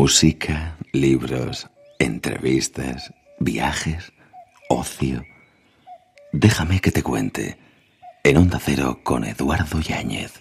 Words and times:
Música, 0.00 0.76
libros, 0.92 1.66
entrevistas, 1.98 3.12
viajes, 3.40 4.12
ocio. 4.68 5.24
Déjame 6.30 6.80
que 6.80 6.92
te 6.92 7.02
cuente. 7.02 7.58
En 8.22 8.36
Onda 8.36 8.60
Cero 8.64 9.00
con 9.02 9.24
Eduardo 9.24 9.80
Yáñez. 9.80 10.34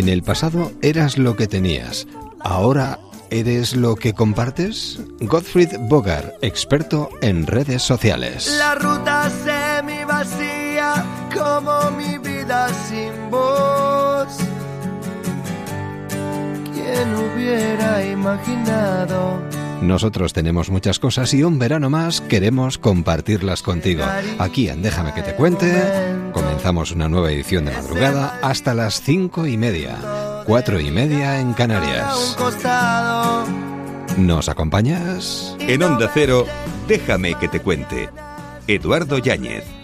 En 0.00 0.08
el 0.08 0.22
pasado 0.22 0.72
eras 0.80 1.18
lo 1.18 1.36
que 1.36 1.46
tenías, 1.46 2.06
ahora 2.40 3.00
eres 3.28 3.76
lo 3.76 3.96
que 3.96 4.14
compartes. 4.14 4.98
Gottfried 5.20 5.76
Bogart, 5.90 6.42
experto 6.42 7.10
en 7.20 7.46
redes 7.46 7.82
sociales. 7.82 8.50
La 8.56 8.76
ruta 8.76 9.28
semi 9.28 10.02
vacía 10.04 11.04
como 11.36 11.90
mi 11.98 12.16
vida 12.16 12.70
sin 12.88 13.30
voz. 13.30 14.38
¿Quién 16.72 17.14
hubiera 17.14 18.02
imaginado? 18.02 19.59
Nosotros 19.80 20.32
tenemos 20.32 20.70
muchas 20.70 20.98
cosas 20.98 21.32
y 21.32 21.42
un 21.42 21.58
verano 21.58 21.88
más 21.88 22.20
queremos 22.20 22.78
compartirlas 22.78 23.62
contigo. 23.62 24.04
Aquí 24.38 24.68
en 24.68 24.82
Déjame 24.82 25.14
que 25.14 25.22
te 25.22 25.34
cuente, 25.34 25.72
comenzamos 26.32 26.92
una 26.92 27.08
nueva 27.08 27.32
edición 27.32 27.64
de 27.64 27.72
madrugada 27.72 28.38
hasta 28.42 28.74
las 28.74 29.00
cinco 29.00 29.46
y 29.46 29.56
media, 29.56 29.96
cuatro 30.46 30.80
y 30.80 30.90
media 30.90 31.40
en 31.40 31.54
Canarias. 31.54 32.36
¿Nos 34.18 34.48
acompañas? 34.48 35.56
En 35.60 35.82
Onda 35.82 36.10
Cero, 36.12 36.46
Déjame 36.86 37.36
que 37.36 37.48
te 37.48 37.60
cuente. 37.60 38.10
Eduardo 38.66 39.18
Yáñez. 39.18 39.79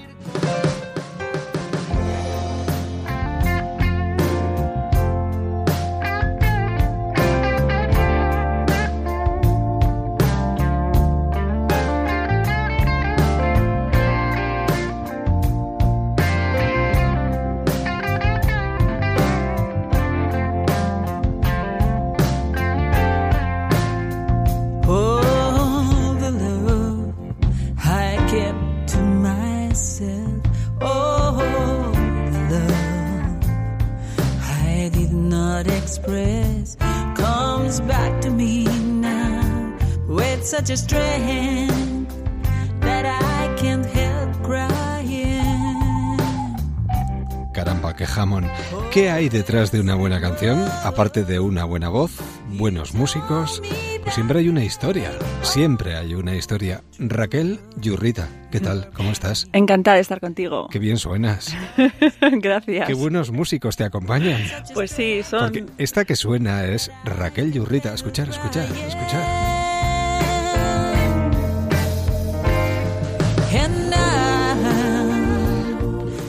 Detrás 49.36 49.70
de 49.70 49.80
una 49.80 49.94
buena 49.94 50.18
canción? 50.18 50.64
Aparte 50.82 51.22
de 51.22 51.38
una 51.38 51.64
buena 51.64 51.90
voz, 51.90 52.12
buenos 52.48 52.94
músicos, 52.94 53.60
pues 54.02 54.14
siempre 54.14 54.38
hay 54.38 54.48
una 54.48 54.64
historia. 54.64 55.10
Siempre 55.42 55.94
hay 55.94 56.14
una 56.14 56.34
historia. 56.34 56.82
Raquel 56.98 57.60
Yurrita, 57.76 58.28
¿qué 58.50 58.60
tal? 58.60 58.88
¿Cómo 58.94 59.10
estás? 59.10 59.46
Encantada 59.52 59.96
de 59.96 60.00
estar 60.00 60.20
contigo. 60.20 60.68
Qué 60.70 60.78
bien 60.78 60.96
suenas. 60.96 61.54
Gracias. 62.20 62.86
Qué 62.86 62.94
buenos 62.94 63.30
músicos 63.30 63.76
te 63.76 63.84
acompañan. 63.84 64.40
Pues 64.72 64.90
sí, 64.90 65.22
son. 65.22 65.40
Porque 65.40 65.66
esta 65.76 66.06
que 66.06 66.16
suena 66.16 66.64
es 66.64 66.90
Raquel 67.04 67.52
Yurrita. 67.52 67.92
Escuchar, 67.92 68.30
escuchar, 68.30 68.68
escuchar. 68.88 69.55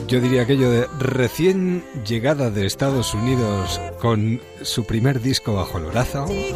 Yo 0.08 0.20
diría 0.22 0.42
aquello 0.42 0.70
de 0.70 0.86
recién 0.98 1.84
llegada 2.02 2.50
de 2.50 2.64
Estados 2.64 3.12
Unidos 3.12 3.78
con 4.00 4.40
su 4.62 4.86
primer 4.86 5.20
disco 5.20 5.52
bajo 5.52 5.76
el 5.76 5.84
brazo. 5.84 6.24
Bueno, 6.24 6.48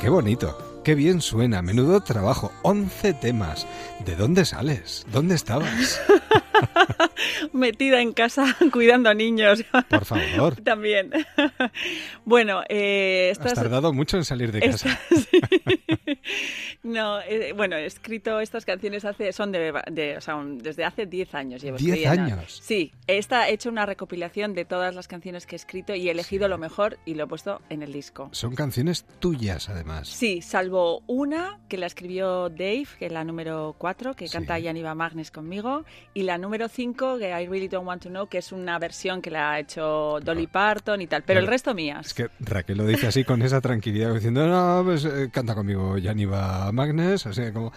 qué 0.00 0.08
bonito, 0.08 0.80
qué 0.82 0.96
bien 0.96 1.20
suena, 1.20 1.62
menudo 1.62 2.00
trabajo, 2.00 2.50
11 2.62 3.12
temas. 3.14 3.68
¿De 4.04 4.16
dónde 4.16 4.44
sales? 4.44 5.06
¿Dónde 5.12 5.36
estabas? 5.36 6.00
Metida 7.52 8.00
en 8.00 8.12
casa 8.12 8.56
cuidando 8.72 9.08
a 9.10 9.14
niños. 9.14 9.64
Por 9.88 10.04
favor. 10.04 10.56
También. 10.64 11.10
bueno, 12.24 12.62
eh, 12.68 13.32
Has 13.40 13.54
tardado 13.54 13.92
mucho 13.92 14.16
en 14.16 14.24
salir 14.24 14.50
de 14.52 14.60
casa. 14.60 14.98
No, 16.86 17.20
eh, 17.20 17.52
bueno, 17.52 17.76
he 17.76 17.84
escrito 17.84 18.38
estas 18.38 18.64
canciones 18.64 19.04
hace, 19.04 19.32
son 19.32 19.50
de, 19.50 20.14
o 20.16 20.20
sea, 20.20 20.40
desde 20.44 20.84
hace 20.84 21.06
10 21.06 21.34
años. 21.34 21.62
Llevo 21.62 21.78
10 21.78 22.06
años. 22.06 22.60
Sí, 22.62 22.92
esta, 23.08 23.48
he 23.48 23.54
hecho 23.54 23.70
una 23.70 23.86
recopilación 23.86 24.54
de 24.54 24.64
todas 24.64 24.94
las 24.94 25.08
canciones 25.08 25.46
que 25.46 25.56
he 25.56 25.58
escrito 25.58 25.94
y 25.94 26.08
he 26.08 26.12
elegido 26.12 26.46
lo 26.46 26.58
mejor 26.58 26.98
y 27.04 27.14
lo 27.14 27.24
he 27.24 27.26
puesto 27.26 27.60
en 27.70 27.82
el 27.82 27.92
disco. 27.92 28.28
Son 28.32 28.54
canciones 28.54 29.04
tuyas, 29.18 29.68
además. 29.68 30.08
Sí, 30.08 30.42
salvo 30.42 31.02
una 31.08 31.58
que 31.68 31.76
la 31.76 31.86
escribió 31.86 32.48
Dave, 32.50 32.86
que 32.98 33.06
es 33.06 33.12
la 33.12 33.24
número 33.24 33.74
4, 33.78 34.14
que 34.14 34.28
canta 34.28 34.58
Yaniva 34.58 34.94
Magnes 34.94 35.32
conmigo, 35.32 35.84
y 36.14 36.22
la 36.22 36.38
número 36.38 36.68
5, 36.68 37.18
que 37.18 37.30
I 37.30 37.46
Really 37.46 37.68
Don't 37.68 37.86
Want 37.86 38.04
to 38.04 38.10
Know, 38.10 38.28
que 38.28 38.38
es 38.38 38.52
una 38.52 38.78
versión 38.78 39.20
que 39.20 39.30
la 39.30 39.52
ha 39.52 39.58
hecho 39.58 40.20
Dolly 40.22 40.46
Parton 40.46 41.00
y 41.00 41.08
tal, 41.08 41.24
pero, 41.24 41.40
el 41.40 41.48
resto 41.48 41.74
mías. 41.74 42.06
Es 42.06 42.14
que 42.14 42.28
Raquel 42.38 42.78
lo 42.78 42.86
dice 42.86 43.08
así 43.08 43.24
con 43.24 43.42
esa 43.42 43.60
tranquilidad, 43.60 44.14
diciendo, 44.14 44.46
no, 44.46 44.82
pues 44.84 45.04
eh, 45.04 45.30
canta 45.32 45.54
conmigo 45.54 45.98
Yaniva 45.98 46.70
Magnes, 46.76 47.26
o 47.26 47.32
sea, 47.32 47.52
como 47.52 47.72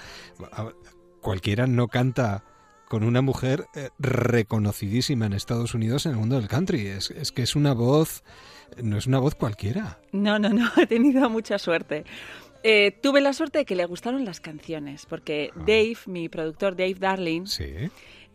cualquiera 1.21 1.65
no 1.65 1.87
canta 1.87 2.43
con 2.87 3.03
una 3.03 3.21
mujer 3.21 3.67
eh, 3.75 3.89
reconocidísima 3.99 5.27
en 5.27 5.33
Estados 5.33 5.73
Unidos 5.73 6.05
en 6.05 6.13
el 6.13 6.17
mundo 6.17 6.35
del 6.37 6.47
country. 6.47 6.87
Es, 6.87 7.11
es, 7.11 7.31
que 7.31 7.43
es 7.43 7.55
una 7.55 7.73
voz, 7.73 8.23
no 8.81 8.97
es 8.97 9.07
una 9.07 9.19
voz 9.19 9.35
cualquiera. 9.35 9.99
No, 10.11 10.39
no, 10.39 10.49
no, 10.49 10.69
he 10.77 10.87
tenido 10.87 11.29
mucha 11.29 11.57
suerte. 11.59 12.05
Eh, 12.63 12.91
tuve 13.01 13.21
la 13.21 13.33
suerte 13.33 13.59
de 13.59 13.65
que 13.65 13.75
le 13.75 13.85
gustaron 13.85 14.25
las 14.25 14.41
canciones, 14.41 15.05
porque 15.05 15.51
ah. 15.55 15.59
Dave, 15.59 15.97
mi 16.07 16.27
productor 16.29 16.75
Dave 16.75 16.95
Darling, 16.95 17.45
sí. 17.45 17.89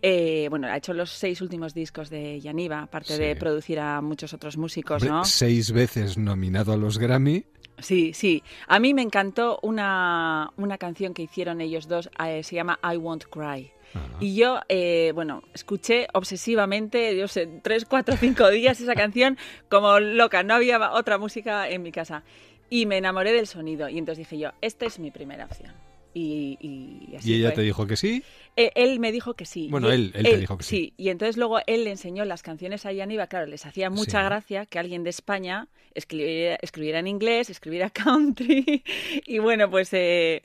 Eh, 0.07 0.49
bueno, 0.51 0.67
ha 0.67 0.77
hecho 0.77 0.93
los 0.93 1.09
seis 1.09 1.41
últimos 1.41 1.73
discos 1.73 2.11
de 2.11 2.39
Yaniva, 2.39 2.83
aparte 2.83 3.15
sí. 3.17 3.23
de 3.23 3.37
producir 3.37 3.81
a 3.81 4.03
muchos 4.03 4.35
otros 4.35 4.59
músicos, 4.59 5.03
Hombre, 5.03 5.09
¿no? 5.09 5.25
Seis 5.25 5.73
veces 5.73 6.19
nominado 6.19 6.75
a 6.75 6.77
los 6.77 6.99
Grammy. 6.99 7.47
Sí, 7.79 8.13
sí. 8.13 8.43
A 8.69 8.79
mí 8.81 8.93
me 8.93 9.01
encantó 9.01 9.61
una, 9.63 10.51
una 10.59 10.77
canción 10.77 11.15
que 11.15 11.23
hicieron 11.23 11.63
ellos 11.63 11.89
dos, 11.89 12.11
eh, 12.23 12.43
se 12.43 12.55
llama 12.55 12.79
I 12.83 12.99
Won't 12.99 13.25
Cry. 13.31 13.73
Ajá. 13.95 14.07
Y 14.21 14.37
yo, 14.37 14.61
eh, 14.69 15.13
bueno, 15.15 15.43
escuché 15.55 16.07
obsesivamente, 16.13 17.17
yo 17.17 17.27
sé, 17.27 17.47
tres, 17.63 17.87
cuatro, 17.87 18.15
cinco 18.21 18.51
días 18.51 18.79
esa 18.83 18.95
canción 18.95 19.39
como 19.71 20.01
loca. 20.01 20.43
No 20.43 20.53
había 20.53 20.93
otra 20.93 21.17
música 21.17 21.67
en 21.71 21.83
mi 21.83 21.93
casa. 21.93 22.25
Y 22.69 22.85
me 22.85 22.99
enamoré 22.99 23.33
del 23.33 23.47
sonido. 23.47 23.89
Y 23.89 23.97
entonces 23.97 24.19
dije 24.29 24.39
yo, 24.39 24.51
esta 24.61 24.85
es 24.85 24.99
mi 24.99 25.11
primera 25.11 25.47
opción. 25.47 25.73
Y, 26.15 26.57
y, 26.61 27.17
así 27.17 27.33
¿Y 27.33 27.35
ella 27.41 27.49
fue. 27.49 27.57
te 27.57 27.63
dijo 27.63 27.87
que 27.89 27.97
sí? 27.97 28.23
Eh, 28.57 28.71
él 28.77 29.01
me 29.01 29.11
dijo 29.11 29.35
que 29.35 29.45
sí. 29.47 29.67
Bueno, 29.69 29.91
Y 29.91 29.95
él- 29.95 30.13
él 30.15 30.23
te 30.25 30.39
dijo 30.39 30.57
que 30.57 30.63
sí. 30.65 30.77
Sí, 30.77 30.95
y 30.97 31.09
entonces 31.09 31.37
luego 31.37 31.59
él 31.67 31.83
le 31.85 31.91
enseñó 31.91 32.25
las 32.25 32.43
canciones 32.43 32.87
a 32.87 32.93
Yaniva. 32.93 33.27
Claro, 33.27 33.47
les 33.47 33.67
hacía 33.67 33.91
mucha 33.91 34.21
Sí. 34.21 34.25
gracia 34.27 34.65
que 34.67 34.79
alguien 34.79 35.03
de 35.03 35.11
España 35.11 35.67
escribiera, 35.93 36.57
escribiera 36.63 37.01
en 37.01 37.09
inglés, 37.09 37.51
escribiera 37.51 37.91
country. 37.95 38.85
y 39.27 39.39
bueno, 39.41 39.69
pues... 39.71 39.93
eh, 39.93 40.43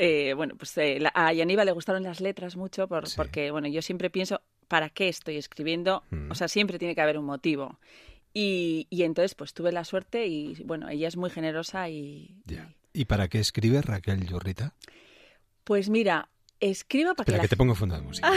eh, 0.00 0.32
bueno, 0.34 0.54
pues 0.56 0.76
eh, 0.78 0.98
la- 1.00 1.12
a 1.14 1.32
Yaniva 1.32 1.64
le 1.64 1.72
gustaron 1.72 2.02
las 2.04 2.20
letras 2.20 2.56
mucho 2.56 2.86
por- 2.88 3.08
Sí. 3.08 3.14
porque, 3.16 3.50
bueno, 3.50 3.66
yo 3.68 3.82
siempre 3.82 4.10
pienso, 4.10 4.40
¿para 4.68 4.90
qué 4.90 5.08
estoy 5.08 5.36
escribiendo? 5.36 6.02
Mm. 6.10 6.30
O 6.30 6.34
sea, 6.34 6.46
siempre 6.48 6.78
tiene 6.78 6.94
que 6.94 7.00
haber 7.00 7.18
un 7.18 7.24
motivo. 7.24 7.78
Y, 8.34 8.86
y 8.90 9.02
entonces, 9.02 9.34
pues 9.34 9.54
tuve 9.54 9.72
la 9.72 9.84
suerte 9.84 10.26
y, 10.26 10.54
bueno, 10.64 10.88
ella 10.88 11.08
es 11.08 11.16
muy 11.16 11.30
generosa. 11.30 11.88
¿Y 11.88 12.36
para 13.04 13.28
qué 13.28 13.38
escribe 13.40 13.80
Raquel 13.82 14.26
Yurrita? 14.26 14.74
Pues 15.64 15.88
mira, 15.88 16.28
escribo 16.60 17.14
para 17.14 17.24
que 17.26 17.32
la 17.32 17.40
que 17.40 17.48
te 17.48 17.56
pongo 17.56 17.74
fondo 17.74 17.94
de 17.96 18.02
música. 18.02 18.30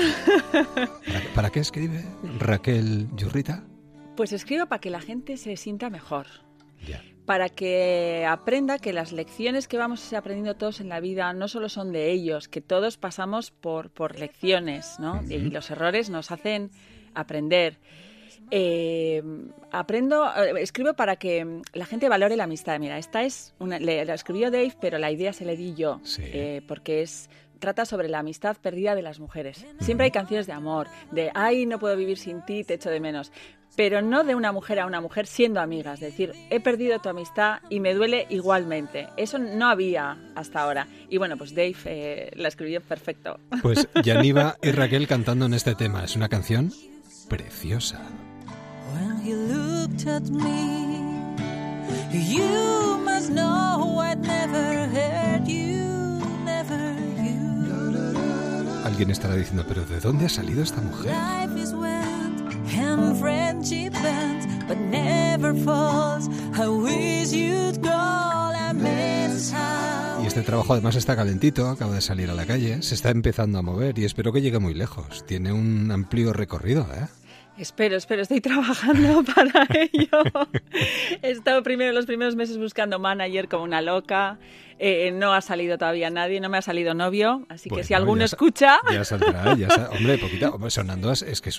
¿Para, 0.52 1.34
para 1.36 1.50
qué 1.50 1.60
escribe 1.60 2.04
Raquel 2.40 3.08
Yurrita? 3.16 3.64
Pues 4.16 4.34
escribo 4.34 4.66
para 4.68 4.80
que 4.82 4.90
la 4.90 5.02
gente 5.02 5.38
se 5.38 5.56
sienta 5.56 5.90
mejor, 5.90 6.28
Ya. 6.86 7.02
para 7.26 7.48
que 7.50 8.26
aprenda 8.30 8.78
que 8.78 8.92
las 8.94 9.12
lecciones 9.14 9.68
que 9.68 9.78
vamos 9.78 10.12
aprendiendo 10.14 10.56
todos 10.56 10.82
en 10.82 10.90
la 10.90 11.00
vida 11.00 11.32
no 11.34 11.48
solo 11.48 11.70
son 11.70 11.92
de 11.92 12.12
ellos, 12.12 12.48
que 12.50 12.60
todos 12.62 12.98
pasamos 12.98 13.52
por, 13.52 13.90
por 13.92 14.20
lecciones, 14.20 15.00
¿no? 15.00 15.24
Y 15.30 15.38
los 15.50 15.72
errores 15.72 16.10
nos 16.10 16.32
hacen 16.32 16.72
aprender. 17.16 17.80
Eh, 18.50 19.22
aprendo, 19.72 20.26
eh, 20.36 20.54
escribo 20.62 20.94
para 20.94 21.16
que 21.16 21.62
la 21.74 21.86
gente 21.86 22.10
valore 22.10 22.36
la 22.36 22.46
amistad. 22.46 22.80
Mira, 22.80 22.98
esta 22.98 23.24
es 23.24 23.54
una, 23.60 23.80
le, 23.80 24.04
la 24.06 24.14
escribió 24.14 24.52
Dave, 24.52 24.74
pero 24.82 24.98
la 24.98 25.12
idea 25.12 25.32
se 25.34 25.46
le 25.46 25.56
di 25.56 25.74
yo, 25.76 26.00
Sí. 26.04 26.24
eh, 26.26 26.62
porque 26.68 27.02
es 27.02 27.30
trata 27.60 27.86
sobre 27.86 28.10
la 28.10 28.20
amistad 28.20 28.58
perdida 28.58 28.96
de 28.96 29.04
las 29.04 29.20
mujeres. 29.20 29.66
Siempre 29.82 30.06
hay 30.06 30.12
canciones 30.12 30.48
de 30.48 30.54
amor, 30.54 30.88
de 31.12 31.30
ay, 31.36 31.68
no 31.68 31.78
puedo 31.78 31.96
vivir 31.96 32.18
sin 32.18 32.42
ti, 32.44 32.64
te 32.64 32.74
echo 32.74 32.90
de 32.90 33.00
menos. 33.00 33.32
Pero 33.78 34.02
no 34.02 34.24
de 34.26 34.36
una 34.36 34.52
mujer 34.52 34.80
a 34.80 34.86
una 34.88 35.00
mujer 35.00 35.28
siendo 35.28 35.62
amigas, 35.62 36.02
es 36.02 36.12
decir, 36.12 36.34
he 36.50 36.60
perdido 36.60 37.00
tu 37.00 37.08
amistad 37.08 37.60
y 37.70 37.80
me 37.80 37.94
duele 37.94 38.26
igualmente. 38.30 39.08
Eso 39.16 39.38
no 39.38 39.68
había 39.70 40.18
hasta 40.36 40.60
ahora. 40.62 40.88
Y 41.08 41.20
bueno, 41.20 41.38
pues 41.38 41.52
Dave 41.56 41.76
eh, 41.86 42.32
la 42.36 42.48
escribió 42.50 42.82
perfecto. 42.82 43.40
Pues 43.62 43.88
Yaniva 44.04 44.58
y 44.62 44.72
Raquel 44.72 45.08
cantando 45.08 45.46
en 45.46 45.54
este 45.54 45.74
tema. 45.76 46.04
Es 46.04 46.16
una 46.18 46.28
canción 46.28 46.72
preciosa. 47.30 48.02
When 48.94 49.26
you 49.26 49.36
looked 49.36 50.08
at 50.08 50.30
me, 50.30 51.02
you 52.12 52.98
must 53.04 53.30
know 53.32 54.00
I'd 54.00 54.22
never 54.22 54.88
hurt 54.88 55.48
you, 55.48 56.22
never 56.46 56.96
you. 57.18 58.84
Alguien 58.86 59.12
estará 59.12 59.36
diciendo, 59.36 59.64
pero 59.68 59.86
¿de 59.86 60.00
dónde 60.00 60.26
ha 60.26 60.30
salido 60.30 60.64
esta 60.64 60.82
mujer? 60.82 61.12
Life 61.14 61.62
is 61.62 61.74
went 61.74 62.42
and 62.78 63.18
friendship 63.20 63.94
bends, 64.02 64.48
but 64.68 64.78
never 64.78 65.54
falls. 65.64 66.28
I 66.54 66.68
wish 66.68 67.32
you'd 67.32 67.82
call 67.82 68.54
and 68.54 68.82
miss 68.82 69.52
how. 69.54 70.22
Y 70.24 70.28
este 70.28 70.42
trabajo 70.44 70.74
además 70.74 70.96
está 70.96 71.16
calentito, 71.16 71.68
acaba 71.68 71.96
de 71.96 72.02
salir 72.02 72.30
a 72.30 72.34
la 72.34 72.46
calle, 72.46 72.82
se 72.84 72.94
está 72.96 73.10
empezando 73.10 73.58
a 73.58 73.62
mover 73.64 73.98
y 73.98 74.06
espero 74.06 74.32
que 74.32 74.42
llegue 74.42 74.60
muy 74.60 74.74
lejos. 74.74 75.26
Tiene 75.26 75.52
un 75.52 75.90
amplio 75.92 76.32
recorrido, 76.34 76.88
¿eh? 76.94 77.08
Espero, 77.62 77.96
espero, 77.96 78.24
estoy 78.24 78.42
trabajando 78.50 79.24
para 79.36 79.68
ello. 79.70 80.24
He 81.22 81.30
estado 81.30 81.62
primero 81.62 81.92
los 81.92 82.08
primeros 82.08 82.36
meses 82.36 82.58
buscando 82.58 82.98
manager 82.98 83.48
como 83.48 83.64
una 83.66 83.84
loca. 83.84 84.40
Eh, 84.84 85.12
no 85.12 85.32
ha 85.34 85.42
salido 85.42 85.78
todavía 85.78 86.10
nadie, 86.10 86.40
no 86.40 86.50
me 86.50 86.58
ha 86.58 86.62
salido 86.64 86.96
novio, 86.96 87.46
así 87.50 87.70
que 87.70 87.84
si 87.84 87.94
alguno 87.94 88.22
ya 88.22 88.26
escucha, 88.26 88.80
Ya 88.92 89.04
saldrá, 89.06 89.56
ya 89.56 89.70
sa- 89.70 89.90
Hombre, 89.96 90.18
poquita. 90.18 90.50
hombre, 90.50 90.72
sonando 90.72 91.12
es, 91.12 91.22
es 91.22 91.40
que... 91.40 91.52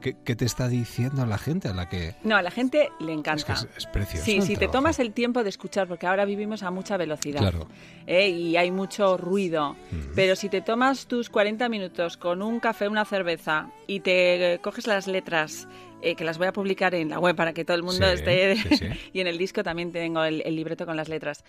¿qué, 0.00 0.16
qué 0.24 0.34
te 0.34 0.46
está 0.46 0.68
diciendo 0.68 1.26
la 1.26 1.36
gente 1.36 1.68
a 1.68 1.74
la 1.74 1.90
que...? 1.90 2.14
no, 2.24 2.34
a 2.34 2.40
la 2.40 2.50
gente 2.50 2.88
le 2.98 3.12
Es 3.12 3.18
encanta. 3.18 3.44
que 3.44 3.52
es, 3.52 3.68
es 3.76 3.86
precioso. 3.86 4.24
Sí, 4.24 4.40
si 4.40 4.56
te 4.56 4.68
tomas 4.68 4.98
el 5.00 5.12
tiempo 5.12 5.42
de 5.42 5.50
escuchar, 5.50 5.86
porque 5.86 6.06
ahora 6.06 6.24
vivimos 6.24 6.62
a 6.62 6.70
mucha 6.70 6.96
velocidad 6.96 7.40
Claro. 7.40 7.68
¿eh? 8.06 8.30
y 8.30 8.56
hay 8.56 8.70
mucho 8.70 9.18
ruido, 9.18 9.76
pero 10.14 10.34
si 10.34 10.48
te 10.48 10.62
tomas 10.62 11.06
tus 11.06 11.28
40 11.28 11.68
minutos 11.68 12.16
con 12.16 12.40
un 12.40 12.58
café, 12.58 12.88
una 12.88 13.04
cerveza 13.04 13.68
y 13.86 14.00
te 14.00 14.54
eh, 14.54 14.58
coges 14.60 14.86
las 14.86 15.06
letras, 15.06 15.68
eh, 16.02 16.14
que 16.16 16.24
las 16.24 16.38
voy 16.38 16.48
a 16.48 16.52
publicar 16.52 16.94
en 16.94 17.08
la 17.10 17.18
web 17.18 17.34
para 17.36 17.52
que 17.52 17.64
todo 17.64 17.76
el 17.76 17.82
mundo 17.82 18.06
Sí, 18.06 18.12
esté, 18.14 18.56
sí, 18.56 18.76
sí. 18.76 18.86
y 19.12 19.20
en 19.20 19.26
el 19.26 19.38
disco 19.38 19.62
también 19.62 19.92
tengo 19.92 20.24
el, 20.24 20.42
el 20.44 20.56
libreto 20.56 20.84
con 20.86 20.96
las 20.96 21.08
letras. 21.08 21.44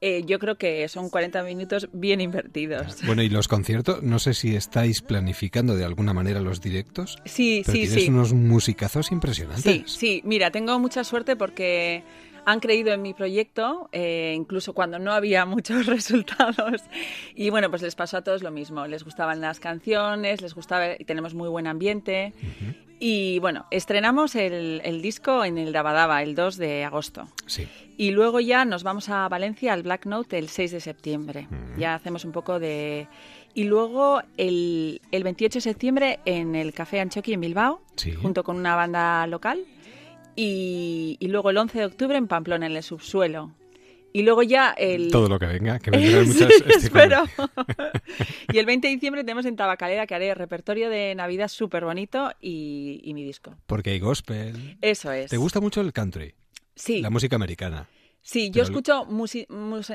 Eh, 0.00 0.22
yo 0.26 0.38
creo 0.38 0.56
que 0.56 0.86
son 0.88 1.08
40 1.08 1.42
minutos 1.44 1.88
bien 1.92 2.20
invertidos. 2.20 2.98
Bueno, 3.06 3.22
y 3.22 3.30
los 3.30 3.48
conciertos, 3.48 4.02
no 4.02 4.18
sé 4.18 4.34
si 4.34 4.54
estáis 4.54 5.00
planificando 5.00 5.76
de 5.76 5.84
alguna 5.84 6.12
manera 6.12 6.40
los 6.40 6.60
directos. 6.60 7.16
Sí, 7.24 7.62
Pero 7.64 7.76
sí, 7.76 7.82
tienes 7.86 8.04
sí. 8.04 8.10
unos 8.10 8.32
musicazos 8.34 9.10
impresionantes. 9.12 9.62
Sí, 9.62 9.84
sí, 9.86 10.20
mira, 10.24 10.50
tengo 10.50 10.78
mucha 10.78 11.04
suerte 11.04 11.36
porque 11.36 12.02
han 12.44 12.60
creído 12.60 12.92
en 12.92 13.00
mi 13.00 13.14
proyecto, 13.14 13.88
eh, 13.92 14.34
incluso 14.36 14.74
cuando 14.74 14.98
no 14.98 15.12
había 15.12 15.46
muchos 15.46 15.86
resultados. 15.86 16.82
Y 17.34 17.48
bueno, 17.48 17.70
pues 17.70 17.80
les 17.80 17.94
pasó 17.94 18.18
a 18.18 18.22
todos 18.22 18.42
lo 18.42 18.50
mismo. 18.50 18.86
Les 18.86 19.04
gustaban 19.04 19.40
las 19.40 19.58
canciones, 19.60 20.42
les 20.42 20.54
gustaba 20.54 20.96
y 20.98 21.04
tenemos 21.04 21.32
muy 21.32 21.48
buen 21.48 21.66
ambiente. 21.66 22.34
Y 23.06 23.38
bueno, 23.40 23.66
estrenamos 23.70 24.34
el, 24.34 24.80
el 24.82 25.02
disco 25.02 25.44
en 25.44 25.58
el 25.58 25.74
Dabadaba 25.74 26.22
el 26.22 26.34
2 26.34 26.56
de 26.56 26.84
agosto. 26.84 27.28
Sí. 27.44 27.68
Y 27.98 28.12
luego 28.12 28.40
ya 28.40 28.64
nos 28.64 28.82
vamos 28.82 29.10
a 29.10 29.28
Valencia 29.28 29.74
al 29.74 29.82
Black 29.82 30.06
Note 30.06 30.38
el 30.38 30.48
6 30.48 30.72
de 30.72 30.80
septiembre. 30.80 31.46
Ya 31.76 31.94
hacemos 31.94 32.24
un 32.24 32.32
poco 32.32 32.58
de... 32.58 33.06
Y 33.52 33.64
luego 33.64 34.22
el, 34.38 35.02
el 35.12 35.22
28 35.22 35.58
de 35.58 35.60
septiembre 35.60 36.20
en 36.24 36.54
el 36.54 36.72
Café 36.72 36.98
Anchoqui 37.00 37.34
en 37.34 37.42
Bilbao, 37.42 37.82
Sí. 37.94 38.14
junto 38.14 38.42
con 38.42 38.56
una 38.56 38.74
banda 38.74 39.26
local. 39.26 39.60
Y, 40.34 41.18
y 41.20 41.28
luego 41.28 41.50
el 41.50 41.58
11 41.58 41.78
de 41.80 41.84
octubre 41.84 42.16
en 42.16 42.26
Pamplona, 42.26 42.64
en 42.64 42.72
el 42.74 42.82
subsuelo. 42.82 43.52
Y 44.16 44.22
luego 44.22 44.44
ya 44.44 44.70
el... 44.78 45.10
Todo 45.10 45.28
lo 45.28 45.40
que 45.40 45.46
venga, 45.46 45.80
que 45.80 45.90
Sí, 46.24 46.44
muchas... 46.44 46.52
espero. 46.84 47.24
y 48.52 48.58
el 48.58 48.64
20 48.64 48.86
de 48.86 48.94
diciembre 48.94 49.24
tenemos 49.24 49.44
en 49.44 49.56
Tabacalera 49.56 50.06
que 50.06 50.14
haré 50.14 50.32
repertorio 50.36 50.88
de 50.88 51.16
Navidad 51.16 51.48
súper 51.48 51.84
bonito 51.84 52.30
y, 52.40 53.00
y 53.02 53.12
mi 53.12 53.24
disco. 53.24 53.56
Porque 53.66 53.90
hay 53.90 53.98
gospel. 53.98 54.78
Eso 54.80 55.10
es. 55.10 55.30
¿Te 55.30 55.36
gusta 55.36 55.60
mucho 55.60 55.80
el 55.80 55.92
country? 55.92 56.32
Sí. 56.76 57.00
La 57.02 57.10
música 57.10 57.34
americana. 57.34 57.88
Sí, 58.22 58.50
yo 58.52 58.62
escucho 58.62 59.04
musi- 59.04 59.46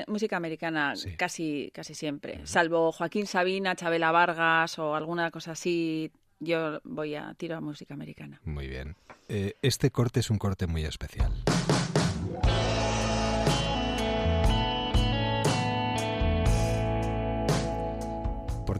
música 0.06 0.36
americana 0.36 0.94
Sí. 0.96 1.16
casi, 1.16 1.70
casi 1.74 1.94
siempre. 1.94 2.40
Salvo 2.46 2.92
Joaquín 2.92 3.26
Sabina, 3.26 3.74
Chabela 3.74 4.12
Vargas 4.12 4.78
o 4.78 4.94
alguna 4.94 5.30
cosa 5.30 5.52
así, 5.52 6.12
yo 6.40 6.80
voy 6.84 7.14
a 7.14 7.32
tiro 7.38 7.56
a 7.56 7.60
música 7.62 7.94
americana. 7.94 8.38
Muy 8.44 8.68
bien. 8.68 8.96
Eh, 9.30 9.54
este 9.62 9.90
corte 9.90 10.20
es 10.20 10.28
un 10.28 10.36
corte 10.36 10.66
muy 10.66 10.84
especial. 10.84 11.32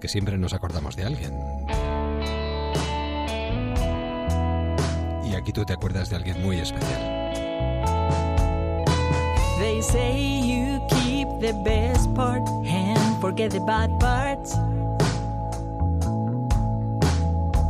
Porque 0.00 0.08
siempre 0.08 0.38
nos 0.38 0.55
acordamos 0.55 0.97
de 0.97 1.05
alguien. 1.05 1.38
Y 5.31 5.35
aquí 5.35 5.52
tú 5.52 5.67
te 5.67 5.75
acuerdas 5.75 6.08
de 6.08 6.17
alguien 6.17 6.43
muy 6.43 6.56
especial. 6.56 7.02
They 9.58 9.82
say 9.82 10.41
you 10.41 10.81
keep 10.88 11.29
the 11.43 11.52
best 11.67 12.08
part 12.14 12.49
and 12.67 13.20
forget 13.20 13.50
the 13.50 13.61
bad 13.61 13.91
parts. 14.00 14.55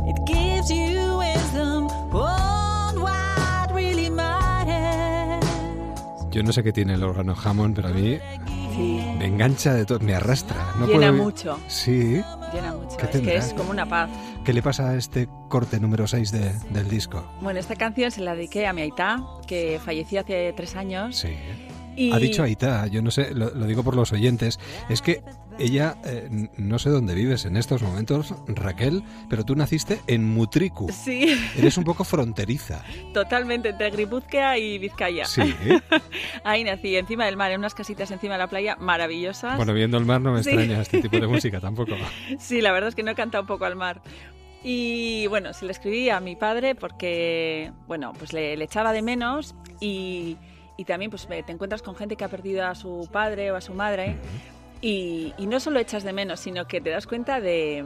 It 0.07 0.15
gives 0.25 0.69
you 0.71 1.17
wisdom 1.17 1.87
on 2.13 3.01
what 3.01 3.73
really 3.73 4.09
matters. 4.09 5.45
Yo 6.29 6.43
no 6.43 6.53
sé 6.53 6.63
qué 6.63 6.71
tiene 6.71 6.93
el 6.93 7.03
órgano 7.03 7.35
Hammond, 7.35 7.75
pero 7.75 7.89
a 7.89 7.91
mí 7.91 8.19
Sí, 8.73 9.03
me 9.21 9.27
engancha 9.27 9.73
de 9.75 9.85
todo, 9.85 9.99
me 9.99 10.15
arrastra. 10.15 10.73
No 10.79 10.87
llena 10.87 11.09
puedo- 11.11 11.23
mucho, 11.23 11.59
Sí. 11.67 12.21
llena 12.53 12.73
mucho. 12.73 12.97
¿Qué 12.97 13.05
Es 13.05 13.21
que 13.21 13.35
es 13.37 13.53
como 13.53 13.69
una 13.69 13.85
paz. 13.85 14.09
¿Qué 14.43 14.51
le 14.53 14.63
pasa 14.63 14.89
a 14.89 14.95
este 14.95 15.29
corte 15.47 15.79
número 15.79 16.07
6 16.07 16.31
de, 16.31 16.51
del 16.71 16.89
disco? 16.89 17.23
Bueno, 17.41 17.59
esta 17.59 17.75
canción 17.75 18.09
se 18.09 18.21
la 18.21 18.33
dediqué 18.35 18.65
a 18.65 18.73
mi 18.73 18.81
Aitá, 18.81 19.23
que 19.45 19.79
falleció 19.83 20.21
hace 20.21 20.51
tres 20.53 20.75
años. 20.75 21.15
Sí. 21.17 21.29
Y... 21.95 22.11
Ha 22.11 22.17
dicho 22.17 22.43
Aita, 22.43 22.87
yo 22.87 23.01
no 23.01 23.11
sé, 23.11 23.33
lo, 23.33 23.49
lo 23.53 23.65
digo 23.65 23.83
por 23.83 23.95
los 23.95 24.11
oyentes, 24.11 24.59
es 24.89 25.01
que 25.01 25.21
ella, 25.59 25.97
eh, 26.05 26.29
no 26.57 26.79
sé 26.79 26.89
dónde 26.89 27.13
vives 27.13 27.45
en 27.45 27.57
estos 27.57 27.81
momentos, 27.81 28.33
Raquel, 28.47 29.03
pero 29.29 29.43
tú 29.43 29.55
naciste 29.55 29.99
en 30.07 30.23
Mutriku. 30.23 30.89
Sí, 30.91 31.37
Eres 31.57 31.77
un 31.77 31.83
poco 31.83 32.03
fronteriza. 32.03 32.83
totalmente, 33.13 33.69
entre 33.69 33.91
Guipúzcoa 33.91 34.57
y 34.57 34.77
Vizcaya. 34.79 35.25
Sí. 35.25 35.53
Ahí 36.43 36.63
nací, 36.63 36.95
encima 36.95 37.25
del 37.25 37.37
mar, 37.37 37.51
en 37.51 37.59
unas 37.59 37.75
casitas 37.75 38.09
encima 38.11 38.33
de 38.35 38.39
la 38.39 38.47
playa 38.47 38.75
maravillosas. 38.79 39.57
Bueno, 39.57 39.73
viendo 39.73 39.97
el 39.97 40.05
mar 40.05 40.21
no 40.21 40.31
me 40.31 40.43
Sí. 40.43 40.49
extraña 40.49 40.81
este 40.81 41.01
tipo 41.01 41.19
de 41.19 41.27
música 41.27 41.59
tampoco. 41.59 41.93
Sí, 42.39 42.61
la 42.61 42.71
verdad 42.71 42.89
es 42.89 42.95
que 42.95 43.03
no 43.03 43.11
he 43.11 43.15
cantado 43.15 43.41
un 43.43 43.47
poco 43.47 43.65
al 43.65 43.75
mar. 43.75 44.01
Y 44.63 45.25
bueno, 45.27 45.53
se 45.53 45.65
lo 45.65 45.71
escribí 45.71 46.09
a 46.09 46.19
mi 46.19 46.35
padre 46.35 46.75
porque, 46.75 47.71
bueno, 47.87 48.13
pues 48.17 48.31
le, 48.31 48.55
le 48.55 48.65
echaba 48.65 48.93
de 48.93 49.01
menos 49.01 49.55
y, 49.79 50.37
y 50.77 50.85
también 50.85 51.11
pues 51.11 51.27
te 51.27 51.51
encuentras 51.51 51.81
con 51.81 51.95
gente 51.95 52.15
que 52.15 52.23
ha 52.23 52.29
perdido 52.29 52.65
a 52.65 52.75
su 52.75 53.07
padre 53.11 53.51
o 53.51 53.55
a 53.55 53.61
su 53.61 53.73
madre 53.73 54.17
y, 54.81 55.33
y 55.37 55.47
no 55.47 55.59
solo 55.59 55.79
echas 55.79 56.03
de 56.03 56.13
menos, 56.13 56.39
sino 56.39 56.67
que 56.67 56.81
te 56.81 56.89
das 56.89 57.07
cuenta 57.07 57.39
de 57.39 57.85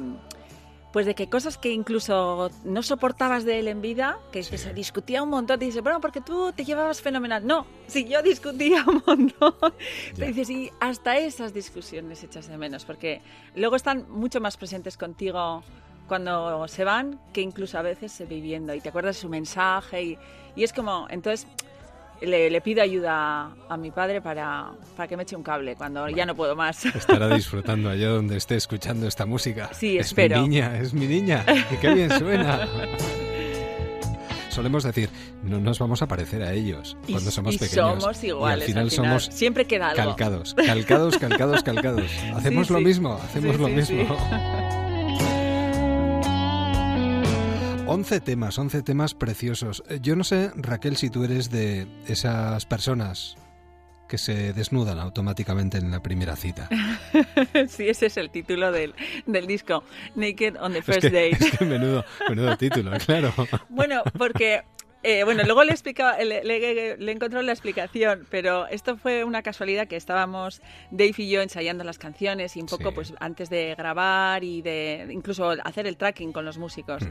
pues 0.95 1.05
de 1.05 1.13
que 1.13 1.27
cosas 1.27 1.57
que 1.57 1.73
incluso 1.73 2.49
no 2.63 2.81
soportabas 2.81 3.43
de 3.43 3.59
él 3.59 3.67
en 3.67 3.81
vida, 3.81 4.17
que, 4.31 4.39
que 4.43 4.57
se 4.57 4.73
discutía 4.73 5.23
un 5.23 5.29
montón, 5.29 5.59
te 5.59 5.65
dices, 5.65 5.83
bueno, 5.83 5.99
porque 5.99 6.21
tú 6.21 6.53
te 6.53 6.63
llevabas 6.63 7.01
fenomenal. 7.01 7.45
No, 7.45 7.67
si 7.85 8.05
yo 8.05 8.21
discutía 8.21 8.81
un 8.87 9.03
montón. 9.05 9.55
Ya. 10.13 10.15
Te 10.15 10.27
dices, 10.27 10.49
y 10.49 10.71
hasta 10.79 11.17
esas 11.17 11.53
discusiones 11.53 12.23
echas 12.23 12.47
de 12.47 12.57
menos, 12.57 12.85
porque 12.85 13.21
luego 13.55 13.75
están 13.75 14.09
mucho 14.09 14.39
más 14.39 14.55
presentes 14.55 14.95
contigo 14.95 15.65
cuando 16.07 16.65
se 16.69 16.85
van 16.85 17.19
que 17.33 17.41
incluso 17.41 17.77
a 17.77 17.81
veces 17.81 18.23
viviendo 18.29 18.73
y 18.73 18.79
te 18.79 18.87
acuerdas 18.87 19.17
de 19.17 19.21
su 19.21 19.27
mensaje 19.27 20.01
y, 20.01 20.17
y 20.55 20.63
es 20.63 20.71
como, 20.71 21.07
entonces 21.09 21.45
le, 22.21 22.49
le 22.49 22.61
pido 22.61 22.81
ayuda 22.81 23.51
a 23.69 23.77
mi 23.77 23.91
padre 23.91 24.21
para, 24.21 24.71
para 24.95 25.07
que 25.07 25.17
me 25.17 25.23
eche 25.23 25.35
un 25.35 25.43
cable 25.43 25.75
cuando 25.75 26.07
ya 26.09 26.25
no 26.25 26.35
puedo 26.35 26.55
más. 26.55 26.85
Estará 26.85 27.27
disfrutando 27.35 27.89
allá 27.89 28.09
donde 28.09 28.37
esté 28.37 28.55
escuchando 28.55 29.07
esta 29.07 29.25
música. 29.25 29.69
Sí, 29.73 29.97
es 29.97 30.07
espero. 30.07 30.41
mi 30.41 30.47
niña, 30.49 30.77
es 30.79 30.93
mi 30.93 31.07
niña. 31.07 31.45
Y 31.71 31.75
qué 31.77 31.93
bien 31.93 32.09
suena. 32.17 32.67
Solemos 34.49 34.83
decir, 34.85 35.09
no 35.43 35.59
nos 35.59 35.79
vamos 35.79 36.01
a 36.01 36.07
parecer 36.07 36.41
a 36.41 36.53
ellos 36.53 36.95
Y- 37.07 37.11
cuando 37.11 37.29
somos 37.29 37.55
y 37.55 37.57
pequeños. 37.57 38.01
somos 38.01 38.23
y 38.23 38.27
iguales. 38.27 38.61
al 38.63 38.67
final, 38.67 38.89
somos 38.91 39.25
Siempre 39.25 39.65
queda 39.65 39.89
algo. 39.89 40.01
calcados, 40.15 40.53
calcados, 40.55 41.17
calcados, 41.17 41.61
calcados. 41.63 42.09
Hacemos 42.35 42.67
Sí, 42.67 42.73
lo 42.73 42.79
sí. 42.79 42.85
mismo, 42.85 43.13
hacemos 43.21 43.55
Sí, 43.57 43.61
lo 43.61 43.67
mismo. 43.67 44.17
11 47.87 48.19
temas, 48.21 48.57
11 48.57 48.81
temas 48.81 49.13
preciosos. 49.13 49.83
Eh, 49.89 49.99
Yo 50.01 50.15
no 50.15 50.23
sé, 50.23 50.51
Raquel, 50.55 50.97
si 50.97 51.09
tú 51.09 51.23
eres 51.23 51.51
de 51.51 51.87
esas 52.07 52.65
personas 52.65 53.37
que 54.09 54.17
se 54.17 54.53
desnudan 54.53 54.99
automáticamente 54.99 55.77
en 55.77 55.89
la 55.91 55.99
primera 56.01 56.35
cita. 56.35 56.69
sí, 57.67 57.87
ese 57.89 58.07
es 58.07 58.17
el 58.17 58.29
título 58.29 58.71
del, 58.71 58.93
del 59.25 59.47
disco, 59.47 59.83
Naked 60.15 60.55
on 60.59 60.73
the 60.73 60.79
Es 60.79 60.85
First 60.85 61.01
que, 61.01 61.09
Date. 61.09 61.45
es 61.45 61.57
que 61.57 61.65
menudo, 61.65 62.05
menudo 62.29 62.55
título, 62.57 62.91
claro. 63.05 63.33
Bueno, 63.69 64.03
porque 64.17 64.61
eh, 65.05 65.23
bueno, 65.23 65.43
luego 65.43 65.63
le, 65.63 65.71
explicaba, 65.71 66.17
le, 66.17 66.43
le, 66.43 66.97
le 66.97 67.11
encontró 67.11 67.41
la 67.41 67.51
explicación, 67.51 68.25
pero 68.29 68.67
esto 68.67 68.97
fue 68.97 69.23
una 69.23 69.41
casualidad 69.43 69.87
que 69.87 69.95
estábamos 69.95 70.61
Dave 70.91 71.13
y 71.17 71.29
yo 71.29 71.41
ensayando 71.41 71.83
las 71.83 71.97
canciones 71.99 72.57
y 72.57 72.61
un 72.61 72.65
poco 72.67 72.89
Sí. 72.89 72.95
pues 72.95 73.13
antes 73.19 73.49
de 73.49 73.75
grabar 73.75 74.43
y 74.43 74.61
de 74.61 75.07
incluso 75.11 75.51
hacer 75.63 75.87
el 75.87 75.95
tracking 75.97 76.31
con 76.31 76.43
los 76.45 76.57
músicos. 76.57 77.03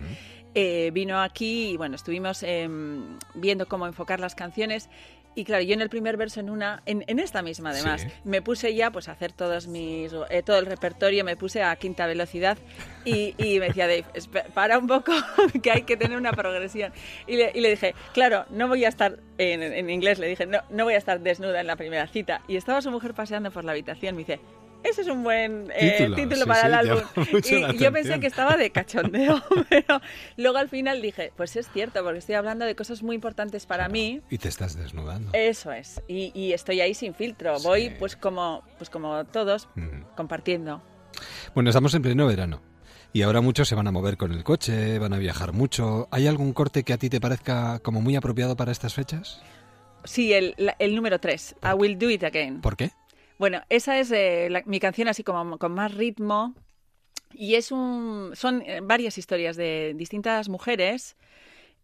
Eh, 0.57 0.91
vino 0.93 1.21
aquí 1.21 1.71
y 1.71 1.77
bueno, 1.77 1.97
estuvimos 1.97 2.43
em, 2.45 3.19
viendo 3.35 3.67
cómo 3.67 3.87
enfocar 3.87 4.21
las 4.21 4.35
canciones. 4.35 4.89
Y 5.37 5.45
claro, 5.45 5.63
yo 5.65 5.75
en 5.75 5.81
el 5.81 5.89
primer 5.89 6.17
verso, 6.17 6.39
en 6.41 6.49
una, 6.51 6.83
en, 6.87 7.05
en 7.09 7.19
esta 7.19 7.43
misma 7.43 7.71
además, 7.71 8.03
Sí. 8.03 8.09
me 8.25 8.41
puse 8.41 8.75
ya 8.75 8.91
pues 8.91 9.09
a 9.09 9.13
hacer 9.13 9.33
todos 9.33 9.67
mis, 9.67 10.13
eh, 10.31 10.43
todo 10.45 10.59
el 10.59 10.67
repertorio, 10.67 11.25
me 11.25 11.37
puse 11.37 11.63
a 11.63 11.75
quinta 11.77 12.07
velocidad 12.07 12.57
y, 13.05 13.35
y 13.37 13.59
me 13.59 13.67
decía 13.69 13.87
Dave, 13.89 14.05
"Espe- 14.15 14.45
para 14.55 14.79
un 14.79 14.87
poco, 14.87 15.13
que 15.63 15.71
hay 15.73 15.83
que 15.83 15.97
tener 15.97 16.17
una 16.17 16.33
progresión. 16.33 16.93
Y 17.27 17.37
le, 17.37 17.51
y 17.55 17.61
le 17.61 17.71
dije, 17.71 17.95
claro, 18.13 18.45
no 18.51 18.69
voy 18.69 18.85
a 18.85 18.89
estar, 18.89 19.19
en, 19.39 19.63
en 19.63 19.91
inglés 19.91 20.19
le 20.19 20.29
dije, 20.29 20.47
no, 20.47 20.61
no 20.71 20.85
voy 20.85 20.95
a 20.95 20.99
estar 20.99 21.19
desnuda 21.21 21.61
en 21.61 21.67
la 21.67 21.77
primera 21.77 22.07
cita. 22.07 22.43
Y 22.47 22.57
estaba 22.57 22.81
su 22.81 22.91
mujer 22.93 23.15
paseando 23.15 23.51
por 23.51 23.65
la 23.65 23.73
habitación, 23.73 24.15
me 24.15 24.21
dice, 24.21 24.39
ese 24.85 25.01
es 25.01 25.09
un 25.09 25.25
buen 25.25 25.71
eh, 25.75 25.97
Título, 25.99 26.17
título, 26.17 26.43
sí, 26.43 26.47
para 26.47 26.61
sí, 26.61 26.67
el 26.67 26.75
álbum. 26.75 27.03
Y, 27.75 27.79
yo 27.79 27.93
pensé 27.93 28.21
que 28.21 28.27
estaba 28.27 28.57
de 28.57 28.71
cachondeo, 28.71 29.43
pero 29.69 30.01
luego 30.37 30.59
al 30.59 30.69
final 30.69 31.01
dije, 31.03 31.33
pues 31.37 31.57
es 31.57 31.69
cierto, 31.73 32.03
porque 32.05 32.19
estoy 32.19 32.35
hablando 32.35 32.65
de 32.65 32.77
cosas 32.77 33.03
muy 33.03 33.15
importantes 33.17 33.67
para 33.67 33.89
mí. 33.89 34.21
Y 34.31 34.39
te 34.39 34.49
estás 34.49 34.77
desnudando. 34.77 35.31
Eso 35.33 35.73
es. 35.73 36.03
Y, 36.07 36.33
y 36.35 36.53
estoy 36.53 36.81
ahí 36.81 36.95
sin 36.95 37.15
filtro. 37.15 37.59
Voy 37.61 37.91
pues 37.99 38.15
como, 38.15 38.63
pues 38.79 38.91
como 38.91 39.25
todos, 39.25 39.69
compartiendo. 40.17 40.83
Bueno, 41.55 41.71
estamos 41.71 41.95
en 41.95 42.03
pleno 42.03 42.27
verano. 42.27 42.61
Y 43.13 43.23
ahora 43.23 43.41
muchos 43.41 43.69
se 43.69 43.77
van 43.77 43.87
a 43.87 43.93
mover 43.93 44.17
con 44.17 44.33
el 44.33 44.43
coche, 44.43 44.99
van 44.99 45.13
a 45.13 45.19
viajar 45.19 45.53
mucho. 45.53 46.09
¿Hay 46.11 46.27
algún 46.27 46.53
corte 46.53 46.83
que 46.83 46.93
a 46.93 46.99
ti 46.99 47.09
te 47.09 47.21
parezca 47.21 47.79
como 47.79 48.01
muy 48.01 48.17
apropiado 48.17 48.57
para 48.57 48.73
estas 48.73 48.93
fechas? 48.93 49.41
Sí, 50.03 50.33
el, 50.33 50.55
el 50.79 50.97
número 50.97 51.21
3, 51.21 51.57
I 51.63 51.75
Will 51.75 51.99
Do 51.99 52.11
It 52.11 52.25
Again. 52.25 52.61
¿Por 52.61 52.77
qué? 52.77 52.91
Bueno, 53.39 53.63
esa 53.69 53.99
es 53.99 54.11
eh, 54.13 54.49
la- 54.51 54.63
mi 54.67 54.81
canción 54.81 55.09
así 55.09 55.25
como 55.25 55.59
con 55.59 55.73
más 55.75 55.95
ritmo. 55.95 56.55
Y 57.35 57.57
es 57.57 57.73
un, 57.73 58.33
son 58.35 58.63
eh, 58.63 58.81
varias 58.83 59.19
historias 59.19 59.57
de 59.57 59.95
distintas 59.97 60.49
mujeres. 60.49 61.17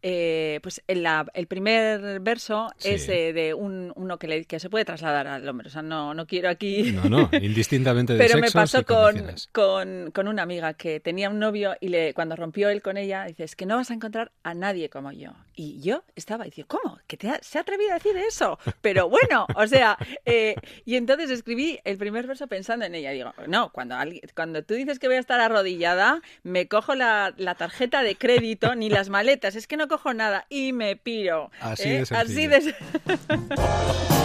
Eh, 0.02 0.60
pues 0.62 0.82
en 0.88 1.02
la- 1.02 1.26
el 1.34 1.46
primer 1.46 2.20
verso 2.20 2.70
Sí. 2.78 2.88
es 2.90 3.08
eh, 3.08 3.32
de 3.32 3.52
un, 3.54 3.92
uno 3.96 4.18
que, 4.18 4.26
le- 4.28 4.44
que 4.46 4.58
se 4.58 4.70
puede 4.70 4.84
trasladar 4.84 5.26
al 5.26 5.46
hombre. 5.48 5.68
O 5.68 5.70
sea, 5.70 5.82
no, 5.82 6.14
no 6.14 6.26
quiero 6.26 6.48
aquí... 6.48 6.92
No, 6.92 7.04
no, 7.08 7.28
indistintamente 7.40 8.14
de 8.14 8.18
Pero 8.18 8.36
me 8.38 8.48
sexos 8.48 8.72
pasó 8.72 8.84
con, 8.84 9.34
con, 9.52 10.10
con 10.12 10.28
una 10.28 10.42
amiga 10.42 10.74
que 10.74 11.00
tenía 11.00 11.28
un 11.28 11.38
novio 11.38 11.76
y 11.80 11.88
le, 11.88 12.14
cuando 12.14 12.36
rompió 12.36 12.68
él 12.70 12.80
con 12.82 12.96
ella, 12.96 13.24
dice, 13.24 13.44
es 13.44 13.56
que 13.56 13.66
no 13.66 13.76
vas 13.76 13.90
a 13.90 13.94
encontrar 13.94 14.32
a 14.42 14.54
nadie 14.54 14.88
como 14.88 15.12
yo. 15.12 15.32
Y 15.54 15.80
yo 15.82 16.02
estaba 16.16 16.44
diciendo, 16.44 16.78
¿cómo? 16.80 16.98
¿Que 17.06 17.16
te 17.18 17.28
ha- 17.28 17.40
se 17.42 17.58
ha 17.58 17.60
atrevido 17.60 17.90
a 17.90 17.94
decir 17.94 18.16
eso? 18.16 18.58
Pero 18.80 19.08
bueno, 19.10 19.46
o 19.54 19.66
sea, 19.66 19.98
eh, 20.24 20.54
y 20.86 20.96
entonces 20.96 21.30
escribí 21.30 21.78
el 21.84 21.98
primer 21.98 22.26
verso 22.26 22.46
pensando 22.46 22.86
en 22.86 22.94
ella. 22.94 23.10
Digo, 23.10 23.34
no, 23.48 23.70
cuando, 23.70 23.96
alguien, 23.96 24.22
cuando 24.34 24.62
tú 24.62 24.74
dices 24.74 24.98
que 24.98 25.08
voy 25.08 25.16
a 25.16 25.20
estar 25.20 25.40
arrodillada, 25.40 26.22
me 26.42 26.68
cojo 26.68 26.94
la, 26.94 27.34
la 27.36 27.54
tarjeta 27.54 28.02
de 28.02 28.16
crédito 28.16 28.74
ni 28.74 28.88
las 28.88 29.10
maletas, 29.10 29.56
es 29.56 29.66
que 29.66 29.76
no 29.76 29.88
cojo 29.90 30.14
nada 30.14 30.46
y 30.48 30.72
me 30.72 30.94
piro. 30.94 31.50
Así 31.60 31.88
¿eh? 31.88 32.04
de 32.08 32.16
Así 32.16 32.34
sencillo. 32.34 32.50
de... 32.50 32.74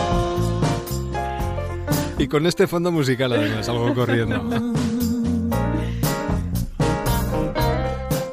Y 2.18 2.28
con 2.30 2.46
este 2.46 2.66
fondo 2.66 2.94
musical 2.94 3.34
además, 3.34 3.68
algo 3.68 3.94
corriendo. 3.94 4.42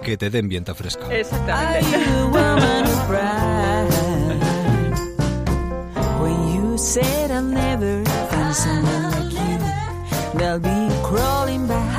Que 0.04 0.16
te 0.16 0.30
den 0.30 0.48
viento 0.48 0.72
fresco. 0.74 1.10
Exactamente. 1.10 1.98
said 6.78 7.30
I'll 7.30 7.42
never 7.42 8.04
find 8.04 8.54
someone 8.54 9.10
like 9.12 9.32
you, 9.32 9.58
they'll 10.38 10.58
be 10.58 10.88
crawling 11.04 11.68
back 11.68 11.91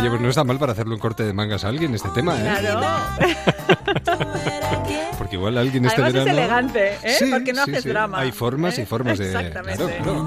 Oye, 0.00 0.10
pues 0.10 0.20
no 0.20 0.28
está 0.28 0.44
mal 0.44 0.58
para 0.58 0.72
hacerle 0.72 0.94
un 0.94 1.00
corte 1.00 1.24
de 1.24 1.32
mangas 1.32 1.64
a 1.64 1.68
alguien 1.68 1.94
este 1.94 2.08
tema, 2.10 2.36
¿eh? 2.36 2.54
Claro. 2.60 2.80
Porque 5.18 5.36
igual 5.36 5.58
alguien 5.58 5.84
este 5.84 6.00
Además 6.02 6.18
es 6.20 6.24
verano... 6.24 6.38
elegante, 6.38 6.94
¿eh? 7.02 7.16
Sí, 7.18 7.30
Porque 7.30 7.52
no 7.52 7.64
sí, 7.64 7.70
haces 7.70 7.82
sí. 7.84 7.88
drama. 7.88 8.20
Hay 8.20 8.32
formas 8.32 8.78
y 8.78 8.82
¿eh? 8.82 8.86
formas 8.86 9.18
de... 9.18 9.26
Exactamente. 9.26 9.84
Claro, 9.84 10.02
claro. 10.02 10.24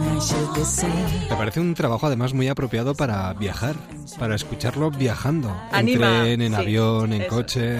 Me 1.29 1.35
parece 1.35 1.59
un 1.59 1.73
trabajo 1.73 2.07
además 2.07 2.33
muy 2.33 2.47
apropiado 2.47 2.93
para 2.95 3.33
viajar, 3.33 3.75
para 4.19 4.35
escucharlo 4.35 4.91
viajando. 4.91 5.55
Anima, 5.71 6.17
en 6.19 6.23
tren, 6.23 6.41
en 6.41 6.55
avión, 6.55 7.13
en 7.13 7.21
eso. 7.21 7.29
coche. 7.35 7.77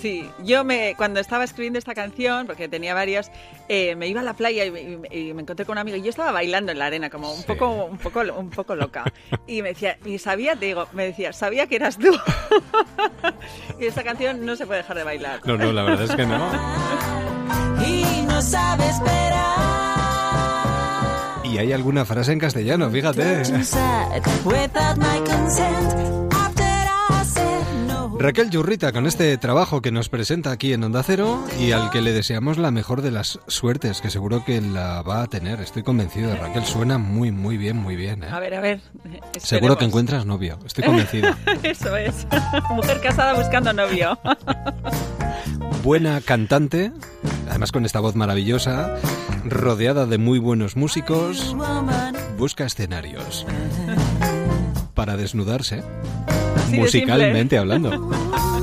Sí, 0.00 0.28
yo 0.44 0.64
me 0.64 0.94
cuando 0.96 1.18
estaba 1.20 1.44
escribiendo 1.44 1.78
esta 1.78 1.94
canción, 1.94 2.46
porque 2.46 2.68
tenía 2.68 2.94
varias, 2.94 3.30
eh, 3.68 3.94
me 3.96 4.06
iba 4.08 4.20
a 4.20 4.24
la 4.24 4.34
playa 4.34 4.64
y, 4.66 5.00
y- 5.10 5.28
y 5.30 5.34
me 5.34 5.42
encontré 5.42 5.64
con 5.64 5.74
un 5.74 5.78
amigo 5.78 5.96
y 5.96 6.02
yo 6.02 6.10
estaba 6.10 6.30
bailando 6.30 6.72
en 6.72 6.78
la 6.78 6.86
arena 6.86 7.08
como 7.10 7.32
un 7.32 7.42
poco 7.44 7.84
un 7.86 7.98
poco 7.98 8.20
un 8.36 8.50
poco 8.50 8.74
loca 8.74 9.04
y 9.46 9.62
me 9.62 9.70
decía 9.70 9.96
y 10.04 10.18
sabía 10.18 10.56
te 10.56 10.66
digo 10.66 10.86
me 10.92 11.06
decía 11.06 11.32
sabía 11.32 11.66
que 11.66 11.76
eras 11.76 11.96
tú 11.96 12.08
y 13.80 13.86
esta 13.86 14.02
canción 14.04 14.44
no 14.44 14.56
se 14.56 14.66
puede 14.66 14.80
dejar 14.82 14.96
de 14.96 15.04
bailar. 15.04 15.40
No, 15.44 15.56
no, 15.56 15.72
la 15.72 15.82
verdad 15.82 16.04
es 16.04 16.13
que 16.16 16.26
no. 16.26 16.50
y 17.86 18.22
no 18.26 18.42
sabe 18.42 18.88
esperar. 18.88 19.34
Y 21.44 21.58
hay 21.58 21.72
alguna 21.72 22.04
frase 22.04 22.32
en 22.32 22.38
castellano, 22.38 22.90
fíjate. 22.90 23.42
Raquel 28.24 28.48
Yurrita 28.48 28.90
con 28.90 29.06
este 29.06 29.36
trabajo 29.36 29.82
que 29.82 29.92
nos 29.92 30.08
presenta 30.08 30.50
aquí 30.50 30.72
en 30.72 30.82
Onda 30.82 31.02
Cero 31.02 31.44
y 31.60 31.72
al 31.72 31.90
que 31.90 32.00
le 32.00 32.14
deseamos 32.14 32.56
la 32.56 32.70
mejor 32.70 33.02
de 33.02 33.10
las 33.10 33.38
suertes, 33.48 34.00
que 34.00 34.08
seguro 34.08 34.46
que 34.46 34.62
la 34.62 35.02
va 35.02 35.20
a 35.20 35.26
tener. 35.26 35.60
Estoy 35.60 35.82
convencido 35.82 36.30
de 36.30 36.36
Raquel, 36.36 36.64
suena 36.64 36.96
muy, 36.96 37.32
muy 37.32 37.58
bien, 37.58 37.76
muy 37.76 37.96
bien. 37.96 38.24
¿eh? 38.24 38.28
A 38.30 38.40
ver, 38.40 38.54
a 38.54 38.62
ver. 38.62 38.80
Seguro 39.36 39.76
que 39.76 39.84
encuentras 39.84 40.24
novio, 40.24 40.58
estoy 40.64 40.84
convencido. 40.84 41.36
Eso 41.62 41.94
es. 41.98 42.26
Mujer 42.70 42.98
casada 43.02 43.34
buscando 43.34 43.74
novio. 43.74 44.18
Buena 45.84 46.22
cantante, 46.22 46.92
además 47.50 47.72
con 47.72 47.84
esta 47.84 48.00
voz 48.00 48.16
maravillosa, 48.16 48.96
rodeada 49.44 50.06
de 50.06 50.16
muy 50.16 50.38
buenos 50.38 50.76
músicos, 50.76 51.54
busca 52.38 52.64
escenarios 52.64 53.44
para 54.94 55.18
desnudarse, 55.18 55.82
Así 56.64 56.78
musicalmente 56.78 57.58
hablando. 57.58 57.90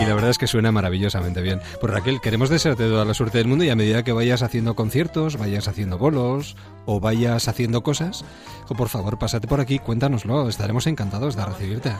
Y 0.00 0.04
la 0.06 0.14
verdad 0.14 0.30
es 0.30 0.38
que 0.38 0.46
suena 0.46 0.70
maravillosamente 0.70 1.42
bien. 1.42 1.60
Pues 1.80 1.92
Raquel, 1.92 2.20
queremos 2.20 2.50
desearte 2.50 2.84
toda 2.84 3.04
la 3.04 3.14
suerte 3.14 3.38
del 3.38 3.48
mundo 3.48 3.64
y 3.64 3.70
a 3.70 3.74
medida 3.74 4.04
que 4.04 4.12
vayas 4.12 4.42
haciendo 4.42 4.76
conciertos, 4.76 5.36
vayas 5.36 5.66
haciendo 5.66 5.98
bolos 5.98 6.56
o 6.86 7.00
vayas 7.00 7.48
haciendo 7.48 7.82
cosas, 7.82 8.24
o 8.68 8.76
por 8.76 8.88
favor 8.88 9.18
pásate 9.18 9.48
por 9.48 9.60
aquí, 9.60 9.80
cuéntanoslo, 9.80 10.48
estaremos 10.48 10.86
encantados 10.86 11.34
de 11.34 11.44
recibirte. 11.44 11.92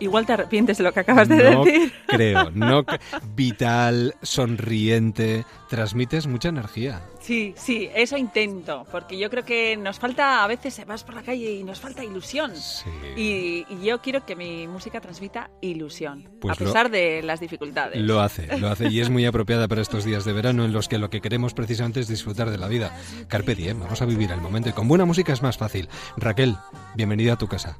Igual 0.00 0.26
te 0.26 0.32
arrepientes 0.32 0.78
de 0.78 0.84
lo 0.84 0.92
que 0.92 1.00
acabas 1.00 1.28
de 1.28 1.36
no 1.36 1.64
decir. 1.64 1.92
creo, 2.06 2.50
no 2.50 2.84
vital, 3.36 4.16
sonriente, 4.22 5.44
transmites 5.68 6.26
mucha 6.26 6.48
energía. 6.48 7.00
Sí, 7.26 7.54
sí, 7.56 7.90
eso 7.92 8.16
intento, 8.16 8.86
porque 8.92 9.18
yo 9.18 9.28
creo 9.30 9.44
que 9.44 9.76
nos 9.76 9.98
falta, 9.98 10.44
a 10.44 10.46
veces 10.46 10.80
vas 10.86 11.02
por 11.02 11.16
la 11.16 11.22
calle 11.22 11.50
y 11.50 11.64
nos 11.64 11.80
falta 11.80 12.04
ilusión. 12.04 12.54
Sí. 12.54 12.88
Y, 13.16 13.66
y 13.68 13.84
yo 13.84 14.00
quiero 14.00 14.24
que 14.24 14.36
mi 14.36 14.68
música 14.68 15.00
transmita 15.00 15.50
ilusión, 15.60 16.28
Pues 16.40 16.56
a 16.56 16.62
lo- 16.62 16.66
pesar 16.70 16.88
de 16.88 17.22
las 17.24 17.40
dificultades. 17.40 18.00
Lo 18.00 18.20
hace, 18.20 18.46
lo 18.60 18.68
hace 18.68 18.86
y 18.90 19.00
es 19.00 19.10
muy 19.10 19.26
apropiada 19.26 19.66
para 19.66 19.82
estos 19.82 20.04
días 20.04 20.24
de 20.24 20.32
verano 20.32 20.64
en 20.64 20.72
los 20.72 20.86
que 20.86 20.98
lo 20.98 21.10
que 21.10 21.20
queremos 21.20 21.52
precisamente 21.52 21.98
es 21.98 22.06
disfrutar 22.06 22.48
de 22.50 22.58
la 22.58 22.68
vida. 22.68 22.96
Carpe 23.26 23.56
diem, 23.56 23.80
vamos 23.80 24.00
a 24.00 24.04
vivir 24.06 24.30
el 24.30 24.40
momento 24.40 24.68
y 24.68 24.72
con 24.72 24.86
buena 24.86 25.04
música 25.04 25.32
es 25.32 25.42
más 25.42 25.58
fácil. 25.58 25.88
Raquel, 26.16 26.54
bienvenida 26.94 27.32
a 27.32 27.36
tu 27.36 27.48
casa. 27.48 27.76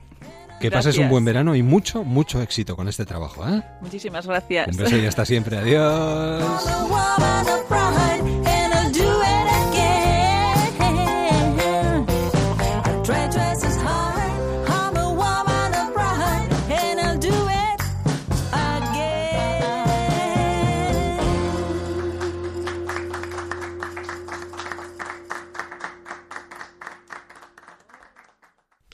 Que 0.60 0.72
pases 0.72 0.98
un 0.98 1.08
buen 1.08 1.24
verano 1.24 1.54
y 1.54 1.62
mucho, 1.62 2.02
mucho 2.02 2.42
éxito 2.42 2.74
con 2.74 2.88
este 2.88 3.04
trabajo. 3.06 3.46
¿eh? 3.46 3.62
Muchísimas 3.80 4.26
gracias. 4.26 4.66
Un 4.68 4.76
beso 4.76 4.96
y 4.96 5.06
hasta 5.06 5.24
siempre. 5.24 5.58
Adiós. 5.58 6.42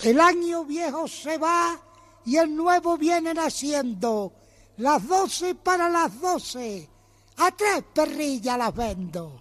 El 0.03 0.21
año 0.21 0.65
viejo 0.65 1.07
se 1.07 1.39
va 1.39 1.79
y 2.25 2.37
el 2.37 2.57
nuevo 2.57 2.99
viene 2.99 3.35
naciendo. 3.35 4.33
Las 4.79 5.07
doce 5.07 5.55
para 5.55 5.89
las 5.89 6.21
doce. 6.21 6.89
A 7.37 7.51
tres 7.53 7.85
perrillas 7.95 8.59
las 8.59 8.75
vendo. 8.75 9.41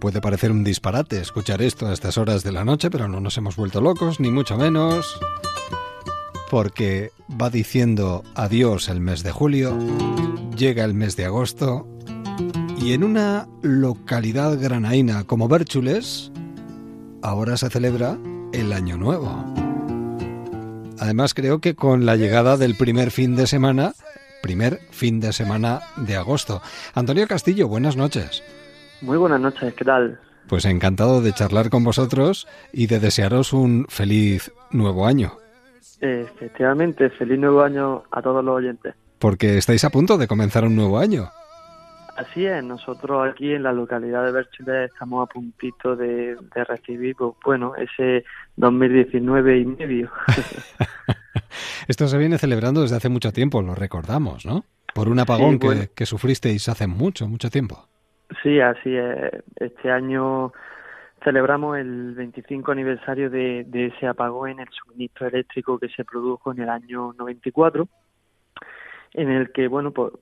Puede 0.00 0.20
parecer 0.20 0.50
un 0.50 0.64
disparate 0.64 1.20
escuchar 1.20 1.62
esto 1.62 1.86
a 1.86 1.92
estas 1.92 2.18
horas 2.18 2.42
de 2.42 2.52
la 2.52 2.64
noche, 2.64 2.90
pero 2.90 3.08
no 3.08 3.20
nos 3.20 3.38
hemos 3.38 3.56
vuelto 3.56 3.80
locos, 3.80 4.20
ni 4.20 4.30
mucho 4.30 4.56
menos, 4.56 5.18
porque 6.50 7.10
va 7.40 7.48
diciendo 7.48 8.22
adiós 8.34 8.88
el 8.88 9.00
mes 9.00 9.22
de 9.22 9.32
julio, 9.32 9.78
llega 10.56 10.84
el 10.84 10.92
mes 10.92 11.16
de 11.16 11.24
agosto, 11.24 11.88
y 12.78 12.92
en 12.92 13.02
una 13.02 13.48
localidad 13.62 14.60
granaína 14.60 15.24
como 15.24 15.48
Bérchules, 15.48 16.30
ahora 17.24 17.56
se 17.56 17.70
celebra 17.70 18.18
el 18.52 18.72
Año 18.72 18.98
Nuevo. 18.98 19.44
Además 21.00 21.32
creo 21.32 21.58
que 21.58 21.74
con 21.74 22.04
la 22.04 22.16
llegada 22.16 22.56
del 22.56 22.76
primer 22.76 23.10
fin 23.10 23.34
de 23.34 23.46
semana, 23.46 23.94
primer 24.42 24.78
fin 24.90 25.20
de 25.20 25.32
semana 25.32 25.80
de 25.96 26.16
agosto. 26.16 26.60
Antonio 26.94 27.26
Castillo, 27.26 27.66
buenas 27.66 27.96
noches. 27.96 28.44
Muy 29.00 29.16
buenas 29.16 29.40
noches, 29.40 29.72
¿qué 29.74 29.84
tal? 29.84 30.20
Pues 30.48 30.66
encantado 30.66 31.22
de 31.22 31.32
charlar 31.32 31.70
con 31.70 31.82
vosotros 31.82 32.46
y 32.72 32.86
de 32.86 33.00
desearos 33.00 33.54
un 33.54 33.86
feliz 33.88 34.52
nuevo 34.70 35.06
año. 35.06 35.38
Efectivamente, 36.00 37.08
feliz 37.08 37.38
nuevo 37.38 37.62
año 37.62 38.02
a 38.10 38.20
todos 38.20 38.44
los 38.44 38.56
oyentes. 38.56 38.94
Porque 39.18 39.56
estáis 39.56 39.82
a 39.84 39.90
punto 39.90 40.18
de 40.18 40.28
comenzar 40.28 40.64
un 40.64 40.76
nuevo 40.76 40.98
año. 40.98 41.30
Así 42.16 42.46
es, 42.46 42.62
nosotros 42.62 43.28
aquí 43.28 43.52
en 43.52 43.64
la 43.64 43.72
localidad 43.72 44.24
de 44.24 44.30
Berchile 44.32 44.84
estamos 44.84 45.28
a 45.28 45.32
puntito 45.32 45.96
de, 45.96 46.36
de 46.36 46.64
recibir, 46.64 47.16
pues 47.16 47.34
bueno, 47.44 47.74
ese 47.74 48.24
2019 48.56 49.58
y 49.58 49.64
medio. 49.64 50.10
Esto 51.88 52.06
se 52.06 52.16
viene 52.18 52.38
celebrando 52.38 52.82
desde 52.82 52.96
hace 52.96 53.08
mucho 53.08 53.32
tiempo, 53.32 53.62
lo 53.62 53.74
recordamos, 53.74 54.46
¿no? 54.46 54.64
Por 54.94 55.08
un 55.08 55.18
apagón 55.18 55.58
Sí, 55.60 55.66
bueno. 55.66 55.80
que, 55.82 55.88
que 55.88 56.06
sufristeis 56.06 56.68
hace 56.68 56.86
mucho, 56.86 57.26
mucho 57.26 57.50
tiempo. 57.50 57.88
Sí, 58.42 58.60
así 58.60 58.94
es. 58.96 59.42
Este 59.56 59.90
año 59.90 60.52
celebramos 61.24 61.78
el 61.78 62.14
25 62.14 62.70
aniversario 62.70 63.28
de, 63.28 63.64
de 63.66 63.86
ese 63.86 64.06
apagón 64.06 64.50
en 64.50 64.60
el 64.60 64.68
suministro 64.68 65.26
eléctrico 65.26 65.78
que 65.78 65.88
se 65.88 66.04
produjo 66.04 66.52
en 66.52 66.60
el 66.60 66.68
año 66.68 67.12
94, 67.18 67.88
en 69.14 69.30
el 69.30 69.50
que, 69.52 69.66
bueno, 69.66 69.90
pues, 69.90 70.12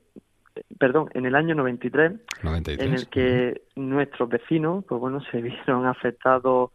perdón, 0.79 1.09
en 1.15 1.27
el 1.27 1.35
año 1.35 1.55
93, 1.55 2.13
93. 2.43 2.87
en 2.87 2.95
el 2.95 3.09
que 3.09 3.63
nuestros 3.77 4.29
vecinos, 4.29 4.85
pues 4.87 5.01
bueno, 5.01 5.21
se 5.31 5.41
vieron 5.43 5.87
afectados 5.87 6.71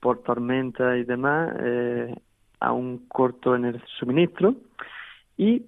por 0.00 0.22
tormentas 0.22 0.98
y 0.98 1.04
demás, 1.04 1.54
eh, 1.60 2.14
a 2.60 2.72
un 2.72 3.06
corto 3.08 3.54
en 3.56 3.64
el 3.64 3.82
suministro 3.98 4.54
y 5.36 5.64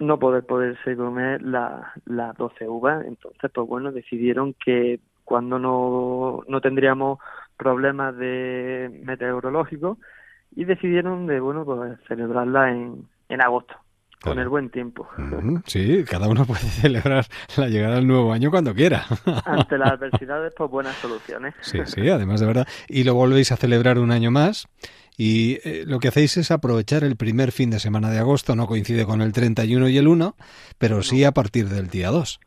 no 0.00 0.18
poder 0.18 0.44
poderse 0.44 0.96
comer 0.96 1.42
la- 1.42 1.92
las 2.04 2.36
12 2.36 2.68
uvas. 2.68 3.04
Entonces, 3.06 3.50
pues 3.52 3.66
bueno, 3.66 3.92
decidieron 3.92 4.54
que 4.54 5.00
cuando 5.24 5.58
no, 5.58 6.42
no 6.48 6.60
tendríamos 6.60 7.18
problemas 7.56 8.16
de 8.16 9.00
meteorológicos 9.04 9.98
y 10.54 10.64
decidieron 10.64 11.26
de, 11.26 11.40
bueno, 11.40 11.64
pues 11.64 11.98
celebrarla 12.06 12.70
en, 12.70 13.08
en 13.28 13.40
agosto, 13.42 13.74
con 14.30 14.38
el 14.38 14.48
buen 14.48 14.70
tiempo. 14.70 15.08
Sí, 15.66 16.04
cada 16.08 16.28
uno 16.28 16.44
puede 16.46 16.60
celebrar 16.60 17.24
la 17.56 17.68
llegada 17.68 17.96
del 17.96 18.06
nuevo 18.06 18.32
año 18.32 18.50
cuando 18.50 18.74
quiera. 18.74 19.04
Ante 19.44 19.78
las 19.78 19.92
adversidades, 19.92 20.52
pues 20.56 20.70
buenas 20.70 20.94
soluciones. 20.96 21.54
Sí, 21.60 21.78
sí, 21.86 22.08
además 22.08 22.40
de 22.40 22.46
verdad. 22.46 22.66
Y 22.88 23.04
lo 23.04 23.14
volvéis 23.14 23.52
a 23.52 23.56
celebrar 23.56 23.98
un 23.98 24.10
año 24.10 24.30
más. 24.30 24.66
Y 25.18 25.58
eh, 25.64 25.84
lo 25.86 25.98
que 25.98 26.08
hacéis 26.08 26.36
es 26.36 26.50
aprovechar 26.50 27.02
el 27.02 27.16
primer 27.16 27.50
fin 27.50 27.70
de 27.70 27.78
semana 27.78 28.10
de 28.10 28.18
agosto, 28.18 28.54
no 28.54 28.66
coincide 28.66 29.06
con 29.06 29.22
el 29.22 29.32
31 29.32 29.88
y 29.88 29.96
el 29.96 30.08
1, 30.08 30.36
pero 30.78 31.02
sí 31.02 31.24
a 31.24 31.32
partir 31.32 31.68
del 31.68 31.88
día 31.88 32.10
2. 32.10 32.38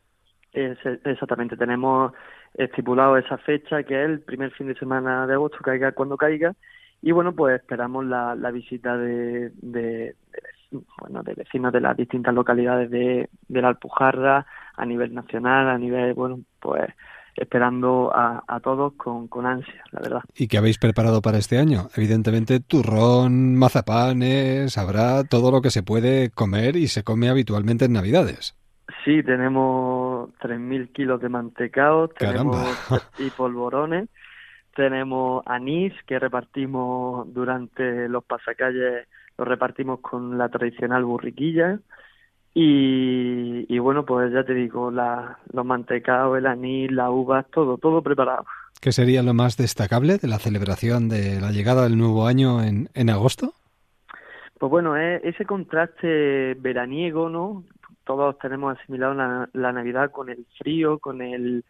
Es- 0.54 0.78
exactamente, 1.06 1.58
tenemos 1.58 2.12
estipulado 2.54 3.18
esa 3.18 3.38
fecha 3.40 3.82
que 3.84 4.04
es 4.04 4.10
el 4.10 4.20
primer 4.22 4.52
fin 4.52 4.68
de 4.68 4.76
semana 4.76 5.26
de 5.26 5.34
agosto, 5.34 5.58
caiga 5.64 5.92
cuando 5.94 6.16
caiga, 6.18 6.54
y 7.02 7.12
bueno, 7.12 7.34
pues 7.34 7.60
esperamos 7.60 8.06
la, 8.06 8.36
la 8.36 8.52
visita 8.52 8.98
de, 8.98 9.50
de, 9.62 9.82
de- 9.82 10.16
bueno, 10.72 11.24
de 11.24 11.34
vecinos 11.34 11.74
de 11.74 11.82
las 11.82 11.98
distintas 11.98 12.34
localidades 12.34 12.90
de, 12.90 13.30
de 13.48 13.62
la 13.62 13.70
Alpujarra 13.70 14.46
a 14.76 14.86
nivel 14.86 15.14
nacional, 15.14 15.68
a 15.70 15.78
nivel, 15.78 16.14
bueno, 16.14 16.40
pues 16.60 16.90
esperando 17.36 18.12
a, 18.14 18.44
a 18.48 18.60
todos 18.60 18.94
con, 18.94 19.28
con 19.28 19.46
ansia, 19.46 19.82
la 19.92 20.02
verdad. 20.02 20.22
¿Y 20.36 20.48
qué 20.48 20.58
habéis 20.58 20.78
preparado 20.78 21.22
para 21.22 21.38
este 21.38 21.58
año? 21.58 21.88
Evidentemente, 21.96 22.60
turrón, 22.60 23.56
mazapanes, 23.56 24.78
habrá 24.78 25.24
todo 25.24 25.52
lo 25.52 25.62
que 25.62 25.72
se 25.72 25.84
puede 25.84 26.30
comer 26.32 26.76
y 26.76 26.88
se 26.88 27.04
come 27.04 27.30
habitualmente 27.30 27.86
en 27.86 27.94
Navidades. 27.94 28.56
Sí, 29.06 29.24
tenemos 29.24 30.30
3.000 30.40 30.92
kilos 30.92 31.22
de 31.22 31.30
mantecao, 31.30 32.10
tenemos 32.10 32.58
y 33.20 33.30
polvorones, 33.30 34.10
tenemos 34.76 35.44
anís 35.46 35.94
que 36.06 36.20
repartimos 36.20 37.32
durante 37.34 38.10
los 38.10 38.24
pasacalles, 38.24 39.08
lo 39.40 39.46
repartimos 39.46 40.02
con 40.02 40.38
la 40.38 40.50
tradicional 40.50 41.06
burriquilla 41.06 41.80
y, 42.54 43.66
y 43.74 43.80
bueno, 43.80 44.06
pues 44.06 44.34
ya 44.34 44.44
te 44.44 44.54
digo, 44.54 44.92
la, 44.92 45.40
los 45.54 45.66
mantecaos, 45.66 46.38
el 46.38 46.46
anís, 46.46 46.92
las 46.92 47.10
uvas, 47.10 47.46
todo, 47.50 47.78
todo 47.78 48.02
preparado. 48.02 48.46
¿Qué 48.82 48.92
sería 48.92 49.24
lo 49.24 49.34
más 49.34 49.56
destacable 49.56 50.18
de 50.18 50.28
la 50.28 50.40
celebración 50.40 51.08
de 51.08 51.40
la 51.40 51.52
llegada 51.52 51.84
del 51.84 51.98
nuevo 51.98 52.28
año 52.28 52.62
en, 52.62 52.90
en 52.94 53.10
agosto? 53.10 53.54
Pues 54.60 54.70
bueno, 54.70 54.98
es 54.98 55.24
ese 55.24 55.46
contraste 55.46 56.56
veraniego, 56.56 57.30
¿no? 57.30 57.64
Todos 58.04 58.38
tenemos 58.40 58.78
asimilado 58.78 59.14
la, 59.14 59.50
la 59.54 59.72
Navidad 59.72 60.12
con 60.12 60.30
el 60.30 60.46
frío, 60.58 61.00
con 61.00 61.22
el 61.22 61.64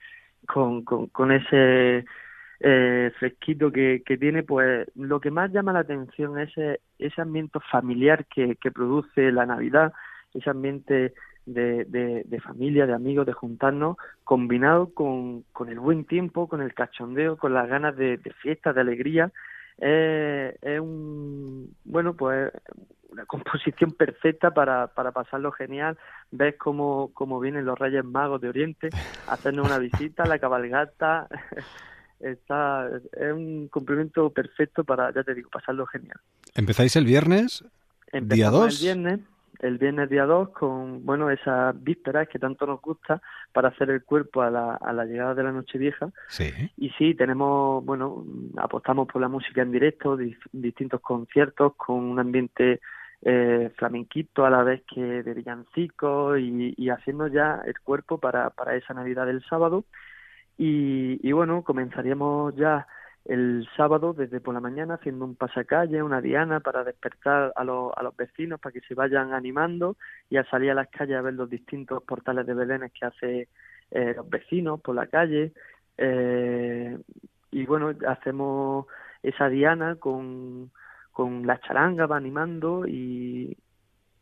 con, 0.48 0.84
con, 0.84 1.08
con 1.08 1.32
ese 1.32 2.06
eh, 2.60 3.12
fresquito 3.18 3.72
que, 3.72 4.04
que 4.06 4.18
tiene, 4.18 4.44
pues 4.44 4.88
lo 4.96 5.20
que 5.20 5.32
más 5.32 5.52
llama 5.52 5.74
la 5.74 5.80
atención 5.80 6.38
es 6.40 6.50
ese, 6.50 6.82
ese 7.00 7.22
ambiente 7.22 7.60
familiar 7.72 8.26
que, 8.26 8.56
que 8.58 8.72
produce 8.72 9.32
la 9.32 9.46
Navidad, 9.46 9.94
ese 10.34 10.50
ambiente 10.50 11.14
de, 11.46 12.24
de, 12.26 12.42
familia, 12.42 12.86
de 12.86 12.94
amigos, 12.94 13.26
de 13.26 13.34
juntarnos, 13.34 13.98
combinado 14.24 14.94
con, 14.94 15.44
con 15.52 15.70
el 15.70 15.80
buen 15.80 16.06
tiempo, 16.06 16.48
con 16.48 16.62
el 16.62 16.74
cachondeo, 16.74 17.38
con 17.38 17.54
las 17.54 17.68
ganas 17.68 17.96
de, 17.96 18.18
de 18.18 18.34
fiesta, 18.34 18.74
de 18.74 18.82
alegría. 18.82 19.32
Eh, 19.80 20.56
es 20.62 20.80
un, 20.80 21.74
bueno, 21.86 22.14
pues 22.14 22.52
una 23.10 23.26
composición 23.26 23.92
perfecta 23.92 24.52
para, 24.52 24.88
para 24.88 25.12
pasarlo 25.12 25.52
genial. 25.52 25.98
Ves 26.32 26.56
cómo, 26.58 27.12
cómo 27.14 27.40
vienen 27.40 27.66
los 27.66 27.80
Reyes 27.80 28.06
Magos 28.06 28.42
de 28.42 28.50
Oriente 28.50 28.90
hacernos 29.28 29.68
una 29.68 29.80
visita, 29.80 30.26
la 30.26 30.40
cabalgata. 30.40 31.28
Está, 32.20 32.90
es 33.14 33.32
un 33.34 33.68
cumplimiento 33.70 34.30
perfecto 34.30 34.84
para, 34.84 35.14
ya 35.14 35.24
te 35.24 35.34
digo, 35.34 35.50
pasarlo 35.50 35.86
genial. 35.86 36.18
¿Empezáis 36.56 36.96
el 36.96 37.06
viernes? 37.06 37.64
Empezamos 38.12 38.36
¿Día 38.36 38.50
dos? 38.50 38.80
el 38.82 38.86
viernes, 38.86 39.20
el 39.60 39.78
viernes 39.78 40.10
día 40.10 40.26
2 40.26 40.50
con, 40.50 41.06
bueno, 41.06 41.30
esas 41.30 41.82
vísperas 41.84 42.28
que 42.28 42.40
tanto 42.40 42.66
nos 42.66 42.82
gusta 42.82 43.22
para 43.54 43.70
hacer 43.70 43.90
el 43.90 44.04
cuerpo 44.04 44.42
a 44.42 44.50
la, 44.50 44.76
a 44.76 44.94
la 44.94 45.06
llegada 45.06 45.36
de 45.36 45.44
la 45.44 45.52
Nochevieja. 45.52 46.10
Sí. 46.28 46.52
Y 46.78 46.90
sí, 46.92 47.14
tenemos, 47.14 47.84
bueno, 47.86 48.24
apostamos 48.58 49.08
por 49.08 49.22
la 49.22 49.28
música 49.28 49.62
en 49.62 49.72
directo, 49.72 50.18
dis- 50.18 50.38
distintos 50.52 51.02
conciertos 51.02 51.76
con 51.76 51.98
un 51.98 52.20
ambiente 52.20 52.80
eh, 53.22 53.70
flamenquito 53.78 54.46
a 54.46 54.50
la 54.50 54.64
vez 54.64 54.82
que 54.94 55.02
de 55.02 55.34
villancicos 55.34 56.40
y, 56.40 56.74
y 56.78 56.90
haciendo 56.90 57.28
ya 57.28 57.62
el 57.66 57.80
cuerpo 57.82 58.18
para, 58.18 58.50
para 58.52 58.76
esa 58.76 58.94
Navidad 58.94 59.26
del 59.26 59.44
sábado. 59.44 59.84
Y, 60.60 61.26
y 61.26 61.32
bueno, 61.32 61.64
comenzaríamos 61.64 62.54
ya 62.58 62.86
el 63.24 63.66
sábado 63.78 64.12
desde 64.14 64.42
por 64.42 64.54
la 64.54 64.60
mañana 64.60 64.96
haciendo 64.96 65.24
un 65.24 65.36
pasacalle, 65.36 66.04
una 66.04 66.20
diana 66.20 66.60
para 66.60 66.84
despertar 66.84 67.54
a 67.56 67.64
los, 67.64 67.94
a 67.96 68.04
los 68.04 68.14
vecinos 68.18 68.60
para 68.60 68.74
que 68.74 68.82
se 68.82 68.94
vayan 68.94 69.34
animando 69.34 69.96
y 70.30 70.36
a 70.36 70.44
salir 70.50 70.72
a 70.72 70.74
las 70.74 70.90
calles 70.90 71.16
a 71.16 71.22
ver 71.22 71.36
los 71.36 71.50
distintos 71.50 72.04
portales 72.04 72.46
de 72.46 72.54
Belénes 72.54 72.92
que 72.92 73.06
hace 73.06 73.48
eh, 73.92 74.14
los 74.18 74.30
vecinos 74.30 74.82
por 74.82 74.96
la 74.96 75.08
calle. 75.08 75.54
Eh, 75.98 76.98
y 77.52 77.66
bueno, 77.66 77.94
hacemos 78.06 78.86
esa 79.24 79.48
diana 79.48 79.96
con, 79.96 80.72
con 81.14 81.48
la 81.48 81.58
charanga, 81.62 82.06
va 82.06 82.18
animando 82.18 82.86
y, 82.86 83.58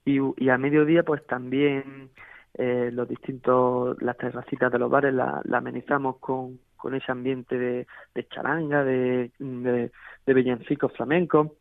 y, 0.06 0.19
y 0.38 0.50
a 0.50 0.58
mediodía 0.60 1.02
pues 1.02 1.26
también 1.26 2.12
eh, 2.57 2.89
los 2.91 3.07
distintos, 3.07 4.01
las 4.01 4.17
terracitas 4.17 4.71
de 4.71 4.79
los 4.79 4.89
bares 4.89 5.13
la, 5.13 5.41
la 5.45 5.59
amenizamos 5.59 6.17
con, 6.17 6.59
con 6.75 6.95
ese 6.95 7.11
ambiente 7.11 7.57
de, 7.57 8.27
charanga, 8.29 8.83
de, 8.83 9.31
de, 9.39 9.91
de 10.25 10.89
flamencos. 10.95 11.51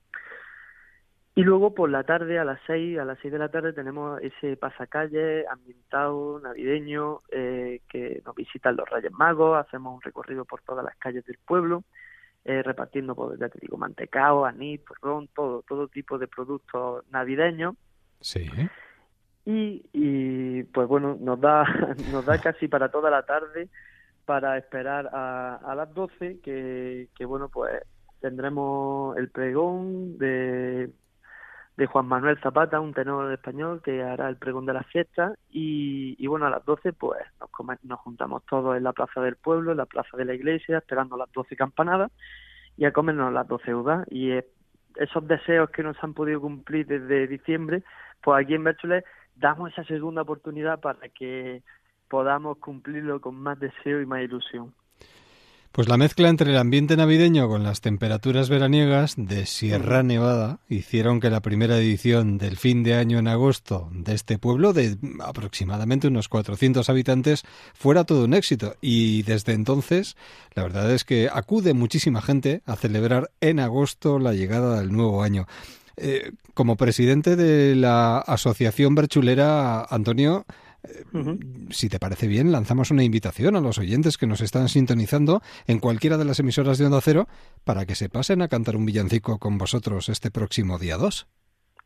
Y 1.34 1.42
luego 1.42 1.74
por 1.74 1.90
la 1.90 2.02
tarde, 2.04 2.38
a 2.38 2.44
las 2.44 2.58
seis, 2.66 2.98
a 2.98 3.04
las 3.04 3.18
seis 3.18 3.30
de 3.30 3.38
la 3.38 3.50
tarde, 3.50 3.74
tenemos 3.74 4.18
ese 4.22 4.56
pasacalle 4.56 5.46
ambientado, 5.46 6.40
navideño, 6.40 7.20
eh, 7.30 7.82
que 7.90 8.22
nos 8.24 8.34
visitan 8.34 8.74
los 8.74 8.88
Reyes 8.88 9.12
Magos, 9.12 9.58
hacemos 9.58 9.96
un 9.96 10.00
recorrido 10.00 10.46
por 10.46 10.62
todas 10.62 10.82
las 10.82 10.96
calles 10.96 11.26
del 11.26 11.36
pueblo, 11.46 11.84
eh, 12.46 12.62
repartiendo, 12.62 13.14
pues, 13.14 13.38
ya 13.38 13.50
te 13.50 13.58
digo, 13.60 13.76
mantecao, 13.76 14.46
anís, 14.46 14.80
ron, 15.02 15.28
todo, 15.28 15.62
todo 15.68 15.88
tipo 15.88 16.16
de 16.16 16.26
productos 16.26 17.04
navideños. 17.10 17.74
Sí. 18.20 18.50
Y, 19.46 19.84
y 19.92 20.64
pues 20.64 20.88
bueno, 20.88 21.16
nos 21.20 21.40
da, 21.40 21.64
nos 22.10 22.24
da 22.26 22.38
casi 22.38 22.68
para 22.68 22.90
toda 22.90 23.10
la 23.10 23.24
tarde 23.24 23.68
para 24.24 24.58
esperar 24.58 25.08
a, 25.12 25.56
a 25.56 25.74
las 25.76 25.94
12, 25.94 26.40
que, 26.42 27.08
que 27.16 27.24
bueno, 27.24 27.48
pues 27.48 27.80
tendremos 28.20 29.16
el 29.18 29.30
pregón 29.30 30.18
de, 30.18 30.90
de 31.76 31.86
Juan 31.86 32.06
Manuel 32.06 32.40
Zapata, 32.42 32.80
un 32.80 32.92
tenor 32.92 33.32
español 33.32 33.82
que 33.84 34.02
hará 34.02 34.28
el 34.28 34.36
pregón 34.36 34.66
de 34.66 34.72
la 34.72 34.82
fiesta 34.82 35.34
y, 35.48 36.16
y 36.18 36.26
bueno, 36.26 36.46
a 36.46 36.50
las 36.50 36.64
12 36.64 36.92
pues 36.94 37.20
nos, 37.40 37.50
come- 37.50 37.78
nos 37.84 38.00
juntamos 38.00 38.44
todos 38.46 38.76
en 38.76 38.82
la 38.82 38.92
plaza 38.92 39.20
del 39.20 39.36
pueblo, 39.36 39.70
en 39.72 39.78
la 39.78 39.86
plaza 39.86 40.16
de 40.16 40.24
la 40.24 40.34
iglesia, 40.34 40.78
esperando 40.78 41.16
las 41.16 41.30
12 41.32 41.54
campanadas 41.54 42.10
y 42.76 42.84
a 42.84 42.92
comernos 42.92 43.32
las 43.32 43.46
12 43.46 43.74
uvas 43.74 44.06
y 44.10 44.32
eh, 44.32 44.44
esos 44.96 45.26
deseos 45.28 45.70
que 45.70 45.84
nos 45.84 46.02
han 46.02 46.14
podido 46.14 46.40
cumplir 46.40 46.86
desde 46.86 47.28
diciembre, 47.28 47.84
pues 48.22 48.42
aquí 48.44 48.54
en 48.54 48.64
Berchulet 48.64 49.04
damos 49.36 49.72
esa 49.72 49.84
segunda 49.84 50.22
oportunidad 50.22 50.80
para 50.80 51.08
que 51.08 51.62
podamos 52.08 52.58
cumplirlo 52.58 53.20
con 53.20 53.34
más 53.36 53.58
deseo 53.58 54.00
y 54.00 54.06
más 54.06 54.22
ilusión. 54.22 54.74
Pues 55.76 55.90
la 55.90 55.98
mezcla 55.98 56.30
entre 56.30 56.52
el 56.52 56.56
ambiente 56.56 56.96
navideño 56.96 57.48
con 57.48 57.62
las 57.62 57.82
temperaturas 57.82 58.48
veraniegas 58.48 59.14
de 59.18 59.44
Sierra 59.44 60.02
Nevada 60.02 60.58
hicieron 60.70 61.20
que 61.20 61.28
la 61.28 61.42
primera 61.42 61.76
edición 61.76 62.38
del 62.38 62.56
fin 62.56 62.82
de 62.82 62.94
año 62.94 63.18
en 63.18 63.28
agosto 63.28 63.90
de 63.92 64.14
este 64.14 64.38
pueblo, 64.38 64.72
de 64.72 64.96
aproximadamente 65.22 66.08
unos 66.08 66.30
400 66.30 66.88
habitantes, 66.88 67.44
fuera 67.74 68.04
todo 68.04 68.24
un 68.24 68.32
éxito. 68.32 68.76
Y 68.80 69.22
desde 69.24 69.52
entonces, 69.52 70.16
la 70.54 70.62
verdad 70.62 70.90
es 70.90 71.04
que 71.04 71.28
acude 71.30 71.74
muchísima 71.74 72.22
gente 72.22 72.62
a 72.64 72.76
celebrar 72.76 73.30
en 73.42 73.60
agosto 73.60 74.18
la 74.18 74.32
llegada 74.32 74.80
del 74.80 74.92
nuevo 74.92 75.22
año. 75.22 75.44
Eh, 75.96 76.32
como 76.54 76.76
presidente 76.76 77.36
de 77.36 77.74
la 77.74 78.18
Asociación 78.18 78.94
Berchulera, 78.94 79.84
Antonio, 79.84 80.44
Ujú. 81.12 81.38
si 81.70 81.88
te 81.88 81.98
parece 81.98 82.28
bien, 82.28 82.52
lanzamos 82.52 82.90
una 82.90 83.02
invitación 83.02 83.56
a 83.56 83.60
los 83.60 83.78
oyentes 83.78 84.18
que 84.18 84.26
nos 84.26 84.40
están 84.40 84.68
sintonizando 84.68 85.40
en 85.66 85.80
cualquiera 85.80 86.16
de 86.16 86.24
las 86.24 86.38
emisoras 86.38 86.78
de 86.78 86.86
Onda 86.86 87.00
Cero 87.00 87.26
para 87.64 87.86
que 87.86 87.94
se 87.94 88.08
pasen 88.08 88.42
a 88.42 88.48
cantar 88.48 88.76
un 88.76 88.86
villancico 88.86 89.38
con 89.38 89.58
vosotros 89.58 90.08
este 90.08 90.30
próximo 90.30 90.78
día 90.78 90.96
2. 90.96 91.26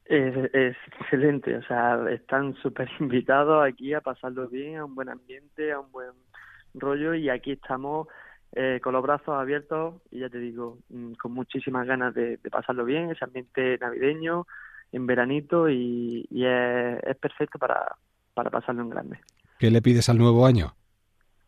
Es, 0.06 0.36
es 0.52 0.76
excelente, 1.00 1.56
o 1.56 1.62
sea, 1.62 2.00
están 2.10 2.54
súper 2.62 2.90
invitados 3.00 3.64
aquí 3.64 3.94
a 3.94 4.00
pasarlo 4.00 4.48
bien, 4.48 4.76
a 4.78 4.84
un 4.84 4.94
buen 4.96 5.08
ambiente, 5.08 5.72
a 5.72 5.80
un 5.80 5.90
buen 5.92 6.10
rollo 6.74 7.14
y 7.14 7.28
aquí 7.30 7.52
estamos 7.52 8.08
eh, 8.52 8.80
con 8.82 8.92
los 8.92 9.02
brazos 9.02 9.34
abiertos 9.34 9.94
y 10.10 10.20
ya 10.20 10.28
te 10.28 10.38
digo, 10.38 10.78
mm, 10.88 11.12
con 11.14 11.32
muchísimas 11.32 11.86
ganas 11.86 12.14
de, 12.14 12.36
de 12.36 12.50
pasarlo 12.50 12.84
bien, 12.84 13.10
ese 13.10 13.24
ambiente 13.24 13.78
navideño, 13.78 14.46
en 14.92 15.06
veranito 15.06 15.68
y, 15.68 16.26
y 16.30 16.44
es, 16.44 17.02
es 17.04 17.16
perfecto 17.16 17.58
para, 17.58 17.96
para 18.34 18.50
pasarlo 18.50 18.82
en 18.82 18.90
grande. 18.90 19.20
¿Qué 19.58 19.70
le 19.70 19.82
pides 19.82 20.08
al 20.08 20.18
nuevo 20.18 20.46
año? 20.46 20.74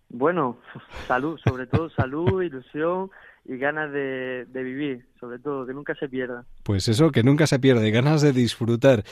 Bueno, 0.08 0.58
salud, 1.08 1.38
sobre 1.42 1.66
todo 1.66 1.90
salud, 1.90 2.42
ilusión 2.42 3.10
y 3.44 3.56
ganas 3.56 3.90
de, 3.92 4.46
de 4.46 4.62
vivir, 4.62 5.06
sobre 5.18 5.38
todo, 5.38 5.66
que 5.66 5.74
nunca 5.74 5.94
se 5.96 6.08
pierda. 6.08 6.44
Pues 6.62 6.86
eso, 6.86 7.10
que 7.10 7.24
nunca 7.24 7.46
se 7.46 7.58
pierde, 7.58 7.90
ganas 7.90 8.22
de 8.22 8.32
disfrutar. 8.32 9.02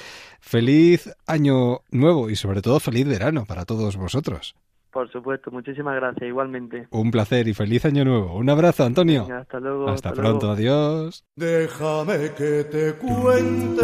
Feliz 0.40 1.12
año 1.26 1.80
nuevo 1.90 2.30
y 2.30 2.36
sobre 2.36 2.62
todo 2.62 2.78
feliz 2.78 3.08
verano 3.08 3.44
para 3.46 3.64
todos 3.64 3.96
vosotros. 3.96 4.54
Por 4.90 5.10
supuesto, 5.10 5.50
muchísimas 5.50 5.94
gracias, 5.94 6.28
igualmente. 6.28 6.88
Un 6.90 7.10
placer 7.10 7.46
y 7.46 7.54
feliz 7.54 7.84
año 7.84 8.04
nuevo. 8.04 8.36
Un 8.36 8.50
abrazo, 8.50 8.84
Antonio. 8.84 9.22
Venga, 9.22 9.40
hasta 9.40 9.60
luego. 9.60 9.88
Hasta 9.88 10.12
pronto, 10.12 10.50
adiós. 10.50 11.24
Déjame 11.36 12.32
que 12.36 12.64
te 12.64 12.94
cuente, 12.94 13.82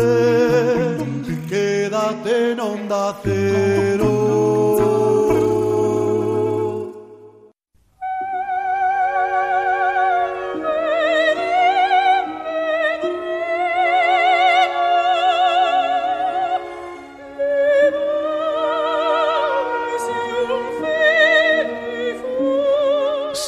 quédate 1.49 2.53
en 2.53 2.61
onda 2.61 3.16
cero. 3.23 4.96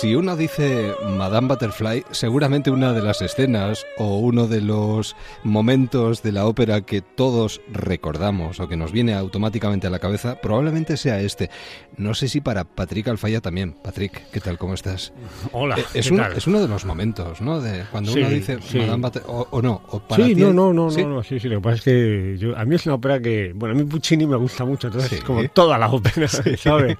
Si 0.00 0.14
uno 0.14 0.36
dice 0.36 0.94
Madame 1.16 1.48
Butterfly, 1.48 2.04
seguramente 2.12 2.70
una 2.70 2.92
de 2.92 3.02
las 3.02 3.20
escenas 3.20 3.84
o 3.96 4.18
uno 4.18 4.46
de 4.46 4.60
los 4.60 5.16
momentos 5.42 6.22
de 6.22 6.30
la 6.30 6.46
ópera 6.46 6.82
que 6.82 7.00
todos 7.02 7.60
recordamos 7.72 8.60
o 8.60 8.68
que 8.68 8.76
nos 8.76 8.92
viene 8.92 9.14
automáticamente 9.14 9.88
a 9.88 9.90
la 9.90 9.98
cabeza, 9.98 10.40
probablemente 10.40 10.96
sea 10.96 11.20
este. 11.20 11.50
No 11.96 12.14
sé 12.14 12.28
si 12.28 12.40
para 12.40 12.62
Patrick 12.62 13.08
Alfaya 13.08 13.40
también. 13.40 13.72
Patrick, 13.82 14.30
¿qué 14.30 14.40
tal? 14.40 14.56
¿Cómo 14.56 14.74
estás? 14.74 15.12
Hola, 15.52 15.76
Eh, 15.78 15.84
es, 15.94 16.06
¿qué 16.08 16.14
uno, 16.14 16.22
tal? 16.22 16.32
es 16.36 16.46
uno 16.46 16.60
de 16.60 16.68
los 16.68 16.84
momentos, 16.84 17.40
¿no? 17.40 17.60
De 17.60 17.82
cuando 17.90 18.12
Sí, 18.12 18.20
uno 18.20 18.28
dice 18.30 18.58
sí. 18.62 18.78
Madame 18.78 19.02
Butterfly, 19.02 19.32
o, 19.34 19.48
o 19.50 19.62
no, 19.62 19.82
o 19.88 19.98
para 19.98 20.24
Sí, 20.26 20.34
ti- 20.36 20.40
no, 20.42 20.52
no, 20.52 20.72
no, 20.72 20.90
¿sí? 20.90 21.02
no, 21.02 21.08
no, 21.08 21.22
sí, 21.24 21.40
sí, 21.40 21.48
lo 21.48 21.56
que 21.56 21.62
pasa 21.62 21.76
es 21.76 21.82
que 21.82 22.36
yo, 22.38 22.56
a 22.56 22.64
mí 22.64 22.76
es 22.76 22.86
una 22.86 22.94
ópera 22.94 23.18
que, 23.20 23.52
bueno, 23.54 23.74
a 23.74 23.78
mí 23.78 23.84
Puccini 23.84 24.26
me 24.28 24.36
gusta 24.36 24.64
mucho, 24.64 24.86
entonces 24.88 25.12
es 25.14 25.24
como 25.24 25.42
toda 25.48 25.76
la 25.76 25.88
ópera, 25.90 26.28
¿sabes? 26.56 26.96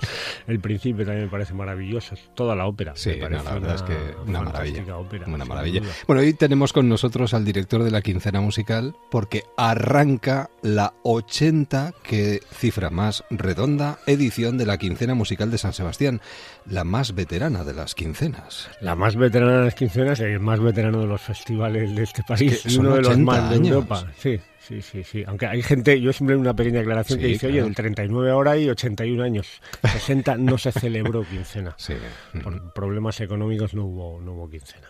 El 0.48 0.58
principio 0.58 1.04
también 1.04 1.26
me 1.26 1.30
parece 1.30 1.54
maravilloso, 1.54 2.14
es 2.14 2.30
toda 2.34 2.56
la 2.56 2.66
ópera. 2.66 2.87
Sí, 2.94 3.10
me 3.20 3.28
no, 3.30 3.42
la 3.42 3.54
verdad 3.54 3.74
es 3.76 3.82
que 3.82 3.96
una 4.26 4.42
maravilla. 4.42 4.96
ópera, 4.96 5.26
Una 5.26 5.44
maravilla. 5.44 5.80
duda. 5.80 5.92
Bueno, 6.06 6.22
hoy 6.22 6.32
tenemos 6.34 6.72
con 6.72 6.88
nosotros 6.88 7.34
al 7.34 7.44
director 7.44 7.82
de 7.82 7.90
la 7.90 8.02
quincena 8.02 8.40
musical 8.40 8.94
porque 9.10 9.44
arranca 9.56 10.50
la 10.62 10.94
80, 11.04 11.94
que 12.02 12.40
cifra 12.52 12.90
más 12.90 13.24
redonda, 13.30 13.98
edición 14.06 14.58
de 14.58 14.66
la 14.66 14.78
quincena 14.78 15.14
musical 15.14 15.50
de 15.50 15.58
San 15.58 15.72
Sebastián, 15.72 16.20
la 16.66 16.84
más 16.84 17.14
veterana 17.14 17.64
de 17.64 17.74
las 17.74 17.94
quincenas. 17.94 18.68
La 18.80 18.94
más 18.94 19.16
veterana 19.16 19.58
de 19.58 19.64
las 19.66 19.74
quincenas 19.74 20.20
y 20.20 20.24
el 20.24 20.40
más 20.40 20.60
veterano 20.60 21.00
de 21.00 21.06
los 21.06 21.20
festivales 21.20 21.94
de 21.94 22.02
este 22.02 22.22
país 22.22 22.62
que 22.62 22.68
y 22.68 22.72
son 22.72 22.86
uno 22.86 22.96
de 22.96 23.02
los 23.02 23.08
80 23.12 23.24
más 23.32 23.50
de 23.50 23.56
años. 23.56 23.68
Europa. 23.74 24.04
Sí, 24.18 24.40
sí, 24.68 24.82
sí, 24.82 25.04
sí. 25.04 25.24
Aunque 25.26 25.46
hay 25.46 25.62
gente, 25.62 26.00
yo 26.00 26.12
siempre 26.12 26.36
una 26.36 26.54
pequeña 26.54 26.80
aclaración 26.80 27.18
que 27.18 27.26
dice, 27.26 27.46
oye, 27.46 27.56
claro. 27.56 27.66
del 27.66 27.74
39 27.74 28.30
ahora 28.30 28.50
hay 28.52 28.68
81 28.68 29.22
años. 29.22 29.60
60 29.82 30.36
no 30.36 30.58
se 30.58 30.72
celebró 30.72 31.24
quincena. 31.24 31.74
Sí. 31.78 31.94
Por 32.42 32.72
problemas 32.72 33.20
económicos 33.20 33.74
no 33.74 33.86
hubo, 33.86 34.20
no 34.20 34.32
hubo 34.32 34.50
quincena. 34.50 34.88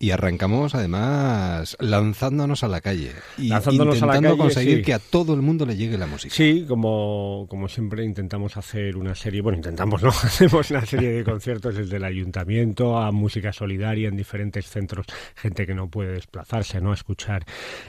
Y 0.00 0.12
arrancamos 0.12 0.76
además 0.76 1.76
lanzándonos 1.80 2.62
a 2.62 2.68
la 2.68 2.80
calle 2.80 3.10
y 3.36 3.48
Lanzándonos 3.48 4.00
a 4.00 4.06
la 4.06 4.12
intentando 4.14 4.28
calle, 4.36 4.38
conseguir 4.54 4.76
sí. 4.78 4.82
que 4.84 4.94
a 4.94 5.00
todo 5.00 5.34
el 5.34 5.42
mundo 5.42 5.66
le 5.66 5.76
llegue 5.76 5.98
la 5.98 6.06
música. 6.06 6.32
Sí, 6.32 6.64
como, 6.68 7.46
como 7.50 7.68
siempre 7.68 8.04
intentamos 8.04 8.56
hacer 8.56 8.96
una 8.96 9.16
serie, 9.16 9.40
bueno, 9.40 9.56
intentamos, 9.56 10.00
¿no? 10.02 10.08
Hacemos 10.22 10.70
una 10.70 10.86
serie 10.86 11.10
de 11.10 11.24
conciertos 11.24 11.74
desde 11.74 11.96
el 11.96 12.04
ayuntamiento 12.04 12.96
a 12.96 13.10
música 13.10 13.52
solidaria 13.52 14.08
en 14.08 14.16
diferentes 14.16 14.68
centros, 14.70 15.06
gente 15.34 15.66
que 15.66 15.74
no 15.74 15.88
puede 15.88 16.12
desplazarse, 16.12 16.80
¿no? 16.80 16.92
A 16.92 16.94
escuchar 16.94 17.44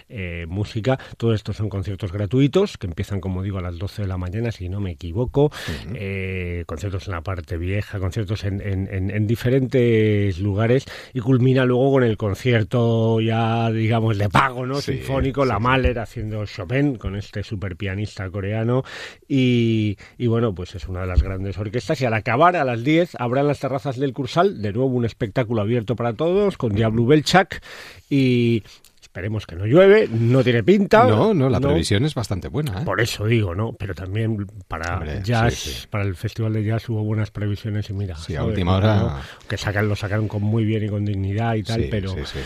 eh, 0.09 0.45
música. 0.49 0.97
Todo 1.15 1.35
esto 1.35 1.53
son 1.53 1.69
conciertos 1.69 2.11
gratuitos 2.11 2.77
que 2.79 2.87
empiezan, 2.87 3.21
como 3.21 3.43
digo, 3.43 3.59
a 3.59 3.61
las 3.61 3.77
12 3.77 4.01
de 4.01 4.07
la 4.07 4.17
mañana, 4.17 4.51
si 4.51 4.67
no 4.67 4.79
me 4.79 4.91
equivoco. 4.91 5.51
Eh, 5.93 6.63
conciertos 6.65 7.05
en 7.07 7.11
la 7.13 7.21
parte 7.21 7.57
vieja, 7.57 7.99
conciertos 7.99 8.45
en, 8.45 8.61
en- 8.61 8.87
en- 8.91 9.11
en 9.11 9.27
diferentes 9.27 10.39
lugares 10.39 10.85
y 11.13 11.19
culmina 11.19 11.65
luego 11.65 11.91
con 11.91 11.98
el 12.03 12.17
concierto 12.17 13.19
ya, 13.21 13.71
digamos, 13.71 14.17
de 14.17 14.29
pago, 14.29 14.65
¿no? 14.65 14.81
Sí, 14.81 14.93
Sinfónico, 14.93 15.43
sí, 15.43 15.49
la 15.49 15.57
sí. 15.57 15.63
Mahler 15.63 15.99
haciendo 15.99 16.45
Chopin 16.45 16.97
con 16.97 17.15
este 17.15 17.43
super 17.43 17.75
pianista 17.75 18.29
coreano 18.29 18.83
y, 19.27 19.97
y 20.17 20.27
bueno, 20.27 20.53
pues 20.53 20.75
es 20.75 20.87
una 20.87 21.01
de 21.01 21.07
las 21.07 21.23
grandes 21.23 21.57
orquestas 21.57 22.01
y 22.01 22.05
al 22.05 22.13
acabar 22.13 22.55
a 22.55 22.63
las 22.63 22.83
10 22.83 23.15
habrá 23.19 23.41
en 23.41 23.47
las 23.47 23.59
terrazas 23.59 23.97
del 23.97 24.13
Cursal 24.13 24.61
de 24.61 24.73
nuevo 24.73 24.89
un 24.89 25.05
espectáculo 25.05 25.61
abierto 25.61 25.95
para 25.95 26.13
todos 26.13 26.57
con 26.57 26.73
Diablo 26.73 27.05
Belchak 27.05 27.61
y 28.09 28.63
esperemos 29.09 29.47
que 29.47 29.55
no 29.55 29.65
llueve, 29.65 30.07
no 30.07 30.43
tiene 30.43 30.63
pinta. 30.63 31.03
No, 31.07 31.33
no, 31.33 31.49
la 31.49 31.59
previsión 31.59 32.05
es 32.05 32.13
bastante 32.13 32.47
buena. 32.47 32.81
¿eh? 32.81 32.85
Por 32.85 33.01
eso 33.01 33.25
digo, 33.25 33.55
¿no? 33.55 33.73
Pero 33.73 33.95
también 33.95 34.45
para 34.67 34.97
Hombre, 34.97 35.21
jazz, 35.23 35.55
sí, 35.55 35.69
sí. 35.71 35.87
para 35.89 36.03
el 36.03 36.15
Festival 36.15 36.53
de 36.53 36.63
Jazz 36.63 36.87
hubo 36.89 37.03
buenas 37.03 37.31
previsiones 37.31 37.89
y 37.89 37.93
mira, 37.93 38.15
Sí, 38.17 38.35
a 38.35 38.43
última 38.43 38.77
hora- 38.77 38.95
¿no? 38.97 39.19
que 39.47 39.57
sacan, 39.57 39.89
lo 39.89 39.95
sacaron 39.95 40.27
con 40.27 40.43
muy 40.43 40.63
bien 40.63 40.83
y 40.83 40.89
con 40.89 41.05
dignidad 41.05 41.55
y 41.55 41.63
tal, 41.63 41.81
Sí, 41.81 41.87
pero 41.89 42.09
sí, 42.11 42.19
sí. 42.23 42.39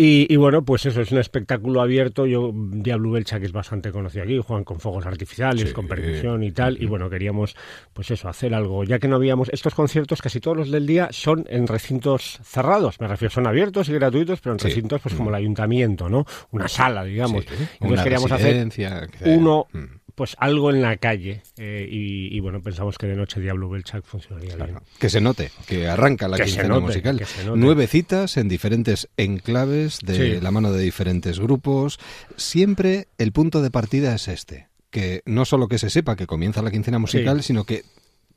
Y, 0.00 0.32
y 0.32 0.36
bueno, 0.36 0.64
pues 0.64 0.86
eso 0.86 1.00
es 1.00 1.10
un 1.10 1.18
espectáculo 1.18 1.80
abierto. 1.80 2.24
Yo 2.26 2.52
Diablo 2.54 3.10
Belcha 3.10 3.40
que 3.40 3.46
es 3.46 3.52
bastante 3.52 3.90
conocido 3.90 4.22
aquí, 4.24 4.38
juegan 4.38 4.62
con 4.64 4.78
fuegos 4.78 5.04
artificiales, 5.06 5.68
Sí. 5.68 5.74
con 5.74 5.88
percusión 5.88 6.42
y 6.44 6.52
tal, 6.52 6.80
y 6.80 6.86
bueno 6.86 7.10
queríamos 7.10 7.56
pues 7.92 8.10
eso 8.12 8.28
hacer 8.28 8.54
algo, 8.54 8.84
ya 8.84 8.98
que 8.98 9.08
no 9.08 9.16
habíamos 9.16 9.48
estos 9.50 9.74
conciertos 9.74 10.22
casi 10.22 10.38
todos 10.40 10.56
los 10.56 10.70
del 10.70 10.86
día 10.86 11.08
son 11.10 11.44
en 11.48 11.66
recintos 11.66 12.38
cerrados, 12.44 13.00
me 13.00 13.08
refiero 13.08 13.32
son 13.34 13.46
abiertos 13.46 13.88
y 13.88 13.92
gratuitos, 13.94 14.40
pero 14.40 14.52
en 14.54 14.60
Sí. 14.60 14.68
Recintos 14.68 15.00
pues 15.00 15.14
como 15.14 15.30
el 15.30 15.34
ayuntamiento, 15.34 16.08
¿no? 16.08 16.24
Una 16.52 16.68
sala, 16.68 17.02
digamos. 17.04 17.44
Sí, 17.44 17.50
Entonces 17.50 17.78
una 17.80 18.02
queríamos 18.04 18.30
hacer 18.32 18.68
uno. 19.26 19.66
Pues 20.18 20.36
algo 20.38 20.70
en 20.70 20.82
la 20.82 20.98
calle 20.98 21.42
eh, 21.56 21.88
y, 21.90 22.36
y, 22.36 22.40
bueno, 22.40 22.60
pensamos 22.60 22.98
que 22.98 23.06
de 23.06 23.16
noche 23.16 23.40
Diablo 23.40 23.70
Belchak 23.70 24.04
funcionaría 24.04 24.56
bien. 24.56 24.66
Claro. 24.72 24.82
Que 24.98 25.08
se 25.08 25.20
note, 25.22 25.50
que 25.66 25.88
arranca 25.88 26.28
la 26.28 26.36
Que 26.36 26.44
quincena 26.44 26.68
note, 26.68 26.80
musical. 26.82 27.22
Nueve 27.54 27.86
citas 27.86 28.36
en 28.36 28.48
diferentes 28.48 29.08
enclaves 29.16 30.00
de 30.02 30.34
Sí. 30.36 30.40
la 30.42 30.50
mano 30.50 30.72
de 30.72 30.82
diferentes 30.82 31.38
grupos. 31.38 31.98
Siempre 32.36 33.08
el 33.16 33.32
punto 33.32 33.62
de 33.62 33.70
partida 33.70 34.14
es 34.14 34.28
este. 34.28 34.68
Que 34.90 35.22
no 35.24 35.44
solo 35.44 35.68
que 35.68 35.78
se 35.78 35.90
sepa 35.90 36.16
que 36.16 36.26
comienza 36.26 36.62
la 36.62 36.70
quincena 36.70 36.98
musical, 36.98 37.42
sino 37.42 37.64
que 37.64 37.84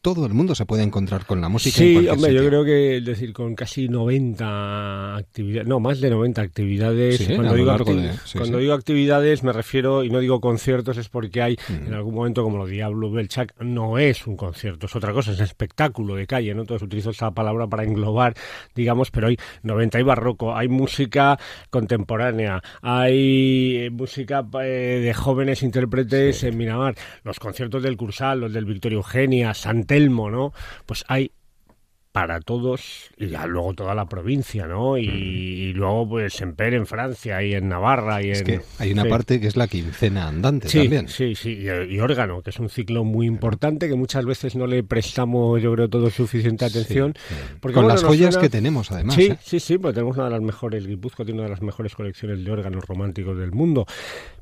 todo 0.02 0.26
el 0.26 0.34
mundo 0.34 0.56
se 0.56 0.66
puede 0.66 0.82
encontrar 0.84 1.26
con 1.28 1.42
la 1.42 1.48
música 1.50 1.78
Sí, 1.78 2.08
hombre, 2.08 2.34
yo 2.34 2.44
creo 2.48 2.66
que, 2.66 2.98
es 2.98 3.06
decir, 3.06 3.34
con 3.34 3.54
casi 3.54 3.88
90 3.88 5.16
actividades, 5.16 5.68
no, 5.68 5.80
más 5.80 6.00
de 6.02 6.10
90 6.10 6.42
actividades. 6.42 7.18
Sí, 7.18 7.36
cuando 7.36 7.54
digo, 7.54 7.72
acti- 7.72 7.96
de- 8.02 8.14
sí, 8.26 8.38
cuando 8.40 8.58
sí. 8.58 8.62
digo 8.64 8.74
actividades 8.74 9.44
me 9.44 9.54
refiero, 9.54 10.04
y 10.04 10.10
no 10.10 10.20
digo 10.20 10.42
conciertos, 10.42 10.98
es 10.98 11.08
porque 11.10 11.42
hay 11.42 11.58
Mm. 11.70 11.88
en 11.88 11.94
algún 11.94 12.16
momento, 12.16 12.44
como 12.44 12.58
lo 12.58 12.66
Diablo 12.66 13.12
Belchak, 13.12 13.54
no 13.62 14.00
es 14.00 14.26
un 14.26 14.36
concierto, 14.38 14.88
es 14.88 14.96
otra 14.96 15.14
cosa, 15.14 15.32
es 15.34 15.38
un 15.38 15.44
espectáculo 15.44 16.16
de 16.16 16.26
calle, 16.26 16.54
¿no? 16.56 16.62
Entonces 16.62 16.84
utilizo 16.86 17.12
esa 17.12 17.32
palabra 17.32 17.68
para 17.68 17.84
englobar, 17.84 18.34
digamos, 18.74 19.12
pero 19.12 19.28
hay 19.28 19.38
90, 19.62 20.00
hay 20.00 20.04
barroco, 20.04 20.56
hay 20.56 20.68
música 20.68 21.38
contemporánea, 21.70 22.62
hay 22.82 23.78
eh, 23.78 23.90
música 23.92 24.46
eh, 24.64 25.02
de 25.04 25.14
jóvenes 25.14 25.64
intérpretes 25.64 26.44
en 26.44 26.58
Miramar, 26.58 26.96
los 27.24 27.40
conciertos 27.40 27.84
del 27.84 27.98
Cursal, 27.98 28.40
los 28.40 28.54
del 28.54 28.66
Victoria 28.66 28.96
Eugenia, 28.98 29.54
San 29.54 29.86
Telmo, 29.96 30.30
¿no? 30.32 30.54
Pues 30.86 31.04
hay 31.08 31.32
para 32.14 32.42
todos 32.42 33.10
y 33.18 33.28
ya 33.30 33.46
luego 33.48 33.74
toda 33.74 33.96
la 33.96 34.06
provincia, 34.06 34.68
¿no? 34.68 34.98
Y, 34.98 35.06
y 35.08 35.74
luego 35.74 36.10
pues 36.10 36.42
en 36.42 36.56
Per, 36.56 36.74
en 36.74 36.86
Francia 36.86 37.42
y 37.42 37.54
en 37.54 37.70
Navarra 37.70 38.22
y 38.22 38.26
en... 38.26 38.32
Es 38.34 38.44
que 38.44 38.60
hay 38.80 38.92
una 38.92 39.04
Sí. 39.04 39.10
parte 39.10 39.40
que 39.40 39.48
es 39.48 39.56
la 39.56 39.68
quincena 39.68 40.28
andante 40.28 40.68
Sí, 40.68 40.80
también. 40.80 41.08
sí, 41.08 41.36
sí, 41.36 41.52
y, 41.62 41.94
y 41.96 42.00
órgano, 42.02 42.42
que 42.42 42.50
es 42.50 42.60
un 42.60 42.68
ciclo 42.68 43.06
muy 43.06 43.28
importante 43.28 43.88
que 43.88 43.96
muchas 43.96 44.26
veces 44.26 44.58
no 44.58 44.68
le 44.68 44.84
prestamos, 44.84 45.62
yo 45.62 45.72
creo, 45.74 45.88
todo 45.88 46.10
suficiente 46.10 46.66
atención. 46.66 47.14
porque, 47.62 47.76
Con 47.76 47.86
bueno, 47.86 47.96
las 47.96 48.04
joyas 48.04 48.34
suena- 48.34 48.42
que 48.46 48.50
tenemos, 48.50 48.92
además. 48.92 49.16
Sí, 49.16 49.28
¿eh? 49.32 49.38
sí, 49.42 49.62
sí, 49.62 49.78
porque 49.78 49.94
tenemos 49.96 50.18
una 50.18 50.26
de 50.26 50.32
las 50.32 50.42
mejores, 50.42 50.86
Guipúzcoa 50.88 51.24
tiene 51.26 51.40
una 51.40 51.48
de 51.48 51.52
las 51.52 51.62
mejores 51.62 51.96
colecciones 51.96 52.44
de 52.44 52.52
órganos 52.52 52.84
románticos 52.84 53.38
del 53.38 53.54
mundo. 53.54 53.86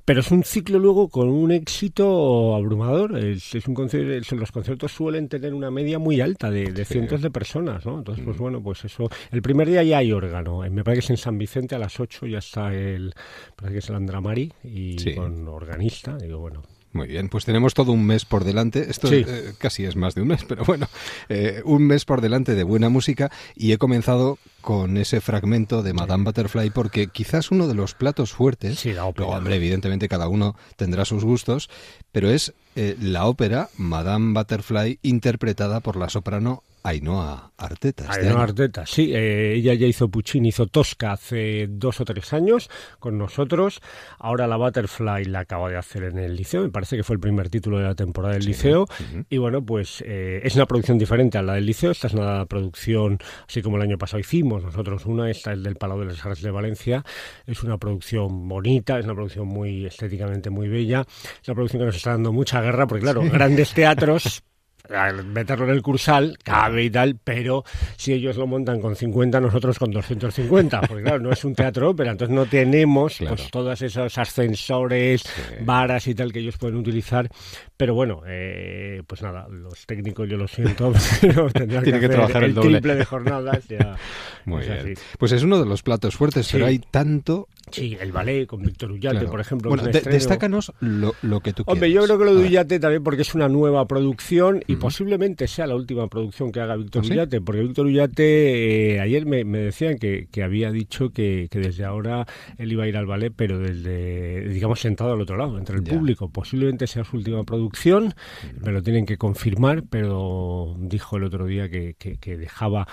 Pero 0.09 0.21
es 0.21 0.31
un 0.31 0.43
ciclo 0.43 0.79
luego 0.79 1.07
con 1.07 1.29
un 1.29 1.51
éxito 1.51 2.55
abrumador. 2.55 3.15
Es, 3.15 3.53
es 3.53 3.67
un 3.67 3.75
conci- 3.75 4.09
es- 4.09 4.31
los 4.31 4.51
conciertos 4.51 4.91
suelen 4.91 5.29
tener 5.29 5.53
una 5.53 5.69
media 5.69 5.99
muy 5.99 6.19
alta 6.19 6.49
de, 6.49 6.71
de 6.71 6.83
cientos 6.83 7.21
de 7.21 7.29
personas, 7.29 7.85
¿no? 7.85 7.99
Entonces, 7.99 8.25
pues 8.25 8.39
bueno, 8.39 8.59
pues 8.59 8.83
eso. 8.85 9.07
El 9.31 9.43
primer 9.43 9.67
día 9.67 9.83
ya 9.83 9.99
hay 9.99 10.11
órgano. 10.11 10.65
Eh, 10.65 10.71
Me 10.71 10.83
parece 10.83 11.01
que 11.01 11.05
es 11.05 11.09
en 11.11 11.17
San 11.17 11.37
Vicente 11.37 11.75
a 11.75 11.77
las 11.77 11.99
8 11.99 12.25
ya 12.25 12.39
está 12.39 12.73
el, 12.73 13.13
parece 13.55 13.73
que 13.73 13.79
es 13.79 13.89
el 13.89 13.95
Andramari 13.97 14.51
y 14.63 14.97
Sí. 14.97 15.13
con 15.13 15.47
organista. 15.47 16.17
Digo, 16.17 16.39
bueno, 16.39 16.63
Muy 16.91 17.08
bien, 17.08 17.30
pues 17.30 17.45
tenemos 17.45 17.75
todo 17.75 17.91
un 17.91 18.04
mes 18.06 18.25
por 18.25 18.43
delante. 18.43 18.89
Esto 18.89 19.08
Sí. 19.10 19.23
eh, 19.28 19.54
casi 19.60 19.86
es 19.86 19.95
más 19.95 20.15
de 20.15 20.23
un 20.23 20.30
mes, 20.30 20.43
pero 20.47 20.65
bueno, 20.65 20.88
eh, 21.30 21.62
un 21.63 21.84
mes 21.86 22.04
por 22.04 22.19
delante 22.21 22.56
de 22.56 22.63
buena 22.63 22.89
música 22.89 23.30
y 23.56 23.71
he 23.73 23.78
comenzado 23.78 24.39
con 24.62 24.97
ese 24.97 25.21
fragmento 25.21 25.84
de 25.84 25.93
Madame 25.93 26.23
Butterfly 26.23 26.71
porque 26.71 27.08
quizás 27.08 27.52
uno 27.52 27.67
de 27.67 27.75
los 27.75 27.93
platos 27.93 28.34
fuertes, 28.34 28.80
Sí, 28.80 28.91
la 28.93 29.06
ópera. 29.06 29.25
luego, 29.28 29.38
hombre, 29.38 29.56
evidentemente 29.58 30.10
cada 30.10 30.28
uno 30.28 30.56
tendrá 30.78 31.06
sus 31.06 31.23
gustos, 31.23 31.69
pero 32.12 32.30
es 32.32 32.54
eh, 32.75 32.95
la 32.99 33.25
ópera 33.28 33.69
Madame 33.78 34.34
Butterfly 34.34 34.99
interpretada 35.04 35.80
por 35.82 35.95
la 35.95 36.10
soprano 36.10 36.63
Ainhoa 36.83 37.51
Arteta. 37.57 38.03
este 38.05 38.19
Ainhoa 38.21 38.31
año. 38.31 38.41
Arteta, 38.43 38.85
sí, 38.85 39.11
eh, 39.13 39.53
ella 39.55 39.73
ya 39.73 39.87
hizo 39.87 40.09
Puccini, 40.09 40.49
hizo 40.49 40.67
Tosca 40.67 41.11
hace 41.11 41.67
dos 41.69 41.99
o 41.99 42.05
tres 42.05 42.33
años 42.33 42.69
con 42.99 43.17
nosotros. 43.17 43.81
Ahora 44.17 44.47
la 44.47 44.57
Butterfly 44.57 45.25
la 45.25 45.41
acaba 45.41 45.69
de 45.69 45.77
hacer 45.77 46.03
en 46.03 46.17
el 46.17 46.35
liceo, 46.35 46.61
me 46.61 46.69
parece 46.69 46.95
que 46.95 47.03
fue 47.03 47.15
el 47.15 47.19
primer 47.19 47.49
título 47.49 47.77
de 47.77 47.83
la 47.83 47.95
temporada 47.95 48.35
del 48.35 48.45
liceo. 48.45 48.85
Y 49.29 49.37
bueno, 49.37 49.63
pues 49.63 50.03
eh, 50.05 50.41
es 50.43 50.55
una 50.55 50.65
producción 50.65 50.97
diferente 50.97 51.37
a 51.37 51.41
la 51.41 51.53
del 51.53 51.65
liceo. 51.65 51.91
Esta 51.91 52.07
es 52.07 52.13
una 52.13 52.45
producción, 52.45 53.19
así 53.47 53.61
como 53.61 53.77
el 53.77 53.83
año 53.83 53.97
pasado 53.97 54.19
hicimos 54.19 54.63
nosotros 54.63 55.05
una, 55.05 55.29
esta 55.29 55.53
es 55.53 55.63
del 55.63 55.75
Palau 55.75 55.99
de 55.99 56.05
las 56.05 56.25
Arts 56.25 56.41
de 56.41 56.51
Valencia. 56.51 57.03
Es 57.45 57.63
una 57.63 57.77
producción 57.77 58.47
bonita, 58.47 58.97
es 58.99 59.05
una 59.05 59.15
producción 59.15 59.47
muy 59.47 59.85
estéticamente 59.85 60.49
muy 60.49 60.67
bella. 60.67 61.05
Es 61.41 61.47
una 61.47 61.55
producción 61.55 61.81
que 61.81 61.85
nos 61.87 61.95
está 61.95 62.11
dando 62.11 62.31
mucha 62.31 62.61
guerra, 62.61 62.87
porque 62.87 63.03
claro, 63.03 63.21
grandes 63.21 63.73
teatros 63.73 64.43
al 64.89 65.23
meterlo 65.25 65.65
en 65.65 65.71
el 65.71 65.82
cursal, 65.82 66.38
cabe 66.43 66.84
y 66.86 66.89
tal, 66.89 67.17
pero 67.23 67.63
si 67.95 68.13
ellos 68.13 68.38
lo 68.38 68.47
montan 68.47 68.80
con 68.82 68.95
50, 68.95 69.39
nosotros 69.39 69.78
con 69.78 69.91
250, 69.91 70.82
porque 70.88 71.04
claro, 71.04 71.19
no 71.19 71.32
es 71.32 71.43
un 71.45 71.54
teatro 71.56 71.89
ópera, 71.89 72.12
entonces 72.12 72.36
no 72.36 72.45
tenemos 72.45 73.17
Claro. 73.17 73.36
pues 73.36 73.52
todos 73.52 73.82
esos 73.82 74.17
ascensores, 74.17 75.23
varas 75.62 76.08
y 76.08 76.15
tal 76.15 76.32
que 76.34 76.39
ellos 76.39 76.58
pueden 76.58 76.78
utilizar, 76.78 77.30
pero 77.78 77.93
bueno, 77.93 78.21
eh, 78.28 79.02
pues 79.06 79.21
nada, 79.21 79.47
los 79.49 79.86
técnicos 79.86 80.28
yo 80.28 80.38
lo 80.38 80.47
siento, 80.47 80.91
pero 81.21 81.49
tendrán 81.52 81.84
Tiene 81.84 81.99
que 81.99 82.06
hacer 82.08 82.17
trabajar 82.17 82.43
el 82.43 82.54
doble. 82.54 82.69
triple 82.82 82.95
de 82.95 83.06
jornadas, 83.06 83.67
ya, 83.67 83.95
Muy 84.45 84.62
es 84.63 84.67
bien. 84.67 84.80
así. 84.80 84.93
Pues 85.17 85.32
es 85.32 85.43
uno 85.43 85.60
de 85.60 85.65
los 85.65 85.84
platos 85.84 86.15
fuertes, 86.15 86.47
Sí. 86.47 86.54
pero 86.54 86.65
hay 86.65 86.80
tanto... 86.80 87.47
Sí, 87.71 87.97
el 87.99 88.12
ballet 88.12 88.45
con 88.47 88.62
Víctor 88.62 88.91
Ullate, 88.91 89.15
claro. 89.17 89.32
por 89.32 89.39
ejemplo. 89.41 89.69
Bueno, 89.69 89.84
de- 89.84 90.01
destácanos 90.01 90.71
lo, 90.79 91.13
lo 91.21 91.39
que 91.41 91.53
tú 91.53 91.63
quieras. 91.63 91.73
Hombre, 91.73 91.91
yo 91.91 92.03
creo 92.03 92.17
que 92.19 92.25
lo 92.25 92.36
de. 92.36 92.47
Ullate 92.47 92.79
también 92.79 93.03
porque 93.03 93.21
es 93.21 93.36
una 93.36 93.47
nueva 93.49 93.88
producción 93.88 94.63
y 94.67 94.75
posiblemente 94.77 95.47
sea 95.47 95.67
la 95.67 95.75
última 95.75 96.08
producción 96.08 96.51
que 96.51 96.60
haga 96.62 96.75
Víctor 96.75 97.03
¿Ah, 97.03 97.08
sí? 97.08 97.13
Ullate, 97.13 97.41
porque 97.41 97.62
Víctor 97.62 97.86
Ullate 97.86 98.95
eh, 98.95 98.99
ayer 98.99 99.25
me, 99.25 99.43
me 99.45 99.60
decían 99.60 99.97
que, 99.97 100.27
que 100.32 100.43
había 100.43 100.71
dicho 100.71 101.10
que, 101.12 101.47
que 101.51 101.60
desde 101.60 101.86
ahora 101.86 102.25
él 102.58 102.71
iba 102.71 102.84
a 102.84 102.88
ir 102.88 102.97
al 102.97 103.05
ballet, 103.05 103.32
pero 103.36 103.60
desde, 103.60 104.47
digamos, 104.49 104.79
sentado 104.79 105.13
al 105.13 105.21
otro 105.21 105.38
lado, 105.38 105.58
entre 105.58 105.77
el 105.77 105.84
Ya. 105.84 105.93
público. 105.93 106.29
Posiblemente 106.29 106.88
sea 106.88 107.03
su 107.03 107.17
última 107.17 107.43
producción, 107.43 108.13
me 108.62 108.71
lo 108.71 108.82
tienen 108.82 109.05
que 109.05 109.17
confirmar, 109.17 109.84
pero 109.89 110.75
dijo 110.79 111.17
el 111.17 111.23
otro 111.23 111.45
día 111.45 111.69
que 111.69 111.95
dejaba 112.38 112.88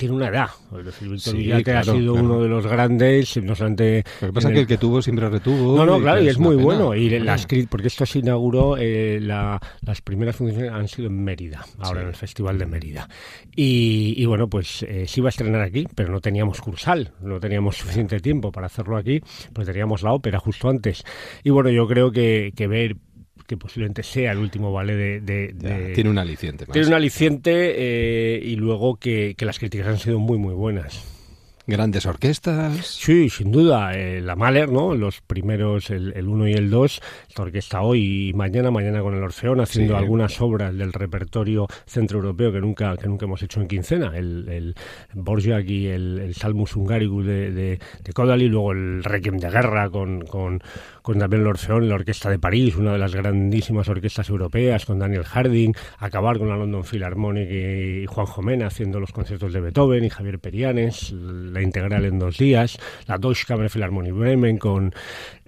tiene 0.00 0.14
una 0.16 0.28
edad. 0.28 0.46
Es 0.78 0.84
decir, 0.86 1.08
Víctor 1.08 1.36
Sí, 1.36 1.62
claro, 1.62 1.78
ha 1.78 1.84
sido 1.84 2.12
claro. 2.14 2.26
uno 2.26 2.42
de 2.42 2.48
los 2.48 2.66
grandes, 2.66 3.36
no 3.42 3.54
solamente... 3.54 4.02
Lo 4.22 4.28
que 4.28 4.32
pasa 4.32 4.48
es 4.48 4.54
que 4.54 4.60
el 4.60 4.66
que 4.66 4.78
tuvo 4.78 5.02
siempre 5.02 5.28
retuvo. 5.28 5.76
no, 5.76 5.84
no, 5.86 6.00
claro, 6.00 6.22
y 6.22 6.28
es 6.28 6.38
muy 6.38 6.56
pena. 6.56 6.64
bueno. 6.64 6.94
Y 6.94 7.10
las 7.20 7.46
porque 7.68 7.88
esto 7.88 8.06
se 8.06 8.20
inauguró, 8.20 8.76
eh, 8.78 9.18
la- 9.20 9.60
las 9.82 10.00
primeras 10.00 10.34
funciones 10.36 10.72
han 10.72 10.88
sido 10.88 11.08
en 11.08 11.22
Mérida, 11.22 11.64
ahora 11.78 12.00
Sí. 12.00 12.02
en 12.04 12.08
el 12.08 12.14
Festival 12.16 12.58
de 12.58 12.66
Mérida. 12.66 13.08
Y, 13.54 14.14
y 14.16 14.24
bueno, 14.26 14.48
pues 14.48 14.82
eh, 14.84 15.06
se 15.06 15.20
iba 15.20 15.28
a 15.28 15.30
estrenar 15.30 15.60
aquí, 15.60 15.86
pero 15.94 16.10
no 16.10 16.20
teníamos 16.20 16.60
cursal, 16.60 17.12
no 17.20 17.38
teníamos 17.40 17.76
suficiente 17.76 18.20
tiempo 18.20 18.50
para 18.52 18.66
hacerlo 18.66 18.96
aquí, 18.96 19.20
pues 19.52 19.66
teníamos 19.66 20.02
la 20.02 20.12
ópera 20.12 20.38
justo 20.38 20.68
antes. 20.68 21.04
Y 21.44 21.50
bueno, 21.50 21.70
yo 21.70 21.86
creo 21.86 22.10
que, 22.10 22.52
que 22.56 22.66
ver 22.66 22.96
que 23.50 23.56
posiblemente 23.56 24.04
sea 24.04 24.30
el 24.30 24.38
último 24.38 24.72
ballet 24.72 24.94
de... 24.94 25.20
de- 25.52 25.92
tiene 25.92 26.08
un 26.08 26.18
aliciente 26.18 26.66
más. 26.66 26.72
tiene 26.72 26.86
un 26.86 26.94
aliciente 26.94 27.74
eh, 27.76 28.40
y 28.44 28.54
luego 28.54 28.94
que, 28.94 29.34
que 29.36 29.44
las 29.44 29.58
críticas 29.58 29.88
han 29.88 29.98
sido 29.98 30.20
muy, 30.20 30.38
muy 30.38 30.54
buenas. 30.54 31.02
Grandes 31.70 32.04
orquestas. 32.06 32.84
Sí, 32.86 33.30
sin 33.30 33.52
duda. 33.52 33.92
eh, 33.94 34.20
la 34.20 34.36
Mahler, 34.36 34.70
¿no? 34.70 34.94
Los 34.94 35.20
primeros, 35.20 35.90
el, 35.90 36.12
el 36.16 36.26
1 36.28 36.48
y 36.48 36.52
el 36.54 36.68
2, 36.68 37.00
esta 37.28 37.42
orquesta 37.42 37.80
hoy 37.82 38.28
y 38.30 38.32
mañana, 38.34 38.70
mañana 38.70 39.00
con 39.02 39.14
el 39.14 39.22
Orfeón, 39.22 39.60
haciendo 39.60 39.94
Sí. 39.94 39.98
algunas 39.98 40.40
obras 40.40 40.76
del 40.76 40.92
repertorio 40.92 41.66
centroeuropeo 41.86 42.52
que 42.52 42.60
nunca, 42.60 42.96
que 42.96 43.06
nunca 43.06 43.26
hemos 43.26 43.42
hecho 43.42 43.60
en 43.60 43.68
quincena. 43.68 44.12
El, 44.16 44.48
el 44.48 44.74
Borjak 45.14 45.68
y 45.68 45.86
el, 45.86 46.18
el 46.18 46.34
Salmus 46.34 46.74
Hungaricus 46.76 47.24
de, 47.24 47.50
de, 47.52 47.78
de 48.04 48.12
Kodali, 48.12 48.48
luego 48.48 48.72
el 48.72 49.02
Requiem 49.04 49.38
de 49.38 49.50
Guerra 49.50 49.88
con, 49.90 50.22
con, 50.22 50.60
con 51.02 51.18
también 51.18 51.42
el 51.42 51.48
Orfeón, 51.48 51.88
la 51.88 51.94
Orquesta 51.94 52.28
de 52.30 52.38
París, 52.38 52.76
una 52.76 52.92
de 52.92 52.98
las 52.98 53.14
grandísimas 53.14 53.88
orquestas 53.88 54.28
europeas, 54.28 54.84
con 54.86 54.98
Daniel 54.98 55.24
Harding, 55.24 55.72
acabar 55.98 56.38
con 56.38 56.48
la 56.48 56.56
London 56.56 56.84
Philharmonic 56.84 57.48
y, 57.50 58.02
y 58.02 58.06
Juan 58.06 58.26
Jomena 58.26 58.66
haciendo 58.66 58.98
los 59.00 59.12
conciertos 59.12 59.52
de 59.52 59.60
Beethoven 59.60 60.04
y 60.04 60.10
Javier 60.10 60.38
Perianes, 60.40 61.12
la 61.12 61.59
integral 61.62 62.04
en 62.04 62.18
dos 62.18 62.38
días, 62.38 62.78
la 63.06 63.18
Deutsche 63.18 63.44
Kammer 63.46 63.70
Philharmonic 63.70 64.14
Bremen 64.14 64.58
con 64.58 64.92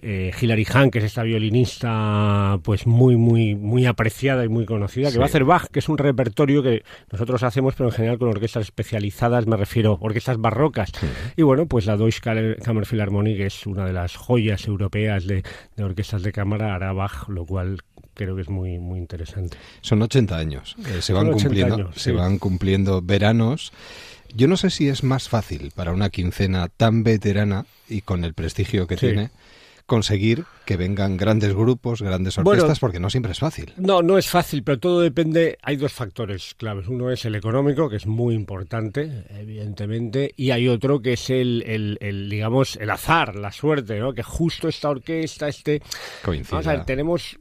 eh, 0.04 0.32
Hilary 0.40 0.66
Hahn, 0.72 0.90
que 0.90 0.98
es 0.98 1.04
esta 1.04 1.22
violinista 1.22 2.58
pues 2.62 2.86
muy 2.86 3.16
muy 3.16 3.54
muy 3.54 3.86
apreciada 3.86 4.44
y 4.44 4.48
muy 4.48 4.64
conocida, 4.66 5.06
que 5.08 5.12
Sí. 5.12 5.18
va 5.18 5.24
a 5.24 5.26
hacer 5.28 5.44
Bach, 5.44 5.66
que 5.70 5.78
es 5.78 5.88
un 5.88 5.98
repertorio 5.98 6.62
que 6.62 6.82
nosotros 7.12 7.42
hacemos, 7.42 7.74
pero 7.74 7.88
en 7.90 7.94
general 7.94 8.18
con 8.18 8.28
orquestas 8.28 8.64
especializadas, 8.64 9.46
me 9.46 9.56
refiero 9.56 9.98
orquestas 10.00 10.38
barrocas. 10.38 10.90
Y 11.36 11.42
bueno, 11.42 11.66
pues 11.66 11.86
la 11.86 11.96
Deutsche 11.96 12.20
Kammer 12.20 12.56
Kammer 12.62 12.86
Philharmonic 12.86 13.40
es 13.40 13.66
una 13.66 13.84
de 13.86 13.92
las 13.92 14.16
joyas 14.16 14.66
europeas 14.66 15.26
de, 15.26 15.42
de 15.76 15.84
orquestas 15.84 16.22
de 16.22 16.32
cámara, 16.32 16.74
hará 16.74 16.92
Bach, 16.92 17.28
lo 17.28 17.44
cual 17.46 17.78
creo 18.14 18.34
que 18.36 18.42
es 18.42 18.48
muy 18.50 18.78
muy 18.78 18.98
interesante. 18.98 19.56
Son 19.80 20.02
80 20.02 20.36
años. 20.36 20.76
Eh, 20.86 21.00
se 21.00 21.12
van 21.12 21.26
Son 21.26 21.34
80 21.34 21.44
cumpliendo, 21.48 21.74
años, 21.76 21.94
se 21.94 22.10
sí. 22.10 22.16
van 22.16 22.38
cumpliendo 22.38 23.00
veranos. 23.02 23.72
Yo 24.34 24.48
no 24.48 24.56
sé 24.56 24.70
si 24.70 24.88
es 24.88 25.02
más 25.02 25.28
fácil 25.28 25.72
para 25.74 25.92
una 25.92 26.10
quincena 26.10 26.68
tan 26.68 27.02
veterana 27.04 27.66
y 27.88 28.00
con 28.02 28.24
el 28.24 28.34
prestigio 28.34 28.86
que 28.86 28.96
Sí. 28.96 29.06
tiene 29.06 29.30
conseguir 29.84 30.44
que 30.64 30.76
vengan 30.76 31.16
grandes 31.16 31.52
grupos, 31.54 32.00
grandes 32.00 32.36
Bueno, 32.36 32.50
orquestas, 32.50 32.78
porque 32.78 33.00
no 33.00 33.10
siempre 33.10 33.32
es 33.32 33.40
fácil. 33.40 33.74
No, 33.76 34.00
no 34.00 34.16
es 34.16 34.28
fácil, 34.28 34.62
pero 34.62 34.78
todo 34.78 35.00
depende. 35.00 35.58
Hay 35.62 35.76
dos 35.76 35.92
factores 35.92 36.54
claves. 36.56 36.86
Uno 36.86 37.10
es 37.10 37.24
el 37.26 37.34
económico, 37.34 37.90
que 37.90 37.96
es 37.96 38.06
muy 38.06 38.34
importante, 38.34 39.24
evidentemente, 39.30 40.32
y 40.36 40.50
hay 40.52 40.68
otro 40.68 41.02
que 41.02 41.14
es 41.14 41.28
el, 41.30 41.62
el, 41.66 41.98
el, 42.00 42.30
digamos, 42.30 42.76
el 42.76 42.88
azar, 42.90 43.34
la 43.36 43.52
suerte, 43.52 43.98
¿no? 43.98 44.14
Que 44.14 44.22
justo 44.22 44.68
esta 44.68 44.88
orquesta, 44.88 45.48
este. 45.48 45.82
Coincida. 46.24 46.52
Vamos 46.52 46.66
a 46.68 46.72
ver, 46.76 46.84
tenemos 46.84 47.38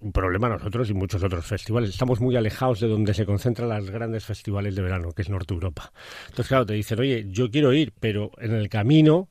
un 0.00 0.12
problema 0.12 0.48
nosotros 0.48 0.88
y 0.90 0.94
muchos 0.94 1.22
otros 1.22 1.44
festivales. 1.44 1.90
Estamos 1.90 2.20
muy 2.20 2.34
alejados 2.36 2.80
de 2.80 2.88
donde 2.88 3.12
se 3.14 3.26
concentran 3.26 3.68
los 3.68 3.90
grandes 3.90 4.24
festivales 4.24 4.74
de 4.74 4.82
verano, 4.82 5.12
que 5.12 5.22
es 5.22 5.28
Norte 5.28 5.54
Europa. 5.54 5.92
Entonces, 6.24 6.48
claro, 6.48 6.66
te 6.66 6.74
dicen, 6.74 6.98
oye, 7.00 7.26
yo 7.28 7.50
quiero 7.50 7.72
ir, 7.72 7.92
pero 8.00 8.30
en 8.38 8.52
el 8.54 8.68
camino 8.68 9.28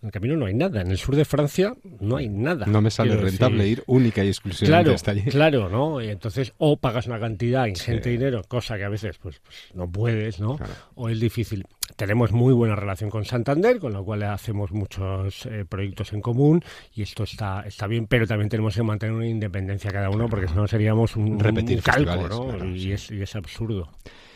en 0.00 0.06
el 0.06 0.12
camino 0.12 0.36
no 0.36 0.46
hay 0.46 0.54
nada. 0.54 0.80
En 0.80 0.90
el 0.90 0.98
sur 0.98 1.14
de 1.14 1.24
Francia 1.24 1.74
no 2.00 2.16
hay 2.16 2.28
nada. 2.28 2.66
No 2.66 2.80
me 2.80 2.90
sale 2.90 3.10
Quiero 3.10 3.24
rentable 3.24 3.58
decir, 3.58 3.78
ir 3.78 3.84
única 3.86 4.24
y 4.24 4.28
exclusivamente 4.28 4.82
Claro, 4.82 4.94
hasta 4.96 5.10
allí. 5.12 5.22
claro, 5.30 5.68
¿no? 5.68 6.02
Y 6.02 6.08
entonces, 6.08 6.52
o 6.58 6.76
pagas 6.76 7.06
una 7.06 7.20
cantidad 7.20 7.66
ingente 7.66 8.02
Sí. 8.02 8.10
de 8.10 8.16
dinero, 8.18 8.42
cosa 8.48 8.76
que 8.76 8.82
a 8.82 8.88
veces 8.88 9.18
pues, 9.18 9.40
pues, 9.44 9.56
no 9.74 9.88
puedes, 9.88 10.40
¿no? 10.40 10.56
Claro. 10.56 10.72
O 10.96 11.08
es 11.08 11.20
difícil. 11.20 11.64
Tenemos 11.96 12.32
muy 12.32 12.52
buena 12.52 12.74
relación 12.74 13.10
con 13.10 13.24
Santander, 13.24 13.78
con 13.78 13.92
lo 13.92 14.04
cual 14.04 14.22
hacemos 14.24 14.72
muchos 14.72 15.46
eh, 15.46 15.64
proyectos 15.68 16.12
en 16.12 16.20
común 16.20 16.62
y 16.94 17.02
esto 17.02 17.24
está, 17.24 17.62
está 17.66 17.86
bien, 17.86 18.06
pero 18.06 18.26
también 18.26 18.48
tenemos 18.48 18.74
que 18.74 18.82
mantener 18.82 19.14
una 19.14 19.26
independencia 19.26 19.90
cada 19.90 20.10
uno 20.10 20.28
porque 20.28 20.48
si 20.48 20.54
no 20.54 20.66
seríamos 20.66 21.16
un, 21.16 21.38
Repetir 21.38 21.78
un 21.78 21.82
calco, 21.82 22.28
¿no? 22.28 22.46
claro, 22.46 22.66
y, 22.66 22.80
sí. 22.80 22.92
es, 22.92 23.10
y 23.10 23.22
es 23.22 23.36
absurdo. 23.36 23.88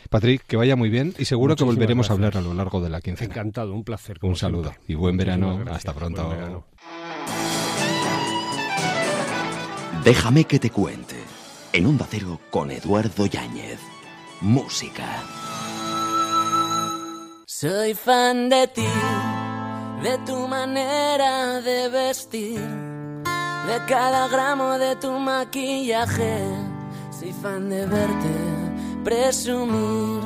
Patrick, 0.09 0.43
que 0.45 0.55
vaya 0.55 0.75
muy 0.75 0.89
bien 0.89 1.13
y 1.17 1.25
seguro 1.25 1.55
que 1.55 1.63
volveremos 1.63 2.09
a 2.09 2.13
hablar 2.13 2.37
a 2.37 2.41
lo 2.41 2.53
largo 2.53 2.81
de 2.81 2.89
la 2.89 3.01
quincena. 3.01 3.31
Encantado, 3.33 3.73
un 3.73 3.83
placer. 3.83 4.17
Un 4.21 4.35
saludo 4.35 4.69
siempre. 4.69 4.93
y 4.93 4.95
buen 4.95 5.17
verano. 5.17 5.57
Gracias. 5.57 5.77
Hasta 5.77 5.93
pronto. 5.93 6.25
Buen 6.25 6.37
verano. 6.37 6.65
Déjame 10.03 10.45
que 10.45 10.59
te 10.59 10.69
cuente. 10.69 11.15
En 11.73 11.85
Onda 11.85 12.07
Cero 12.09 12.39
con 12.49 12.71
Eduardo 12.71 13.25
Yáñez. 13.25 13.79
Música. 14.39 15.23
Soy 17.59 17.95
fan 17.95 18.49
de 18.49 18.67
ti, 18.67 18.85
de 20.03 20.19
tu 20.27 20.47
manera 20.47 21.59
de 21.59 21.89
vestir, 21.89 22.59
de 22.59 23.85
cada 23.87 24.27
gramo 24.27 24.77
de 24.77 24.95
tu 24.97 25.11
maquillaje. 25.13 26.37
Soy 27.09 27.33
fan 27.33 27.67
de 27.67 27.87
verte 27.87 28.29
presumir. 29.03 30.21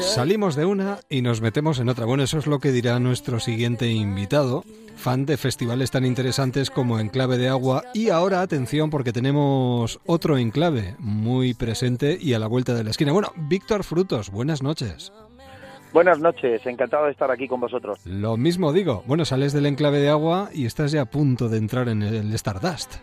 Salimos 0.00 0.56
de 0.56 0.64
una 0.64 1.00
y 1.10 1.20
nos 1.20 1.42
metemos 1.42 1.78
en 1.78 1.90
otra. 1.90 2.06
Bueno, 2.06 2.22
eso 2.22 2.38
es 2.38 2.46
lo 2.46 2.58
que 2.58 2.72
dirá 2.72 2.98
nuestro 2.98 3.38
siguiente 3.38 3.86
invitado, 3.90 4.64
fan 4.96 5.26
de 5.26 5.36
festivales 5.36 5.90
tan 5.90 6.06
interesantes 6.06 6.70
como 6.70 6.98
Enclave 6.98 7.36
de 7.36 7.50
Agua. 7.50 7.84
Y 7.92 8.08
ahora, 8.08 8.40
atención, 8.40 8.88
porque 8.88 9.12
tenemos 9.12 10.00
otro 10.06 10.38
enclave 10.38 10.96
muy 10.98 11.52
presente 11.52 12.16
y 12.18 12.32
a 12.32 12.38
la 12.38 12.46
vuelta 12.46 12.72
de 12.72 12.82
la 12.82 12.92
esquina. 12.92 13.12
Bueno, 13.12 13.30
Víctor 13.36 13.84
Frutos, 13.84 14.30
buenas 14.30 14.62
noches. 14.62 15.12
Buenas 15.92 16.20
noches, 16.20 16.64
encantado 16.66 17.06
de 17.06 17.10
estar 17.10 17.30
aquí 17.30 17.48
con 17.48 17.60
vosotros. 17.60 17.98
Lo 18.06 18.36
mismo 18.36 18.72
digo, 18.72 19.02
bueno, 19.06 19.24
sales 19.24 19.52
del 19.52 19.66
Enclave 19.66 19.98
de 19.98 20.08
Agua 20.08 20.48
y 20.52 20.66
estás 20.66 20.92
ya 20.92 21.02
a 21.02 21.06
punto 21.06 21.48
de 21.48 21.58
entrar 21.58 21.88
en 21.88 22.02
el 22.02 22.32
Stardust. 22.34 22.96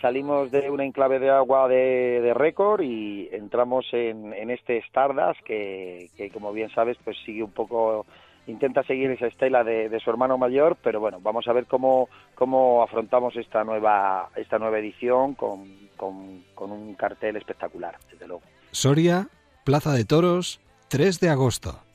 Salimos 0.00 0.50
de 0.50 0.68
un 0.70 0.80
enclave 0.80 1.18
de 1.18 1.30
agua 1.30 1.68
de, 1.68 2.20
de 2.20 2.34
récord 2.34 2.82
y 2.82 3.28
entramos 3.32 3.86
en, 3.92 4.32
en 4.34 4.50
este 4.50 4.78
Stardust 4.78 5.40
que, 5.44 6.10
que, 6.16 6.30
como 6.30 6.52
bien 6.52 6.68
sabes, 6.70 6.98
pues 7.02 7.16
sigue 7.24 7.42
un 7.42 7.52
poco, 7.52 8.04
intenta 8.46 8.82
seguir 8.82 9.10
esa 9.10 9.26
estela 9.26 9.64
de, 9.64 9.88
de 9.88 10.00
su 10.00 10.10
hermano 10.10 10.36
mayor, 10.36 10.76
pero 10.82 11.00
bueno, 11.00 11.18
vamos 11.22 11.48
a 11.48 11.52
ver 11.52 11.66
cómo, 11.66 12.08
cómo 12.34 12.82
afrontamos 12.82 13.36
esta 13.36 13.64
nueva, 13.64 14.28
esta 14.36 14.58
nueva 14.58 14.78
edición 14.78 15.34
con, 15.34 15.64
con, 15.96 16.42
con 16.54 16.72
un 16.72 16.94
cartel 16.94 17.36
espectacular, 17.36 17.96
desde 18.10 18.26
luego. 18.26 18.42
Soria, 18.72 19.28
Plaza 19.64 19.92
de 19.92 20.04
Toros, 20.04 20.60
3 20.88 21.20
de 21.20 21.30
agosto. 21.30 21.85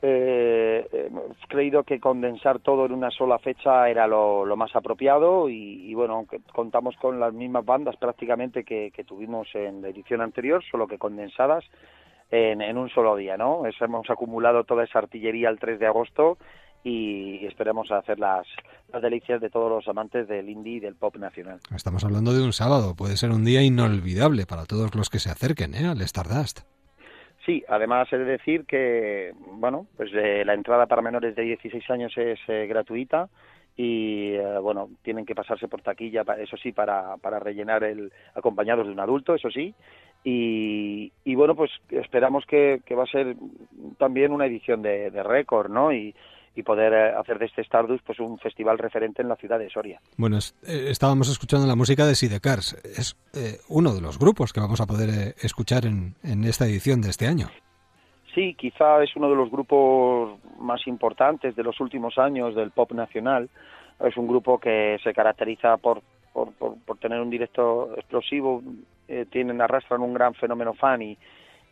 Eh, 0.00 0.86
hemos 0.92 1.36
creído 1.48 1.82
que 1.82 1.98
condensar 1.98 2.60
todo 2.60 2.86
en 2.86 2.92
una 2.92 3.10
sola 3.10 3.38
fecha 3.38 3.88
era 3.88 4.06
lo, 4.06 4.44
más 4.56 4.74
apropiado 4.76 5.48
y, 5.48 5.92
bueno, 5.94 6.26
contamos 6.52 6.96
con 6.96 7.18
las 7.18 7.32
mismas 7.32 7.64
bandas 7.64 7.96
prácticamente 7.96 8.64
que, 8.64 8.92
tuvimos 9.06 9.48
en 9.54 9.82
la 9.82 9.88
edición 9.88 10.20
anterior, 10.20 10.62
solo 10.70 10.86
que 10.86 10.98
condensadas 10.98 11.64
en, 12.30 12.60
en 12.60 12.78
un 12.78 12.88
solo 12.90 13.16
día, 13.16 13.36
¿no? 13.36 13.62
Hemos 13.80 14.08
acumulado 14.10 14.64
toda 14.64 14.84
esa 14.84 15.00
artillería 15.00 15.48
el 15.48 15.58
3 15.58 15.80
de 15.80 15.86
agosto 15.86 16.38
y 16.84 17.44
esperemos 17.46 17.90
hacer 17.90 18.18
las, 18.18 18.46
las 18.92 19.02
delicias 19.02 19.40
de 19.40 19.50
todos 19.50 19.70
los 19.70 19.88
amantes 19.88 20.28
del 20.28 20.48
indie 20.48 20.76
y 20.76 20.80
del 20.80 20.94
pop 20.94 21.16
nacional. 21.16 21.60
Estamos 21.74 22.04
hablando 22.04 22.32
de 22.32 22.42
un 22.42 22.52
sábado, 22.52 22.94
puede 22.94 23.16
ser 23.16 23.30
un 23.30 23.44
día 23.44 23.62
inolvidable 23.62 24.46
para 24.46 24.64
todos 24.64 24.94
los 24.94 25.10
que 25.10 25.18
se 25.18 25.30
acerquen 25.30 25.74
¿eh? 25.74 25.86
al 25.86 26.00
Stardust. 26.02 26.60
Sí, 27.48 27.64
además 27.66 28.12
he 28.12 28.18
de 28.18 28.26
decir 28.26 28.66
que, 28.66 29.32
bueno, 29.52 29.86
pues 29.96 30.12
la 30.12 30.52
entrada 30.52 30.84
para 30.84 31.00
menores 31.00 31.34
de 31.34 31.44
16 31.44 31.88
años 31.88 32.12
es 32.18 32.38
eh, 32.46 32.66
gratuita 32.66 33.30
y, 33.74 34.34
eh, 34.34 34.58
bueno, 34.60 34.90
tienen 35.00 35.24
que 35.24 35.34
pasarse 35.34 35.66
por 35.66 35.80
taquilla, 35.80 36.26
eso 36.38 36.58
sí, 36.58 36.72
para, 36.72 37.16
para 37.16 37.38
rellenar 37.38 37.84
el, 37.84 38.12
acompañados 38.34 38.86
de 38.86 38.92
un 38.92 39.00
adulto, 39.00 39.34
eso 39.34 39.50
sí. 39.50 39.74
Y, 40.24 41.10
y 41.24 41.34
bueno, 41.36 41.56
pues 41.56 41.70
esperamos 41.88 42.44
que, 42.44 42.82
que 42.84 42.94
va 42.94 43.04
a 43.04 43.06
ser 43.06 43.34
también 43.96 44.30
una 44.32 44.44
edición 44.44 44.82
de, 44.82 45.10
de 45.10 45.22
récord, 45.22 45.70
¿no? 45.70 45.90
Y, 45.90 46.14
y 46.58 46.62
poder 46.64 46.92
eh, 46.92 47.12
hacer 47.16 47.38
de 47.38 47.46
este 47.46 47.62
Stardust 47.62 48.04
pues 48.04 48.18
un 48.18 48.36
festival 48.38 48.78
referente 48.78 49.22
en 49.22 49.28
la 49.28 49.36
ciudad 49.36 49.58
de 49.60 49.70
Soria. 49.70 50.00
Bueno, 50.16 50.38
es- 50.38 50.56
eh, 50.66 50.88
estábamos 50.90 51.28
escuchando 51.28 51.66
la 51.68 51.76
música 51.76 52.04
de 52.04 52.16
Sidecars. 52.16 52.74
Es 52.84 53.16
eh, 53.34 53.58
uno 53.68 53.94
de 53.94 54.00
los 54.00 54.18
grupos 54.18 54.52
que 54.52 54.58
vamos 54.60 54.80
a 54.80 54.86
poder 54.86 55.08
eh, 55.10 55.34
escuchar 55.40 55.86
en, 55.86 56.14
en 56.24 56.42
esta 56.44 56.64
edición 56.66 57.00
de 57.00 57.10
este 57.10 57.26
año. 57.28 57.46
Sí, 58.34 58.54
quizá 58.58 59.02
es 59.04 59.14
uno 59.14 59.30
de 59.30 59.36
los 59.36 59.50
grupos 59.50 60.38
más 60.58 60.84
importantes 60.86 61.54
de 61.54 61.62
los 61.62 61.78
últimos 61.80 62.18
años 62.18 62.54
del 62.56 62.72
pop 62.72 62.90
nacional. 62.92 63.48
Es 64.04 64.16
un 64.16 64.26
grupo 64.26 64.58
que 64.58 64.98
se 65.02 65.12
caracteriza 65.12 65.76
por, 65.76 66.02
por, 66.32 66.52
por, 66.54 66.76
por 66.84 66.98
tener 66.98 67.20
un 67.20 67.30
directo 67.30 67.94
explosivo, 67.96 68.62
eh, 69.06 69.26
tienen, 69.30 69.60
arrastran 69.60 70.02
un 70.02 70.12
gran 70.14 70.34
fenómeno 70.34 70.74
fan 70.74 71.02
y, 71.02 71.16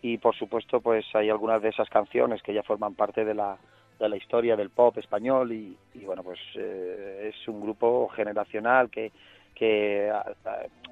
y 0.02 0.18
por 0.18 0.34
supuesto 0.36 0.80
pues 0.80 1.04
hay 1.14 1.28
algunas 1.28 1.60
de 1.60 1.68
esas 1.70 1.88
canciones 1.88 2.40
que 2.42 2.54
ya 2.54 2.62
forman 2.62 2.94
parte 2.94 3.24
de 3.24 3.34
la, 3.34 3.56
de 3.98 4.08
la 4.08 4.16
historia 4.16 4.56
del 4.56 4.70
pop 4.70 4.96
español 4.98 5.52
y, 5.52 5.76
y 5.94 6.04
bueno 6.04 6.22
pues 6.22 6.38
eh, 6.56 7.32
es 7.32 7.48
un 7.48 7.60
grupo 7.60 8.08
generacional 8.08 8.90
que 8.90 9.12
que 9.54 10.12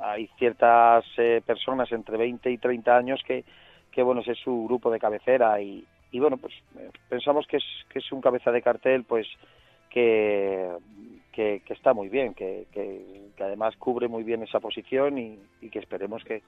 hay 0.01 0.27
ciertas 0.38 1.05
eh, 1.19 1.43
personas 1.45 1.93
entre 1.93 2.17
20 2.17 2.51
y 2.51 2.59
30 2.59 2.97
años 2.97 3.21
que 3.27 3.45
que 3.90 4.03
bueno 4.03 4.23
es 4.27 4.38
su 4.38 4.64
grupo 4.64 4.90
de 4.90 4.99
cabecera 4.99 5.61
y, 5.61 5.85
y 6.12 6.19
bueno 6.19 6.38
pues 6.38 6.55
eh, 6.79 6.90
pensamos 7.09 7.47
que 7.47 7.59
es 7.59 7.64
que 7.90 7.99
es 7.99 8.12
un 8.12 8.21
cabeza 8.21 8.51
de 8.51 8.62
cartel 8.62 9.05
pues 9.05 9.27
que 9.90 10.71
que, 11.35 11.62
que 11.66 11.73
está 11.75 11.92
muy 11.92 12.09
bien 12.09 12.33
que, 12.35 12.66
que, 12.73 13.31
que 13.37 13.42
además 13.44 13.75
cubre 13.77 14.09
muy 14.09 14.23
bien 14.23 14.42
esa 14.42 14.61
posición 14.61 15.18
y, 15.18 15.38
y 15.61 15.68
que 15.70 15.79
esperemos 15.81 16.23
que, 16.25 16.42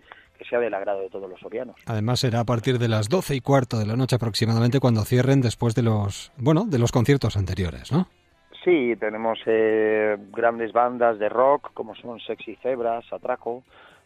sea 0.48 0.60
del 0.60 0.74
agrado 0.74 1.00
de 1.00 1.08
todos 1.10 1.28
los 1.28 1.40
sorianos. 1.40 1.76
Además 1.86 2.20
será 2.20 2.40
a 2.40 2.44
partir 2.44 2.78
de 2.78 2.88
las 2.88 3.08
doce 3.08 3.34
y 3.34 3.40
cuarto 3.40 3.78
de 3.78 3.86
la 3.86 3.96
noche 3.96 4.16
aproximadamente 4.16 4.78
cuando 4.80 5.02
cierren 5.04 5.40
después 5.40 5.74
de 5.74 5.82
los 5.82 6.30
bueno 6.36 6.64
de 6.66 6.78
los 6.78 6.92
conciertos 6.92 7.36
anteriores, 7.36 7.90
¿no? 7.90 8.06
Sí, 8.64 8.94
tenemos 8.98 9.38
eh, 9.46 10.16
grandes 10.32 10.72
bandas 10.72 11.18
de 11.18 11.28
rock 11.28 11.72
como 11.74 11.94
son 11.94 12.18
Sexy 12.20 12.56
Zebras, 12.56 13.04
Atraco, 13.12 13.62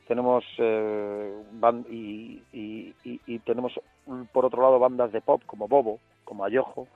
tenemos 0.06 0.44
eh, 0.58 1.32
ban- 1.60 1.86
y, 1.90 2.42
y- 2.52 2.94
y- 3.04 3.20
y 3.26 3.38
tenemos 3.40 3.72
por 4.32 4.44
otro 4.44 4.60
lado 4.62 4.78
bandas 4.78 5.12
de 5.12 5.20
pop 5.20 5.42
como 5.46 5.66
Bobo, 5.68 5.98
como 6.24 6.44
Ayojo, 6.44 6.88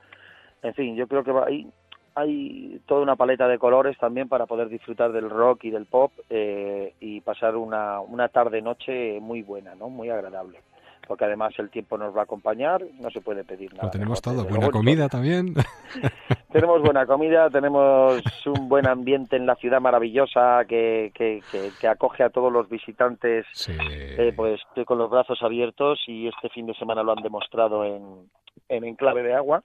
en 0.63 0.73
fin, 0.73 0.95
yo 0.95 1.07
creo 1.07 1.23
que 1.23 1.31
va- 1.31 1.45
hay, 1.47 1.67
hay 2.15 2.79
toda 2.85 3.01
una 3.01 3.15
paleta 3.17 3.47
de 3.47 3.59
colores 3.59 3.97
también 3.97 4.27
para 4.29 4.45
poder 4.45 4.69
disfrutar 4.69 5.11
del 5.11 5.29
rock 5.29 5.65
y 5.65 5.69
del 5.69 5.85
pop 5.85 6.11
eh, 6.29 6.93
y 7.01 7.19
pasar 7.21 7.55
una, 7.57 7.99
una 7.99 8.29
tarde-noche 8.29 9.19
muy 9.19 9.41
buena, 9.41 9.75
¿no? 9.75 9.89
muy 9.89 10.09
agradable. 10.09 10.59
Porque 11.07 11.25
además 11.25 11.53
el 11.59 11.69
tiempo 11.69 11.99
nos 11.99 12.15
va 12.15 12.21
a 12.21 12.23
acompañar, 12.23 12.81
no 12.99 13.11
se 13.11 13.21
puede 13.21 13.43
pedir 13.43 13.71
nada. 13.73 13.83
Lo 13.85 13.91
tenemos 13.91 14.25
mejor, 14.25 14.43
todo, 14.43 14.49
buena 14.49 14.71
comida 14.71 15.07
también. 15.07 15.53
tenemos 16.51 16.81
buena 16.81 17.05
comida, 17.05 17.47
tenemos 17.51 18.23
un 18.47 18.67
buen 18.69 18.87
ambiente 18.87 19.35
en 19.35 19.45
la 19.45 19.55
ciudad 19.55 19.79
maravillosa 19.81 20.65
que, 20.67 21.11
que, 21.13 21.41
que- 21.51 21.69
que 21.79 21.87
acoge 21.87 22.23
a 22.23 22.31
todos 22.31 22.51
los 22.51 22.67
visitantes 22.69 23.45
Sí. 23.53 23.73
eh, 23.79 24.33
pues 24.35 24.59
con 24.87 24.97
los 24.97 25.11
brazos 25.11 25.37
abiertos 25.43 25.99
y 26.07 26.27
este 26.27 26.49
fin 26.49 26.65
de 26.65 26.73
semana 26.73 27.03
lo 27.03 27.11
han 27.11 27.21
demostrado 27.21 27.85
en, 27.85 28.27
en 28.69 28.83
Enclave 28.85 29.21
de 29.21 29.35
Agua 29.35 29.61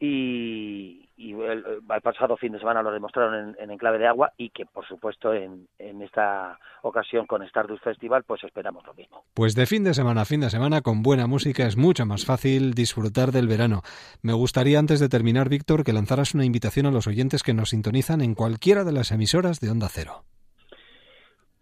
y, 0.00 1.05
y 1.16 1.32
el, 1.32 1.64
el 1.88 2.00
pasado 2.02 2.36
fin 2.36 2.52
de 2.52 2.58
semana 2.58 2.82
lo 2.82 2.92
demostraron 2.92 3.34
en, 3.34 3.56
en 3.58 3.70
Enclave 3.70 3.98
de 3.98 4.06
Agua 4.06 4.32
y 4.36 4.50
que 4.50 4.66
por 4.66 4.86
supuesto 4.86 5.32
en, 5.32 5.66
en 5.78 6.02
esta 6.02 6.58
ocasión 6.82 7.26
con 7.26 7.42
Stardust 7.42 7.82
Festival 7.82 8.24
pues 8.24 8.44
esperamos 8.44 8.84
lo 8.84 8.94
mismo. 8.94 9.24
Pues 9.34 9.54
de 9.54 9.66
fin 9.66 9.84
de 9.84 9.94
semana 9.94 10.22
a 10.22 10.24
fin 10.24 10.40
de 10.40 10.50
semana 10.50 10.82
con 10.82 11.02
buena 11.02 11.26
música 11.26 11.66
es 11.66 11.76
mucho 11.76 12.04
más 12.06 12.24
fácil 12.24 12.74
disfrutar 12.74 13.32
del 13.32 13.48
verano. 13.48 13.82
Me 14.22 14.32
gustaría 14.32 14.78
antes 14.78 15.00
de 15.00 15.08
terminar, 15.08 15.48
Víctor, 15.48 15.84
que 15.84 15.92
lanzaras 15.92 16.34
una 16.34 16.44
invitación 16.44 16.86
a 16.86 16.90
los 16.90 17.06
oyentes 17.06 17.42
que 17.42 17.54
nos 17.54 17.70
sintonizan 17.70 18.20
en 18.20 18.34
cualquiera 18.34 18.84
de 18.84 18.92
las 18.92 19.10
emisoras 19.10 19.60
de 19.60 19.70
Onda 19.70 19.88
Cero. 19.90 20.24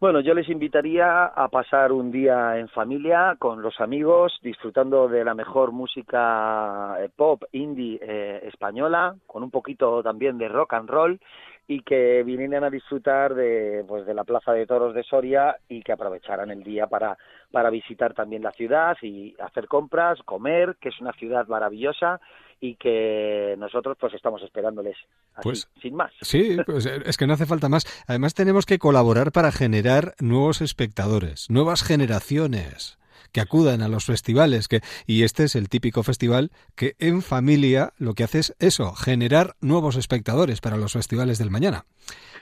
Bueno, 0.05 0.21
yo 0.21 0.35
les 0.35 0.51
invitaría 0.51 1.25
a 1.25 1.49
pasar 1.49 1.91
un 1.91 2.13
día 2.13 2.59
en 2.59 2.69
familia 2.69 3.37
con 3.39 3.63
los 3.63 3.81
amigos, 3.81 4.39
disfrutando 4.43 5.09
de 5.09 5.25
la 5.25 5.33
mejor 5.33 5.73
música 5.73 6.97
eh, 7.01 7.09
pop, 7.09 7.43
indie 7.53 7.99
eh, 8.03 8.41
española, 8.47 9.17
con 9.27 9.43
un 9.43 9.51
poquito 9.51 10.03
también 10.03 10.37
de 10.37 10.49
rock 10.49 10.75
and 10.75 10.91
roll 10.91 11.19
y 11.67 11.81
que 11.81 12.23
vinieran 12.23 12.65
a 12.65 12.71
disfrutar 12.71 13.35
de, 13.35 13.85
pues, 13.89 14.05
de 14.07 14.15
la 14.15 14.25
Plaza 14.25 14.53
de 14.53 14.67
Toros 14.67 14.95
de 14.95 15.03
Soria 15.03 15.57
y 15.69 15.83
que 15.83 15.93
aprovecharan 15.93 16.51
el 16.51 16.63
día 16.63 16.87
para, 16.87 17.17
para 17.51 17.71
visitar 17.71 18.13
también 18.13 18.43
la 18.43 18.53
ciudad 18.53 18.97
y 19.01 19.35
hacer 19.41 19.67
compras, 19.67 20.19
comer, 20.25 20.77
que 20.81 20.91
es 20.91 21.01
una 21.01 21.13
ciudad 21.13 21.47
maravillosa 21.47 22.21
y 22.61 22.77
que 22.77 23.55
nosotros 23.59 23.97
pues 23.99 24.13
estamos 24.15 24.43
esperándoles 24.43 24.97
así, 25.35 25.43
Pues, 25.43 25.69
sin 25.81 25.95
más. 25.95 26.13
Sí, 26.21 26.57
pues 26.67 26.87
eh, 26.87 27.03
es 27.07 27.17
que 27.17 27.27
no 27.27 27.33
hace 27.33 27.47
falta 27.47 27.69
más. 27.69 27.87
Además 28.07 28.35
tenemos 28.35 28.67
que 28.67 28.79
colaborar 28.79 29.33
para 29.33 29.51
generar 29.51 30.15
nuevos 30.21 30.61
espectadores, 30.61 31.49
nuevas 31.51 31.83
generaciones 31.83 32.99
que 33.35 33.41
acudan 33.41 33.83
a 33.83 33.89
los 33.89 34.07
festivales 34.07 34.69
que 34.69 34.81
y 35.07 35.25
este 35.25 35.45
es 35.45 35.57
el 35.57 35.69
típico 35.69 36.03
festival 36.03 36.51
que 36.77 36.95
en 36.99 37.21
familia 37.21 37.91
lo 37.99 38.15
que 38.15 38.25
hace 38.25 38.39
es 38.39 38.57
eso, 38.61 38.95
generar 38.95 39.55
nuevos 39.61 39.97
espectadores 39.97 40.61
para 40.61 40.77
los 40.77 40.93
festivales 40.93 41.39
del 41.39 41.51
mañana. 41.51 41.85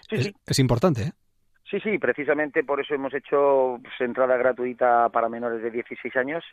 Sí, 0.09 0.17
es, 0.17 0.25
sí. 0.27 0.35
es 0.47 0.59
importante, 0.59 1.03
¿eh? 1.03 1.13
Sí, 1.71 1.81
sí, 1.81 1.99
precisamente 1.99 2.63
por 2.65 2.81
eso 2.81 2.95
hemos 2.95 3.15
hecho 3.15 3.79
pues, 3.83 3.95
entrada 4.01 4.37
gratuita 4.37 5.09
para 5.09 5.31
menores 5.31 5.63
de 5.63 5.71
16 5.71 6.15
años 6.17 6.45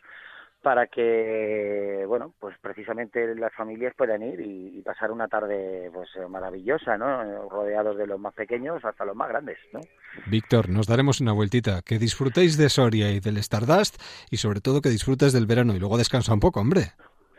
para 0.62 0.86
que, 0.86 2.04
bueno, 2.06 2.34
pues 2.38 2.56
precisamente 2.60 3.34
las 3.34 3.54
familias 3.54 3.94
puedan 3.96 4.22
ir 4.22 4.40
y, 4.40 4.78
y 4.78 4.82
pasar 4.82 5.10
una 5.10 5.28
tarde 5.28 5.90
pues 5.92 6.08
maravillosa, 6.28 6.98
¿no? 6.98 7.48
Rodeados 7.48 7.96
de 7.96 8.06
los 8.06 8.20
más 8.20 8.34
pequeños 8.34 8.84
hasta 8.84 9.04
los 9.04 9.16
más 9.16 9.28
grandes, 9.28 9.58
¿no? 9.72 9.80
Víctor, 10.26 10.68
nos 10.68 10.86
daremos 10.86 11.20
una 11.20 11.32
vueltita. 11.32 11.82
Que 11.82 11.98
disfrutéis 11.98 12.56
de 12.56 12.68
Soria 12.68 13.10
y 13.10 13.20
del 13.20 13.38
Stardust 13.38 14.00
y 14.30 14.36
sobre 14.36 14.60
todo 14.60 14.80
que 14.80 14.90
disfrutes 14.90 15.32
del 15.32 15.46
verano 15.46 15.74
y 15.74 15.78
luego 15.78 15.96
descansa 15.96 16.34
un 16.34 16.40
poco, 16.40 16.60
hombre. 16.60 16.92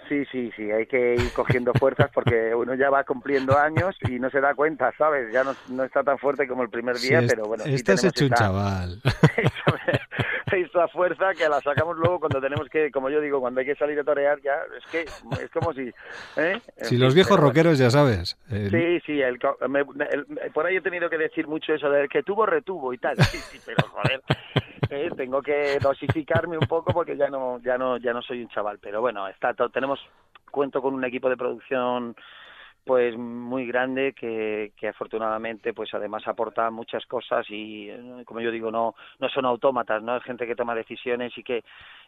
Sí, 0.09 0.25
sí, 0.29 0.51
sí, 0.57 0.69
hay 0.69 0.87
que 0.87 1.15
ir 1.15 1.31
cogiendo 1.31 1.71
fuerzas 1.73 2.09
porque 2.13 2.53
uno 2.53 2.75
ya 2.75 2.89
va 2.89 3.05
cumpliendo 3.05 3.57
años 3.57 3.95
y 4.09 4.19
no 4.19 4.29
se 4.29 4.41
da 4.41 4.53
cuenta, 4.53 4.91
¿sabes? 4.97 5.31
Ya 5.31 5.45
no, 5.45 5.55
no 5.69 5.85
está 5.85 6.03
tan 6.03 6.17
fuerte 6.17 6.49
como 6.49 6.63
el 6.63 6.69
primer 6.69 6.97
día, 6.97 7.21
pero 7.25 7.45
bueno, 7.45 7.63
estás 7.63 8.03
hecho 8.03 8.25
un 8.25 8.31
chaval. 8.31 9.01
esa, 10.51 10.67
esa 10.67 10.87
fuerza 10.89 11.33
que 11.33 11.47
la 11.49 11.61
sacamos 11.61 11.97
luego 11.97 12.19
cuando 12.19 12.41
tenemos 12.41 12.67
que, 12.69 12.91
como 12.91 13.09
yo 13.09 13.19
digo, 13.21 13.39
cuando 13.39 13.59
hay 13.59 13.65
que 13.65 13.75
salir 13.75 13.99
a 13.99 14.03
torear 14.03 14.39
ya, 14.41 14.55
es 14.77 14.85
que 14.91 15.01
es 15.43 15.51
como 15.51 15.73
si... 15.73 15.91
¿eh? 16.37 16.61
Si 16.83 16.97
los 16.97 17.13
viejos 17.15 17.39
rockeros 17.39 17.77
ya 17.77 17.89
sabes. 17.89 18.37
eh, 18.51 18.69
Sí, 18.71 18.99
sí, 19.05 19.21
el, 19.21 19.39
me- 19.69 19.79
el- 19.81 20.51
por 20.53 20.65
ahí 20.65 20.77
he 20.77 20.81
tenido 20.81 21.09
que 21.09 21.17
decir 21.17 21.47
mucho 21.47 21.73
eso 21.73 21.89
de 21.89 22.07
que 22.07 22.23
tuvo, 22.23 22.45
retuvo 22.45 22.93
y 22.93 22.97
tal. 22.97 23.15
Sí, 23.25 23.37
sí, 23.51 23.59
pero 23.65 23.87
joder, 23.89 24.21
eh, 24.89 25.09
tengo 25.15 25.41
que 25.41 25.77
dosificarme 25.81 26.57
un 26.57 26.67
poco 26.67 26.93
porque 26.93 27.15
ya 27.17 27.29
no, 27.29 27.59
ya 27.59 27.77
no, 27.77 27.97
ya 27.97 28.13
no 28.13 28.21
soy 28.21 28.41
un 28.43 28.49
chaval. 28.49 28.79
Pero 28.81 29.01
bueno, 29.01 29.27
está, 29.27 29.53
tenemos, 29.69 29.99
cuento 30.49 30.81
con 30.81 30.93
un 30.93 31.03
equipo 31.05 31.29
de 31.29 31.37
producción 31.37 32.15
pues 32.83 33.15
muy 33.17 33.67
grande 33.67 34.13
que, 34.13 34.71
que 34.75 34.87
afortunadamente 34.87 35.73
pues 35.73 35.93
además 35.93 36.27
aporta 36.27 36.69
muchas 36.71 37.05
cosas 37.05 37.45
y 37.49 37.89
eh, 37.89 38.23
como 38.25 38.41
yo 38.41 38.49
digo 38.51 38.71
no 38.71 38.95
no 39.19 39.29
son 39.29 39.45
autómatas 39.45 40.01
no 40.01 40.17
es 40.17 40.23
gente 40.23 40.47
que 40.47 40.55
toma 40.55 40.73
decisiones 40.73 41.37
y 41.37 41.43
que 41.43 41.63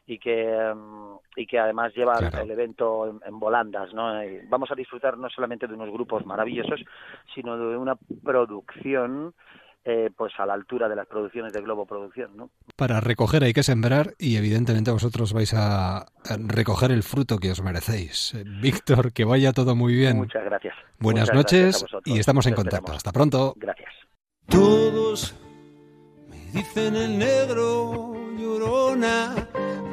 y 0.07 0.17
que 0.17 0.49
em, 0.51 1.15
y 1.35 1.45
que 1.45 1.59
además 1.59 1.93
lleva 1.93 2.17
Claro. 2.17 2.39
el 2.41 2.51
evento 2.51 3.07
en, 3.07 3.19
en 3.25 3.39
volandas 3.39 3.93
no 3.93 4.19
Eh, 4.21 4.41
vamos 4.49 4.71
a 4.71 4.75
disfrutar 4.75 5.17
no 5.17 5.29
solamente 5.29 5.67
de 5.67 5.75
unos 5.75 5.91
grupos 5.91 6.25
maravillosos 6.25 6.81
sino 7.35 7.55
de 7.57 7.77
una 7.77 7.95
producción 8.23 9.33
eh, 9.85 10.09
pues 10.15 10.33
a 10.37 10.45
la 10.45 10.53
altura 10.53 10.87
de 10.87 10.95
las 10.95 11.07
producciones 11.07 11.51
de 11.51 11.61
Globo 11.61 11.85
Producción 11.85 12.37
no 12.37 12.49
Para 12.75 13.01
recoger 13.01 13.43
hay 13.43 13.53
que 13.53 13.63
sembrar 13.63 14.13
y 14.17 14.37
evidentemente 14.37 14.91
vosotros 14.91 15.33
vais 15.33 15.53
a 15.53 16.05
recoger 16.47 16.91
el 16.91 17.03
fruto 17.03 17.37
que 17.37 17.51
os 17.51 17.61
merecéis. 17.61 18.33
Eh, 18.33 18.43
Víctor, 18.61 19.11
que 19.11 19.25
vaya 19.25 19.51
todo 19.51 19.75
muy 19.75 19.93
bien. 19.93 20.17
muchas 20.17 20.43
gracias 20.45 20.75
Buenas 20.99 21.29
Muchas 21.33 21.35
noches 21.35 21.85
y 22.05 22.19
estamos 22.19 22.45
en 22.47 22.53
contacto. 22.53 22.93
Hasta 22.93 23.11
pronto. 23.11 23.53
gracias 23.57 23.91
Todos 24.47 25.35
me 26.29 26.37
dicen 26.53 26.95
el 26.95 27.17
negro, 27.17 28.13
llorona, 28.37 29.35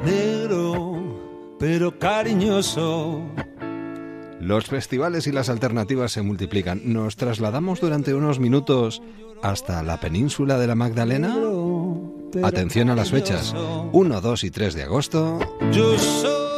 negro, 0.05 1.57
pero 1.59 1.99
cariñoso. 1.99 3.23
Los 4.41 4.65
festivales 4.65 5.27
y 5.27 5.31
las 5.31 5.49
alternativas 5.49 6.11
se 6.11 6.21
multiplican. 6.23 6.81
Nos 6.83 7.15
trasladamos 7.15 7.79
durante 7.79 8.13
unos 8.15 8.39
minutos 8.39 9.01
hasta 9.43 9.83
la 9.83 9.99
península 9.99 10.57
de 10.57 10.67
la 10.67 10.73
Magdalena. 10.75 11.35
Atención 12.43 12.89
a 12.89 12.95
las 12.95 13.11
fechas. 13.11 13.53
1, 13.91 14.21
2 14.21 14.43
y 14.43 14.51
3 14.51 14.73
de 14.73 14.83
agosto. 14.83 15.39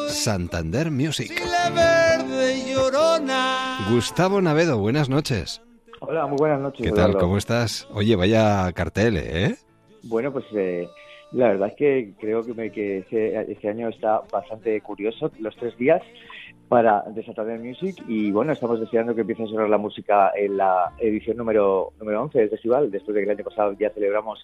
Santander 0.07 0.91
Music. 0.91 1.31
Gustavo 3.91 4.41
Navedo, 4.41 4.77
buenas 4.79 5.09
noches. 5.09 5.61
Hola, 5.99 6.25
muy 6.25 6.37
buenas 6.37 6.61
noches. 6.61 6.81
¿Qué 6.85 6.91
tal? 6.91 7.11
Eduardo. 7.11 7.19
¿Cómo 7.19 7.37
estás? 7.37 7.87
Oye, 7.91 8.15
vaya 8.15 8.71
cartel, 8.73 9.17
¿eh? 9.17 9.55
Bueno, 10.03 10.31
pues 10.31 10.45
eh, 10.55 10.87
la 11.31 11.49
verdad 11.49 11.69
es 11.69 11.75
que 11.75 12.13
creo 12.19 12.43
que, 12.43 12.53
me- 12.53 12.71
que 12.71 12.99
este, 12.99 13.51
este 13.51 13.69
año 13.69 13.89
está 13.89 14.21
bastante 14.31 14.79
curioso, 14.81 15.31
los 15.39 15.55
tres 15.57 15.77
días 15.77 16.01
para 16.73 17.03
de 17.03 17.23
Santander 17.23 17.59
Music 17.59 18.03
y 18.07 18.31
bueno, 18.31 18.51
estamos 18.51 18.79
deseando 18.79 19.13
que 19.13 19.21
empiece 19.21 19.43
a 19.43 19.45
sonar 19.45 19.69
la 19.69 19.77
música 19.77 20.31
en 20.35 20.57
la 20.57 20.91
edición 20.97 21.37
número 21.37 21.93
número 21.99 22.23
11 22.23 22.39
del 22.39 22.49
festival, 22.49 22.89
después 22.89 23.13
de 23.13 23.21
que 23.21 23.25
el 23.25 23.37
año 23.37 23.43
pasado 23.47 23.75
ya 23.79 23.91
celebramos 23.91 24.39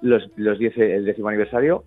los, 0.00 0.22
los 0.36 0.60
10, 0.60 0.78
el 0.78 1.04
décimo 1.04 1.30
aniversario. 1.30 1.82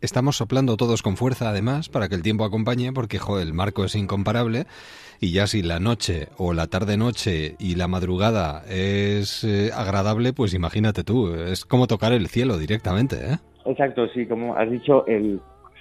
Estamos 0.00 0.38
soplando 0.38 0.78
todos 0.78 1.02
con 1.02 1.18
fuerza, 1.18 1.50
además, 1.50 1.90
para 1.90 2.08
que 2.08 2.14
el 2.14 2.22
tiempo 2.22 2.46
acompañe, 2.46 2.90
porque, 2.94 3.18
jo, 3.18 3.38
el 3.38 3.52
marco 3.52 3.84
es 3.84 3.94
incomparable. 3.96 4.64
Y 5.20 5.32
ya 5.34 5.46
si 5.46 5.62
la 5.62 5.78
noche 5.78 6.28
o 6.38 6.54
la 6.54 6.66
tarde-noche 6.66 7.56
y 7.58 7.74
la 7.74 7.86
madrugada 7.86 8.62
es 8.66 9.44
eh, 9.44 9.72
agradable, 9.74 10.32
pues 10.32 10.54
imagínate 10.54 11.04
tú, 11.04 11.34
es 11.34 11.66
como 11.66 11.86
tocar 11.86 12.14
el 12.14 12.28
cielo 12.28 12.56
directamente, 12.56 13.16
¿eh? 13.16 13.36
Exacto, 13.66 14.08
sí, 14.08 14.26
como 14.26 14.56
has 14.56 14.70
dicho, 14.70 15.06
el, 15.06 15.40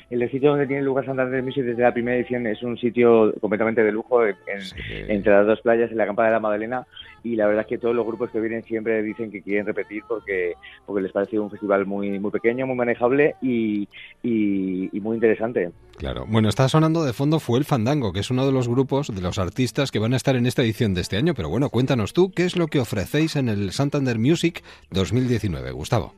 el 0.10 0.30
sitio 0.32 0.50
donde 0.52 0.68
tiene 0.68 0.82
lugar 0.84 1.06
Santander 1.06 1.42
Music 1.44 1.64
desde 1.64 1.82
la 1.82 1.94
primera 1.94 2.18
edición 2.18 2.46
es 2.48 2.62
un 2.64 2.78
sitio 2.78 3.34
completamente 3.42 3.84
de 3.84 3.92
lujo 3.92 4.26
en- 4.26 4.36
en- 4.48 5.12
entre 5.12 5.32
las 5.34 5.46
dos 5.48 5.62
playas 5.62 5.92
en 5.92 5.98
la 5.98 6.06
Campa 6.06 6.26
de 6.26 6.32
la 6.32 6.40
Magdalena 6.40 6.86
y 7.24 7.36
la 7.38 7.48
verdad 7.48 7.62
es 7.62 7.68
que 7.68 7.78
todos 7.78 7.96
los 7.96 8.06
grupos 8.06 8.30
que 8.32 8.40
vienen 8.42 8.64
siempre 8.64 9.02
dicen 9.02 9.32
que 9.32 9.42
quieren 9.42 9.66
repetir 9.66 10.04
porque 10.08 10.54
porque 10.86 11.02
les 11.04 11.12
parece 11.12 11.40
un 11.40 11.50
festival 11.50 11.86
muy 11.86 12.20
muy 12.20 12.32
pequeño, 12.32 12.68
muy 12.68 12.76
manejable 12.76 13.36
y, 13.42 13.88
y, 14.22 14.90
y 14.96 15.00
muy 15.00 15.16
interesante. 15.16 15.72
Claro. 15.98 16.26
Bueno, 16.28 16.50
está 16.50 16.68
sonando 16.68 17.04
de 17.06 17.14
fondo 17.14 17.40
fue 17.40 17.60
el 17.60 17.66
Fandango, 17.66 18.12
que 18.14 18.20
es 18.20 18.30
uno 18.32 18.46
de 18.46 18.52
los 18.52 18.68
grupos, 18.68 19.14
de 19.14 19.22
los 19.22 19.38
artistas 19.38 19.92
que 19.92 20.00
van 20.00 20.14
a 20.14 20.18
estar 20.18 20.36
en 20.36 20.46
esta 20.48 20.64
edición 20.64 20.94
de 20.96 21.02
este 21.02 21.18
año. 21.18 21.34
Pero 21.34 21.50
bueno, 21.50 21.70
cuéntanos 21.70 22.14
tú, 22.14 22.32
¿qué 22.32 22.44
es 22.46 22.58
lo 22.58 22.68
que 22.68 22.80
ofrecéis 22.80 23.36
en 23.36 23.48
el 23.48 23.72
Santander 23.72 24.18
Music 24.20 24.64
2019, 24.92 25.72
Gustavo? 25.72 26.14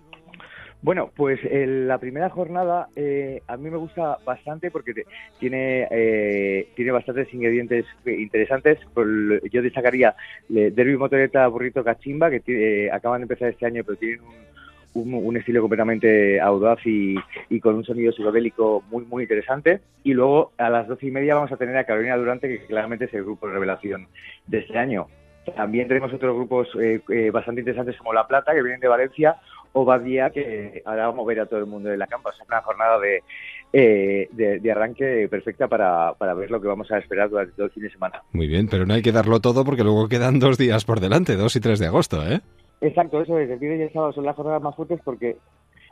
Bueno, 0.86 1.10
pues 1.16 1.40
el- 1.50 1.88
la 1.88 1.98
primera 1.98 2.30
jornada 2.30 2.90
eh, 2.96 3.42
a 3.48 3.58
mí 3.58 3.72
me 3.72 3.78
gusta 3.78 4.20
bastante 4.24 4.70
porque 4.70 4.94
te- 4.94 5.08
tiene 5.40 5.88
eh, 5.90 6.68
tiene 6.76 6.92
bastantes 6.92 7.34
ingredientes 7.34 7.88
eh, 8.06 8.12
interesantes. 8.20 8.78
Lo- 8.96 9.44
yo 9.48 9.64
destacaría 9.64 10.16
eh, 10.56 10.72
Derby 10.72 10.96
Motoreta 10.96 11.48
Burrito 11.48 11.84
Cachimba, 11.84 12.30
que 12.30 12.44
eh, 12.48 12.92
acaban 12.92 13.22
de 13.22 13.24
empezar 13.24 13.50
este 13.50 13.66
año, 13.66 13.84
pero 13.84 13.98
tienen 13.98 14.20
un 14.94 15.36
estilo 15.38 15.60
completamente 15.62 16.40
audaz 16.40 16.78
y, 16.86 17.16
y 17.50 17.60
con 17.60 17.74
un 17.78 17.84
sonido 17.84 18.12
psicodélico 18.12 18.84
muy 18.92 19.06
muy 19.06 19.24
interesante. 19.24 19.80
Y 20.04 20.14
luego 20.14 20.52
a 20.60 20.70
las 20.70 20.88
doce 20.88 21.08
y 21.08 21.12
media 21.12 21.34
vamos 21.34 21.52
a 21.52 21.58
tener 21.58 21.76
a 21.78 21.86
Carolina 21.86 22.16
Durante, 22.16 22.48
que 22.48 22.64
claramente 22.68 23.06
es 23.06 23.14
el 23.16 23.24
grupo 23.24 23.48
de 23.48 23.54
revelación 23.54 24.08
de 24.46 24.60
este 24.60 24.78
año. 24.78 25.08
También 25.56 25.88
tenemos 25.88 26.14
otros 26.14 26.36
grupos 26.36 26.70
eh, 26.80 27.02
eh, 27.10 27.32
bastante 27.32 27.62
interesantes 27.62 27.98
como 27.98 28.14
La 28.14 28.28
Plata, 28.28 28.54
que 28.54 28.62
vienen 28.62 28.80
de 28.80 28.88
Valencia, 28.88 29.36
o 29.78 29.84
Badía, 29.84 30.30
que 30.30 30.82
ahora 30.86 31.08
vamos 31.08 31.26
a 31.26 31.28
ver 31.28 31.42
a 31.42 31.46
todo 31.48 31.60
el 31.60 31.66
mundo 31.66 31.90
de 31.90 31.98
la 31.98 32.08
campa. 32.08 32.30
Es 32.30 32.48
una 32.48 32.62
jornada 32.62 32.98
de, 32.98 33.24
eh, 33.74 34.30
de, 34.32 34.60
de 34.60 34.72
arranque 34.72 35.28
perfecta 35.30 35.68
para, 35.68 36.14
para 36.14 36.34
ver 36.34 36.50
lo 36.50 36.62
que 36.62 36.68
vamos 36.70 36.90
a 36.92 36.98
esperar 36.98 37.30
durante 37.30 37.52
todo 37.56 37.66
el 37.66 37.72
fin 37.74 37.84
de 37.84 37.92
semana. 37.92 38.24
Muy 38.32 38.48
bien, 38.48 38.70
pero 38.70 38.86
no 38.86 38.94
hay 38.94 39.02
que 39.02 39.12
darlo 39.12 39.42
todo 39.42 39.66
porque 39.66 39.84
luego 39.84 40.08
quedan 40.08 40.40
dos 40.40 40.58
días 40.58 40.86
por 40.86 41.02
delante, 41.02 41.36
2 41.36 41.58
y 41.58 41.60
3 41.60 41.80
de 41.80 41.88
agosto, 41.88 42.26
¿eh? 42.26 42.40
Exacto, 42.80 43.22
eso 43.22 43.38
es. 43.38 43.50
El 43.50 43.60
viernes 43.60 43.82
y 43.82 43.84
el 43.84 43.94
sábado 43.94 44.14
son 44.14 44.24
las 44.24 44.36
jornadas 44.38 44.62
más 44.62 44.76
fuertes 44.78 45.02
porque 45.04 45.36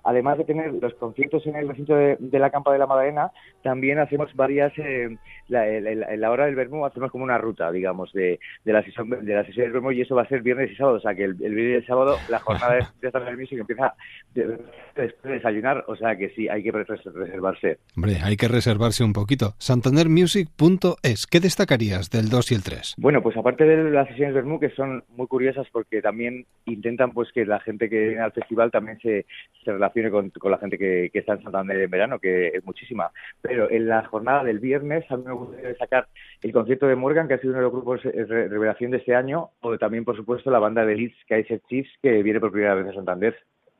además 0.04 0.38
de 0.38 0.46
tener 0.46 0.74
los 0.74 0.94
conciertos 0.96 1.46
en 1.48 1.56
el 1.56 1.68
recinto 1.68 1.96
de, 1.96 2.18
de 2.20 2.40
la 2.40 2.50
Campa 2.50 2.72
de 2.74 2.80
la 2.80 2.88
Madalena, 2.88 3.32
también 3.62 4.00
hacemos 4.00 4.34
varias, 4.36 4.72
eh, 4.78 5.18
la, 5.48 5.68
en, 5.68 5.88
en 5.88 6.22
la 6.22 6.32
hora 6.32 6.46
del 6.46 6.56
Bermú 6.56 6.86
hacemos 6.86 7.12
como 7.12 7.24
una 7.24 7.38
ruta, 7.38 7.72
digamos, 7.72 8.12
de, 8.14 8.40
de, 8.66 8.74
la, 8.74 8.84
sesión, 8.84 9.10
de 9.10 9.34
la 9.34 9.46
sesión 9.46 9.66
del 9.66 9.74
Bermú 9.74 9.92
y 9.92 10.02
eso 10.02 10.16
va 10.16 10.24
a 10.24 10.28
ser 10.28 10.42
viernes 10.42 10.72
y 10.72 10.76
sábado, 10.76 10.98
o 10.98 11.02
sea 11.02 11.16
que 11.16 11.24
el, 11.24 11.32
el 11.42 11.54
viernes 11.56 11.74
y 11.74 11.76
el 11.76 11.86
sábado 11.86 12.18
la 12.30 12.40
jornada 12.40 12.76
de, 13.02 13.12
de 13.12 13.38
Music 13.38 13.60
empieza 13.60 13.94
de- 14.34 14.58
después 14.96 15.24
de 15.24 15.34
desayunar, 15.34 15.84
o 15.88 15.96
sea 15.96 16.16
que 16.18 16.30
sí, 16.30 16.48
hay 16.48 16.64
que 16.64 16.72
res- 16.72 17.04
reservarse. 17.04 17.78
Hombre, 17.96 18.18
hay 18.24 18.38
que 18.38 18.48
reservarse 18.48 19.04
un 19.04 19.14
poquito. 19.14 19.54
santandermusic.es. 19.58 21.28
¿Qué 21.28 21.40
destacarías 21.40 22.10
del 22.10 22.30
2 22.30 22.52
y 22.52 22.56
el 22.56 22.64
3? 22.64 22.96
Bueno, 22.98 23.22
pues 23.22 23.36
aparte 23.38 23.66
de 23.66 23.90
las 23.92 24.08
sesiones 24.08 24.36
Bermú, 24.36 24.60
que 24.60 24.70
son 24.72 25.04
muy 25.10 25.28
curiosas 25.28 25.68
porque 25.72 26.02
también 26.02 26.46
intentan 26.66 27.12
pues 27.12 27.32
que 27.32 27.46
la 27.46 27.60
gente 27.60 27.90
que 27.90 28.08
viene 28.10 28.22
al 28.22 28.32
festival 28.32 28.72
también 28.72 29.00
se, 29.00 29.26
se 29.64 29.72
relacione 29.72 30.10
con, 30.12 30.30
con 30.32 30.52
la 30.52 30.58
gente 30.58 30.78
que, 30.78 31.10
que 31.12 31.20
está 31.20 31.34
en 31.34 31.44
Santander 31.44 31.80
en 31.82 31.90
verano, 31.90 32.20
que 32.20 32.48
es 32.48 32.64
muchísima. 32.66 33.12
Pero 33.42 33.70
en 33.72 33.88
la 33.88 34.04
jornada 34.06 34.44
del 34.44 34.60
viernes 34.60 35.06
a 35.10 35.18
mí 35.18 35.24
me 35.26 35.34
gustaría 35.34 35.70
destacar 35.70 36.08
el 36.42 36.52
concierto 36.52 36.88
de 36.88 36.96
Morgan, 36.96 37.28
que 37.28 37.36
ha 37.36 37.40
sido 37.40 37.52
uno 37.54 37.60
de 37.60 37.64
los 37.64 37.74
grupos 37.74 38.06
eh, 38.06 38.26
re- 38.28 38.48
revelación 38.48 38.92
de 38.92 38.98
este 38.98 39.16
año, 39.16 39.50
o 39.62 39.78
también, 39.78 40.06
por 40.06 40.16
supuesto, 40.16 40.52
la 40.52 40.60
banda 40.60 40.86
de 40.86 40.96
Leeds 40.96 41.16
Kaiser 41.28 41.62
Chiefs, 41.68 41.90
que 42.02 42.22
viene 42.24 42.40
por 42.40 42.52
primera 42.52 42.76
vez 42.76 42.88
a 42.88 42.94
Santander. 42.94 43.36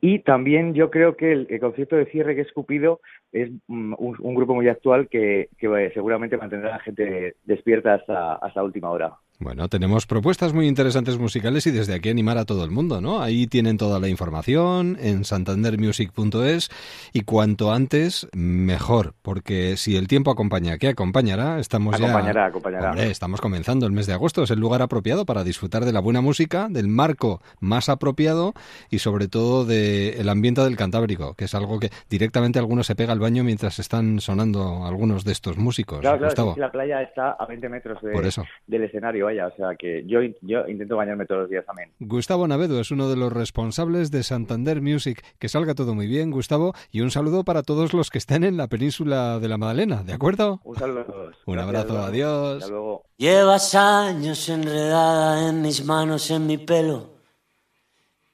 Y 0.06 0.18
también 0.18 0.74
yo 0.74 0.90
creo 0.90 1.16
que 1.16 1.32
el, 1.32 1.46
el 1.48 1.60
concierto 1.60 1.96
de 1.96 2.04
cierre 2.04 2.34
que 2.34 2.42
es 2.42 2.52
Cupido 2.52 3.00
es 3.32 3.50
mm, 3.68 3.94
un, 3.96 4.16
un 4.20 4.34
grupo 4.34 4.54
muy 4.54 4.68
actual 4.68 5.08
que, 5.08 5.48
que 5.56 5.66
eh, 5.66 5.92
seguramente 5.94 6.36
mantendrá 6.36 6.68
a 6.68 6.72
la 6.76 6.80
gente 6.80 7.36
despierta 7.44 7.94
hasta, 7.94 8.34
hasta 8.34 8.62
última 8.62 8.90
hora. 8.90 9.14
Bueno, 9.40 9.68
tenemos 9.68 10.06
propuestas 10.06 10.52
muy 10.52 10.68
interesantes 10.68 11.18
musicales 11.18 11.66
y 11.66 11.72
desde 11.72 11.92
aquí 11.94 12.08
animar 12.08 12.38
a 12.38 12.44
todo 12.44 12.64
el 12.64 12.70
mundo, 12.70 13.00
¿no? 13.00 13.20
Ahí 13.20 13.46
tienen 13.48 13.76
toda 13.76 13.98
la 13.98 14.08
información 14.08 14.96
en 15.00 15.24
santandermusic.es 15.24 16.70
y 17.12 17.20
cuanto 17.22 17.72
antes 17.72 18.28
mejor, 18.32 19.14
porque 19.22 19.76
si 19.76 19.96
el 19.96 20.06
tiempo 20.06 20.30
acompaña, 20.30 20.78
¿qué 20.78 20.88
acompañará? 20.88 21.58
Estamos 21.58 21.98
ya 21.98 22.06
Acompañará, 22.06 22.46
acompañará. 22.46 22.90
Hombre, 22.90 23.10
estamos 23.10 23.40
comenzando 23.40 23.86
el 23.86 23.92
mes 23.92 24.06
de 24.06 24.12
agosto, 24.12 24.44
es 24.44 24.50
el 24.50 24.60
lugar 24.60 24.82
apropiado 24.82 25.26
para 25.26 25.42
disfrutar 25.42 25.84
de 25.84 25.92
la 25.92 26.00
buena 26.00 26.20
música, 26.20 26.68
del 26.70 26.86
marco 26.86 27.42
más 27.60 27.88
apropiado 27.88 28.54
y 28.88 29.00
sobre 29.00 29.26
todo 29.26 29.64
del 29.64 30.28
ambiente 30.28 30.60
del 30.62 30.76
Cantábrico, 30.76 31.34
que 31.34 31.46
es 31.46 31.54
algo 31.56 31.80
que 31.80 31.90
directamente 32.08 32.60
algunos 32.60 32.86
se 32.86 32.94
pega 32.94 33.12
al 33.12 33.18
baño 33.18 33.42
mientras 33.42 33.80
están 33.80 34.20
sonando 34.20 34.86
algunos 34.86 35.24
de 35.24 35.32
estos 35.32 35.56
músicos. 35.58 36.00
Claro, 36.00 36.18
claro, 36.18 36.30
Gustavo. 36.30 36.54
la 36.56 36.70
playa 36.70 37.02
está 37.02 37.32
a 37.32 37.46
20 37.46 37.68
metros 37.68 38.00
de- 38.00 38.12
Por 38.12 38.24
eso. 38.26 38.44
del 38.66 38.84
escenario, 38.84 39.23
vaya, 39.24 39.48
o 39.48 39.56
sea 39.56 39.74
que 39.76 40.04
yo, 40.06 40.20
yo 40.42 40.66
intento 40.68 40.96
bañarme 40.96 41.26
todos 41.26 41.42
los 41.42 41.50
días 41.50 41.66
también. 41.66 41.90
Gustavo 41.98 42.46
Navedo 42.46 42.80
es 42.80 42.90
uno 42.90 43.08
de 43.08 43.16
los 43.16 43.32
responsables 43.32 44.10
de 44.10 44.22
Santander 44.22 44.80
Music. 44.80 45.24
Que 45.38 45.48
salga 45.48 45.74
todo 45.74 45.94
muy 45.94 46.06
bien, 46.06 46.30
Gustavo, 46.30 46.74
y 46.90 47.00
un 47.00 47.10
saludo 47.10 47.44
para 47.44 47.62
todos 47.62 47.92
los 47.92 48.10
que 48.10 48.18
estén 48.18 48.44
en 48.44 48.56
la 48.56 48.68
península 48.68 49.38
de 49.40 49.48
la 49.48 49.58
Magdalena, 49.58 50.02
¿de 50.02 50.12
acuerdo? 50.12 50.60
Un 50.64 50.76
saludo 50.76 51.00
a 51.00 51.04
todos. 51.06 51.36
Un 51.46 51.54
Gracias, 51.54 51.76
abrazo, 51.76 51.98
adiós. 51.98 52.62
Hasta 52.62 52.68
luego. 52.68 53.04
Llevas 53.16 53.74
años 53.74 54.48
enredada 54.48 55.48
en 55.48 55.62
mis 55.62 55.84
manos, 55.84 56.30
en 56.30 56.46
mi 56.46 56.58
pelo, 56.58 57.14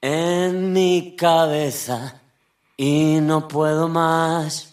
en 0.01 0.73
mi 0.73 1.15
cabeza 1.15 2.21
y 2.77 3.19
no 3.21 3.47
puedo 3.47 3.87
más. 3.87 4.70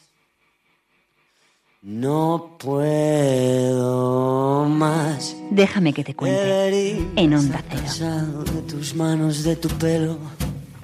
No 1.89 2.59
puedo 2.59 3.89
más. 4.69 5.35
Déjame 5.51 5.95
que 5.95 6.05
te 6.05 6.15
cuente. 6.15 6.99
En 7.17 7.33
Onda 7.33 7.65
Cero. 7.71 8.45
De 8.45 8.61
tus 8.71 8.95
manos, 8.95 9.43
de 9.43 9.57
tu 9.57 9.71
pelo, 9.71 10.19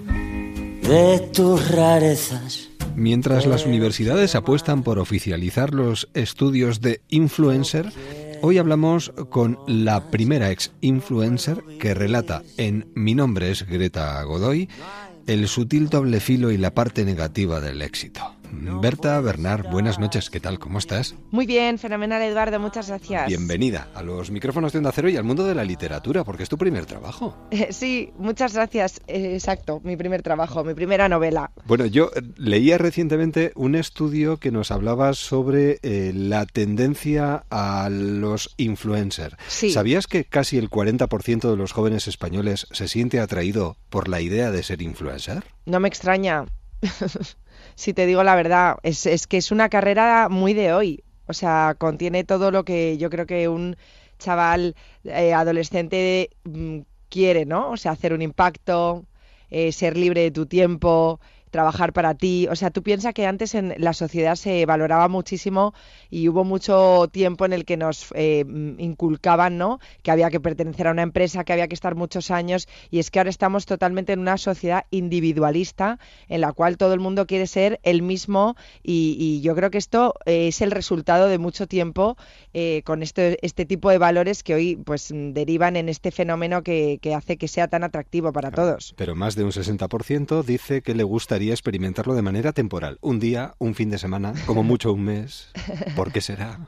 de 0.09 1.19
tus 1.31 1.71
rarezas. 1.71 2.71
Mientras 2.97 3.45
las 3.45 3.67
universidades 3.67 4.35
apuestan 4.35 4.83
por 4.83 4.99
oficializar 4.99 5.75
los 5.75 6.09
estudios 6.15 6.81
de 6.81 7.03
influencer, 7.11 7.93
hoy 8.41 8.57
hablamos 8.57 9.13
con 9.29 9.59
la 9.67 10.11
primera 10.11 10.51
ex 10.51 10.73
influencer 10.81 11.63
que 11.79 11.93
relata 11.93 12.43
en 12.57 12.87
Mi 12.95 13.15
nombre 13.15 13.51
es 13.51 13.67
Greta 13.67 14.23
Godoy 14.23 14.71
el 15.27 15.49
sutil 15.49 15.91
doble 15.91 16.21
filo 16.21 16.51
y 16.51 16.57
la 16.57 16.73
parte 16.73 17.05
negativa 17.05 17.61
del 17.61 17.83
éxito. 17.83 18.34
Berta 18.81 19.21
Bernard, 19.21 19.69
buenas 19.71 19.99
noches, 19.99 20.31
¿qué 20.31 20.41
tal? 20.41 20.59
¿Cómo 20.59 20.79
estás? 20.79 21.15
Muy 21.31 21.47
bien, 21.47 21.79
fenomenal 21.79 22.23
Eduardo, 22.23 22.59
muchas 22.61 22.89
gracias. 22.89 23.27
Bienvenida 23.29 23.89
a 23.95 24.03
los 24.03 24.31
micrófonos 24.31 24.73
de 24.73 24.79
Onda 24.79 24.93
Cero 24.93 25.09
y 25.09 25.17
al 25.17 25.25
mundo 25.25 25.45
de 25.45 25.55
la 25.55 25.65
literatura, 25.65 26.25
porque 26.25 26.43
es 26.43 26.49
tu 26.49 26.59
primer 26.59 26.87
trabajo. 26.87 27.37
Eh, 27.51 27.69
Sí, 27.73 28.13
muchas 28.19 28.55
gracias. 28.55 29.01
Eh, 29.07 29.35
exacto, 29.35 29.81
mi 29.85 29.97
primer 29.97 30.23
trabajo, 30.23 30.65
mi 30.65 30.75
primera 30.75 31.09
novela. 31.09 31.53
Bueno, 31.67 31.87
yo 31.87 32.11
eh, 32.15 32.23
leía 32.37 32.79
recientemente 32.79 33.53
un 33.55 33.75
estudio 33.75 34.39
que 34.39 34.51
nos 34.51 34.71
hablaba 34.71 35.13
sobre 35.15 35.79
eh, 35.83 36.13
la 36.15 36.47
tendencia 36.47 37.45
a 37.51 37.89
los 37.91 38.55
influencers. 38.57 39.37
Sí. 39.47 39.71
¿Sabías 39.71 40.07
que 40.07 40.25
casi 40.25 40.59
el 40.59 40.69
40% 40.71 41.51
de 41.51 41.57
los 41.57 41.73
jóvenes 41.73 42.09
españoles 42.09 42.67
se 42.73 42.89
siente 42.89 43.21
atraído 43.21 43.77
por 43.89 44.09
la 44.09 44.21
idea 44.21 44.51
de 44.51 44.63
ser 44.63 44.83
influencer? 44.83 45.45
No 45.67 45.81
me 45.81 45.89
extraña. 45.89 46.45
si 47.75 47.95
te 47.95 48.07
digo 48.07 48.23
la 48.25 48.35
verdad, 48.37 48.77
es, 48.83 49.07
es 49.07 49.27
que 49.27 49.39
es 49.39 49.51
una 49.53 49.69
carrera 49.69 50.29
muy 50.29 50.55
de 50.55 50.73
hoy. 50.73 51.05
O 51.27 51.33
sea, 51.33 51.75
contiene 51.79 52.25
todo 52.25 52.51
lo 52.51 52.65
que 52.65 52.99
yo 52.99 53.11
creo 53.11 53.27
que 53.27 53.49
un 53.49 53.77
chaval 54.19 54.77
eh, 55.05 55.33
adolescente 55.35 56.31
mm, 56.45 56.81
quiere, 57.09 57.47
¿no? 57.47 57.71
O 57.71 57.77
sea, 57.77 57.93
hacer 57.93 58.13
un 58.13 58.23
impacto, 58.23 59.07
eh, 59.51 59.73
ser 59.73 59.97
libre 59.97 60.23
de 60.23 60.31
tu 60.31 60.47
tiempo, 60.47 61.21
trabajar 61.55 61.93
para 61.93 62.15
ti. 62.17 62.49
O 62.51 62.57
sea, 62.57 62.71
tú 62.71 62.83
piensas 62.83 63.15
que 63.15 63.27
antes 63.27 63.55
en 63.55 63.77
la 63.79 63.93
sociedad 63.93 64.35
se 64.35 64.67
valoraba 64.67 65.07
muchísimo 65.07 65.73
y 66.11 66.29
hubo 66.29 66.43
mucho 66.43 67.07
tiempo 67.13 67.45
en 67.45 67.53
el 67.53 67.65
que 67.65 67.77
nos 67.77 68.09
eh, 68.17 68.45
inculcaban, 68.79 69.57
¿no? 69.57 69.79
Que 70.03 70.11
había 70.11 70.31
que 70.31 70.41
pertenecer 70.41 70.89
a 70.89 70.91
una 70.91 71.03
empresa, 71.03 71.45
que 71.45 71.53
había 71.53 71.69
que 71.69 71.77
estar 71.77 71.95
muchos 71.95 72.33
años 72.33 72.67
y 72.91 72.99
es 72.99 73.13
que 73.13 73.21
ahora 73.21 73.31
estamos 73.31 73.67
totalmente 73.67 74.13
en 74.13 74.19
una 74.19 74.37
sociedad 74.37 74.87
individualista 74.91 76.01
en 76.29 76.41
la 76.41 76.53
cual 76.53 76.77
todo 76.77 76.93
el 76.93 76.99
mundo 76.99 77.25
quiere 77.29 77.47
ser 77.47 77.79
el 77.85 78.03
mismo 78.03 78.57
y, 78.83 79.17
y 79.17 79.41
yo 79.41 79.55
creo 79.55 79.71
que 79.71 79.79
esto 79.79 80.15
eh, 80.27 80.49
es 80.49 80.61
el 80.61 80.73
resultado 80.73 81.29
de 81.29 81.39
mucho 81.39 81.69
tiempo 81.69 82.17
eh, 82.53 82.83
con 82.85 83.05
este, 83.05 83.39
este 83.47 83.65
tipo 83.65 83.91
de 83.91 83.99
valores 83.99 84.43
que 84.43 84.55
hoy 84.55 84.75
pues 84.75 85.13
derivan 85.13 85.77
en 85.77 85.89
este 85.89 86.11
fenómeno 86.11 86.65
que, 86.65 86.99
que 87.01 87.15
hace 87.15 87.37
que 87.37 87.47
sea 87.47 87.69
tan 87.69 87.85
atractivo 87.85 88.33
para 88.33 88.51
todos. 88.51 88.93
Pero 88.97 89.15
más 89.15 89.37
de 89.37 89.45
un 89.45 89.53
60% 89.53 90.43
dice 90.43 90.83
que 90.83 90.97
le 90.97 91.05
gustaría 91.05 91.44
experimentarlo 91.53 92.15
de 92.15 92.23
manera 92.23 92.53
temporal. 92.53 92.99
Un 93.01 93.21
día, 93.21 93.55
un 93.59 93.75
fin 93.75 93.91
de 93.91 93.99
semana, 93.99 94.35
como 94.47 94.63
mucho 94.65 94.93
un 94.93 95.05
mes. 95.05 95.51
¿Por 95.97 96.13
qué 96.13 96.21
será? 96.21 96.61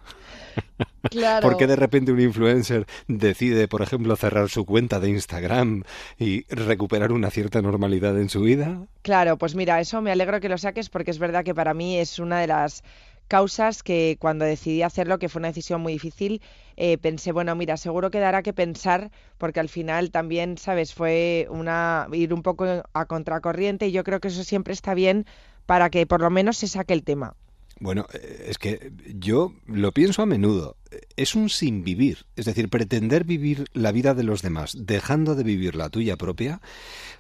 Claro. 1.11 1.49
¿Por 1.49 1.57
qué 1.57 1.67
de 1.67 1.77
repente 1.77 2.13
un 2.13 2.21
influencer 2.21 2.87
decide, 3.09 3.69
por 3.69 3.83
ejemplo, 3.83 4.17
cerrar 4.17 4.49
su 4.49 4.65
cuenta 4.65 5.01
de 5.01 5.11
Instagram 5.11 5.85
y 6.19 6.45
recuperar 6.53 7.13
una 7.13 7.31
cierta 7.31 7.63
normalidad 7.63 8.19
en 8.21 8.29
su 8.29 8.41
vida? 8.41 8.87
Claro, 9.03 9.37
pues 9.37 9.55
mira, 9.55 9.81
eso 9.81 10.03
me 10.03 10.11
alegro 10.11 10.41
que 10.41 10.49
lo 10.49 10.59
saques 10.59 10.89
porque 10.89 11.11
es 11.11 11.19
verdad 11.19 11.45
que 11.45 11.55
para 11.55 11.75
mí 11.75 11.99
es 11.99 12.19
una 12.19 12.41
de 12.41 12.49
las 12.49 12.83
causas 13.29 13.83
que 13.83 14.17
cuando 14.21 14.45
decidí 14.45 14.83
hacerlo, 14.83 15.19
que 15.19 15.29
fue 15.29 15.41
una 15.41 15.49
decisión 15.49 15.81
muy 15.81 15.93
difícil, 15.95 16.43
eh, 16.77 16.99
pensé, 16.99 17.33
bueno, 17.33 17.55
mira, 17.55 17.77
seguro 17.77 18.11
que 18.11 18.21
dará 18.21 18.43
que 18.43 18.53
pensar 18.53 19.11
porque 19.39 19.61
al 19.61 19.69
final 19.69 20.11
también, 20.11 20.59
sabes, 20.59 20.95
fue 20.95 21.47
una 21.51 22.09
ir 22.13 22.33
un 22.35 22.43
poco 22.43 22.67
a 22.93 23.07
contracorriente 23.07 23.89
y 23.89 23.93
yo 23.93 24.05
creo 24.05 24.21
que 24.21 24.29
eso 24.29 24.45
siempre 24.45 24.73
está 24.75 24.95
bien 24.95 25.27
para 25.67 25.91
que 25.91 26.07
por 26.07 26.21
lo 26.21 26.31
menos 26.31 26.57
se 26.59 26.69
saque 26.69 26.95
el 26.95 27.03
tema. 27.03 27.35
Bueno, 27.79 28.07
eh, 28.15 28.47
es 28.49 28.59
que 28.59 28.93
yo 29.15 29.53
lo 29.67 29.93
pienso 29.93 30.23
a 30.23 30.27
menudo. 30.27 30.77
Es 31.17 31.35
un 31.35 31.51
sin 31.51 31.85
vivir, 31.85 32.25
es 32.35 32.47
decir, 32.47 32.71
pretender 32.71 33.25
vivir 33.25 33.67
la 33.75 33.93
vida 33.93 34.15
de 34.15 34.23
los 34.23 34.41
demás 34.41 34.75
dejando 34.79 35.35
de 35.35 35.45
vivir 35.45 35.75
la 35.75 35.91
tuya 35.91 36.17
propia, 36.17 36.63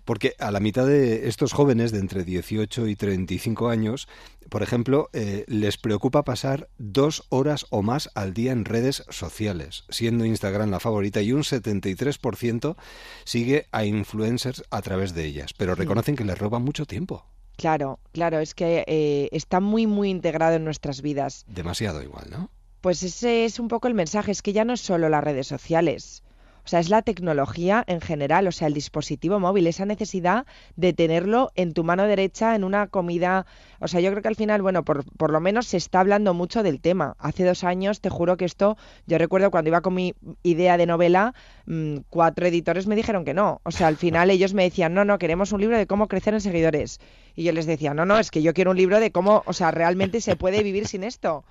porque 0.07 0.34
a 0.38 0.50
la 0.50 0.61
mitad 0.61 0.86
de 0.86 1.28
estos 1.28 1.52
jóvenes 1.52 1.92
de 1.92 1.98
entre 1.98 2.24
18 2.24 2.86
y 2.86 2.96
35 2.96 3.68
años, 3.68 4.09
por 4.48 4.62
ejemplo, 4.62 5.11
eh, 5.12 5.44
les 5.46 5.76
preocupa 5.76 6.24
pasar 6.24 6.70
dos 6.78 7.24
horas 7.28 7.66
o 7.68 7.82
más 7.82 8.09
al 8.14 8.32
día 8.32 8.52
en 8.52 8.64
redes 8.64 9.04
sociales, 9.11 9.84
siendo 9.90 10.24
Instagram 10.24 10.70
la 10.70 10.80
favorita 10.80 11.20
y 11.20 11.32
un 11.32 11.42
73% 11.42 12.76
sigue 13.24 13.66
a 13.72 13.84
influencers 13.84 14.62
a 14.70 14.80
través 14.80 15.12
de 15.12 15.26
ellas, 15.26 15.52
pero 15.52 15.74
reconocen 15.74 16.16
que 16.16 16.24
les 16.24 16.38
roba 16.38 16.61
mucho 16.61 16.86
tiempo. 16.86 17.26
Claro, 17.57 17.98
claro, 18.12 18.38
es 18.40 18.54
que 18.54 18.84
eh, 18.86 19.28
está 19.32 19.61
muy, 19.61 19.86
muy 19.86 20.11
integrado 20.11 20.57
en 20.57 20.64
nuestras 20.64 21.02
vidas. 21.02 21.44
Demasiado 21.48 22.02
igual, 22.02 22.30
¿no? 22.30 22.50
Pues 22.82 23.02
ese 23.02 23.44
es 23.44 23.59
un 23.59 23.68
poco 23.68 23.88
el 23.88 23.94
mensaje, 23.94 24.30
es 24.30 24.42
que 24.42 24.52
ya 24.52 24.64
no 24.64 24.74
es 24.74 24.80
solo 24.80 25.09
las 25.09 25.24
redes 25.24 25.46
sociales. 25.46 26.22
O 26.66 26.68
sea, 26.68 26.80
es 26.80 26.90
la 26.90 27.02
tecnología 27.02 27.84
en 27.86 28.00
general, 28.00 28.48
o 28.48 28.52
sea, 28.52 28.66
el 28.66 28.74
dispositivo 28.74 29.38
móvil, 29.38 29.68
esa 29.68 29.86
necesidad 29.86 30.46
de 30.74 30.92
tenerlo 30.92 31.52
en 31.54 31.72
tu 31.74 31.84
mano 31.84 32.02
derecha 32.02 32.56
en 32.56 32.64
una 32.64 32.88
comida. 32.88 33.46
O 33.78 33.86
sea, 33.86 34.00
yo 34.00 34.10
creo 34.10 34.20
que 34.20 34.26
al 34.26 34.34
final, 34.34 34.62
bueno, 34.62 34.84
por, 34.84 35.04
por 35.16 35.30
lo 35.30 35.38
menos 35.38 35.68
se 35.68 35.76
está 35.76 36.00
hablando 36.00 36.34
mucho 36.34 36.64
del 36.64 36.80
tema. 36.80 37.14
Hace 37.20 37.44
dos 37.44 37.62
años, 37.62 38.00
te 38.00 38.10
juro 38.10 38.36
que 38.36 38.44
esto, 38.44 38.76
yo 39.06 39.16
recuerdo 39.16 39.52
cuando 39.52 39.68
iba 39.68 39.80
con 39.80 39.94
mi 39.94 40.14
idea 40.42 40.76
de 40.76 40.86
novela, 40.86 41.34
mmm, 41.66 41.98
cuatro 42.10 42.46
editores 42.46 42.88
me 42.88 42.96
dijeron 42.96 43.24
que 43.24 43.32
no. 43.32 43.60
O 43.62 43.70
sea, 43.70 43.86
al 43.86 43.96
final 43.96 44.30
ellos 44.30 44.52
me 44.52 44.64
decían, 44.64 44.92
no, 44.92 45.04
no, 45.04 45.18
queremos 45.18 45.52
un 45.52 45.60
libro 45.60 45.78
de 45.78 45.86
cómo 45.86 46.08
crecer 46.08 46.34
en 46.34 46.40
seguidores. 46.40 46.98
Y 47.36 47.44
yo 47.44 47.52
les 47.52 47.66
decía, 47.66 47.94
no, 47.94 48.06
no, 48.06 48.18
es 48.18 48.32
que 48.32 48.42
yo 48.42 48.54
quiero 48.54 48.72
un 48.72 48.76
libro 48.76 48.98
de 48.98 49.12
cómo, 49.12 49.44
o 49.46 49.52
sea, 49.52 49.70
realmente 49.70 50.20
se 50.20 50.34
puede 50.34 50.64
vivir 50.64 50.88
sin 50.88 51.04
esto. 51.04 51.44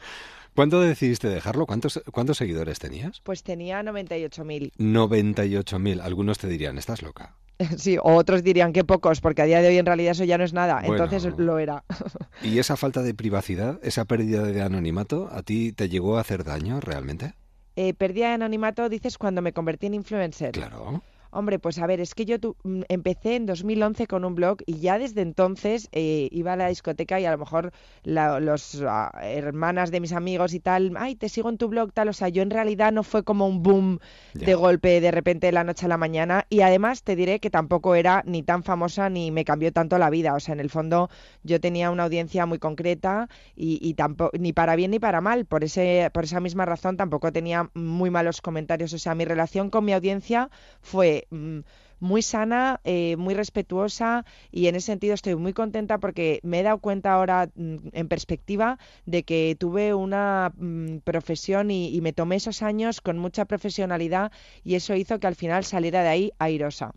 ¿Cuándo 0.56 0.80
decidiste 0.80 1.28
dejarlo? 1.28 1.66
¿Cuántos, 1.66 2.02
cuántos 2.14 2.38
seguidores 2.38 2.80
tenías? 2.80 3.20
Pues 3.22 3.44
tenía 3.44 3.84
98.000. 3.84 4.72
98.000. 4.78 6.02
Algunos 6.02 6.38
te 6.38 6.48
dirían, 6.48 6.78
estás 6.78 7.02
loca. 7.02 7.36
Sí, 7.78 7.98
o 7.98 8.16
otros 8.16 8.44
dirían 8.44 8.74
que 8.74 8.84
pocos, 8.84 9.22
porque 9.22 9.42
a 9.42 9.46
día 9.46 9.62
de 9.62 9.70
hoy 9.70 9.78
en 9.78 9.86
realidad 9.86 10.12
eso 10.12 10.24
ya 10.26 10.38
no 10.38 10.44
es 10.44 10.54
nada. 10.54 10.82
Bueno. 10.86 11.04
Entonces 11.04 11.38
lo 11.38 11.58
era. 11.60 11.84
¿Y 12.44 12.60
esa 12.60 12.76
falta 12.76 13.02
de 13.02 13.14
privacidad, 13.14 13.80
esa 13.82 14.06
pérdida 14.06 14.44
de 14.44 14.62
anonimato, 14.62 15.30
a 15.32 15.42
ti 15.42 15.72
te 15.72 15.88
llegó 15.88 16.18
a 16.18 16.22
hacer 16.22 16.44
daño 16.44 16.82
realmente? 16.82 17.34
Eh, 17.78 17.94
pérdida 17.94 18.28
de 18.28 18.34
anonimato, 18.36 18.88
dices, 18.90 19.18
cuando 19.18 19.42
me 19.42 19.54
convertí 19.54 19.88
en 19.88 19.94
influencer. 19.94 20.52
Claro. 20.52 21.02
Hombre, 21.38 21.60
pues 21.60 21.78
a 21.80 21.86
ver, 21.88 22.00
es 22.00 22.16
que 22.16 22.24
yo 22.26 22.40
tu- 22.40 22.56
mm, 22.64 22.84
empecé 22.88 23.36
en 23.36 23.46
2011 23.46 24.08
con 24.08 24.24
un 24.24 24.36
blog 24.36 24.60
y 24.66 24.80
ya 24.80 24.98
desde 24.98 25.22
entonces 25.22 25.90
eh, 25.92 26.30
iba 26.32 26.54
a 26.54 26.56
la 26.56 26.70
discoteca 26.70 27.20
y 27.20 27.26
a 27.26 27.32
lo 27.32 27.38
mejor 27.38 27.72
la- 28.04 28.40
los 28.40 28.82
ah, 28.88 29.12
hermanas 29.22 29.92
de 29.92 30.00
mis 30.00 30.14
amigos 30.14 30.54
y 30.54 30.62
tal, 30.62 30.94
ay, 30.98 31.16
te 31.16 31.28
sigo 31.28 31.50
en 31.50 31.58
tu 31.58 31.68
blog, 31.68 31.92
tal. 31.92 32.08
O 32.08 32.14
sea, 32.14 32.30
yo 32.30 32.42
en 32.42 32.52
realidad 32.52 32.94
no 32.94 33.04
fue 33.04 33.24
como 33.24 33.48
un 33.48 33.62
boom 33.64 34.00
de 34.34 34.56
golpe 34.56 35.02
de 35.02 35.12
repente 35.12 35.48
de 35.48 35.52
la 35.52 35.64
noche 35.66 35.86
a 35.86 35.90
la 35.90 35.98
mañana 35.98 36.46
y 36.50 36.62
además 36.62 37.04
te 37.04 37.16
diré 37.18 37.40
que 37.42 37.50
tampoco 37.50 37.96
era 37.96 38.24
ni 38.26 38.42
tan 38.42 38.64
famosa 38.64 39.10
ni 39.10 39.30
me 39.32 39.44
cambió 39.44 39.74
tanto 39.74 39.98
la 39.98 40.10
vida. 40.10 40.36
O 40.36 40.40
sea, 40.40 40.54
en 40.54 40.62
el 40.62 40.70
fondo 40.70 41.10
yo 41.44 41.60
tenía 41.60 41.92
una 41.92 42.04
audiencia 42.04 42.46
muy 42.46 42.60
concreta 42.60 43.28
y, 43.56 43.80
y 43.82 43.94
tampoco, 43.96 44.32
ni 44.40 44.54
para 44.54 44.76
bien 44.78 44.92
ni 44.92 45.00
para 45.00 45.20
mal. 45.22 45.46
Por, 45.46 45.64
ese, 45.66 46.10
por 46.14 46.24
esa 46.24 46.40
misma 46.40 46.66
razón 46.66 46.96
tampoco 46.98 47.32
tenía 47.34 47.70
muy 47.74 48.10
malos 48.10 48.42
comentarios. 48.42 48.94
O 48.94 49.00
sea, 49.00 49.16
mi 49.16 49.26
relación 49.26 49.70
con 49.70 49.84
mi 49.86 49.92
audiencia 49.94 50.50
fue 50.82 51.25
muy 52.00 52.22
sana, 52.22 52.82
eh, 52.84 53.16
muy 53.18 53.34
respetuosa 53.34 54.26
y 54.52 54.68
en 54.68 54.76
ese 54.76 54.88
sentido 54.88 55.14
estoy 55.14 55.36
muy 55.36 55.54
contenta 55.54 55.98
porque 55.98 56.40
me 56.44 56.60
he 56.60 56.64
dado 56.64 56.80
cuenta 56.80 57.14
ahora 57.14 57.50
mm, 57.56 57.76
en 57.94 58.08
perspectiva 58.08 58.80
de 59.06 59.24
que 59.24 59.56
tuve 59.60 59.94
una 59.94 60.52
mm, 60.56 60.98
profesión 61.04 61.72
y, 61.72 61.96
y 61.96 62.02
me 62.02 62.14
tomé 62.14 62.38
esos 62.38 62.62
años 62.62 63.02
con 63.02 63.18
mucha 63.18 63.46
profesionalidad 63.46 64.32
y 64.64 64.76
eso 64.76 64.96
hizo 64.96 65.20
que 65.20 65.28
al 65.28 65.36
final 65.36 65.64
saliera 65.64 66.04
de 66.04 66.10
ahí 66.10 66.32
airosa. 66.40 66.94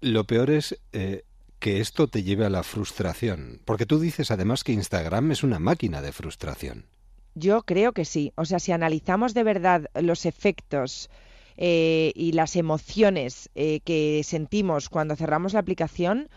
Lo 0.00 0.24
peor 0.24 0.50
es 0.50 0.78
eh, 0.92 1.24
que 1.58 1.80
esto 1.80 2.08
te 2.08 2.22
lleve 2.22 2.46
a 2.46 2.50
la 2.50 2.62
frustración. 2.62 3.60
Porque 3.64 3.86
tú 3.86 4.00
dices 4.00 4.30
además 4.30 4.64
que 4.64 4.72
Instagram 4.72 5.30
es 5.30 5.42
una 5.42 5.58
máquina 5.58 6.00
de 6.00 6.12
frustración. 6.12 6.86
Yo 7.34 7.62
creo 7.62 7.92
que 7.92 8.04
sí. 8.04 8.32
O 8.36 8.44
sea, 8.44 8.58
si 8.58 8.72
analizamos 8.72 9.34
de 9.34 9.44
verdad 9.44 9.90
los 9.94 10.26
efectos 10.26 11.10
eh, 11.60 12.12
y 12.16 12.32
las 12.32 12.56
emociones 12.56 13.50
eh, 13.54 13.80
que 13.84 14.22
sentimos 14.24 14.88
cuando 14.88 15.14
cerramos 15.14 15.52
la 15.52 15.60
aplicación, 15.60 16.28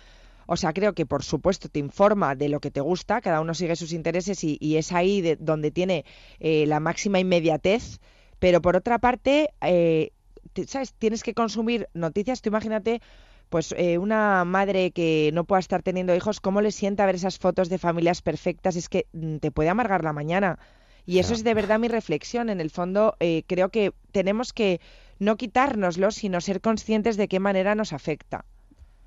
o 0.46 0.58
sea, 0.58 0.74
creo 0.74 0.94
que 0.94 1.06
por 1.06 1.24
supuesto 1.24 1.70
te 1.70 1.80
informa 1.80 2.36
de 2.36 2.50
lo 2.50 2.60
que 2.60 2.70
te 2.72 2.82
gusta, 2.82 3.22
cada 3.22 3.42
uno 3.42 3.54
sigue 3.54 3.76
sus 3.78 3.94
intereses 3.94 4.44
y, 4.44 4.58
y 4.62 4.76
es 4.76 4.92
ahí 4.92 5.22
de- 5.22 5.38
donde 5.38 5.72
tiene 5.72 6.06
eh, 6.40 6.66
la 6.68 6.80
máxima 6.82 7.20
inmediatez, 7.20 8.00
pero 8.40 8.62
por 8.62 8.76
otra 8.76 9.00
parte, 9.00 9.50
eh, 9.62 10.12
te- 10.54 10.68
¿sabes? 10.68 10.94
Tienes 10.94 11.24
que 11.24 11.34
consumir 11.34 11.88
noticias, 11.94 12.42
tú 12.42 12.50
imagínate 12.50 13.02
pues 13.50 13.74
eh, 13.78 13.98
una 14.00 14.44
madre 14.46 14.92
que 14.92 15.30
no 15.34 15.46
pueda 15.46 15.60
estar 15.60 15.84
teniendo 15.84 16.16
hijos, 16.16 16.40
¿cómo 16.42 16.60
le 16.62 16.72
sienta 16.72 17.06
ver 17.06 17.16
esas 17.16 17.38
fotos 17.38 17.70
de 17.70 17.78
familias 17.78 18.22
perfectas? 18.22 18.76
Es 18.76 18.90
que 18.90 19.06
mm, 19.14 19.38
te 19.38 19.52
puede 19.52 19.70
amargar 19.70 20.04
la 20.04 20.12
mañana. 20.14 20.60
Y 21.06 21.20
eso 21.20 21.34
es 21.34 21.44
de 21.44 21.54
verdad 21.54 21.80
mi 21.80 21.88
reflexión. 21.90 22.50
En 22.50 22.62
el 22.62 22.70
fondo, 22.72 23.16
eh, 23.20 23.44
creo 23.46 23.70
que 23.70 23.92
tenemos 24.12 24.54
que 24.54 24.80
no 25.20 25.38
quitárnoslo, 25.38 26.12
sino 26.12 26.42
ser 26.42 26.62
conscientes 26.62 27.18
de 27.18 27.28
qué 27.28 27.40
manera 27.40 27.76
nos 27.76 27.94
afecta. 27.94 28.46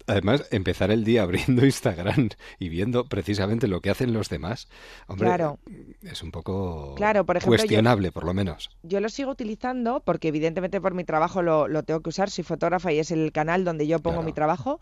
Además, 0.09 0.47
empezar 0.53 0.93
el 0.93 1.03
día 1.03 1.23
abriendo 1.25 1.65
Instagram 1.65 2.29
y 2.61 2.69
viendo 2.69 3.07
precisamente 3.07 3.67
lo 3.67 3.81
que 3.81 3.91
hacen 3.91 4.13
los 4.13 4.29
demás, 4.29 4.69
hombre, 5.09 5.27
Claro. 5.27 5.59
es 6.03 6.23
un 6.23 6.31
poco 6.31 6.95
Claro, 6.95 7.27
por 7.27 7.37
ejemplo, 7.39 7.57
yo- 7.57 7.61
cuestionable, 7.63 8.13
por 8.13 8.25
lo 8.25 8.33
menos. 8.33 8.71
Yo 8.85 9.01
lo 9.01 9.09
sigo 9.09 9.33
utilizando 9.33 10.01
porque 10.05 10.29
evidentemente 10.29 10.81
por 10.81 10.95
mi 10.95 11.03
trabajo 11.03 11.43
lo, 11.43 11.67
lo 11.67 11.83
tengo 11.83 12.03
que 12.03 12.11
usar. 12.11 12.31
Soy 12.31 12.45
fotógrafa 12.45 12.93
y 12.93 13.01
es 13.01 13.11
el 13.11 13.33
canal 13.33 13.65
donde 13.65 13.89
yo 13.89 13.99
pongo 13.99 14.23
mi 14.23 14.33
trabajo 14.33 14.79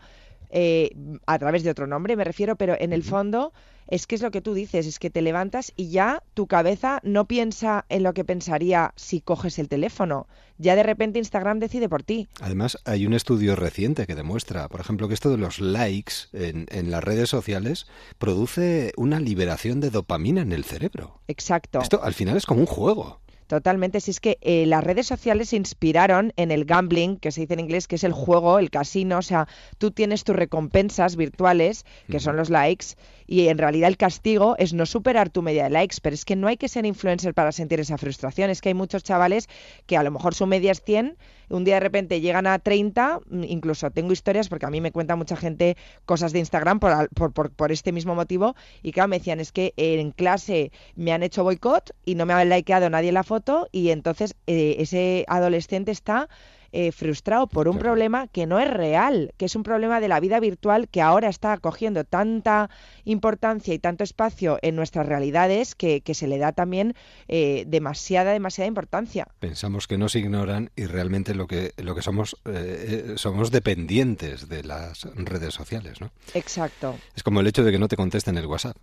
eh, 0.49 0.89
a 1.25 1.39
través 1.39 1.63
de 1.63 1.69
otro 1.69 1.87
nombre, 1.87 2.15
me 2.15 2.23
refiero, 2.23 2.55
pero 2.55 2.75
en 2.79 2.93
el 2.93 3.03
fondo 3.03 3.53
es 3.87 4.07
que 4.07 4.15
es 4.15 4.21
lo 4.21 4.31
que 4.31 4.41
tú 4.41 4.53
dices, 4.53 4.87
es 4.87 4.99
que 4.99 5.09
te 5.09 5.21
levantas 5.21 5.71
y 5.75 5.89
ya 5.89 6.23
tu 6.33 6.47
cabeza 6.47 6.99
no 7.03 7.25
piensa 7.25 7.85
en 7.89 8.03
lo 8.03 8.13
que 8.13 8.25
pensaría 8.25 8.93
si 8.95 9.21
coges 9.21 9.59
el 9.59 9.67
teléfono. 9.67 10.27
Ya 10.57 10.75
de 10.75 10.83
repente 10.83 11.19
Instagram 11.19 11.59
decide 11.59 11.89
por 11.89 12.03
ti. 12.03 12.27
Además, 12.41 12.79
hay 12.85 13.05
un 13.05 13.13
estudio 13.13 13.55
reciente 13.55 14.07
que 14.07 14.15
demuestra, 14.15 14.69
por 14.69 14.79
ejemplo, 14.79 15.07
que 15.07 15.13
esto 15.13 15.29
de 15.29 15.37
los 15.37 15.59
likes 15.59 16.13
en, 16.33 16.65
en 16.71 16.91
las 16.91 17.03
redes 17.03 17.29
sociales 17.29 17.87
produce 18.17 18.93
una 18.97 19.19
liberación 19.19 19.81
de 19.81 19.89
dopamina 19.89 20.41
en 20.41 20.53
el 20.53 20.63
cerebro. 20.63 21.21
Exacto. 21.27 21.81
Esto 21.81 22.01
al 22.03 22.13
final 22.13 22.37
es 22.37 22.45
como 22.45 22.61
un 22.61 22.67
juego. 22.67 23.19
Totalmente, 23.47 24.01
si 24.01 24.09
es 24.09 24.19
que 24.19 24.39
eh, 24.41 24.65
las 24.65 24.83
redes 24.83 25.05
sociales 25.05 25.49
se 25.49 25.55
inspiraron 25.55 26.33
en 26.35 26.49
el 26.49 26.65
gambling, 26.65 27.17
que 27.17 27.31
se 27.31 27.41
dice 27.41 27.53
en 27.53 27.59
inglés, 27.59 27.87
que 27.87 27.95
es 27.95 28.03
el 28.03 28.11
juego, 28.11 28.57
el 28.57 28.71
casino, 28.71 29.19
o 29.19 29.21
sea, 29.21 29.47
tú 29.77 29.91
tienes 29.91 30.23
tus 30.23 30.35
recompensas 30.35 31.15
virtuales, 31.15 31.85
que 32.09 32.19
son 32.19 32.37
los 32.37 32.49
likes, 32.49 32.95
y 33.27 33.47
en 33.47 33.59
realidad 33.59 33.89
el 33.89 33.97
castigo 33.97 34.55
es 34.57 34.73
no 34.73 34.87
superar 34.87 35.29
tu 35.29 35.43
media 35.43 35.65
de 35.65 35.69
likes, 35.69 35.97
pero 36.01 36.15
es 36.15 36.25
que 36.25 36.35
no 36.35 36.47
hay 36.47 36.57
que 36.57 36.67
ser 36.67 36.87
influencer 36.87 37.35
para 37.35 37.51
sentir 37.51 37.79
esa 37.79 37.99
frustración, 37.99 38.49
es 38.49 38.61
que 38.61 38.69
hay 38.69 38.75
muchos 38.75 39.03
chavales 39.03 39.47
que 39.85 39.95
a 39.95 40.01
lo 40.01 40.09
mejor 40.09 40.33
su 40.33 40.47
media 40.47 40.71
es 40.71 40.81
100, 40.81 41.15
un 41.49 41.63
día 41.63 41.75
de 41.75 41.79
repente 41.81 42.21
llegan 42.21 42.47
a 42.47 42.59
30, 42.59 43.19
mm, 43.29 43.43
incluso 43.43 43.91
tengo 43.91 44.11
historias, 44.11 44.49
porque 44.49 44.65
a 44.65 44.69
mí 44.69 44.81
me 44.81 44.91
cuenta 44.91 45.15
mucha 45.15 45.35
gente 45.35 45.77
cosas 46.05 46.33
de 46.33 46.39
Instagram 46.39 46.79
por, 46.79 47.09
por, 47.09 47.33
por, 47.33 47.51
por 47.51 47.71
este 47.71 47.91
mismo 47.91 48.15
motivo, 48.15 48.55
y 48.81 48.91
claro, 48.91 49.09
me 49.09 49.19
decían, 49.19 49.39
es 49.39 49.51
que 49.51 49.73
en 49.77 50.11
clase 50.11 50.71
me 50.95 51.11
han 51.11 51.23
hecho 51.23 51.43
boicot 51.43 51.91
y 52.05 52.15
no 52.15 52.25
me 52.25 52.33
ha 52.33 52.45
likeado 52.45 52.89
nadie 52.89 53.11
la 53.11 53.23
foto, 53.23 53.67
y 53.71 53.89
entonces 53.89 54.35
eh, 54.47 54.75
ese 54.79 55.25
adolescente 55.27 55.91
está 55.91 56.29
eh, 56.77 56.91
frustrado 56.91 57.47
por 57.47 57.69
un 57.69 57.79
problema 57.79 58.27
que 58.27 58.45
no 58.45 58.59
es 58.59 58.69
real, 58.69 59.33
que 59.37 59.45
es 59.45 59.55
un 59.55 59.63
problema 59.63 60.01
de 60.01 60.09
la 60.09 60.19
vida 60.19 60.41
virtual 60.41 60.89
que 60.89 61.01
ahora 61.01 61.29
está 61.29 61.55
cogiendo 61.55 62.03
tanta 62.03 62.69
importancia 63.05 63.73
y 63.73 63.79
tanto 63.79 64.03
espacio 64.03 64.59
en 64.61 64.75
nuestras 64.75 65.05
realidades 65.05 65.73
que, 65.73 66.01
que 66.01 66.13
se 66.13 66.27
le 66.27 66.37
da 66.37 66.51
también 66.51 66.93
eh, 67.29 67.63
demasiada, 67.65 68.33
demasiada 68.33 68.67
importancia. 68.67 69.25
Pensamos 69.39 69.87
que 69.87 69.97
nos 69.97 70.15
ignoran 70.15 70.69
y 70.75 70.85
realmente 70.87 71.33
lo 71.33 71.47
que, 71.47 71.71
lo 71.77 71.95
que 71.95 72.01
somos, 72.01 72.35
eh, 72.43 73.13
somos 73.15 73.51
dependientes 73.51 74.49
de 74.49 74.65
las 74.65 75.05
redes 75.15 75.53
sociales, 75.53 76.01
¿no? 76.01 76.11
Exacto. 76.33 76.97
Es 77.15 77.23
como 77.23 77.39
el 77.39 77.47
hecho 77.47 77.63
de 77.63 77.71
que 77.71 77.79
no 77.79 77.87
te 77.87 77.95
contesten 77.95 78.37
el 78.37 78.47
WhatsApp. 78.47 78.75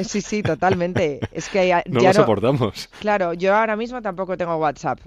Sí, 0.00 0.20
sí, 0.20 0.44
totalmente. 0.44 1.18
Es 1.32 1.48
que 1.48 1.66
ya, 1.66 1.82
No 1.90 2.00
ya 2.00 2.10
lo 2.10 2.20
soportamos. 2.20 2.88
Claro, 3.00 3.34
yo 3.34 3.56
ahora 3.56 3.74
mismo 3.74 4.00
tampoco 4.00 4.36
tengo 4.36 4.54
WhatsApp. 4.58 5.00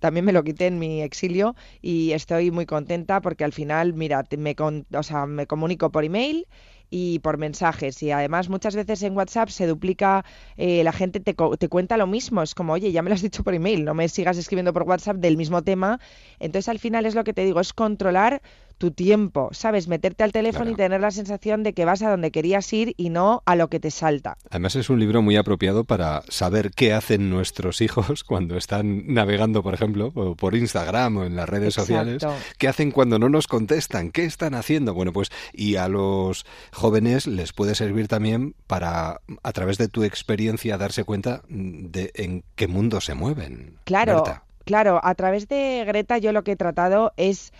También 0.00 0.24
me 0.24 0.32
lo 0.32 0.42
quité 0.42 0.66
en 0.66 0.80
mi 0.80 1.00
exilio 1.00 1.43
y 1.82 2.12
estoy 2.12 2.50
muy 2.50 2.66
contenta 2.66 3.20
porque 3.20 3.44
al 3.44 3.52
final, 3.52 3.92
mira, 3.94 4.24
me, 4.38 4.54
con- 4.54 4.86
o 4.94 5.02
sea, 5.02 5.26
me 5.26 5.46
comunico 5.46 5.90
por 5.90 6.04
email 6.04 6.46
y 6.90 7.18
por 7.20 7.38
mensajes. 7.38 8.02
Y 8.02 8.10
además 8.10 8.48
muchas 8.48 8.76
veces 8.76 9.02
en 9.02 9.16
WhatsApp 9.16 9.48
se 9.48 9.66
duplica, 9.66 10.24
eh, 10.56 10.84
la 10.84 10.92
gente 10.92 11.20
te, 11.20 11.34
te 11.58 11.68
cuenta 11.68 11.96
lo 11.96 12.06
mismo. 12.06 12.42
Es 12.42 12.54
como, 12.54 12.72
oye, 12.74 12.92
ya 12.92 13.02
me 13.02 13.10
lo 13.10 13.14
has 13.14 13.22
dicho 13.22 13.42
por 13.44 13.54
email, 13.54 13.84
no 13.84 13.94
me 13.94 14.08
sigas 14.08 14.38
escribiendo 14.38 14.72
por 14.72 14.84
WhatsApp 14.84 15.16
del 15.16 15.36
mismo 15.36 15.62
tema. 15.62 15.98
Entonces 16.38 16.68
al 16.68 16.78
final 16.78 17.06
es 17.06 17.14
lo 17.14 17.24
que 17.24 17.32
te 17.34 17.44
digo, 17.44 17.60
es 17.60 17.72
controlar 17.72 18.42
tu 18.78 18.90
tiempo, 18.90 19.48
¿sabes? 19.52 19.88
Meterte 19.88 20.24
al 20.24 20.32
teléfono 20.32 20.70
y 20.70 20.74
tener 20.74 21.00
la 21.00 21.10
sensación 21.10 21.62
de 21.62 21.72
que 21.72 21.84
vas 21.84 22.02
a 22.02 22.10
donde 22.10 22.30
querías 22.30 22.72
ir 22.72 22.94
y 22.96 23.10
no 23.10 23.42
a 23.46 23.56
lo 23.56 23.68
que 23.68 23.80
te 23.80 23.90
salta. 23.90 24.36
Además 24.50 24.76
es 24.76 24.90
un 24.90 25.00
libro 25.00 25.22
muy 25.22 25.36
apropiado 25.36 25.84
para 25.84 26.22
saber 26.28 26.70
qué 26.70 26.92
hacen 26.92 27.30
nuestros 27.30 27.80
hijos 27.80 28.24
cuando 28.24 28.56
están 28.56 29.12
navegando, 29.12 29.62
por 29.62 29.74
ejemplo, 29.74 30.12
o 30.14 30.34
por 30.34 30.54
Instagram 30.54 31.16
o 31.16 31.24
en 31.24 31.36
las 31.36 31.48
redes 31.48 31.74
sociales. 31.74 32.24
¿Qué 32.58 32.68
hacen 32.68 32.90
cuando 32.90 33.18
no 33.18 33.28
nos 33.28 33.46
contestan? 33.46 34.10
¿Qué 34.10 34.24
están 34.24 34.54
haciendo? 34.54 34.94
Bueno, 34.94 35.12
pues 35.12 35.30
y 35.52 35.76
a 35.76 35.88
los 35.88 36.46
jóvenes 36.72 37.26
les 37.26 37.52
puede 37.52 37.74
servir 37.74 38.08
también 38.08 38.54
para, 38.66 39.20
a 39.42 39.52
través 39.52 39.78
de 39.78 39.88
tu 39.88 40.04
experiencia, 40.04 40.78
darse 40.78 41.04
cuenta 41.04 41.42
de 41.48 42.10
en 42.14 42.44
qué 42.54 42.68
mundo 42.68 43.00
se 43.00 43.14
mueven. 43.14 43.78
Claro, 43.84 44.16
Berta. 44.16 44.44
claro, 44.64 45.00
a 45.02 45.14
través 45.14 45.48
de 45.48 45.84
Greta 45.86 46.18
yo 46.18 46.32
lo 46.32 46.44
que 46.44 46.52
he 46.52 46.56
tratado 46.56 47.12
es 47.16 47.52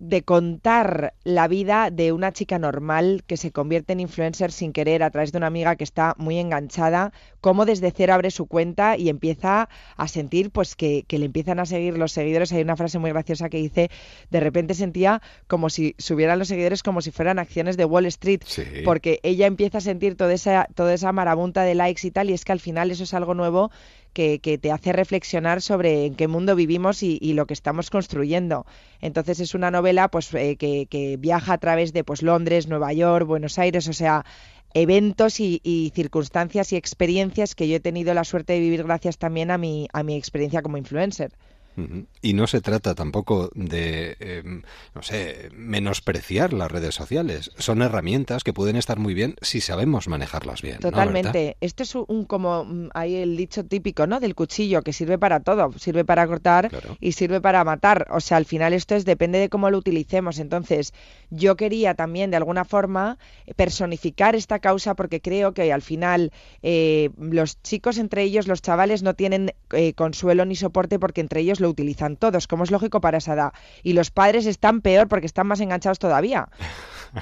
de 0.00 0.22
contar 0.22 1.14
la 1.24 1.48
vida 1.48 1.90
de 1.90 2.12
una 2.12 2.32
chica 2.32 2.58
normal 2.58 3.24
que 3.26 3.36
se 3.36 3.50
convierte 3.50 3.92
en 3.92 4.00
influencer 4.00 4.52
sin 4.52 4.72
querer 4.72 5.02
a 5.02 5.10
través 5.10 5.32
de 5.32 5.38
una 5.38 5.48
amiga 5.48 5.76
que 5.76 5.84
está 5.84 6.14
muy 6.18 6.38
enganchada, 6.38 7.12
cómo 7.40 7.64
desde 7.64 7.90
cero 7.90 8.14
abre 8.14 8.30
su 8.30 8.46
cuenta 8.46 8.96
y 8.96 9.08
empieza 9.08 9.68
a 9.96 10.08
sentir 10.08 10.50
pues 10.50 10.76
que, 10.76 11.04
que 11.06 11.18
le 11.18 11.26
empiezan 11.26 11.58
a 11.58 11.66
seguir 11.66 11.98
los 11.98 12.12
seguidores. 12.12 12.52
Hay 12.52 12.62
una 12.62 12.76
frase 12.76 12.98
muy 12.98 13.10
graciosa 13.10 13.48
que 13.48 13.58
dice, 13.58 13.90
de 14.30 14.40
repente 14.40 14.74
sentía 14.74 15.20
como 15.46 15.70
si 15.70 15.94
subieran 15.98 16.38
los 16.38 16.48
seguidores 16.48 16.82
como 16.82 17.00
si 17.00 17.10
fueran 17.10 17.38
acciones 17.38 17.76
de 17.76 17.84
Wall 17.84 18.06
Street, 18.06 18.42
porque 18.84 19.20
ella 19.22 19.46
empieza 19.46 19.78
a 19.78 19.80
sentir 19.80 20.16
toda 20.16 20.32
esa, 20.32 20.68
toda 20.74 20.94
esa 20.94 21.12
marabunta 21.12 21.62
de 21.62 21.74
likes 21.74 22.06
y 22.06 22.10
tal, 22.10 22.30
y 22.30 22.32
es 22.32 22.44
que 22.44 22.52
al 22.52 22.60
final 22.60 22.90
eso 22.90 23.04
es 23.04 23.14
algo 23.14 23.34
nuevo 23.34 23.70
que, 24.18 24.58
te 24.58 24.72
hace 24.72 24.92
reflexionar 24.92 25.62
sobre 25.62 26.06
en 26.06 26.16
qué 26.16 26.26
mundo 26.26 26.56
vivimos 26.56 27.02
y, 27.04 27.18
y 27.20 27.34
lo 27.34 27.46
que 27.46 27.54
estamos 27.54 27.88
construyendo. 27.88 28.66
Entonces 29.00 29.38
es 29.38 29.54
una 29.54 29.70
novela 29.70 30.08
pues 30.08 30.34
eh, 30.34 30.56
que, 30.56 30.86
que 30.86 31.16
viaja 31.16 31.52
a 31.52 31.58
través 31.58 31.92
de 31.92 32.02
pues 32.02 32.22
Londres, 32.22 32.66
Nueva 32.66 32.92
York, 32.92 33.26
Buenos 33.26 33.58
Aires, 33.58 33.86
o 33.86 33.92
sea, 33.92 34.24
eventos 34.74 35.38
y, 35.38 35.60
y, 35.62 35.92
circunstancias 35.94 36.72
y 36.72 36.76
experiencias 36.76 37.54
que 37.54 37.68
yo 37.68 37.76
he 37.76 37.80
tenido 37.80 38.12
la 38.12 38.24
suerte 38.24 38.54
de 38.54 38.60
vivir 38.60 38.82
gracias 38.82 39.18
también 39.18 39.52
a 39.52 39.58
mi, 39.58 39.86
a 39.92 40.02
mi 40.02 40.16
experiencia 40.16 40.62
como 40.62 40.78
influencer. 40.78 41.32
Y 42.22 42.32
no 42.34 42.46
se 42.46 42.60
trata 42.60 42.94
tampoco 42.94 43.50
de, 43.54 44.16
eh, 44.20 44.42
no 44.94 45.02
sé, 45.02 45.50
menospreciar 45.54 46.52
las 46.52 46.70
redes 46.70 46.94
sociales. 46.94 47.50
Son 47.58 47.82
herramientas 47.82 48.44
que 48.44 48.52
pueden 48.52 48.76
estar 48.76 48.98
muy 48.98 49.14
bien 49.14 49.36
si 49.40 49.60
sabemos 49.60 50.08
manejarlas 50.08 50.62
bien. 50.62 50.78
Totalmente. 50.78 51.56
¿no, 51.60 51.66
Esto 51.66 51.82
es 51.82 51.94
un, 51.94 52.24
como, 52.24 52.66
hay 52.94 53.16
el 53.16 53.36
dicho 53.36 53.64
típico, 53.64 54.06
¿no? 54.06 54.20
Del 54.20 54.34
cuchillo, 54.34 54.82
que 54.82 54.92
sirve 54.92 55.18
para 55.18 55.40
todo. 55.40 55.72
Sirve 55.78 56.04
para 56.04 56.26
cortar 56.26 56.68
claro. 56.70 56.96
y 57.00 57.12
sirve 57.12 57.40
para 57.40 57.64
matar. 57.64 58.06
O 58.10 58.20
sea, 58.20 58.36
al 58.36 58.44
final 58.44 58.72
esto 58.72 58.94
es, 58.94 59.04
depende 59.04 59.38
de 59.38 59.48
cómo 59.48 59.70
lo 59.70 59.78
utilicemos. 59.78 60.38
Entonces, 60.38 60.92
yo 61.30 61.56
quería 61.56 61.94
también, 61.94 62.30
de 62.30 62.36
alguna 62.36 62.64
forma, 62.64 63.18
personificar 63.56 64.34
esta 64.34 64.58
causa 64.58 64.94
porque 64.94 65.20
creo 65.20 65.54
que 65.54 65.72
al 65.72 65.82
final 65.82 66.32
eh, 66.62 67.10
los 67.18 67.62
chicos 67.62 67.98
entre 67.98 68.22
ellos, 68.22 68.48
los 68.48 68.62
chavales, 68.62 69.02
no 69.02 69.14
tienen 69.14 69.54
eh, 69.72 69.92
consuelo 69.94 70.44
ni 70.44 70.56
soporte 70.56 70.98
porque 70.98 71.20
entre 71.20 71.40
ellos 71.40 71.60
lo 71.60 71.67
utilizan 71.68 72.16
todos, 72.16 72.46
como 72.46 72.64
es 72.64 72.70
lógico 72.70 73.00
para 73.00 73.18
esa 73.18 73.34
edad. 73.34 73.52
Y 73.82 73.92
los 73.92 74.10
padres 74.10 74.46
están 74.46 74.80
peor 74.80 75.08
porque 75.08 75.26
están 75.26 75.46
más 75.46 75.60
enganchados 75.60 75.98
todavía. 75.98 76.48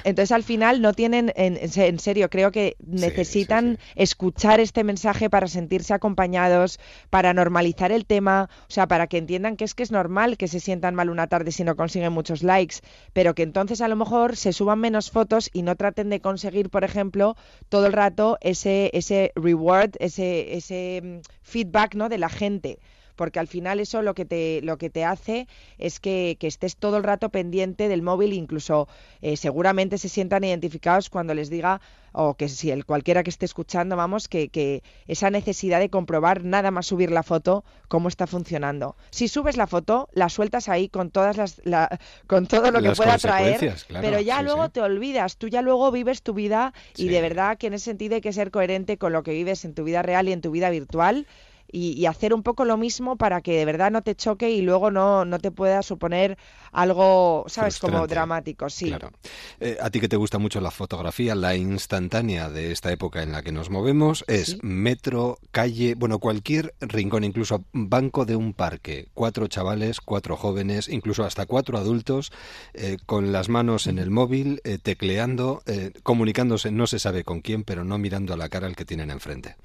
Entonces, 0.03 0.31
al 0.31 0.43
final, 0.43 0.81
no 0.81 0.93
tienen, 0.93 1.31
en, 1.35 1.57
en 1.57 1.99
serio, 1.99 2.29
creo 2.29 2.51
que 2.51 2.75
necesitan 2.85 3.71
sí, 3.71 3.75
sí, 3.75 3.87
sí. 3.87 3.93
escuchar 3.95 4.59
este 4.59 4.83
mensaje 4.83 5.29
para 5.29 5.47
sentirse 5.47 5.93
acompañados, 5.93 6.79
para 7.09 7.33
normalizar 7.33 7.91
el 7.91 8.05
tema, 8.05 8.49
o 8.63 8.71
sea, 8.71 8.87
para 8.87 9.07
que 9.07 9.17
entiendan 9.17 9.55
que 9.55 9.63
es 9.63 9.73
que 9.73 9.83
es 9.83 9.91
normal 9.91 10.37
que 10.37 10.47
se 10.47 10.59
sientan 10.59 10.95
mal 10.95 11.09
una 11.09 11.27
tarde 11.27 11.51
si 11.51 11.63
no 11.63 11.75
consiguen 11.75 12.13
muchos 12.13 12.43
likes, 12.43 12.77
pero 13.13 13.35
que 13.35 13.43
entonces 13.43 13.81
a 13.81 13.87
lo 13.87 13.95
mejor 13.95 14.35
se 14.35 14.53
suban 14.53 14.79
menos 14.79 15.11
fotos 15.11 15.49
y 15.53 15.61
no 15.61 15.75
traten 15.75 16.09
de 16.09 16.21
conseguir, 16.21 16.69
por 16.69 16.83
ejemplo, 16.83 17.35
todo 17.69 17.87
el 17.87 17.93
rato 17.93 18.37
ese, 18.41 18.89
ese 18.93 19.31
reward, 19.35 19.91
ese, 19.99 20.55
ese 20.55 21.21
feedback 21.41 21.95
¿no? 21.95 22.09
de 22.09 22.17
la 22.17 22.29
gente 22.29 22.79
porque 23.17 23.39
al 23.39 23.47
final 23.47 23.81
eso 23.81 24.01
lo 24.01 24.13
que 24.13 24.23
te, 24.23 24.61
lo 24.63 24.77
que 24.77 24.89
te 24.89 25.03
hace 25.03 25.47
es 25.77 25.99
que, 25.99 26.37
que 26.39 26.47
estés 26.47 26.77
todo 26.77 26.95
el 26.95 27.03
rato 27.03 27.27
pendiente 27.29 27.89
del 27.89 28.01
móvil, 28.01 28.31
incluso 28.31 28.87
eh, 29.21 29.35
seguramente 29.35 29.97
se 29.97 30.07
sientan 30.07 30.45
identificados 30.45 31.09
cuando 31.09 31.33
les 31.33 31.49
diga, 31.49 31.81
o 32.13 32.35
que 32.35 32.47
si 32.47 32.71
el 32.71 32.85
cualquiera 32.85 33.21
que 33.23 33.29
esté 33.29 33.45
escuchando, 33.45 33.95
vamos, 33.95 34.27
que, 34.27 34.49
que 34.49 34.81
esa 35.07 35.29
necesidad 35.29 35.79
de 35.79 35.89
comprobar 35.89 36.43
nada 36.43 36.71
más 36.71 36.85
subir 36.87 37.11
la 37.11 37.23
foto, 37.23 37.63
cómo 37.89 38.07
está 38.07 38.25
funcionando. 38.27 38.95
Si 39.11 39.27
subes 39.27 39.57
la 39.57 39.67
foto, 39.67 40.07
la 40.13 40.29
sueltas 40.29 40.69
ahí 40.69 40.87
con 40.89 41.11
todas 41.11 41.37
las, 41.37 41.61
la, 41.65 41.99
con 42.27 42.47
todo 42.47 42.71
lo 42.71 42.81
que 42.81 42.87
las 42.89 42.97
pueda 42.97 43.17
traer, 43.17 43.75
claro, 43.87 44.07
pero 44.07 44.19
ya 44.21 44.39
sí, 44.39 44.45
luego 44.45 44.65
sí. 44.65 44.71
te 44.73 44.81
olvidas, 44.81 45.37
tú 45.37 45.47
ya 45.47 45.61
luego 45.61 45.91
vives 45.91 46.21
tu 46.21 46.33
vida 46.33 46.73
y 46.95 47.03
Sí. 47.03 47.09
de 47.09 47.21
verdad 47.21 47.57
que 47.57 47.67
en 47.67 47.73
ese 47.73 47.85
sentido 47.85 48.15
hay 48.15 48.21
que 48.21 48.33
ser 48.33 48.51
coherente 48.51 48.97
con 48.97 49.11
lo 49.11 49.23
que 49.23 49.31
vives 49.31 49.65
en 49.65 49.73
tu 49.73 49.83
vida 49.83 50.01
real 50.01 50.27
y 50.29 50.33
en 50.33 50.41
tu 50.41 50.51
vida 50.51 50.69
virtual 50.69 51.25
y, 51.71 51.93
y 51.93 52.05
hacer 52.05 52.33
un 52.33 52.43
poco 52.43 52.65
lo 52.65 52.77
mismo 52.77 53.17
para 53.17 53.41
que 53.41 53.57
de 53.57 53.65
verdad 53.65 53.91
no 53.91 54.01
te 54.01 54.15
choque 54.15 54.51
y 54.51 54.61
luego 54.61 54.91
no, 54.91 55.25
no 55.25 55.39
te 55.39 55.51
pueda 55.51 55.81
suponer 55.83 56.37
algo, 56.71 57.45
¿sabes? 57.47 57.79
Como 57.79 58.05
dramático, 58.07 58.69
sí. 58.69 58.87
Claro. 58.87 59.11
Eh, 59.59 59.77
a 59.81 59.89
ti 59.89 59.99
que 59.99 60.07
te 60.07 60.15
gusta 60.15 60.37
mucho 60.37 60.61
la 60.61 60.71
fotografía, 60.71 61.35
la 61.35 61.55
instantánea 61.55 62.49
de 62.49 62.71
esta 62.71 62.91
época 62.91 63.23
en 63.23 63.31
la 63.31 63.41
que 63.41 63.51
nos 63.51 63.69
movemos 63.69 64.23
es 64.27 64.57
metro, 64.61 65.39
calle, 65.51 65.95
bueno, 65.95 66.19
cualquier 66.19 66.75
rincón, 66.79 67.23
incluso 67.23 67.63
banco 67.73 68.25
de 68.25 68.35
un 68.35 68.53
parque. 68.53 69.07
Cuatro 69.13 69.47
chavales, 69.47 70.01
cuatro 70.01 70.37
jóvenes, 70.37 70.87
incluso 70.87 71.23
hasta 71.23 71.45
cuatro 71.45 71.77
adultos, 71.77 72.31
eh, 72.73 72.97
con 73.05 73.31
las 73.31 73.49
manos 73.49 73.87
en 73.87 73.97
el 73.99 74.11
móvil, 74.11 74.61
eh, 74.63 74.77
tecleando, 74.77 75.63
comunicándose, 76.03 76.71
no 76.71 76.87
se 76.87 76.99
sabe 76.99 77.23
con 77.23 77.41
quién, 77.41 77.63
pero 77.63 77.83
no 77.83 77.97
mirando 77.97 78.33
a 78.33 78.37
la 78.37 78.49
cara 78.49 78.67
al 78.67 78.75
que 78.75 78.85
tienen 78.85 79.09
enfrente. 79.09 79.55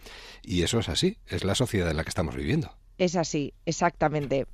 Y 0.43 0.63
eso 0.63 0.81
es 0.81 0.89
así, 0.89 1.19
es 1.29 1.45
la 1.45 1.55
sociedad 1.55 1.92
en 1.93 1.97
la 1.97 2.05
que 2.05 2.11
estamos 2.11 2.35
viviendo. 2.35 2.73
Es 2.99 3.17
así, 3.17 3.55
exactamente. 3.65 4.47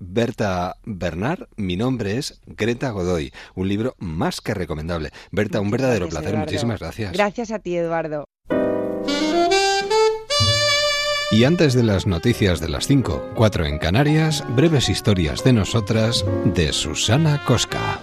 Berta 0.00 0.76
Bernard, 0.84 1.48
mi 1.56 1.76
nombre 1.76 2.16
es 2.16 2.40
Greta 2.46 2.90
Godoy. 2.90 3.32
Un 3.54 3.68
libro 3.68 3.94
más 3.98 4.40
que 4.40 4.54
recomendable. 4.54 5.10
Berta, 5.30 5.60
un 5.60 5.70
verdadero 5.70 6.06
Gracias, 6.06 6.10
placer. 6.10 6.34
Eduardo. 6.34 6.46
Muchísimas 6.46 6.80
gracias. 6.80 7.12
Gracias 7.12 7.50
a 7.52 7.58
ti, 7.58 7.76
Eduardo. 7.76 8.24
Y 11.32 11.44
antes 11.44 11.74
de 11.74 11.84
las 11.84 12.06
noticias 12.06 12.58
de 12.60 12.68
las 12.68 12.88
5, 12.88 13.32
4 13.36 13.66
en 13.66 13.78
Canarias, 13.78 14.44
breves 14.56 14.88
historias 14.88 15.44
de 15.44 15.52
nosotras 15.52 16.24
de 16.44 16.72
Susana 16.72 17.44
Cosca. 17.44 18.00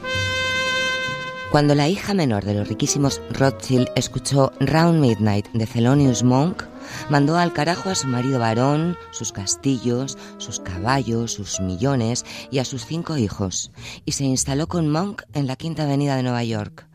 Cuando 1.51 1.75
la 1.75 1.89
hija 1.89 2.13
menor 2.13 2.45
de 2.45 2.53
los 2.53 2.69
riquísimos 2.69 3.21
Rothschild 3.31 3.89
escuchó 3.95 4.53
Round 4.59 5.01
Midnight 5.01 5.47
de 5.53 5.65
Thelonious 5.65 6.23
Monk, 6.23 6.63
mandó 7.09 7.37
al 7.37 7.53
carajo 7.53 7.89
a 7.89 7.95
su 7.95 8.07
marido 8.07 8.39
varón, 8.39 8.97
sus 9.11 9.31
castillos, 9.31 10.17
sus 10.37 10.59
caballos, 10.59 11.33
sus 11.33 11.59
millones 11.59 12.25
y 12.51 12.59
a 12.59 12.65
sus 12.65 12.85
cinco 12.85 13.17
hijos, 13.17 13.71
y 14.05 14.13
se 14.13 14.25
instaló 14.25 14.67
con 14.67 14.89
Monk 14.89 15.23
en 15.33 15.47
la 15.47 15.55
Quinta 15.55 15.83
Avenida 15.83 16.15
de 16.15 16.23
Nueva 16.23 16.43
York. 16.43 16.87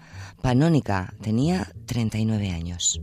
Panónica 0.42 1.14
tenía 1.20 1.72
39 1.86 2.50
años. 2.50 3.00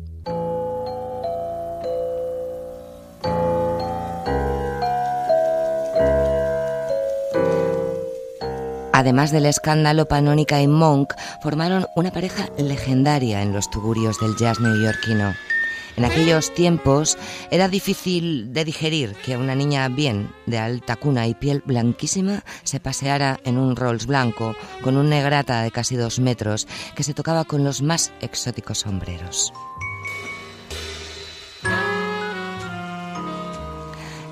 Además 9.00 9.32
del 9.32 9.46
escándalo, 9.46 10.10
Panónica 10.10 10.62
y 10.62 10.68
Monk 10.68 11.14
formaron 11.42 11.86
una 11.96 12.12
pareja 12.12 12.50
legendaria 12.58 13.42
en 13.42 13.54
los 13.54 13.70
tugurios 13.70 14.20
del 14.20 14.36
jazz 14.36 14.60
neoyorquino. 14.60 15.36
En 16.00 16.06
aquellos 16.06 16.54
tiempos 16.54 17.18
era 17.52 17.68
difícil 17.68 18.54
de 18.54 18.64
digerir 18.64 19.16
que 19.16 19.36
una 19.36 19.54
niña 19.54 19.90
bien 19.90 20.32
de 20.46 20.58
alta 20.58 20.96
cuna 20.96 21.28
y 21.28 21.34
piel 21.34 21.62
blanquísima 21.66 22.46
se 22.64 22.80
paseara 22.80 23.42
en 23.44 23.58
un 23.58 23.76
Rolls 23.76 24.06
blanco 24.06 24.56
con 24.82 24.96
un 24.96 25.10
negrata 25.10 25.62
de 25.62 25.72
casi 25.72 25.98
dos 25.98 26.20
metros 26.20 26.70
que 26.96 27.04
se 27.04 27.14
tocaba 27.14 27.44
con 27.44 27.66
los 27.66 27.82
más 27.82 28.14
exóticos 28.22 28.80
sombreros. 28.80 29.52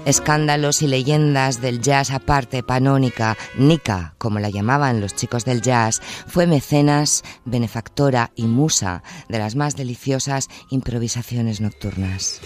Escándalos 0.07 0.83
y 0.83 0.87
leyendas 0.87 1.59
del 1.59 1.81
jazz 1.81 2.11
aparte, 2.11 2.63
Panónica, 2.63 3.35
Nika, 3.57 4.13
como 4.17 4.39
la 4.39 4.49
llamaban 4.49 5.01
los 5.01 5.13
chicos 5.13 5.43
del 5.43 5.61
jazz, 5.61 6.01
fue 6.27 6.47
mecenas, 6.47 7.25
benefactora 7.43 8.31
y 8.33 8.43
musa 8.43 9.03
de 9.27 9.37
las 9.37 9.57
más 9.57 9.75
deliciosas 9.75 10.47
improvisaciones 10.69 11.59
nocturnas. 11.59 12.39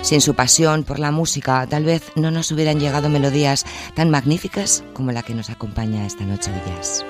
Sin 0.00 0.22
su 0.22 0.34
pasión 0.34 0.84
por 0.84 0.98
la 0.98 1.10
música, 1.10 1.66
tal 1.66 1.84
vez 1.84 2.02
no 2.16 2.30
nos 2.30 2.50
hubieran 2.52 2.80
llegado 2.80 3.10
melodías 3.10 3.66
tan 3.94 4.08
magníficas 4.08 4.82
como 4.94 5.12
la 5.12 5.22
que 5.22 5.34
nos 5.34 5.50
acompaña 5.50 6.06
esta 6.06 6.24
noche 6.24 6.50
de 6.50 6.60
jazz. 6.70 7.04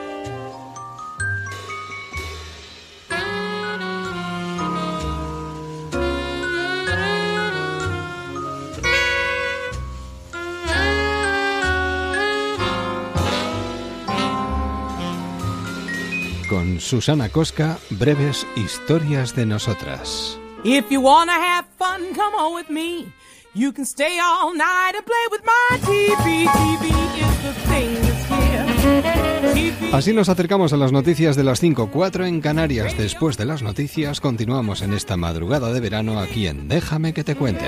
Con 16.52 16.80
Susana 16.80 17.30
Cosca, 17.30 17.78
breves 17.88 18.46
historias 18.56 19.34
de 19.34 19.46
nosotras. 19.46 20.38
If 20.64 20.84
you 20.90 21.00
wanna 21.00 21.32
have 21.32 21.64
fun, 21.78 22.12
come 22.14 22.34
on 22.38 22.54
with 22.54 22.68
me. 22.68 23.10
You 23.54 23.72
can 23.72 23.86
stay 23.86 24.18
all 24.20 24.52
night 24.52 24.94
and 24.94 25.02
play 25.02 25.26
with 25.30 25.40
my 25.46 25.78
TV. 25.78 26.46
TV 26.46 26.90
is 27.16 27.42
the 27.42 27.54
thing 27.70 27.94
that's 28.02 28.26
here. 28.28 29.54
TV 29.54 29.94
Así 29.94 30.12
nos 30.12 30.28
acercamos 30.28 30.74
a 30.74 30.76
las 30.76 30.92
noticias 30.92 31.36
de 31.36 31.44
las 31.44 31.58
5, 31.58 31.88
4 31.90 32.26
en 32.26 32.42
Canarias. 32.42 32.98
Después 32.98 33.38
de 33.38 33.46
las 33.46 33.62
noticias, 33.62 34.20
continuamos 34.20 34.82
en 34.82 34.92
esta 34.92 35.16
madrugada 35.16 35.72
de 35.72 35.80
verano 35.80 36.20
aquí 36.20 36.48
en 36.48 36.68
Déjame 36.68 37.14
que 37.14 37.24
te 37.24 37.34
cuente. 37.34 37.64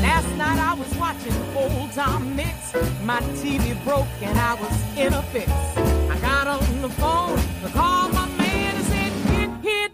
Last 0.00 0.28
night 0.38 0.58
I 0.58 0.78
was 0.78 0.88
watching 0.98 1.36
old 1.54 1.92
Tom 1.94 2.34
Mix. 2.34 2.48
My 3.04 3.20
TV 3.42 3.74
broke 3.84 4.06
and 4.22 4.38
I 4.38 4.54
was 4.54 4.72
in 4.96 5.12
a 5.12 5.20
fix. 5.24 5.50
I 6.08 6.18
got 6.22 6.46
on 6.46 6.80
the 6.80 6.88
phone 6.88 7.45
call 7.70 8.08
my 8.10 8.26
man 8.36 8.76
and 8.76 8.84
said, 8.86 9.12
Get 9.30 9.50
here, 9.62 9.88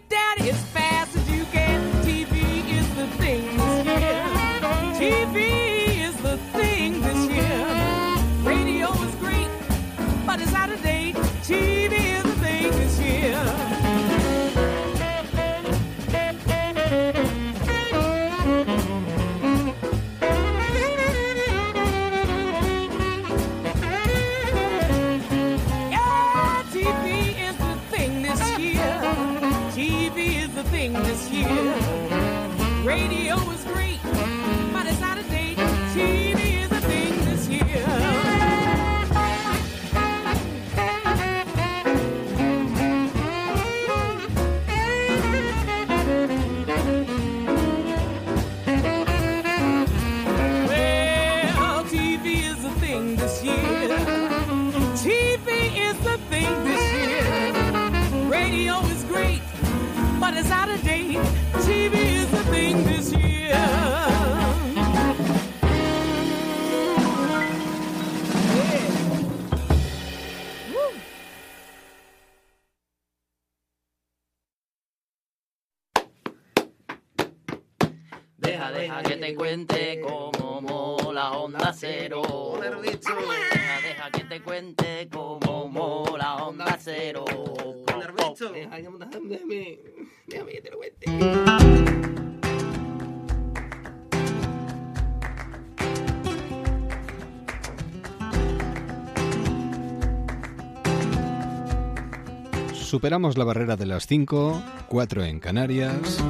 Superamos 103.03 103.37
la 103.37 103.43
barrera 103.43 103.75
de 103.75 103.85
las 103.85 104.07
5, 104.07 104.63
4 104.87 105.25
en 105.25 105.41
Canarias. 105.41 106.23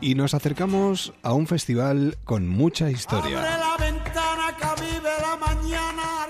Y 0.00 0.14
nos 0.14 0.32
acercamos 0.32 1.12
a 1.24 1.32
un 1.32 1.48
festival 1.48 2.18
con 2.22 2.46
mucha 2.46 2.88
historia. 2.88 3.44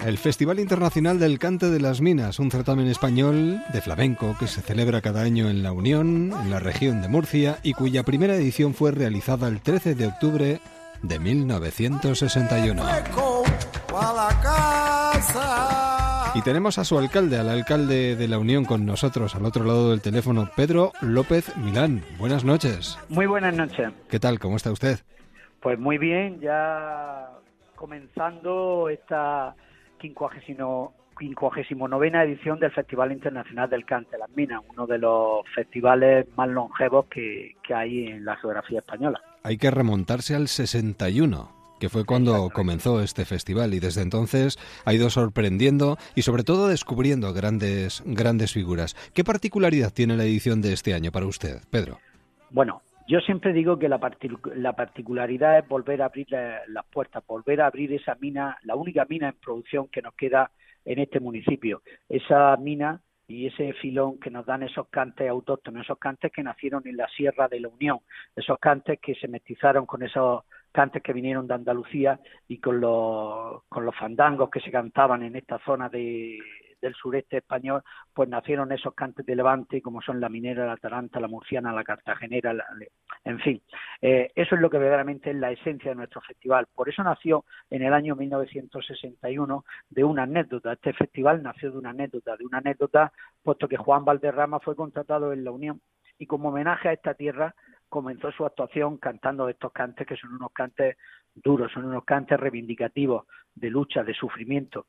El 0.06 0.16
Festival 0.16 0.58
Internacional 0.58 1.18
del 1.18 1.38
Cante 1.38 1.68
de 1.68 1.80
las 1.80 2.00
Minas, 2.00 2.38
un 2.38 2.50
certamen 2.50 2.86
español 2.86 3.62
de 3.74 3.82
flamenco 3.82 4.34
que 4.40 4.46
se 4.46 4.62
celebra 4.62 5.02
cada 5.02 5.20
año 5.20 5.50
en 5.50 5.62
La 5.62 5.72
Unión, 5.72 6.32
en 6.42 6.50
la 6.50 6.58
región 6.58 7.02
de 7.02 7.08
Murcia, 7.08 7.58
y 7.62 7.74
cuya 7.74 8.04
primera 8.04 8.36
edición 8.36 8.72
fue 8.72 8.90
realizada 8.90 9.48
el 9.48 9.60
13 9.60 9.94
de 9.96 10.06
octubre 10.06 10.60
de 11.02 11.18
1961. 11.18 12.82
Y 16.34 16.40
tenemos 16.40 16.78
a 16.78 16.84
su 16.84 16.98
alcalde, 16.98 17.38
al 17.38 17.50
alcalde 17.50 18.16
de 18.16 18.26
La 18.26 18.38
Unión 18.38 18.64
con 18.64 18.86
nosotros, 18.86 19.34
al 19.34 19.44
otro 19.44 19.64
lado 19.64 19.90
del 19.90 20.00
teléfono, 20.00 20.48
Pedro 20.56 20.92
López 21.02 21.54
Milán. 21.58 22.02
Buenas 22.18 22.42
noches. 22.42 22.98
Muy 23.10 23.26
buenas 23.26 23.54
noches. 23.54 23.90
¿Qué 24.08 24.18
tal? 24.18 24.38
¿Cómo 24.38 24.56
está 24.56 24.72
usted? 24.72 25.00
Pues 25.60 25.78
muy 25.78 25.98
bien, 25.98 26.40
ya 26.40 27.28
comenzando 27.76 28.88
esta 28.88 29.54
59 30.00 30.90
novena 31.90 32.24
edición 32.24 32.58
del 32.58 32.72
Festival 32.72 33.12
Internacional 33.12 33.68
del 33.68 33.84
Cante 33.84 34.12
de 34.12 34.18
las 34.18 34.30
Minas, 34.30 34.62
uno 34.70 34.86
de 34.86 34.96
los 34.96 35.46
festivales 35.54 36.26
más 36.34 36.48
longevos 36.48 37.06
que, 37.10 37.56
que 37.62 37.74
hay 37.74 38.06
en 38.06 38.24
la 38.24 38.36
geografía 38.36 38.78
española. 38.78 39.20
Hay 39.42 39.58
que 39.58 39.70
remontarse 39.70 40.34
al 40.34 40.48
61 40.48 41.61
que 41.82 41.88
fue 41.88 42.04
cuando 42.04 42.48
comenzó 42.50 43.02
este 43.02 43.24
festival 43.24 43.74
y 43.74 43.80
desde 43.80 44.02
entonces 44.02 44.56
ha 44.84 44.94
ido 44.94 45.10
sorprendiendo 45.10 45.96
y 46.14 46.22
sobre 46.22 46.44
todo 46.44 46.68
descubriendo 46.68 47.32
grandes 47.32 48.04
grandes 48.06 48.52
figuras. 48.52 48.94
¿Qué 49.14 49.24
particularidad 49.24 49.92
tiene 49.92 50.16
la 50.16 50.22
edición 50.22 50.62
de 50.62 50.74
este 50.74 50.94
año 50.94 51.10
para 51.10 51.26
usted, 51.26 51.56
Pedro? 51.72 51.98
Bueno, 52.50 52.82
yo 53.08 53.18
siempre 53.18 53.52
digo 53.52 53.80
que 53.80 53.88
la, 53.88 53.98
partic- 53.98 54.54
la 54.54 54.74
particularidad 54.74 55.58
es 55.58 55.66
volver 55.66 56.02
a 56.02 56.04
abrir 56.04 56.30
la- 56.30 56.60
las 56.68 56.86
puertas, 56.86 57.24
volver 57.26 57.60
a 57.60 57.66
abrir 57.66 57.92
esa 57.92 58.14
mina, 58.20 58.58
la 58.62 58.76
única 58.76 59.04
mina 59.08 59.30
en 59.30 59.34
producción 59.44 59.88
que 59.88 60.02
nos 60.02 60.14
queda 60.14 60.52
en 60.84 61.00
este 61.00 61.18
municipio. 61.18 61.82
Esa 62.08 62.56
mina 62.58 63.00
y 63.26 63.48
ese 63.48 63.72
filón 63.82 64.20
que 64.20 64.30
nos 64.30 64.46
dan 64.46 64.62
esos 64.62 64.86
cantes 64.88 65.28
autóctonos, 65.28 65.82
esos 65.82 65.98
cantes 65.98 66.30
que 66.30 66.44
nacieron 66.44 66.86
en 66.86 66.96
la 66.96 67.08
Sierra 67.08 67.48
de 67.48 67.58
la 67.58 67.66
Unión, 67.70 67.98
esos 68.36 68.56
cantes 68.60 69.00
que 69.00 69.16
se 69.16 69.26
mestizaron 69.26 69.84
con 69.84 70.04
esos 70.04 70.44
cantes 70.72 71.02
que 71.02 71.12
vinieron 71.12 71.46
de 71.46 71.54
Andalucía 71.54 72.18
y 72.48 72.58
con 72.58 72.80
los, 72.80 73.62
con 73.68 73.84
los 73.84 73.96
fandangos 73.96 74.50
que 74.50 74.60
se 74.60 74.70
cantaban 74.70 75.22
en 75.22 75.36
esta 75.36 75.58
zona 75.60 75.88
de, 75.88 76.38
del 76.80 76.94
sureste 76.94 77.38
español, 77.38 77.82
pues 78.12 78.28
nacieron 78.28 78.72
esos 78.72 78.94
cantes 78.94 79.24
de 79.24 79.36
Levante, 79.36 79.80
como 79.80 80.02
son 80.02 80.20
la 80.20 80.28
minera, 80.28 80.66
la 80.66 80.76
taranta, 80.76 81.20
la 81.20 81.28
murciana, 81.28 81.72
la 81.72 81.84
cartagenera, 81.84 82.52
la- 82.52 82.64
en 83.24 83.38
fin. 83.38 83.62
Eh, 84.00 84.32
eso 84.34 84.56
es 84.56 84.60
lo 84.60 84.68
que 84.68 84.78
verdaderamente 84.78 85.30
es 85.30 85.36
la 85.36 85.52
esencia 85.52 85.90
de 85.90 85.94
nuestro 85.96 86.20
festival. 86.22 86.66
Por 86.74 86.88
eso 86.88 87.02
nació 87.04 87.44
en 87.70 87.82
el 87.82 87.92
año 87.94 88.16
1961 88.16 89.64
de 89.90 90.04
una 90.04 90.24
anécdota. 90.24 90.72
Este 90.72 90.92
festival 90.92 91.42
nació 91.42 91.70
de 91.70 91.78
una 91.78 91.90
anécdota, 91.90 92.36
de 92.36 92.44
una 92.44 92.58
anécdota, 92.58 93.12
puesto 93.42 93.68
que 93.68 93.76
Juan 93.76 94.04
Valderrama 94.04 94.60
fue 94.60 94.74
contratado 94.76 95.32
en 95.32 95.44
la 95.44 95.50
Unión 95.52 95.80
y 96.18 96.26
como 96.26 96.48
homenaje 96.48 96.88
a 96.88 96.92
esta 96.92 97.14
tierra 97.14 97.54
comenzó 97.92 98.32
su 98.32 98.46
actuación 98.46 98.96
cantando 98.96 99.50
estos 99.50 99.70
cantes 99.70 100.06
que 100.06 100.16
son 100.16 100.32
unos 100.32 100.50
cantes 100.52 100.96
duros, 101.34 101.70
son 101.70 101.84
unos 101.84 102.04
cantes 102.04 102.40
reivindicativos 102.40 103.26
de 103.54 103.68
lucha, 103.68 104.02
de 104.02 104.14
sufrimiento. 104.14 104.86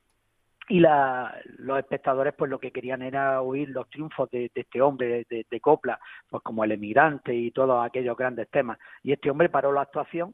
Y 0.70 0.80
la- 0.80 1.38
los 1.58 1.78
espectadores 1.80 2.34
pues 2.38 2.50
lo 2.50 2.60
que 2.60 2.72
querían 2.72 3.02
era 3.02 3.42
oír 3.42 3.68
los 3.70 3.90
triunfos 3.90 4.32
de, 4.32 4.50
de 4.56 4.62
este 4.62 4.82
hombre 4.82 5.26
de, 5.30 5.60
copla 5.60 6.00
pues 6.30 6.42
como 6.42 6.64
el 6.64 6.72
emigrante 6.72 7.36
y 7.36 7.52
todos 7.52 7.86
aquellos 7.86 8.16
grandes 8.16 8.50
temas. 8.50 8.80
Y 9.04 9.12
este 9.12 9.30
hombre 9.30 9.50
paró 9.50 9.74
la 9.74 9.82
actuación 9.82 10.34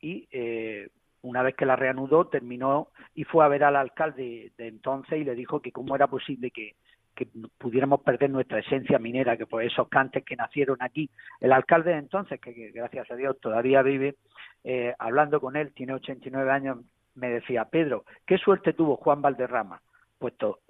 y 0.00 0.28
eh, 0.30 0.90
una 1.22 1.42
vez 1.42 1.56
que 1.56 1.66
la 1.66 1.74
reanudó 1.74 2.28
terminó 2.28 2.90
y 3.12 3.24
fue 3.24 3.44
a 3.44 3.48
ver 3.48 3.64
al 3.64 3.74
alcalde 3.74 4.52
de 4.56 4.68
entonces 4.68 5.18
y 5.20 5.24
le 5.24 5.34
dijo 5.34 5.60
que 5.60 5.72
cómo 5.72 5.96
era 5.96 6.06
posible 6.06 6.52
que, 6.52 6.76
que 7.18 7.26
pudiéramos 7.58 8.02
perder 8.02 8.30
nuestra 8.30 8.60
esencia 8.60 8.96
minera, 9.00 9.36
que 9.36 9.44
por 9.44 9.64
esos 9.64 9.88
cantes 9.88 10.24
que 10.24 10.36
nacieron 10.36 10.76
aquí. 10.78 11.10
El 11.40 11.52
alcalde 11.52 11.90
de 11.90 11.98
entonces, 11.98 12.40
que, 12.40 12.70
gracias 12.70 13.10
a 13.10 13.16
Dios 13.16 13.40
todavía 13.40 13.82
vive, 13.82 14.14
eh, 14.62 14.94
hablando 15.00 15.40
con 15.40 15.56
él, 15.56 15.72
tiene 15.74 15.94
89 15.94 16.48
años, 16.48 16.78
me 17.16 17.28
decía, 17.30 17.64
Pedro, 17.64 18.04
¿qué 18.24 18.38
suerte 18.38 18.72
tuvo 18.72 18.94
Juan 18.94 19.20
Valderrama? 19.20 19.82
Puesto 20.16 20.60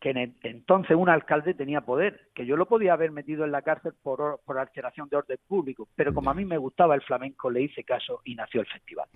que 0.00 0.10
en 0.10 0.34
entonces 0.42 0.96
un 0.96 1.08
alcalde 1.08 1.54
tenía 1.54 1.82
poder, 1.82 2.28
que 2.34 2.46
yo 2.46 2.56
lo 2.56 2.66
podía 2.66 2.94
haber 2.94 3.12
metido 3.12 3.44
en 3.44 3.52
la 3.52 3.62
cárcel 3.62 3.92
por, 4.02 4.20
or- 4.20 4.40
por 4.44 4.58
alteración 4.58 5.08
de 5.10 5.18
orden 5.18 5.38
público, 5.46 5.88
pero 5.94 6.14
como 6.14 6.30
a 6.30 6.34
mí 6.34 6.44
me 6.44 6.58
gustaba 6.58 6.94
el 6.94 7.02
flamenco, 7.02 7.50
le 7.50 7.62
hice 7.62 7.84
caso 7.84 8.20
y 8.24 8.34
nació 8.34 8.62
el 8.62 8.66
festival. 8.66 9.06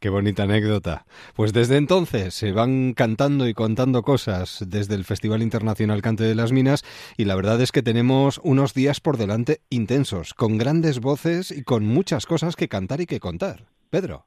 Qué 0.00 0.08
bonita 0.08 0.44
anécdota. 0.44 1.04
Pues 1.34 1.52
desde 1.52 1.76
entonces 1.76 2.34
se 2.34 2.52
van 2.52 2.94
cantando 2.94 3.46
y 3.46 3.54
contando 3.54 4.02
cosas 4.02 4.64
desde 4.68 4.94
el 4.94 5.04
Festival 5.04 5.42
Internacional 5.42 6.02
Cante 6.02 6.24
de 6.24 6.34
las 6.34 6.52
Minas 6.52 6.82
y 7.16 7.24
la 7.24 7.34
verdad 7.36 7.60
es 7.60 7.72
que 7.72 7.82
tenemos 7.82 8.40
unos 8.42 8.74
días 8.74 9.00
por 9.00 9.16
delante 9.16 9.60
intensos, 9.70 10.34
con 10.34 10.58
grandes 10.58 11.00
voces 11.00 11.50
y 11.50 11.62
con 11.62 11.84
muchas 11.86 12.26
cosas 12.26 12.56
que 12.56 12.68
cantar 12.68 13.00
y 13.00 13.06
que 13.06 13.20
contar. 13.20 13.66
Pedro. 13.90 14.26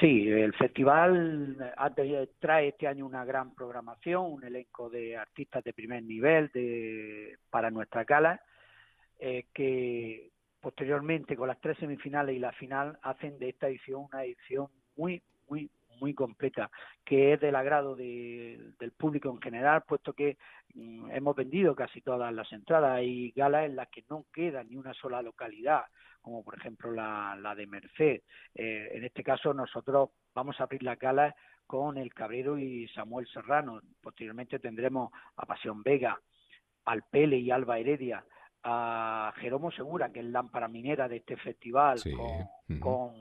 Sí, 0.00 0.28
el 0.30 0.52
festival 0.54 1.56
ha- 1.76 1.92
trae 2.38 2.68
este 2.68 2.86
año 2.86 3.04
una 3.06 3.24
gran 3.24 3.54
programación, 3.54 4.32
un 4.32 4.44
elenco 4.44 4.88
de 4.88 5.16
artistas 5.16 5.64
de 5.64 5.72
primer 5.72 6.04
nivel 6.04 6.50
de, 6.52 7.36
para 7.50 7.70
nuestra 7.70 8.04
gala, 8.04 8.40
eh, 9.18 9.46
que 9.52 10.30
posteriormente 10.60 11.36
con 11.36 11.48
las 11.48 11.60
tres 11.60 11.78
semifinales 11.78 12.36
y 12.36 12.38
la 12.38 12.52
final 12.52 12.98
hacen 13.02 13.38
de 13.38 13.48
esta 13.48 13.68
edición 13.68 14.06
una 14.12 14.24
edición 14.24 14.68
muy, 14.96 15.20
muy, 15.48 15.68
muy 16.00 16.14
completa, 16.14 16.70
que 17.04 17.32
es 17.34 17.40
del 17.40 17.54
agrado 17.56 17.94
de- 17.96 18.72
del 18.78 18.92
público 18.92 19.30
en 19.30 19.40
general, 19.40 19.82
puesto 19.86 20.12
que 20.12 20.36
mm, 20.74 21.10
hemos 21.12 21.34
vendido 21.36 21.74
casi 21.74 22.00
todas 22.02 22.32
las 22.32 22.50
entradas. 22.52 22.92
Hay 22.98 23.30
galas 23.32 23.66
en 23.66 23.76
las 23.76 23.88
que 23.88 24.04
no 24.10 24.26
queda 24.32 24.62
ni 24.64 24.76
una 24.76 24.92
sola 24.94 25.22
localidad, 25.22 25.84
como 26.20 26.42
por 26.44 26.56
ejemplo 26.56 26.90
la, 26.92 27.36
la 27.40 27.54
de 27.54 27.66
Merced. 27.66 28.22
Eh, 28.54 28.90
en 28.92 29.04
este 29.04 29.22
caso 29.22 29.54
nosotros 29.54 30.10
vamos 30.34 30.60
a 30.60 30.64
abrir 30.64 30.82
las 30.82 30.98
galas 30.98 31.34
con 31.66 31.98
El 31.98 32.12
Cabrero 32.14 32.58
y 32.58 32.88
Samuel 32.88 33.26
Serrano. 33.28 33.80
Posteriormente 34.00 34.58
tendremos 34.58 35.10
a 35.36 35.46
Pasión 35.46 35.82
Vega, 35.82 36.18
al 36.86 37.02
Pele 37.10 37.36
y 37.38 37.50
Alba 37.50 37.78
Heredia, 37.78 38.24
a 38.62 39.32
Jeromo 39.36 39.70
Segura, 39.70 40.10
que 40.10 40.20
es 40.20 40.26
lámpara 40.26 40.68
minera 40.68 41.08
de 41.08 41.16
este 41.18 41.36
festival, 41.36 41.98
Sí. 41.98 42.12
con, 42.12 42.78
con 42.80 43.14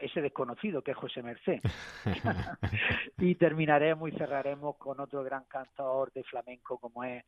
ese 0.00 0.20
desconocido 0.20 0.82
que 0.82 0.92
es 0.92 0.96
José 0.96 1.22
Merced. 1.22 1.60
y 3.18 3.34
terminaremos 3.36 4.10
y 4.12 4.16
cerraremos 4.16 4.76
con 4.76 5.00
otro 5.00 5.22
gran 5.22 5.44
cantador 5.44 6.12
de 6.12 6.22
flamenco 6.24 6.78
como 6.78 7.04
es 7.04 7.24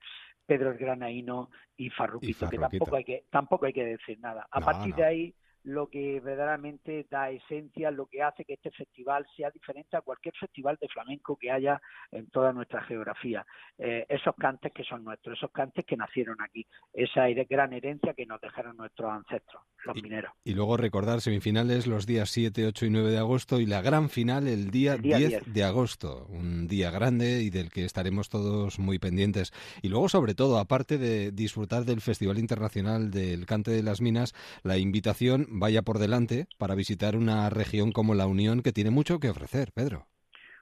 Pedro 0.46 0.70
el 0.70 0.78
Granaíno 0.78 1.50
y 1.76 1.90
Farruquito, 1.90 2.46
Y 2.46 2.48
que 2.48 2.58
tampoco 2.58 2.96
hay 2.96 3.04
que 3.04 3.24
tampoco 3.30 3.66
hay 3.66 3.72
que 3.72 3.84
decir 3.84 4.18
nada. 4.20 4.46
A 4.50 4.60
No, 4.60 4.66
partir 4.66 4.90
no. 4.90 4.96
de 4.96 5.04
ahí 5.04 5.34
lo 5.64 5.88
que 5.88 6.20
verdaderamente 6.20 7.06
da 7.10 7.30
esencia, 7.30 7.90
lo 7.90 8.06
que 8.06 8.22
hace 8.22 8.44
que 8.44 8.54
este 8.54 8.70
festival 8.70 9.26
sea 9.36 9.50
diferente 9.50 9.96
a 9.96 10.00
cualquier 10.02 10.34
festival 10.34 10.78
de 10.80 10.88
flamenco 10.88 11.36
que 11.36 11.50
haya 11.50 11.80
en 12.10 12.28
toda 12.30 12.52
nuestra 12.52 12.82
geografía. 12.84 13.44
Eh, 13.78 14.06
esos 14.08 14.34
cantes 14.36 14.72
que 14.72 14.84
son 14.84 15.04
nuestros, 15.04 15.36
esos 15.36 15.50
cantes 15.50 15.84
que 15.84 15.96
nacieron 15.96 16.40
aquí, 16.40 16.66
esa 16.92 17.26
gran 17.48 17.72
herencia 17.72 18.14
que 18.14 18.26
nos 18.26 18.40
dejaron 18.40 18.76
nuestros 18.76 19.10
ancestros, 19.10 19.62
los 19.84 19.94
mineros. 20.02 20.32
Y 20.44 20.54
luego 20.54 20.76
recordar 20.76 21.20
semifinales 21.20 21.86
los 21.86 22.06
días 22.06 22.30
7, 22.30 22.66
8 22.66 22.86
y 22.86 22.90
9 22.90 23.10
de 23.10 23.18
agosto 23.18 23.60
y 23.60 23.66
la 23.66 23.82
gran 23.82 24.08
final 24.10 24.48
el 24.48 24.70
día, 24.70 24.94
El 24.94 25.02
día 25.02 25.18
10, 25.18 25.30
10. 25.44 25.54
de 25.54 25.64
agosto, 25.64 26.26
un 26.30 26.68
día 26.68 26.90
grande 26.90 27.42
y 27.42 27.50
del 27.50 27.70
que 27.70 27.84
estaremos 27.84 28.28
todos 28.28 28.78
muy 28.78 28.98
pendientes. 28.98 29.52
Y 29.82 29.88
luego, 29.88 30.08
sobre 30.08 30.34
todo, 30.34 30.58
aparte 30.58 30.98
de 30.98 31.32
disfrutar 31.32 31.84
del 31.84 32.00
Festival 32.00 32.38
Internacional 32.38 33.10
del 33.10 33.46
Cante 33.46 33.70
de 33.70 33.82
las 33.82 34.00
Minas, 34.00 34.34
la 34.62 34.78
invitación 34.78 35.46
vaya 35.58 35.82
por 35.82 35.98
delante 35.98 36.46
para 36.58 36.74
visitar 36.74 37.16
una 37.16 37.50
región 37.50 37.92
como 37.92 38.14
la 38.14 38.26
Unión 38.26 38.62
que 38.62 38.72
tiene 38.72 38.90
mucho 38.90 39.18
que 39.18 39.30
ofrecer, 39.30 39.72
Pedro. 39.72 40.06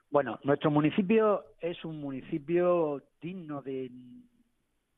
Bueno, 0.09 0.39
nuestro 0.43 0.71
municipio 0.71 1.43
es 1.59 1.83
un 1.83 1.99
municipio 1.99 3.03
digno 3.21 3.61
de 3.61 3.91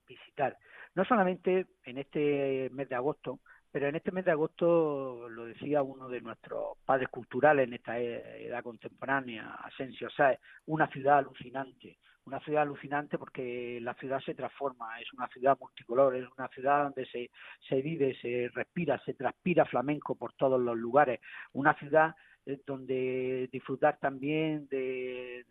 visitar. 0.08 0.58
No 0.96 1.06
solamente 1.06 1.68
en 1.86 1.98
este 1.98 2.70
mes 2.72 2.90
de 2.90 2.96
agosto, 2.96 3.40
pero 3.72 3.88
en 3.88 3.96
este 3.96 4.12
mes 4.12 4.26
de 4.26 4.32
agosto, 4.32 5.30
lo 5.30 5.46
decía 5.46 5.84
uno 5.84 6.10
de 6.10 6.22
nuestros 6.22 6.78
padres 6.86 7.10
culturales 7.10 7.68
en 7.68 7.74
esta 7.74 8.00
e- 8.00 8.48
edad 8.48 8.64
contemporánea, 8.64 9.56
Asensio 9.64 10.10
Sáez, 10.10 10.40
una 10.66 10.88
ciudad 10.88 11.20
alucinante. 11.20 11.98
Una 12.30 12.40
ciudad 12.42 12.62
alucinante 12.62 13.18
porque 13.18 13.80
la 13.82 13.96
ciudad 13.96 14.20
se 14.20 14.36
transforma, 14.36 15.02
es 15.02 15.12
una 15.14 15.28
ciudad 15.30 15.58
multicolor, 15.60 16.16
es 16.16 16.28
una 16.38 16.48
ciudad 16.50 16.84
donde 16.84 17.08
se, 17.08 17.32
se 17.68 17.82
vive, 17.82 18.16
se 18.22 18.52
respira, 18.54 19.02
se 19.04 19.16
transpira 19.16 19.66
flamenco 19.66 20.14
por 20.14 20.34
todos 20.34 20.62
los 20.62 20.78
lugares. 20.78 21.20
Una 21.54 21.74
ciudad 21.74 22.16
eh, 22.46 22.60
donde 22.68 23.50
disfrutar 23.52 23.98
también 24.00 24.68
de, 24.68 25.44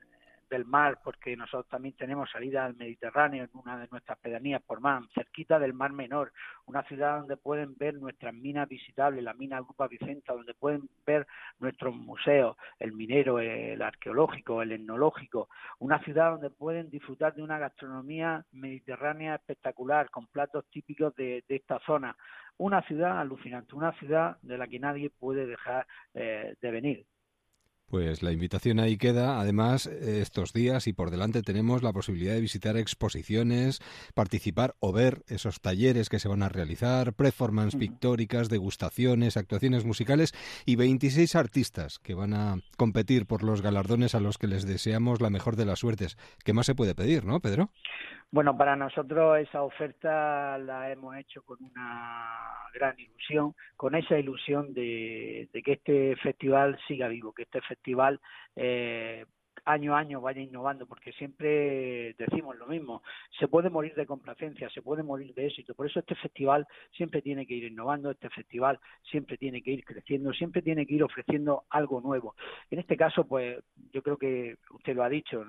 del 0.48 0.64
mar, 0.64 0.98
porque 1.02 1.36
nosotros 1.36 1.68
también 1.68 1.94
tenemos 1.96 2.30
salida 2.30 2.64
al 2.64 2.76
Mediterráneo 2.76 3.44
en 3.44 3.50
una 3.54 3.78
de 3.78 3.88
nuestras 3.90 4.18
pedanías 4.18 4.62
por 4.62 4.80
mar, 4.80 5.02
cerquita 5.14 5.58
del 5.58 5.74
Mar 5.74 5.92
Menor, 5.92 6.32
una 6.66 6.82
ciudad 6.84 7.18
donde 7.18 7.36
pueden 7.36 7.76
ver 7.76 7.94
nuestras 7.94 8.34
minas 8.34 8.68
visitables, 8.68 9.24
la 9.24 9.34
mina 9.34 9.60
Grupa 9.60 9.88
Vicenta, 9.88 10.32
donde 10.32 10.54
pueden 10.54 10.88
ver 11.06 11.26
nuestros 11.58 11.94
museos, 11.94 12.56
el 12.78 12.92
minero, 12.92 13.38
el 13.38 13.80
arqueológico, 13.82 14.62
el 14.62 14.72
etnológico, 14.72 15.48
una 15.78 15.98
ciudad 16.04 16.32
donde 16.32 16.50
pueden 16.50 16.90
disfrutar 16.90 17.34
de 17.34 17.42
una 17.42 17.58
gastronomía 17.58 18.44
mediterránea 18.52 19.36
espectacular, 19.36 20.10
con 20.10 20.26
platos 20.26 20.64
típicos 20.70 21.14
de, 21.16 21.44
de 21.48 21.56
esta 21.56 21.78
zona. 21.80 22.16
Una 22.58 22.82
ciudad 22.82 23.20
alucinante, 23.20 23.76
una 23.76 23.92
ciudad 23.92 24.36
de 24.42 24.58
la 24.58 24.66
que 24.66 24.80
nadie 24.80 25.10
puede 25.10 25.46
dejar 25.46 25.86
eh, 26.14 26.56
de 26.60 26.70
venir. 26.70 27.06
Pues 27.88 28.22
la 28.22 28.32
invitación 28.32 28.80
ahí 28.80 28.98
queda. 28.98 29.40
Además, 29.40 29.86
estos 29.86 30.52
días 30.52 30.86
y 30.86 30.92
por 30.92 31.10
delante 31.10 31.40
tenemos 31.42 31.82
la 31.82 31.94
posibilidad 31.94 32.34
de 32.34 32.42
visitar 32.42 32.76
exposiciones, 32.76 33.80
participar 34.14 34.74
o 34.78 34.92
ver 34.92 35.22
esos 35.26 35.60
talleres 35.60 36.10
que 36.10 36.18
se 36.18 36.28
van 36.28 36.42
a 36.42 36.50
realizar, 36.50 37.14
performance 37.14 37.76
pictóricas, 37.76 38.50
degustaciones, 38.50 39.38
actuaciones 39.38 39.86
musicales 39.86 40.34
y 40.66 40.76
26 40.76 41.34
artistas 41.34 41.98
que 41.98 42.12
van 42.12 42.34
a 42.34 42.60
competir 42.76 43.24
por 43.24 43.42
los 43.42 43.62
galardones 43.62 44.14
a 44.14 44.20
los 44.20 44.36
que 44.36 44.48
les 44.48 44.66
deseamos 44.66 45.22
la 45.22 45.30
mejor 45.30 45.56
de 45.56 45.64
las 45.64 45.78
suertes. 45.78 46.18
¿Qué 46.44 46.52
más 46.52 46.66
se 46.66 46.74
puede 46.74 46.94
pedir, 46.94 47.24
no, 47.24 47.40
Pedro? 47.40 47.70
Bueno, 48.30 48.56
para 48.58 48.76
nosotros 48.76 49.38
esa 49.38 49.62
oferta 49.62 50.58
la 50.58 50.92
hemos 50.92 51.16
hecho 51.16 51.42
con 51.42 51.58
una 51.64 52.28
gran 52.74 52.98
ilusión, 53.00 53.54
con 53.74 53.94
esa 53.94 54.18
ilusión 54.18 54.74
de, 54.74 55.48
de 55.50 55.62
que 55.62 55.72
este 55.72 56.14
festival 56.16 56.78
siga 56.86 57.08
vivo, 57.08 57.32
que 57.32 57.44
este 57.44 57.62
festival 57.62 58.20
eh, 58.54 59.24
año 59.64 59.94
a 59.94 60.00
año 60.00 60.20
vaya 60.20 60.42
innovando, 60.42 60.86
porque 60.86 61.12
siempre 61.12 62.14
decimos 62.18 62.56
lo 62.56 62.66
mismo, 62.66 63.02
se 63.38 63.48
puede 63.48 63.70
morir 63.70 63.94
de 63.94 64.04
complacencia, 64.04 64.68
se 64.70 64.82
puede 64.82 65.02
morir 65.02 65.32
de 65.34 65.46
éxito, 65.46 65.74
por 65.74 65.86
eso 65.86 66.00
este 66.00 66.14
festival 66.14 66.66
siempre 66.92 67.22
tiene 67.22 67.46
que 67.46 67.54
ir 67.54 67.64
innovando, 67.64 68.10
este 68.10 68.28
festival 68.28 68.78
siempre 69.10 69.38
tiene 69.38 69.62
que 69.62 69.70
ir 69.70 69.84
creciendo, 69.84 70.34
siempre 70.34 70.60
tiene 70.60 70.86
que 70.86 70.94
ir 70.94 71.02
ofreciendo 71.02 71.64
algo 71.70 72.02
nuevo. 72.02 72.34
En 72.70 72.78
este 72.78 72.96
caso, 72.96 73.26
pues 73.26 73.58
yo 73.92 74.02
creo 74.02 74.18
que 74.18 74.56
usted 74.70 74.94
lo 74.94 75.02
ha 75.02 75.08
dicho, 75.08 75.44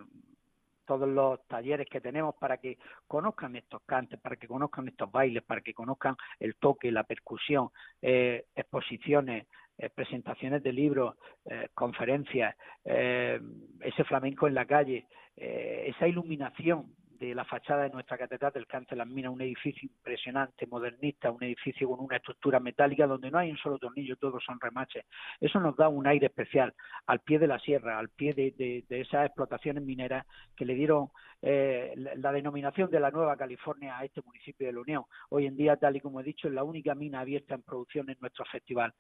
todos 0.89 1.07
los 1.07 1.45
talleres 1.45 1.87
que 1.87 2.01
tenemos 2.01 2.33
para 2.33 2.57
que 2.57 2.79
conozcan 3.05 3.55
estos 3.55 3.83
cantes, 3.83 4.19
para 4.19 4.37
que 4.37 4.47
conozcan 4.47 4.87
estos 4.87 5.11
bailes, 5.11 5.43
para 5.43 5.61
que 5.61 5.71
conozcan 5.71 6.15
el 6.39 6.55
toque, 6.55 6.91
la 6.91 7.03
percusión, 7.03 7.69
eh, 8.01 8.45
exposiciones, 8.55 9.45
eh, 9.77 9.91
presentaciones 9.91 10.63
de 10.63 10.73
libros, 10.73 11.15
eh, 11.45 11.67
conferencias, 11.75 12.55
eh, 12.83 13.39
ese 13.81 14.03
flamenco 14.03 14.47
en 14.47 14.55
la 14.55 14.65
calle, 14.65 15.05
eh, 15.37 15.93
esa 15.95 16.07
iluminación 16.07 16.95
de 17.19 17.35
la 17.35 17.43
fachada 17.43 17.83
de 17.83 17.89
nuestra 17.89 18.17
catedral 18.17 18.51
del 18.53 18.65
Cante 18.65 18.91
de 18.95 18.97
las 18.97 19.07
Minas, 19.07 19.31
un 19.33 19.41
edificio 19.41 19.87
impresionante, 19.89 20.65
modernista, 20.67 21.29
un 21.31 21.43
edificio 21.43 21.89
con 21.89 21.99
una 21.99 22.15
estructura 22.17 22.59
metálica 22.59 23.05
donde 23.07 23.29
no 23.29 23.37
hay 23.37 23.51
un 23.51 23.57
solo 23.57 23.77
tornillo, 23.77 24.15
todos 24.15 24.43
son 24.43 24.59
remaches. 24.59 25.05
Eso 25.39 25.59
nos 25.59 25.75
da 25.75 25.89
un 25.89 26.07
aire 26.07 26.27
especial 26.27 26.73
al 27.07 27.19
pie 27.19 27.37
de 27.39 27.47
la 27.47 27.59
sierra, 27.59 27.99
al 27.99 28.09
pie 28.09 28.33
de, 28.33 28.51
de- 28.57 28.85
de 28.87 29.01
esas 29.01 29.25
explotaciones 29.25 29.83
mineras 29.83 30.25
que 30.55 30.65
le 30.65 30.75
dieron 30.75 31.09
eh, 31.41 31.93
la, 31.95 32.15
la 32.15 32.31
denominación 32.31 32.89
de 32.89 32.99
la 32.99 33.11
Nueva 33.11 33.35
California 33.37 33.97
a 33.97 34.05
este 34.05 34.21
municipio 34.21 34.67
de 34.67 34.73
la 34.73 34.79
Unión. 34.81 35.03
Hoy 35.29 35.45
en 35.45 35.57
día, 35.57 35.75
tal 35.77 35.95
y 35.97 36.01
como 36.01 36.19
he 36.21 36.23
dicho, 36.23 36.47
es 36.47 36.53
la 36.53 36.63
única 36.63 36.95
mina 36.95 37.19
abierta 37.19 37.55
en 37.55 37.61
producción 37.63 38.09
en 38.09 38.17
nuestro 38.21 38.45
festival 38.45 38.93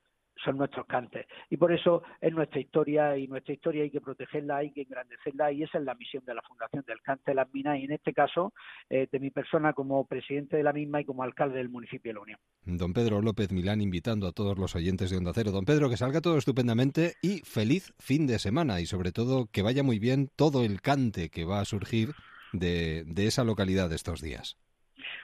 son 0.43 0.57
nuestros 0.57 0.85
cantes. 0.85 1.25
Y 1.49 1.57
por 1.57 1.71
eso 1.71 2.03
es 2.21 2.33
nuestra 2.33 2.59
historia 2.59 3.17
y 3.17 3.27
nuestra 3.27 3.53
historia 3.53 3.83
hay 3.83 3.91
que 3.91 4.01
protegerla, 4.01 4.57
hay 4.57 4.71
que 4.71 4.81
engrandecerla 4.81 5.51
y 5.51 5.63
esa 5.63 5.79
es 5.79 5.83
la 5.83 5.95
misión 5.95 6.23
de 6.25 6.35
la 6.35 6.41
Fundación 6.41 6.83
del 6.87 7.01
Cante 7.01 7.31
de 7.31 7.35
las 7.35 7.51
Minas 7.53 7.79
y 7.79 7.85
en 7.85 7.91
este 7.91 8.13
caso 8.13 8.53
eh, 8.89 9.07
de 9.11 9.19
mi 9.19 9.29
persona 9.31 9.73
como 9.73 10.05
presidente 10.05 10.57
de 10.57 10.63
la 10.63 10.73
misma 10.73 11.01
y 11.01 11.05
como 11.05 11.23
alcalde 11.23 11.57
del 11.57 11.69
municipio 11.69 12.09
de 12.09 12.13
La 12.13 12.21
Unión. 12.21 12.39
Don 12.65 12.93
Pedro 12.93 13.21
López 13.21 13.51
Milán 13.51 13.81
invitando 13.81 14.27
a 14.27 14.31
todos 14.31 14.57
los 14.57 14.75
oyentes 14.75 15.09
de 15.09 15.17
Onda 15.17 15.31
Cero. 15.33 15.51
Don 15.51 15.65
Pedro, 15.65 15.89
que 15.89 15.97
salga 15.97 16.21
todo 16.21 16.37
estupendamente 16.37 17.13
y 17.21 17.39
feliz 17.39 17.93
fin 17.99 18.27
de 18.27 18.39
semana 18.39 18.79
y 18.79 18.85
sobre 18.85 19.11
todo 19.11 19.47
que 19.51 19.61
vaya 19.61 19.83
muy 19.83 19.99
bien 19.99 20.29
todo 20.35 20.63
el 20.63 20.81
cante 20.81 21.29
que 21.29 21.45
va 21.45 21.59
a 21.59 21.65
surgir 21.65 22.09
de, 22.53 23.03
de 23.05 23.27
esa 23.27 23.43
localidad 23.43 23.91
estos 23.91 24.21
días. 24.21 24.57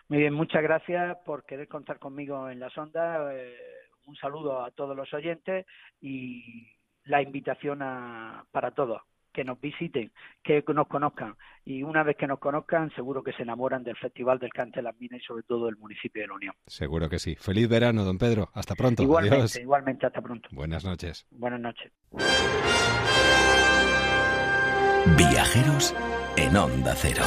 Muy 0.07 0.19
bien, 0.19 0.33
muchas 0.33 0.61
gracias 0.61 1.17
por 1.25 1.45
querer 1.45 1.67
contar 1.67 1.97
conmigo 1.97 2.49
en 2.49 2.59
la 2.59 2.69
sonda. 2.69 3.33
Eh, 3.33 3.55
un 4.05 4.15
saludo 4.15 4.63
a 4.63 4.71
todos 4.71 4.95
los 4.95 5.13
oyentes 5.13 5.65
y 6.01 6.67
la 7.05 7.21
invitación 7.21 7.81
a, 7.81 8.45
para 8.51 8.71
todos 8.71 9.01
que 9.31 9.43
nos 9.43 9.59
visiten, 9.59 10.11
que 10.41 10.63
nos 10.73 10.87
conozcan 10.87 11.35
y 11.65 11.83
una 11.83 12.03
vez 12.03 12.15
que 12.15 12.25
nos 12.25 12.39
conozcan 12.39 12.89
seguro 12.95 13.21
que 13.21 13.33
se 13.33 13.43
enamoran 13.43 13.83
del 13.83 13.97
Festival 13.97 14.39
del 14.39 14.53
Cante 14.53 14.77
de 14.79 14.83
las 14.83 14.97
Minas 14.97 15.19
y 15.21 15.25
sobre 15.25 15.43
todo 15.43 15.65
del 15.65 15.75
municipio 15.75 16.21
de 16.21 16.27
La 16.29 16.35
Unión. 16.35 16.55
Seguro 16.67 17.09
que 17.09 17.19
sí. 17.19 17.35
Feliz 17.35 17.67
verano, 17.67 18.05
don 18.05 18.17
Pedro. 18.17 18.49
Hasta 18.53 18.75
pronto. 18.75 19.03
igualmente, 19.03 19.35
Adiós. 19.35 19.55
igualmente, 19.57 20.05
hasta 20.05 20.21
pronto. 20.21 20.47
Buenas 20.53 20.85
noches. 20.85 21.27
Buenas 21.31 21.59
noches. 21.59 21.91
Viajeros 25.17 25.93
en 26.37 26.55
Onda 26.55 26.93
Cero. 26.95 27.23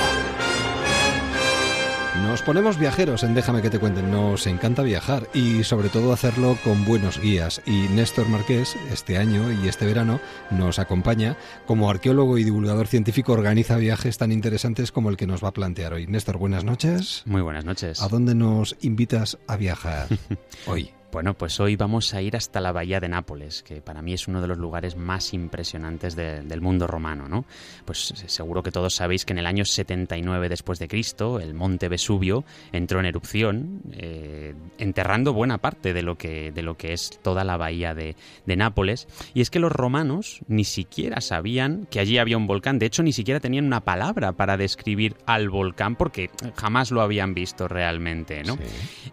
Nos 2.28 2.42
ponemos 2.42 2.78
viajeros 2.78 3.22
en 3.22 3.32
Déjame 3.32 3.62
que 3.62 3.70
te 3.70 3.78
cuenten. 3.78 4.10
Nos 4.10 4.46
encanta 4.46 4.82
viajar 4.82 5.30
y 5.32 5.64
sobre 5.64 5.88
todo 5.88 6.12
hacerlo 6.12 6.58
con 6.62 6.84
buenos 6.84 7.18
guías. 7.18 7.62
Y 7.64 7.88
Néstor 7.88 8.28
Marqués, 8.28 8.76
este 8.92 9.16
año 9.16 9.50
y 9.50 9.66
este 9.66 9.86
verano, 9.86 10.20
nos 10.50 10.78
acompaña 10.78 11.38
como 11.66 11.88
arqueólogo 11.88 12.36
y 12.36 12.44
divulgador 12.44 12.86
científico. 12.86 13.32
Organiza 13.32 13.78
viajes 13.78 14.18
tan 14.18 14.30
interesantes 14.30 14.92
como 14.92 15.08
el 15.08 15.16
que 15.16 15.26
nos 15.26 15.42
va 15.42 15.48
a 15.48 15.52
plantear 15.54 15.94
hoy. 15.94 16.06
Néstor, 16.06 16.36
buenas 16.36 16.64
noches. 16.64 17.22
Muy 17.24 17.40
buenas 17.40 17.64
noches. 17.64 18.02
¿A 18.02 18.08
dónde 18.08 18.34
nos 18.34 18.76
invitas 18.82 19.38
a 19.46 19.56
viajar 19.56 20.08
hoy? 20.66 20.92
Bueno, 21.10 21.32
pues 21.32 21.58
hoy 21.58 21.74
vamos 21.74 22.12
a 22.12 22.20
ir 22.20 22.36
hasta 22.36 22.60
la 22.60 22.70
bahía 22.70 23.00
de 23.00 23.08
Nápoles, 23.08 23.62
que 23.62 23.80
para 23.80 24.02
mí 24.02 24.12
es 24.12 24.28
uno 24.28 24.42
de 24.42 24.46
los 24.46 24.58
lugares 24.58 24.94
más 24.94 25.32
impresionantes 25.32 26.14
de- 26.14 26.42
del 26.42 26.60
mundo 26.60 26.86
romano, 26.86 27.28
¿no? 27.28 27.46
Pues 27.86 28.12
seguro 28.26 28.62
que 28.62 28.70
todos 28.70 28.94
sabéis 28.94 29.24
que 29.24 29.32
en 29.32 29.38
el 29.38 29.46
año 29.46 29.64
79 29.64 30.50
después 30.50 30.78
de 30.78 30.86
Cristo, 30.86 31.40
el 31.40 31.54
monte 31.54 31.88
Vesubio 31.88 32.44
entró 32.72 33.00
en 33.00 33.06
erupción, 33.06 33.80
eh, 33.92 34.54
enterrando 34.76 35.32
buena 35.32 35.56
parte 35.56 35.94
de 35.94 36.02
lo 36.02 36.18
que 36.18 36.52
de 36.52 36.62
lo 36.62 36.76
que 36.76 36.92
es 36.92 37.18
toda 37.22 37.42
la 37.42 37.56
bahía 37.56 37.94
de, 37.94 38.14
de 38.44 38.56
Nápoles. 38.56 39.08
Y 39.32 39.40
es 39.40 39.48
que 39.48 39.60
los 39.60 39.72
romanos 39.72 40.40
ni 40.46 40.64
siquiera 40.64 41.22
sabían 41.22 41.86
que 41.90 42.00
allí 42.00 42.18
había 42.18 42.36
un 42.36 42.46
volcán. 42.46 42.78
De 42.78 42.84
hecho, 42.84 43.02
ni 43.02 43.14
siquiera 43.14 43.40
tenían 43.40 43.64
una 43.64 43.80
palabra 43.80 44.32
para 44.32 44.58
describir 44.58 45.16
al 45.24 45.48
volcán, 45.48 45.96
porque 45.96 46.28
jamás 46.54 46.90
lo 46.90 47.00
habían 47.00 47.32
visto 47.32 47.66
realmente, 47.66 48.44
¿no? 48.44 48.58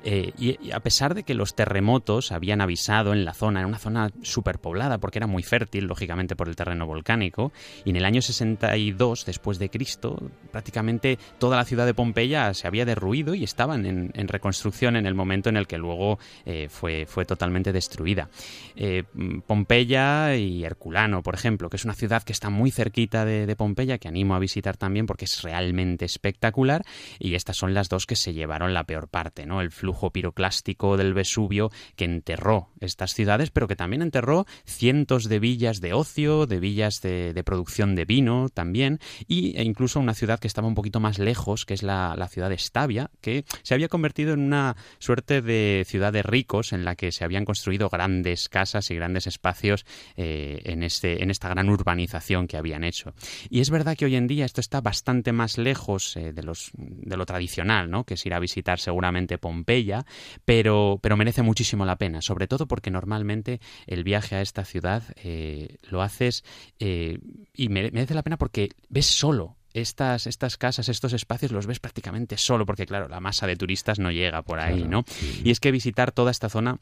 Eh, 0.04 0.34
y, 0.38 0.58
y 0.68 0.72
a 0.74 0.82
pesar 0.82 1.16
de 1.16 1.24
que 1.24 1.34
los 1.34 1.56
terremotos 1.56 1.85
terremotos 1.86 2.32
habían 2.32 2.62
avisado 2.62 3.14
en 3.14 3.26
la 3.26 3.34
zona, 3.36 3.60
en 3.60 3.68
una 3.68 3.78
zona 3.78 4.10
superpoblada 4.24 4.98
porque 4.98 5.20
era 5.20 5.28
muy 5.28 5.44
fértil, 5.44 5.86
lógicamente 5.86 6.36
por 6.36 6.50
el 6.50 6.56
terreno 6.56 6.88
volcánico, 6.88 7.52
y 7.84 7.92
en 7.92 7.96
el 7.96 8.06
año 8.06 8.24
62 8.24 9.24
después 9.26 9.60
de 9.60 9.70
Cristo, 9.70 10.18
prácticamente 10.52 11.20
toda 11.38 11.58
la 11.58 11.64
ciudad 11.64 11.86
de 11.86 11.94
Pompeya 11.94 12.56
se 12.56 12.66
había 12.66 12.86
derruido 12.86 13.36
y 13.36 13.44
estaban 13.44 13.86
en, 13.86 14.28
reconstrucción 14.28 14.96
en 14.96 15.06
el 15.06 15.14
momento 15.14 15.50
en 15.50 15.58
el 15.58 15.68
que 15.68 15.78
luego 15.78 16.18
eh, 16.46 16.68
fue, 16.70 17.06
fue 17.06 17.26
totalmente 17.26 17.72
destruida. 17.72 18.30
Eh, 18.76 19.04
Pompeya 19.46 20.36
y 20.36 20.64
Herculano, 20.64 21.22
por 21.22 21.36
ejemplo, 21.36 21.70
que 21.70 21.78
es 21.78 21.86
una 21.86 21.94
ciudad 21.94 22.24
que 22.24 22.34
está 22.34 22.50
muy 22.50 22.72
cerquita 22.72 23.26
de, 23.26 23.46
de 23.46 23.56
Pompeya, 23.56 24.00
que 24.00 24.08
animo 24.08 24.34
a 24.34 24.40
visitar 24.40 24.76
también 24.76 25.06
porque 25.06 25.26
es 25.26 25.44
realmente 25.44 26.06
espectacular, 26.06 26.84
y 27.20 27.36
estas 27.36 27.58
son 27.58 27.76
las 27.76 27.90
dos 27.90 28.08
que 28.08 28.16
se 28.16 28.34
llevaron 28.34 28.74
la 28.74 28.86
peor 28.86 29.08
parte, 29.08 29.46
¿no? 29.46 29.62
El 29.62 29.70
flujo 29.70 30.10
piroclástico 30.10 30.98
del 30.98 31.14
Vesubio 31.14 31.70
que 31.95 32.05
enterró 32.05 32.69
estas 32.80 33.13
ciudades, 33.13 33.51
pero 33.51 33.67
que 33.67 33.76
también 33.76 34.01
enterró 34.01 34.45
cientos 34.65 35.30
de 35.30 35.39
villas 35.39 35.82
de 35.82 35.93
ocio, 35.93 36.45
de 36.45 36.59
villas 36.59 37.01
de, 37.01 37.43
producción 37.45 37.95
de 37.95 38.05
vino 38.05 38.49
también, 38.49 38.99
y, 39.28 39.57
e 39.57 39.63
incluso 39.63 39.99
una 39.99 40.13
ciudad 40.13 40.39
que 40.39 40.47
estaba 40.47 40.67
un 40.67 40.76
poquito 40.76 40.99
más 40.99 41.19
lejos, 41.19 41.65
que 41.65 41.73
es 41.73 41.84
la, 41.84 42.15
ciudad 42.32 42.49
de 42.49 42.57
Stavia, 42.57 43.11
que 43.21 43.45
se 43.61 43.73
había 43.73 43.88
convertido 43.88 44.34
en 44.34 44.39
una 44.39 44.76
suerte 44.97 45.41
de 45.41 45.84
ciudad 45.88 46.11
de 46.11 46.23
ricos 46.23 46.73
en 46.73 46.86
la 46.86 46.95
que 46.95 47.11
se 47.11 47.23
habían 47.23 47.45
construido 47.45 47.89
grandes 47.89 48.49
casas 48.49 48.89
y 48.89 48.95
grandes 48.95 49.28
espacios 49.28 49.86
eh, 50.17 50.61
en, 50.65 50.82
este, 50.82 51.21
en 51.21 51.30
esta 51.30 51.49
gran 51.49 51.69
urbanización 51.69 52.47
que 52.47 52.57
habían 52.57 52.84
hecho. 52.84 53.13
Y 53.49 53.59
es 53.59 53.69
verdad 53.69 53.95
que 53.95 54.05
hoy 54.05 54.15
en 54.15 54.28
día 54.28 54.45
esto 54.45 54.61
está 54.61 54.82
bastante 54.82 55.32
más 55.34 55.57
lejos 55.57 56.17
eh, 56.17 56.34
de 56.34 57.17
lo 57.17 57.26
tradicional, 57.26 57.89
¿no? 57.89 58.03
que 58.03 58.15
es 58.15 58.26
ir 58.26 58.34
a 58.34 58.39
visitar 58.39 58.80
seguramente 58.80 59.38
Pompeya, 59.38 60.05
pero, 60.45 60.99
pero 61.01 61.17
merece 61.17 61.41
muchísimo 61.41 61.64
la 61.74 61.97
pena, 61.97 62.22
sobre 62.22 62.47
todo 62.47 62.68
porque 62.68 62.91
normalmente 62.91 63.59
el 63.88 64.03
viaje 64.03 64.36
a 64.36 64.41
esta 64.41 64.66
ciudad 64.66 65.03
eh, 65.16 65.78
lo 65.89 66.01
haces 66.01 66.43
eh, 66.80 67.20
y 67.53 67.70
merece 67.70 68.13
la 68.13 68.24
pena 68.24 68.38
porque 68.38 68.70
ves 68.89 69.05
solo 69.07 69.55
estas, 69.74 70.26
estas 70.28 70.57
casas, 70.57 70.88
estos 70.88 71.11
espacios 71.13 71.51
los 71.51 71.68
ves 71.68 71.80
prácticamente 71.80 72.38
solo, 72.38 72.66
porque 72.66 72.86
claro, 72.86 73.09
la 73.09 73.20
masa 73.20 73.45
de 73.45 73.55
turistas 73.57 73.99
no 73.99 74.09
llega 74.11 74.41
por 74.41 74.59
ahí, 74.59 74.76
Claro, 74.78 74.89
¿no? 74.91 75.03
sí. 75.07 75.41
Y 75.43 75.51
es 75.51 75.59
que 75.59 75.72
visitar 75.72 76.11
toda 76.11 76.32
esta 76.32 76.47
zona 76.49 76.80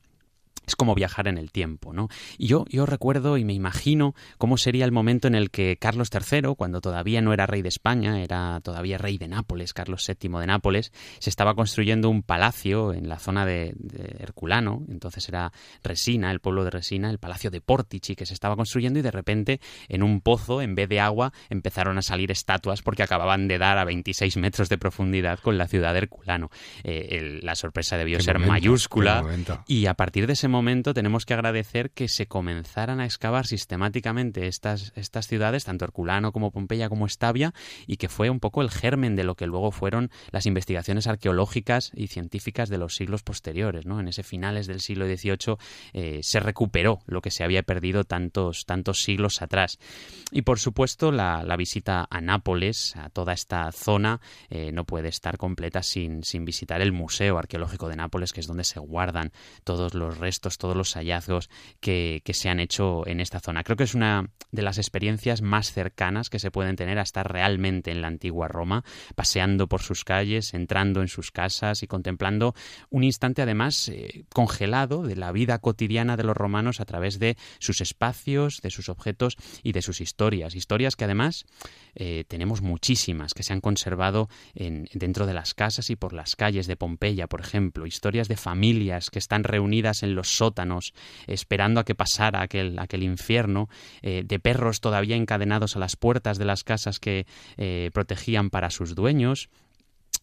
es 0.65 0.75
como 0.75 0.95
viajar 0.95 1.27
en 1.27 1.37
el 1.37 1.51
tiempo, 1.51 1.93
¿no? 1.93 2.07
Y 2.37 2.47
yo, 2.47 2.65
yo 2.69 2.85
recuerdo 2.85 3.37
y 3.37 3.43
me 3.45 3.53
imagino 3.53 4.15
cómo 4.37 4.57
sería 4.57 4.85
el 4.85 4.91
momento 4.91 5.27
en 5.27 5.35
el 5.35 5.51
que 5.51 5.77
Carlos 5.77 6.09
III, 6.13 6.55
cuando 6.57 6.81
todavía 6.81 7.21
no 7.21 7.33
era 7.33 7.45
rey 7.45 7.61
de 7.61 7.69
España, 7.69 8.21
era 8.21 8.59
todavía 8.61 8.97
rey 8.97 9.17
de 9.17 9.27
Nápoles, 9.27 9.73
Carlos 9.73 10.05
VII 10.07 10.39
de 10.39 10.47
Nápoles, 10.47 10.91
se 11.19 11.29
estaba 11.29 11.53
construyendo 11.55 12.09
un 12.09 12.23
palacio 12.23 12.93
en 12.93 13.09
la 13.09 13.19
zona 13.19 13.45
de, 13.45 13.73
de 13.77 14.15
Herculano, 14.19 14.83
entonces 14.89 15.27
era 15.29 15.51
Resina, 15.83 16.31
el 16.31 16.39
pueblo 16.39 16.63
de 16.63 16.69
Resina, 16.71 17.09
el 17.09 17.19
palacio 17.19 17.51
de 17.51 17.61
Portici 17.61 18.15
que 18.15 18.25
se 18.25 18.33
estaba 18.33 18.55
construyendo 18.55 18.99
y 18.99 19.01
de 19.01 19.11
repente 19.11 19.59
en 19.89 20.03
un 20.03 20.21
pozo, 20.21 20.61
en 20.61 20.75
vez 20.75 20.89
de 20.89 20.99
agua, 20.99 21.33
empezaron 21.49 21.97
a 21.97 22.01
salir 22.01 22.31
estatuas 22.31 22.81
porque 22.81 23.03
acababan 23.03 23.47
de 23.47 23.57
dar 23.57 23.77
a 23.77 23.85
26 23.85 24.37
metros 24.37 24.69
de 24.69 24.77
profundidad 24.77 25.39
con 25.39 25.57
la 25.57 25.67
ciudad 25.67 25.93
de 25.93 25.99
Herculano. 25.99 26.49
Eh, 26.83 27.07
el- 27.11 27.39
la 27.43 27.55
sorpresa 27.55 27.97
debió 27.97 28.17
Qué 28.17 28.23
ser 28.23 28.35
momento, 28.35 28.51
mayúscula 28.53 29.21
y 29.67 29.85
a 29.87 29.93
partir 29.93 30.27
de 30.27 30.33
ese 30.33 30.47
momento 30.53 30.93
tenemos 30.93 31.25
que 31.25 31.33
agradecer 31.33 31.91
que 31.91 32.07
se 32.07 32.27
comenzaran 32.27 33.01
a 33.01 33.05
excavar 33.05 33.45
sistemáticamente 33.45 34.47
estas, 34.47 34.93
estas 34.95 35.27
ciudades, 35.27 35.65
tanto 35.65 35.83
Herculano 35.83 36.31
como 36.31 36.51
Pompeya 36.51 36.87
como 36.87 37.05
Estavia, 37.05 37.53
y 37.87 37.97
que 37.97 38.07
fue 38.07 38.29
un 38.29 38.39
poco 38.39 38.61
el 38.61 38.71
germen 38.71 39.17
de 39.17 39.25
lo 39.25 39.35
que 39.35 39.47
luego 39.47 39.71
fueron 39.71 40.11
las 40.31 40.45
investigaciones 40.45 41.07
arqueológicas 41.07 41.91
y 41.93 42.07
científicas 42.07 42.69
de 42.69 42.77
los 42.77 42.95
siglos 42.95 43.23
posteriores. 43.23 43.85
¿no? 43.85 43.99
En 43.99 44.07
ese 44.07 44.23
finales 44.23 44.67
del 44.67 44.79
siglo 44.79 45.05
XVIII 45.05 45.57
eh, 45.93 46.19
se 46.23 46.39
recuperó 46.39 47.01
lo 47.07 47.21
que 47.21 47.31
se 47.31 47.43
había 47.43 47.63
perdido 47.63 48.03
tantos, 48.03 48.65
tantos 48.65 49.01
siglos 49.01 49.41
atrás. 49.41 49.79
Y 50.31 50.43
por 50.43 50.59
supuesto 50.59 51.11
la, 51.11 51.43
la 51.43 51.57
visita 51.57 52.07
a 52.09 52.21
Nápoles, 52.21 52.95
a 52.95 53.09
toda 53.09 53.33
esta 53.33 53.71
zona, 53.71 54.21
eh, 54.49 54.71
no 54.71 54.85
puede 54.85 55.09
estar 55.09 55.37
completa 55.37 55.81
sin, 55.81 56.23
sin 56.23 56.45
visitar 56.45 56.81
el 56.81 56.91
Museo 56.91 57.39
Arqueológico 57.39 57.89
de 57.89 57.95
Nápoles, 57.95 58.31
que 58.33 58.39
es 58.39 58.47
donde 58.47 58.63
se 58.63 58.79
guardan 58.79 59.31
todos 59.63 59.95
los 59.95 60.17
restos, 60.19 60.42
todos 60.49 60.75
los 60.75 60.93
hallazgos 60.95 61.49
que, 61.79 62.21
se 62.33 62.49
han 62.49 62.59
hecho 62.59 63.07
en 63.07 63.19
esta 63.19 63.39
zona. 63.39 63.63
Creo 63.63 63.77
que 63.77 63.83
es 63.83 63.93
una 63.93 64.29
de 64.51 64.61
las 64.61 64.77
experiencias 64.77 65.41
más 65.41 65.71
cercanas 65.71 66.29
que 66.29 66.39
se 66.39 66.51
pueden 66.51 66.75
tener 66.75 66.97
a 66.99 67.03
estar 67.03 67.31
realmente 67.31 67.91
en 67.91 68.01
la 68.01 68.07
antigua 68.07 68.47
Roma, 68.47 68.83
paseando 69.15 69.67
por 69.67 69.81
sus 69.81 70.03
calles, 70.03 70.53
entrando 70.53 71.01
en 71.01 71.07
sus 71.07 71.31
casas 71.31 71.83
y 71.83 71.87
contemplando 71.87 72.55
un 72.89 73.03
instante 73.03 73.41
además 73.41 73.87
eh, 73.89 74.25
congelado 74.33 75.03
de 75.03 75.15
la 75.15 75.31
vida 75.31 75.59
cotidiana 75.59 76.17
de 76.17 76.23
los 76.23 76.35
romanos 76.35 76.79
a 76.79 76.85
través 76.85 77.19
de 77.19 77.37
sus 77.59 77.81
espacios, 77.81 78.61
de 78.61 78.69
sus 78.69 78.89
objetos 78.89 79.37
y 79.63 79.71
de 79.71 79.81
sus 79.81 80.01
historias. 80.01 80.55
Historias 80.55 80.95
que 80.95 81.05
además 81.05 81.45
eh, 81.95 82.25
tenemos 82.27 82.61
muchísimas 82.61 83.33
que 83.33 83.43
se 83.43 83.53
han 83.53 83.61
conservado 83.61 84.29
en- 84.55 84.87
dentro 84.93 85.25
de 85.25 85.33
las 85.33 85.53
casas 85.53 85.89
y 85.89 85.95
por 85.95 86.13
las 86.13 86.35
calles 86.35 86.67
de 86.67 86.75
Pompeya, 86.75 87.27
por 87.27 87.41
ejemplo. 87.41 87.85
Historias 87.85 88.27
de 88.27 88.37
familias 88.37 89.09
que 89.09 89.19
están 89.19 89.43
reunidas 89.43 90.03
en 90.03 90.15
los 90.15 90.32
sótanos 90.37 90.93
esperando 91.27 91.79
a 91.79 91.85
que 91.85 91.95
pasara 91.95 92.41
aquel, 92.41 92.79
aquel 92.79 93.03
infierno, 93.03 93.69
eh, 94.01 94.23
de 94.25 94.39
perros 94.39 94.81
todavía 94.81 95.15
encadenados 95.15 95.75
a 95.75 95.79
las 95.79 95.95
puertas 95.95 96.37
de 96.37 96.45
las 96.45 96.63
casas 96.63 96.99
que 96.99 97.25
eh, 97.57 97.89
protegían 97.93 98.49
para 98.49 98.69
sus 98.69 98.95
dueños 98.95 99.49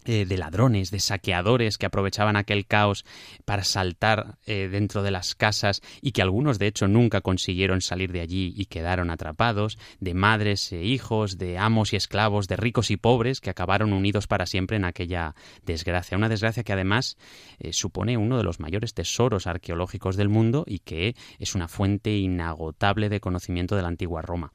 eh, 0.07 0.25
de 0.25 0.39
ladrones, 0.39 0.91
de 0.91 0.99
saqueadores 0.99 1.77
que 1.77 1.87
aprovechaban 1.87 2.37
aquel 2.37 2.67
caos 2.67 3.05
para 3.45 3.65
saltar 3.65 4.39
eh, 4.47 4.69
dentro 4.71 5.03
de 5.03 5.11
las 5.11 5.35
casas 5.35 5.83
y 6.01 6.13
que 6.13 6.23
algunos 6.23 6.59
de 6.59 6.69
hecho 6.69 6.89
nunca 6.89 7.21
consiguieron 7.21 7.83
salir 7.83 8.11
de 8.11 8.21
allí 8.21 8.55
y 8.57 8.65
quedaron 8.65 9.11
atrapados, 9.11 9.79
de 10.01 10.15
madres 10.15 10.73
e 10.73 10.85
hijos, 10.85 11.37
de 11.37 11.59
amos 11.59 11.93
y 11.93 11.97
esclavos, 11.97 12.49
de 12.49 12.57
ricos 12.57 12.91
y 12.91 12.97
pobres 12.97 13.41
que 13.41 13.51
acabaron 13.51 13.93
unidos 13.93 14.27
para 14.27 14.47
siempre 14.47 14.79
en 14.79 14.87
aquella 14.87 15.35
desgracia. 15.67 16.17
Una 16.17 16.29
desgracia 16.29 16.65
que 16.65 16.73
además 16.73 17.19
eh, 17.59 17.73
supone 17.73 18.17
uno 18.17 18.39
de 18.39 18.45
los 18.45 18.59
mayores 18.59 18.95
tesoros 18.95 19.47
arqueológicos 19.47 20.17
del 20.17 20.29
mundo 20.29 20.65
y 20.67 20.79
que 20.79 21.15
es 21.39 21.55
una 21.55 21.69
fuente 21.69 22.17
inagotable 22.17 23.09
de 23.09 23.21
conocimiento 23.21 23.77
de 23.77 23.83
la 23.83 23.89
antigua 23.89 24.23
Roma. 24.23 24.53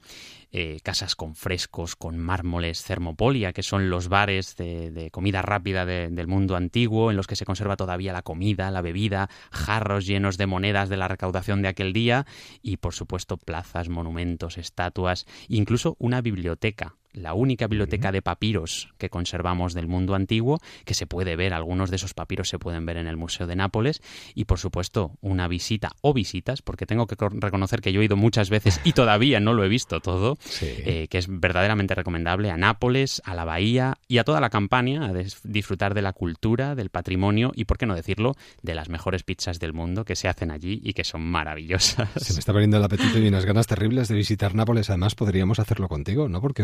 Eh, 0.58 0.80
casas 0.82 1.16
con 1.16 1.34
frescos, 1.34 1.96
con 1.96 2.16
mármoles, 2.18 2.82
Thermopolia, 2.82 3.52
que 3.52 3.62
son 3.62 3.90
los 3.90 4.08
bares 4.08 4.56
de, 4.56 5.10
comida 5.12 5.42
rápida 5.42 5.84
de- 5.84 6.08
del 6.08 6.28
mundo 6.28 6.56
antiguo, 6.56 7.10
en 7.10 7.16
los 7.18 7.26
que 7.26 7.36
se 7.36 7.44
conserva 7.44 7.76
todavía 7.76 8.14
la 8.14 8.22
comida, 8.22 8.70
la 8.70 8.80
bebida, 8.80 9.28
jarros 9.52 10.06
llenos 10.06 10.38
de 10.38 10.46
monedas 10.46 10.88
de 10.88 10.96
la 10.96 11.08
recaudación 11.08 11.60
de 11.60 11.68
aquel 11.68 11.92
día 11.92 12.24
y, 12.62 12.78
por 12.78 12.94
supuesto, 12.94 13.36
plazas, 13.36 13.90
monumentos, 13.90 14.56
estatuas, 14.56 15.26
incluso 15.48 15.94
una 15.98 16.22
biblioteca 16.22 16.96
la 17.16 17.34
única 17.34 17.66
biblioteca 17.66 18.12
de 18.12 18.22
papiros 18.22 18.90
que 18.98 19.10
conservamos 19.10 19.74
del 19.74 19.88
mundo 19.88 20.14
antiguo, 20.14 20.60
que 20.84 20.94
se 20.94 21.06
puede 21.06 21.34
ver, 21.34 21.52
algunos 21.54 21.90
de 21.90 21.96
esos 21.96 22.14
papiros 22.14 22.48
se 22.48 22.58
pueden 22.58 22.86
ver 22.86 22.96
en 22.98 23.06
el 23.06 23.16
Museo 23.16 23.46
de 23.46 23.56
Nápoles, 23.56 24.02
y 24.34 24.44
por 24.44 24.58
supuesto 24.58 25.12
una 25.20 25.48
visita 25.48 25.90
o 26.02 26.12
visitas, 26.14 26.62
porque 26.62 26.86
tengo 26.86 27.06
que 27.06 27.16
co- 27.16 27.28
reconocer 27.30 27.80
que 27.80 27.92
yo 27.92 28.00
he 28.00 28.04
ido 28.04 28.16
muchas 28.16 28.50
veces 28.50 28.80
y 28.84 28.92
todavía 28.92 29.40
no 29.40 29.54
lo 29.54 29.64
he 29.64 29.68
visto 29.68 30.00
todo, 30.00 30.38
eh, 30.60 31.08
que 31.08 31.18
es 31.18 31.26
verdaderamente 31.28 31.94
recomendable 31.94 32.50
a 32.50 32.56
Nápoles, 32.56 33.22
a 33.24 33.34
la 33.34 33.44
Bahía 33.44 33.98
y 34.06 34.18
a 34.18 34.24
toda 34.24 34.40
la 34.40 34.50
campaña, 34.50 35.06
a 35.06 35.12
disfrutar 35.44 35.94
de 35.94 36.02
la 36.02 36.12
cultura, 36.12 36.74
del 36.74 36.90
patrimonio 36.90 37.52
y, 37.54 37.64
por 37.64 37.78
qué 37.78 37.86
no 37.86 37.94
decirlo, 37.94 38.36
de 38.62 38.74
las 38.74 38.88
mejores 38.88 39.22
pizzas 39.22 39.58
del 39.58 39.72
mundo 39.72 40.04
que 40.04 40.16
se 40.16 40.28
hacen 40.28 40.50
allí 40.50 40.80
y 40.84 40.92
que 40.92 41.04
son 41.04 41.22
maravillosas. 41.22 42.08
Se 42.16 42.32
me 42.34 42.38
está 42.40 42.52
poniendo 42.52 42.76
el 42.76 42.84
apetito 42.84 43.18
y 43.18 43.26
unas 43.28 43.46
ganas 43.46 43.66
terribles 43.66 44.08
de 44.08 44.14
visitar 44.16 44.54
Nápoles. 44.54 44.90
Además, 44.90 45.14
podríamos 45.14 45.58
hacerlo 45.58 45.88
contigo, 45.88 46.28
¿no? 46.28 46.40
Porque 46.40 46.62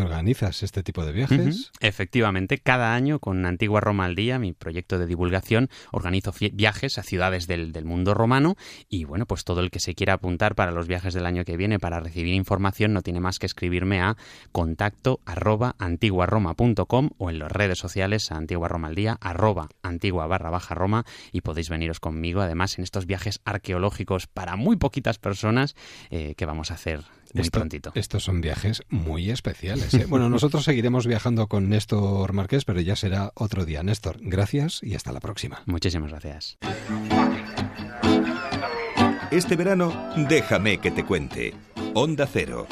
este 0.48 0.82
tipo 0.82 1.04
de 1.04 1.12
viajes. 1.12 1.70
Efectivamente, 1.80 2.58
cada 2.58 2.94
año 2.94 3.18
con 3.18 3.44
Antigua 3.46 3.80
Roma 3.80 4.04
al 4.04 4.14
Día, 4.14 4.38
mi 4.38 4.52
proyecto 4.52 4.98
de 4.98 5.06
divulgación, 5.06 5.68
organizo 5.92 6.32
viajes 6.52 6.98
a 6.98 7.02
ciudades 7.02 7.46
del, 7.46 7.72
del 7.72 7.84
mundo 7.84 8.14
romano 8.14 8.56
y 8.88 9.04
bueno, 9.04 9.26
pues 9.26 9.44
todo 9.44 9.60
el 9.60 9.70
que 9.70 9.80
se 9.80 9.94
quiera 9.94 10.14
apuntar 10.14 10.54
para 10.54 10.72
los 10.72 10.88
viajes 10.88 11.14
del 11.14 11.26
año 11.26 11.44
que 11.44 11.56
viene 11.56 11.78
para 11.78 12.00
recibir 12.00 12.34
información 12.34 12.92
no 12.92 13.02
tiene 13.02 13.20
más 13.20 13.38
que 13.38 13.46
escribirme 13.46 14.00
a 14.00 14.16
contacto 14.50 15.20
arroba 15.24 15.74
antiguaroma.com 15.78 17.10
o 17.18 17.30
en 17.30 17.38
las 17.38 17.52
redes 17.52 17.78
sociales 17.78 18.32
a 18.32 18.36
Antigua 18.36 18.68
Roma 18.68 18.88
al 18.88 18.94
Día, 18.94 19.18
arroba 19.20 19.68
antigua 19.82 20.26
barra 20.26 20.50
baja 20.50 20.74
Roma 20.74 21.04
y 21.32 21.42
podéis 21.42 21.68
veniros 21.68 22.00
conmigo 22.00 22.40
además 22.40 22.78
en 22.78 22.84
estos 22.84 23.06
viajes 23.06 23.40
arqueológicos 23.44 24.26
para 24.26 24.56
muy 24.56 24.76
poquitas 24.76 25.18
personas 25.18 25.76
eh, 26.10 26.34
que 26.36 26.46
vamos 26.46 26.70
a 26.70 26.74
hacer 26.74 27.02
muy 27.32 27.42
Esto- 27.42 27.58
prontito. 27.58 27.92
Estos 27.94 28.24
son 28.24 28.40
viajes 28.40 28.82
muy 28.88 29.30
especiales. 29.30 29.92
¿eh? 29.94 30.06
Bueno, 30.08 30.28
nosotros 30.30 30.64
seguiremos 30.64 31.06
viajando 31.06 31.46
con 31.46 31.68
Néstor 31.68 32.32
Marqués, 32.32 32.64
pero 32.64 32.80
ya 32.80 32.96
será 32.96 33.32
otro 33.34 33.64
día. 33.64 33.82
Néstor, 33.82 34.18
gracias 34.20 34.80
y 34.82 34.94
hasta 34.94 35.12
la 35.12 35.20
próxima. 35.20 35.62
Muchísimas 35.66 36.10
gracias. 36.10 36.58
Este 39.30 39.56
verano, 39.56 39.92
déjame 40.28 40.78
que 40.78 40.90
te 40.90 41.04
cuente. 41.04 41.54
Onda 41.94 42.26
Cero. 42.30 42.66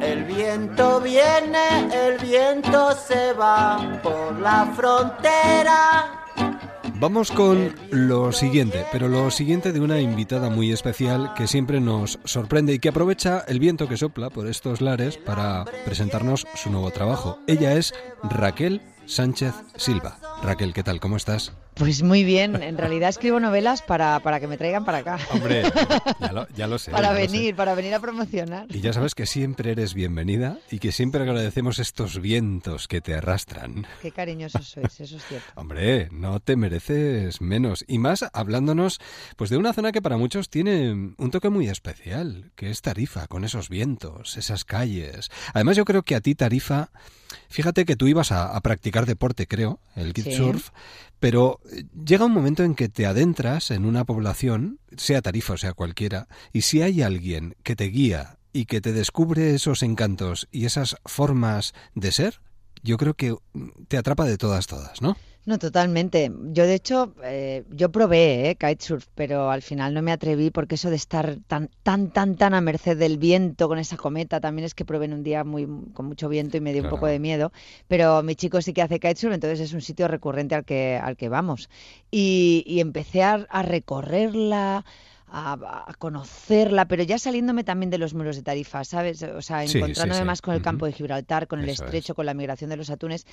El 0.00 0.24
viento 0.24 1.00
viene, 1.00 1.88
el 1.92 2.18
viento 2.18 2.92
se 2.96 3.32
va 3.34 4.00
por 4.02 4.38
la 4.40 4.72
frontera. 4.74 6.21
Vamos 7.02 7.32
con 7.32 7.74
lo 7.90 8.30
siguiente, 8.30 8.86
pero 8.92 9.08
lo 9.08 9.28
siguiente 9.32 9.72
de 9.72 9.80
una 9.80 10.00
invitada 10.00 10.50
muy 10.50 10.70
especial 10.70 11.34
que 11.34 11.48
siempre 11.48 11.80
nos 11.80 12.20
sorprende 12.22 12.74
y 12.74 12.78
que 12.78 12.90
aprovecha 12.90 13.42
el 13.48 13.58
viento 13.58 13.88
que 13.88 13.96
sopla 13.96 14.30
por 14.30 14.46
estos 14.46 14.80
lares 14.80 15.18
para 15.18 15.64
presentarnos 15.84 16.46
su 16.54 16.70
nuevo 16.70 16.92
trabajo. 16.92 17.40
Ella 17.48 17.72
es 17.72 17.92
Raquel 18.22 18.82
Sánchez 19.06 19.52
Silva. 19.74 20.16
Raquel, 20.42 20.74
¿qué 20.74 20.82
tal? 20.82 20.98
¿Cómo 20.98 21.16
estás? 21.16 21.52
Pues 21.74 22.02
muy 22.02 22.24
bien, 22.24 22.62
en 22.62 22.76
realidad 22.76 23.08
escribo 23.08 23.38
novelas 23.38 23.80
para, 23.80 24.18
para 24.20 24.40
que 24.40 24.48
me 24.48 24.58
traigan 24.58 24.84
para 24.84 24.98
acá. 24.98 25.18
Hombre, 25.30 25.62
ya 26.20 26.32
lo, 26.32 26.48
ya 26.48 26.66
lo 26.66 26.78
sé. 26.78 26.90
para 26.90 27.14
sé. 27.14 27.26
venir, 27.26 27.54
para 27.54 27.74
venir 27.74 27.94
a 27.94 28.00
promocionar. 28.00 28.66
Y 28.68 28.80
ya 28.80 28.92
sabes 28.92 29.14
que 29.14 29.24
siempre 29.24 29.70
eres 29.70 29.94
bienvenida 29.94 30.58
y 30.70 30.80
que 30.80 30.90
siempre 30.90 31.22
agradecemos 31.22 31.78
estos 31.78 32.20
vientos 32.20 32.88
que 32.88 33.00
te 33.00 33.14
arrastran. 33.14 33.86
Qué 34.02 34.10
cariñosos 34.10 34.68
sois, 34.68 35.00
eso 35.00 35.16
es 35.16 35.24
cierto. 35.24 35.46
Hombre, 35.54 36.08
no 36.10 36.40
te 36.40 36.56
mereces 36.56 37.40
menos. 37.40 37.84
Y 37.86 37.98
más 37.98 38.24
hablándonos 38.32 39.00
pues 39.36 39.48
de 39.48 39.56
una 39.56 39.72
zona 39.72 39.92
que 39.92 40.02
para 40.02 40.16
muchos 40.16 40.50
tiene 40.50 40.90
un 40.90 41.30
toque 41.30 41.50
muy 41.50 41.68
especial, 41.68 42.50
que 42.56 42.70
es 42.70 42.82
Tarifa, 42.82 43.28
con 43.28 43.44
esos 43.44 43.68
vientos, 43.68 44.36
esas 44.36 44.64
calles. 44.64 45.30
Además 45.54 45.76
yo 45.76 45.84
creo 45.84 46.02
que 46.02 46.16
a 46.16 46.20
ti 46.20 46.34
Tarifa, 46.34 46.90
fíjate 47.48 47.86
que 47.86 47.96
tú 47.96 48.08
ibas 48.08 48.30
a, 48.32 48.54
a 48.54 48.60
practicar 48.60 49.06
deporte, 49.06 49.46
creo, 49.46 49.78
el 49.96 50.12
kitesurf, 50.32 50.70
pero 51.20 51.60
eh, 51.70 51.84
llega 52.04 52.24
un 52.24 52.32
momento 52.32 52.64
en 52.64 52.74
que 52.74 52.88
te 52.88 53.06
adentras 53.06 53.70
en 53.70 53.84
una 53.84 54.04
población, 54.04 54.80
sea 54.96 55.22
Tarifa 55.22 55.54
o 55.54 55.56
sea 55.56 55.72
cualquiera, 55.72 56.28
y 56.52 56.62
si 56.62 56.82
hay 56.82 57.02
alguien 57.02 57.54
que 57.62 57.76
te 57.76 57.84
guía 57.84 58.38
y 58.52 58.66
que 58.66 58.80
te 58.80 58.92
descubre 58.92 59.54
esos 59.54 59.82
encantos 59.82 60.48
y 60.50 60.66
esas 60.66 60.96
formas 61.04 61.74
de 61.94 62.12
ser, 62.12 62.40
yo 62.82 62.96
creo 62.96 63.14
que 63.14 63.32
mm, 63.32 63.68
te 63.88 63.96
atrapa 63.96 64.24
de 64.24 64.36
todas, 64.36 64.66
todas, 64.66 65.00
¿no? 65.00 65.16
No, 65.44 65.58
totalmente. 65.58 66.30
Yo, 66.52 66.66
de 66.66 66.74
hecho, 66.74 67.14
eh, 67.24 67.64
yo 67.70 67.90
probé 67.90 68.50
eh, 68.50 68.54
kitesurf, 68.56 69.08
pero 69.16 69.50
al 69.50 69.60
final 69.62 69.92
no 69.92 70.00
me 70.00 70.12
atreví 70.12 70.50
porque 70.52 70.76
eso 70.76 70.88
de 70.88 70.94
estar 70.94 71.36
tan, 71.48 71.68
tan, 71.82 72.12
tan, 72.12 72.36
tan 72.36 72.54
a 72.54 72.60
merced 72.60 72.96
del 72.96 73.18
viento 73.18 73.66
con 73.66 73.78
esa 73.80 73.96
cometa, 73.96 74.40
también 74.40 74.66
es 74.66 74.74
que 74.74 74.84
probé 74.84 75.06
en 75.06 75.14
un 75.14 75.24
día 75.24 75.42
muy 75.42 75.66
con 75.94 76.06
mucho 76.06 76.28
viento 76.28 76.56
y 76.56 76.60
me 76.60 76.72
dio 76.72 76.82
un 76.82 76.88
poco 76.88 77.06
de 77.06 77.18
miedo. 77.18 77.50
Pero 77.88 78.22
mi 78.22 78.36
chico 78.36 78.62
sí 78.62 78.72
que 78.72 78.82
hace 78.82 79.00
kitesurf, 79.00 79.34
entonces 79.34 79.58
es 79.60 79.72
un 79.72 79.80
sitio 79.80 80.06
recurrente 80.06 80.54
al 80.54 80.64
que, 80.64 80.96
al 81.02 81.16
que 81.16 81.28
vamos. 81.28 81.68
Y, 82.12 82.62
y 82.66 82.78
empecé 82.80 83.24
a, 83.24 83.34
a 83.50 83.62
recorrerla. 83.62 84.84
A, 85.34 85.84
a 85.86 85.94
conocerla, 85.94 86.86
pero 86.86 87.02
ya 87.04 87.18
saliéndome 87.18 87.64
también 87.64 87.88
de 87.88 87.96
los 87.96 88.12
muros 88.12 88.36
de 88.36 88.42
Tarifa, 88.42 88.84
¿sabes? 88.84 89.22
O 89.22 89.40
sea, 89.40 89.64
encontrándome 89.64 90.14
sí, 90.14 90.20
sí. 90.20 90.26
más 90.26 90.42
con 90.42 90.54
el 90.54 90.60
campo 90.60 90.84
de 90.84 90.92
Gibraltar, 90.92 91.46
con 91.46 91.60
el 91.60 91.70
Eso 91.70 91.84
es. 91.84 91.86
estrecho, 91.86 92.14
con 92.14 92.26
la 92.26 92.34
migración 92.34 92.68
de 92.68 92.76
los 92.76 92.90
atunes. 92.90 93.26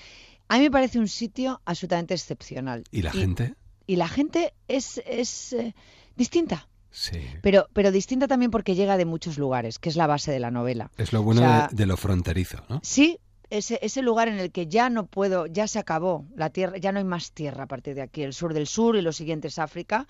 A 0.48 0.56
mí 0.56 0.64
me 0.64 0.72
parece 0.72 0.98
un 0.98 1.10
sitio 1.10 1.62
absolutamente 1.66 2.14
excepcional. 2.14 2.86
¿Y 2.90 3.02
la 3.02 3.12
gente? 3.12 3.56
Y 3.86 3.98
la 3.98 4.08
gente 4.08 4.54
es, 4.70 5.02
es 5.06 5.52
eh, 5.52 5.76
distinta. 6.16 6.70
Sí. 6.90 7.20
Pero, 7.42 7.68
pero 7.74 7.92
distinta 7.92 8.28
también 8.28 8.50
porque 8.50 8.76
llega 8.76 8.96
de 8.96 9.06
muchos 9.06 9.38
lugares, 9.38 9.78
que 9.78 9.90
es 9.90 9.96
la 9.98 10.08
base 10.08 10.32
de 10.32 10.40
la 10.40 10.52
novela. 10.52 10.92
Es 10.98 11.12
lo 11.12 11.22
bueno 11.22 11.42
O 11.42 11.44
sea, 11.44 11.68
de, 11.68 11.76
de 11.76 11.86
lo 11.86 11.98
fronterizo, 11.98 12.64
¿no? 12.70 12.80
Sí, 12.82 13.20
ese, 13.50 13.80
ese 13.82 14.02
lugar 14.02 14.28
en 14.28 14.40
el 14.40 14.52
que 14.52 14.68
ya 14.68 14.90
no 14.90 15.06
puedo, 15.06 15.48
ya 15.48 15.68
se 15.68 15.80
acabó 15.80 16.26
la 16.36 16.50
tierra, 16.50 16.78
ya 16.78 16.92
no 16.92 17.00
hay 17.00 17.04
más 17.06 17.32
tierra 17.32 17.64
a 17.64 17.68
partir 17.68 17.96
de 17.96 18.02
aquí, 18.02 18.22
el 18.24 18.34
sur 18.34 18.54
del 18.54 18.68
sur 18.68 18.96
y 18.96 19.02
lo 19.02 19.12
siguiente 19.12 19.48
es 19.48 19.60
África. 19.60 20.08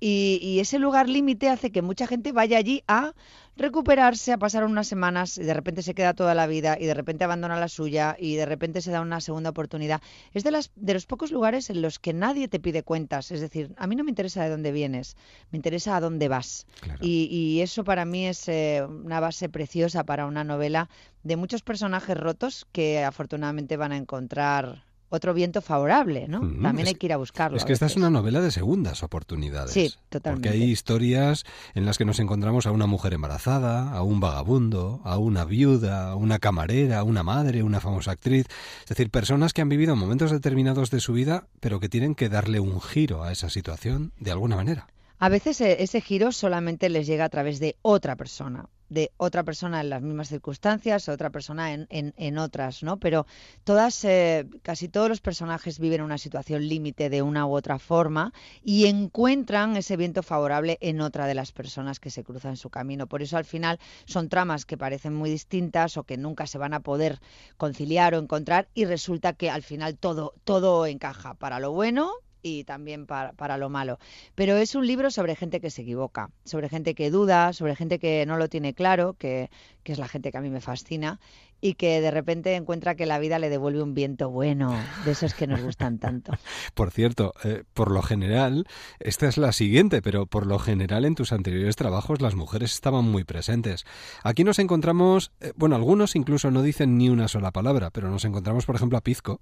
Y, 0.00 0.38
y 0.42 0.60
ese 0.60 0.78
lugar 0.78 1.08
límite 1.08 1.48
hace 1.48 1.70
que 1.70 1.82
mucha 1.82 2.06
gente 2.06 2.32
vaya 2.32 2.58
allí 2.58 2.82
a 2.86 3.14
recuperarse, 3.56 4.32
a 4.32 4.38
pasar 4.38 4.64
unas 4.64 4.86
semanas 4.86 5.38
y 5.38 5.42
de 5.42 5.54
repente 5.54 5.82
se 5.82 5.94
queda 5.94 6.14
toda 6.14 6.34
la 6.34 6.46
vida 6.46 6.76
y 6.78 6.84
de 6.84 6.94
repente 6.94 7.24
abandona 7.24 7.58
la 7.58 7.68
suya 7.68 8.16
y 8.18 8.36
de 8.36 8.44
repente 8.44 8.82
se 8.82 8.90
da 8.90 9.00
una 9.00 9.20
segunda 9.20 9.50
oportunidad. 9.50 10.02
Es 10.34 10.44
de, 10.44 10.50
las, 10.50 10.70
de 10.76 10.94
los 10.94 11.06
pocos 11.06 11.30
lugares 11.30 11.70
en 11.70 11.80
los 11.80 11.98
que 11.98 12.12
nadie 12.12 12.48
te 12.48 12.60
pide 12.60 12.82
cuentas. 12.82 13.30
Es 13.30 13.40
decir, 13.40 13.74
a 13.78 13.86
mí 13.86 13.96
no 13.96 14.04
me 14.04 14.10
interesa 14.10 14.44
de 14.44 14.50
dónde 14.50 14.72
vienes, 14.72 15.16
me 15.50 15.56
interesa 15.56 15.96
a 15.96 16.00
dónde 16.00 16.28
vas. 16.28 16.66
Y, 17.00 17.28
y 17.30 17.62
eso 17.62 17.84
para 17.84 18.04
mí 18.04 18.26
es 18.26 18.46
eh, 18.48 18.84
una 18.86 19.20
base 19.20 19.48
preciosa 19.48 20.04
para 20.04 20.26
una 20.26 20.44
novela 20.44 20.90
de 21.22 21.36
muchos 21.36 21.62
personajes 21.62 22.16
rotos 22.16 22.66
que 22.72 23.02
afortunadamente 23.02 23.76
van 23.76 23.92
a 23.92 23.96
encontrar 23.96 24.84
otro 25.08 25.34
viento 25.34 25.62
favorable, 25.62 26.26
¿no? 26.28 26.42
Mm, 26.42 26.62
También 26.62 26.88
hay 26.88 26.94
que 26.94 27.06
ir 27.06 27.12
a 27.12 27.16
buscarlo. 27.16 27.56
Es 27.56 27.64
que 27.64 27.72
esta 27.72 27.86
es 27.86 27.96
una 27.96 28.10
novela 28.10 28.40
de 28.40 28.50
segundas 28.50 29.02
oportunidades. 29.02 29.72
Sí, 29.72 29.92
totalmente. 30.08 30.48
Porque 30.48 30.62
hay 30.62 30.70
historias 30.70 31.44
en 31.74 31.86
las 31.86 31.98
que 31.98 32.04
nos 32.04 32.18
encontramos 32.18 32.66
a 32.66 32.72
una 32.72 32.86
mujer 32.86 33.14
embarazada, 33.14 33.92
a 33.92 34.02
un 34.02 34.20
vagabundo, 34.20 35.00
a 35.04 35.18
una 35.18 35.44
viuda, 35.44 36.10
a 36.10 36.16
una 36.16 36.38
camarera, 36.38 36.98
a 36.98 37.02
una 37.04 37.22
madre, 37.22 37.62
una 37.62 37.80
famosa 37.80 38.12
actriz. 38.12 38.46
Es 38.82 38.88
decir, 38.88 39.10
personas 39.10 39.52
que 39.52 39.62
han 39.62 39.68
vivido 39.68 39.96
momentos 39.96 40.30
determinados 40.30 40.90
de 40.90 41.00
su 41.00 41.12
vida, 41.12 41.46
pero 41.60 41.80
que 41.80 41.88
tienen 41.88 42.14
que 42.14 42.28
darle 42.28 42.60
un 42.60 42.80
giro 42.80 43.22
a 43.22 43.32
esa 43.32 43.50
situación 43.50 44.12
de 44.18 44.32
alguna 44.32 44.56
manera. 44.56 44.86
A 45.18 45.28
veces 45.28 45.60
eh, 45.60 45.82
ese 45.82 46.00
giro 46.00 46.30
solamente 46.30 46.88
les 46.88 47.06
llega 47.06 47.24
a 47.24 47.28
través 47.30 47.58
de 47.58 47.76
otra 47.82 48.16
persona, 48.16 48.68
de 48.88 49.12
otra 49.16 49.42
persona 49.42 49.80
en 49.80 49.90
las 49.90 50.02
mismas 50.02 50.28
circunstancias, 50.28 51.08
otra 51.08 51.30
persona 51.30 51.72
en, 51.72 51.86
en, 51.90 52.14
en 52.16 52.38
otras, 52.38 52.82
¿no? 52.82 52.98
Pero 52.98 53.26
todas, 53.64 54.04
eh, 54.04 54.46
casi 54.62 54.88
todos 54.88 55.08
los 55.08 55.20
personajes 55.20 55.78
viven 55.78 56.02
una 56.02 56.18
situación 56.18 56.68
límite 56.68 57.10
de 57.10 57.22
una 57.22 57.46
u 57.46 57.54
otra 57.54 57.78
forma 57.78 58.32
y 58.62 58.86
encuentran 58.86 59.76
ese 59.76 59.96
viento 59.96 60.22
favorable 60.22 60.78
en 60.80 61.00
otra 61.00 61.26
de 61.26 61.34
las 61.34 61.52
personas 61.52 62.00
que 62.00 62.10
se 62.10 62.24
cruzan 62.24 62.56
su 62.56 62.70
camino. 62.70 63.06
Por 63.06 63.22
eso 63.22 63.36
al 63.36 63.44
final 63.44 63.78
son 64.04 64.28
tramas 64.28 64.64
que 64.64 64.78
parecen 64.78 65.14
muy 65.14 65.30
distintas 65.30 65.96
o 65.96 66.04
que 66.04 66.16
nunca 66.16 66.46
se 66.46 66.58
van 66.58 66.74
a 66.74 66.80
poder 66.80 67.20
conciliar 67.56 68.14
o 68.14 68.18
encontrar 68.18 68.68
y 68.74 68.84
resulta 68.84 69.32
que 69.32 69.50
al 69.50 69.62
final 69.62 69.96
todo, 69.96 70.34
todo 70.44 70.86
encaja 70.86 71.34
para 71.34 71.60
lo 71.60 71.72
bueno 71.72 72.12
y 72.46 72.62
también 72.62 73.06
para, 73.06 73.32
para, 73.32 73.58
lo 73.58 73.68
malo. 73.68 73.98
Pero 74.36 74.56
es 74.56 74.76
un 74.76 74.86
libro 74.86 75.10
sobre 75.10 75.34
gente 75.34 75.60
que 75.60 75.70
se 75.70 75.82
equivoca, 75.82 76.30
sobre 76.44 76.68
gente 76.68 76.94
que 76.94 77.10
duda, 77.10 77.52
sobre 77.52 77.74
gente 77.74 77.98
que 77.98 78.24
no 78.24 78.36
lo 78.36 78.48
tiene 78.48 78.72
claro, 78.72 79.14
que, 79.14 79.50
que, 79.82 79.92
es 79.92 79.98
la 79.98 80.06
gente 80.06 80.30
que 80.30 80.38
a 80.38 80.40
mí 80.40 80.50
me 80.50 80.60
fascina, 80.60 81.18
y 81.60 81.74
que 81.74 82.00
de 82.00 82.10
repente 82.10 82.54
encuentra 82.54 82.94
que 82.94 83.06
la 83.06 83.18
vida 83.18 83.40
le 83.40 83.48
devuelve 83.48 83.82
un 83.82 83.94
viento 83.94 84.30
bueno, 84.30 84.78
de 85.04 85.10
esos 85.10 85.34
que 85.34 85.46
nos 85.46 85.60
gustan 85.60 85.98
tanto. 85.98 86.32
Por 86.74 86.90
cierto, 86.92 87.32
eh, 87.42 87.64
por 87.72 87.90
lo 87.90 88.02
general, 88.02 88.66
esta 89.00 89.26
es 89.26 89.38
la 89.38 89.52
siguiente, 89.52 90.02
pero 90.02 90.26
por 90.26 90.46
lo 90.46 90.58
general 90.58 91.04
en 91.04 91.14
tus 91.14 91.32
anteriores 91.32 91.74
trabajos 91.74 92.20
las 92.20 92.34
mujeres 92.34 92.74
estaban 92.74 93.04
muy 93.04 93.24
presentes. 93.24 93.84
Aquí 94.22 94.44
nos 94.44 94.58
encontramos, 94.58 95.32
eh, 95.40 95.52
bueno, 95.56 95.74
algunos 95.74 96.14
incluso 96.14 96.50
no 96.50 96.62
dicen 96.62 96.98
ni 96.98 97.08
una 97.08 97.26
sola 97.26 97.50
palabra, 97.50 97.90
pero 97.90 98.10
nos 98.10 98.24
encontramos, 98.24 98.66
por 98.66 98.76
ejemplo, 98.76 98.98
a 98.98 99.00
Pizco. 99.00 99.40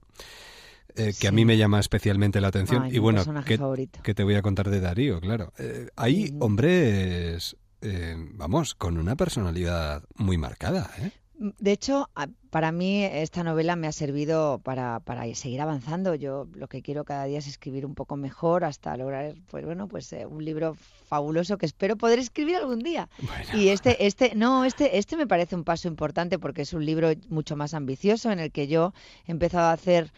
Eh, 0.97 1.07
que 1.07 1.13
sí. 1.13 1.27
a 1.27 1.33
mí 1.33 1.45
me 1.45 1.57
llama 1.57 1.81
especialmente 1.81 2.41
la 2.41 2.49
atención. 2.49 2.85
Ay, 2.85 2.97
y 2.97 2.99
bueno, 2.99 3.25
que, 3.45 3.59
que, 4.03 4.15
te 4.15 4.23
voy 4.23 4.37
a 4.37 4.43
contar 4.43 4.71
de 4.71 4.81
Darío, 4.81 5.21
claro. 5.21 5.53
Eh, 5.59 5.89
hay 5.97 6.33
mm. 6.33 6.43
hombres, 6.43 7.57
eh, 7.81 8.15
vamos, 8.35 8.75
con 8.75 8.99
una 8.99 9.17
personalidad 9.17 10.05
muy 10.17 10.39
marcada. 10.39 10.91
¿eh? 10.99 11.11
De 11.37 11.73
hecho, 11.73 12.09
para 12.51 12.71
mí 12.71 13.03
esta 13.03 13.43
novela 13.43 13.75
me 13.75 13.89
ha 13.89 13.93
servido 13.93 14.61
para, 14.61 15.01
para, 15.01 15.23
seguir 15.35 15.61
avanzando. 15.61 16.15
Yo 16.15 16.47
lo 16.55 16.69
que 16.69 16.81
quiero 16.81 17.05
cada 17.05 17.25
día 17.25 17.39
es 17.39 17.49
escribir 17.49 17.85
un 17.85 17.97
poco 17.97 18.17
mejor 18.17 18.65
hasta 18.65 18.97
lograr, 18.97 19.35
pues 19.49 19.65
bueno, 19.65 19.89
pues 19.89 20.13
eh, 20.13 20.27
un 20.27 20.45
libro 20.45 20.77
fabuloso 21.07 21.59
que 21.59 21.67
espero 21.67 21.97
poder 21.97 22.21
escribir 22.21 22.57
algún 22.57 22.79
día. 22.79 23.09
Bueno. 23.21 23.61
Y 23.61 23.69
este, 23.71 24.07
este, 24.07 24.37
no, 24.37 24.65
este, 24.65 24.97
este 24.97 25.17
me 25.17 25.27
parece 25.27 25.57
un 25.57 25.65
paso 25.65 25.89
importante 25.89 26.39
porque 26.39 26.63
es 26.63 26.73
un 26.73 26.87
libro 26.87 27.11
mucho 27.29 27.57
más 27.57 27.75
ambicioso 27.75 28.31
en 28.31 28.39
el 28.39 28.53
que 28.53 28.69
yo 28.69 28.95
he 29.27 29.33
empezado 29.33 29.67
a 29.67 29.73
hacer 29.73 30.13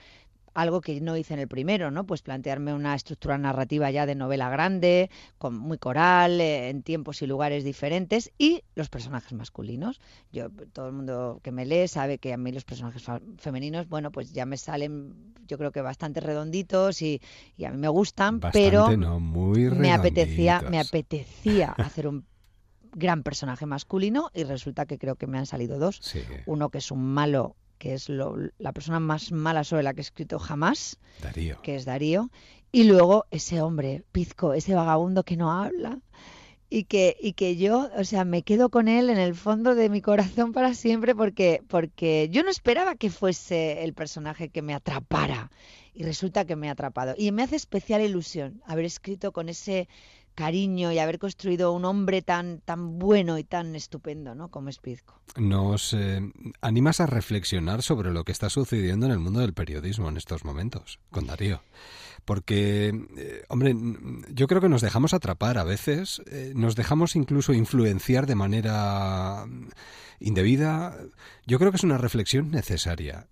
algo 0.56 0.80
que 0.80 1.00
no 1.02 1.16
hice 1.16 1.34
en 1.34 1.40
el 1.40 1.48
primero, 1.48 1.90
¿no? 1.90 2.04
Pues 2.04 2.22
plantearme 2.22 2.72
una 2.72 2.94
estructura 2.94 3.36
narrativa 3.36 3.90
ya 3.90 4.06
de 4.06 4.14
novela 4.14 4.48
grande, 4.48 5.10
con 5.36 5.54
muy 5.54 5.76
coral, 5.76 6.40
eh, 6.40 6.70
en 6.70 6.82
tiempos 6.82 7.20
y 7.20 7.26
lugares 7.26 7.62
diferentes 7.62 8.32
y 8.38 8.62
los 8.74 8.88
personajes 8.88 9.34
masculinos. 9.34 10.00
Yo 10.32 10.48
todo 10.72 10.86
el 10.86 10.94
mundo 10.94 11.40
que 11.42 11.52
me 11.52 11.66
lee 11.66 11.88
sabe 11.88 12.16
que 12.16 12.32
a 12.32 12.38
mí 12.38 12.52
los 12.52 12.64
personajes 12.64 13.04
femeninos, 13.36 13.86
bueno, 13.88 14.10
pues 14.10 14.32
ya 14.32 14.46
me 14.46 14.56
salen 14.56 15.34
yo 15.46 15.58
creo 15.58 15.70
que 15.70 15.82
bastante 15.82 16.20
redonditos 16.20 17.02
y, 17.02 17.20
y 17.56 17.66
a 17.66 17.70
mí 17.70 17.76
me 17.76 17.88
gustan, 17.88 18.40
bastante, 18.40 18.70
pero 18.70 18.96
no, 18.96 19.20
muy 19.20 19.70
me 19.70 19.92
apetecía 19.92 20.60
me 20.62 20.80
apetecía 20.80 21.72
hacer 21.78 22.08
un 22.08 22.24
gran 22.92 23.22
personaje 23.22 23.66
masculino 23.66 24.30
y 24.34 24.44
resulta 24.44 24.86
que 24.86 24.98
creo 24.98 25.16
que 25.16 25.26
me 25.26 25.38
han 25.38 25.46
salido 25.46 25.78
dos. 25.78 25.98
Sí. 26.00 26.22
Uno 26.46 26.70
que 26.70 26.78
es 26.78 26.90
un 26.90 27.04
malo 27.04 27.56
que 27.78 27.94
es 27.94 28.08
lo, 28.08 28.36
la 28.58 28.72
persona 28.72 29.00
más 29.00 29.32
mala 29.32 29.64
sobre 29.64 29.82
la 29.82 29.94
que 29.94 30.00
he 30.00 30.02
escrito 30.02 30.38
jamás, 30.38 30.98
Darío. 31.22 31.60
que 31.62 31.76
es 31.76 31.84
Darío, 31.84 32.30
y 32.72 32.84
luego 32.84 33.26
ese 33.30 33.60
hombre, 33.60 34.04
Pizco, 34.12 34.52
ese 34.52 34.74
vagabundo 34.74 35.24
que 35.24 35.36
no 35.36 35.52
habla, 35.52 36.00
y 36.68 36.84
que, 36.84 37.16
y 37.20 37.34
que 37.34 37.56
yo, 37.56 37.90
o 37.96 38.04
sea, 38.04 38.24
me 38.24 38.42
quedo 38.42 38.70
con 38.70 38.88
él 38.88 39.08
en 39.08 39.18
el 39.18 39.34
fondo 39.34 39.74
de 39.74 39.88
mi 39.88 40.02
corazón 40.02 40.52
para 40.52 40.74
siempre 40.74 41.14
porque, 41.14 41.62
porque 41.68 42.28
yo 42.32 42.42
no 42.42 42.50
esperaba 42.50 42.96
que 42.96 43.10
fuese 43.10 43.84
el 43.84 43.94
personaje 43.94 44.48
que 44.48 44.62
me 44.62 44.74
atrapara, 44.74 45.50
y 45.94 46.02
resulta 46.02 46.44
que 46.44 46.56
me 46.56 46.68
ha 46.68 46.72
atrapado. 46.72 47.14
Y 47.16 47.32
me 47.32 47.42
hace 47.42 47.56
especial 47.56 48.02
ilusión 48.02 48.60
haber 48.66 48.84
escrito 48.84 49.32
con 49.32 49.48
ese 49.48 49.88
cariño 50.36 50.92
y 50.92 51.00
haber 51.00 51.18
construido 51.18 51.72
un 51.72 51.84
hombre 51.84 52.22
tan, 52.22 52.60
tan 52.60 53.00
bueno 53.00 53.38
y 53.38 53.44
tan 53.44 53.74
estupendo, 53.74 54.36
¿no? 54.36 54.48
Como 54.48 54.68
es 54.68 54.78
Pizco. 54.78 55.18
Nos 55.36 55.92
eh, 55.94 56.20
animas 56.60 57.00
a 57.00 57.06
reflexionar 57.06 57.82
sobre 57.82 58.12
lo 58.12 58.22
que 58.22 58.30
está 58.30 58.48
sucediendo 58.48 59.06
en 59.06 59.12
el 59.12 59.18
mundo 59.18 59.40
del 59.40 59.54
periodismo 59.54 60.08
en 60.08 60.16
estos 60.16 60.44
momentos, 60.44 61.00
con 61.10 61.26
Darío. 61.26 61.62
Porque, 62.24 62.92
eh, 63.16 63.44
hombre, 63.48 63.74
yo 64.30 64.46
creo 64.46 64.60
que 64.60 64.68
nos 64.68 64.82
dejamos 64.82 65.14
atrapar 65.14 65.58
a 65.58 65.64
veces, 65.64 66.22
eh, 66.26 66.52
nos 66.54 66.76
dejamos 66.76 67.16
incluso 67.16 67.52
influenciar 67.52 68.26
de 68.26 68.34
manera 68.34 69.46
mm, 69.46 69.68
indebida. 70.20 70.96
Yo 71.46 71.58
creo 71.58 71.70
que 71.70 71.76
es 71.76 71.84
una 71.84 71.98
reflexión 71.98 72.50
necesaria. 72.50 73.26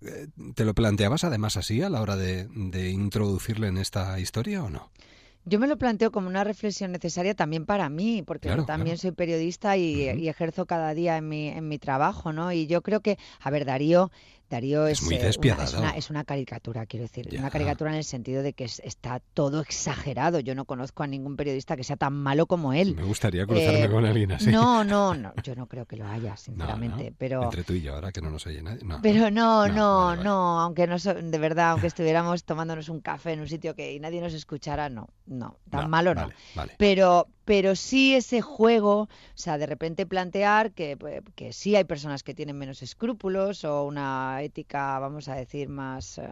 ¿Te 0.55 0.65
lo 0.65 0.73
planteabas 0.73 1.23
además 1.23 1.55
así 1.55 1.81
a 1.81 1.89
la 1.89 2.01
hora 2.01 2.15
de 2.15 2.89
introducirle 2.89 3.67
en 3.67 3.77
esta 3.77 4.19
historia 4.19 4.63
o 4.63 4.69
no? 4.69 4.89
Yo 5.47 5.59
me 5.59 5.67
lo 5.67 5.77
planteo 5.77 6.11
como 6.11 6.27
una 6.27 6.43
reflexión 6.43 6.91
necesaria 6.91 7.35
también 7.35 7.65
para 7.67 7.87
mí, 7.89 8.23
porque 8.23 8.47
Claro, 8.47 8.61
yo 8.61 8.63
también 8.63 8.97
claro. 8.97 8.97
soy 8.97 9.11
periodista 9.11 9.77
y, 9.77 10.09
y 10.09 10.27
ejerzo 10.27 10.65
cada 10.65 10.93
día 10.95 11.17
en 11.17 11.29
mi, 11.29 11.47
en 11.49 11.67
mi 11.67 11.77
trabajo, 11.79 12.33
¿no? 12.33 12.51
Y 12.51 12.65
yo 12.67 12.81
creo 12.81 13.01
que, 13.01 13.17
a 13.39 13.51
ver, 13.51 13.63
Darío, 13.65 14.11
Darío 14.49 14.85
es, 14.87 14.99
Es 15.01 15.05
muy 15.05 15.15
eh, 15.15 15.17
una, 15.17 15.21
es, 15.21 15.27
despiadado. 15.35 15.79
una, 15.79 15.89
es 15.91 16.09
una 16.09 16.23
caricatura, 16.23 16.85
quiero 16.85 17.03
decir, 17.05 17.27
Ya. 17.29 17.39
una 17.39 17.49
caricatura 17.49 17.91
en 17.91 17.97
el 17.97 18.03
sentido 18.03 18.43
de 18.43 18.53
que 18.53 18.65
es- 18.65 18.79
está 18.83 19.19
todo 19.33 19.61
exagerado. 19.61 20.39
Yo 20.39 20.53
no 20.55 20.65
conozco 20.65 21.03
a 21.03 21.07
ningún 21.07 21.35
periodista 21.35 21.75
que 21.75 21.83
sea 21.83 21.95
tan 21.97 22.13
malo 22.13 22.45
como 22.45 22.71
él. 22.73 22.95
Me 22.95 23.03
gustaría 23.03 23.45
cruzarme 23.45 23.83
Eh, 23.85 23.89
con 23.89 24.05
alguien 24.05 24.31
así. 24.33 24.51
No, 24.51 24.83
no, 24.83 25.15
no, 25.15 25.33
yo 25.43 25.55
no 25.55 25.67
creo 25.67 25.85
que 25.85 25.95
lo 25.97 26.05
haya, 26.07 26.37
sinceramente, 26.37 27.09
no. 27.11 27.15
pero... 27.17 27.43
Entre 27.43 27.63
tú 27.63 27.73
y 27.73 27.81
yo, 27.81 27.95
ahora 27.95 28.11
que 28.11 28.21
no 28.21 28.29
nos 28.29 28.45
oye 28.47 28.61
nadie. 28.61 28.83
No, 28.83 28.99
Pero 29.01 29.31
no, 29.31 29.67
No, 29.67 29.73
no, 29.73 29.95
vale, 29.97 30.09
vale. 30.17 30.23
no, 30.23 30.59
aunque 30.61 30.87
no, 30.87 30.99
so- 30.99 31.13
de 31.15 31.37
verdad, 31.39 31.71
aunque 31.71 31.87
estuviéramos 31.87 32.43
tomándonos 32.45 32.89
un 32.89 33.01
café 33.01 33.33
en 33.33 33.39
un 33.41 33.47
sitio 33.47 33.75
que 33.75 33.93
y 33.93 33.99
nadie 33.99 34.21
nos 34.21 34.33
escuchara, 34.33 34.89
no, 34.89 35.09
no, 35.25 35.57
tan 35.69 35.81
No, 35.83 35.89
malo 35.89 36.13
no. 36.13 36.21
vale, 36.21 36.35
vale. 36.55 36.73
Pero, 36.77 37.27
pero 37.45 37.75
sí 37.75 38.15
ese 38.15 38.41
juego, 38.41 39.01
o 39.03 39.09
sea, 39.35 39.57
de 39.57 39.65
repente 39.67 40.05
plantear 40.05 40.71
que, 40.73 40.97
pues, 40.97 41.21
que 41.35 41.53
sí 41.53 41.75
hay 41.75 41.83
personas 41.85 42.23
que 42.23 42.33
tienen 42.33 42.57
menos 42.57 42.81
escrúpulos 42.81 43.63
o 43.63 43.83
una 43.85 44.41
ética, 44.41 44.99
vamos 44.99 45.27
a 45.27 45.35
decir, 45.35 45.69
más 45.69 46.17
eh, 46.17 46.27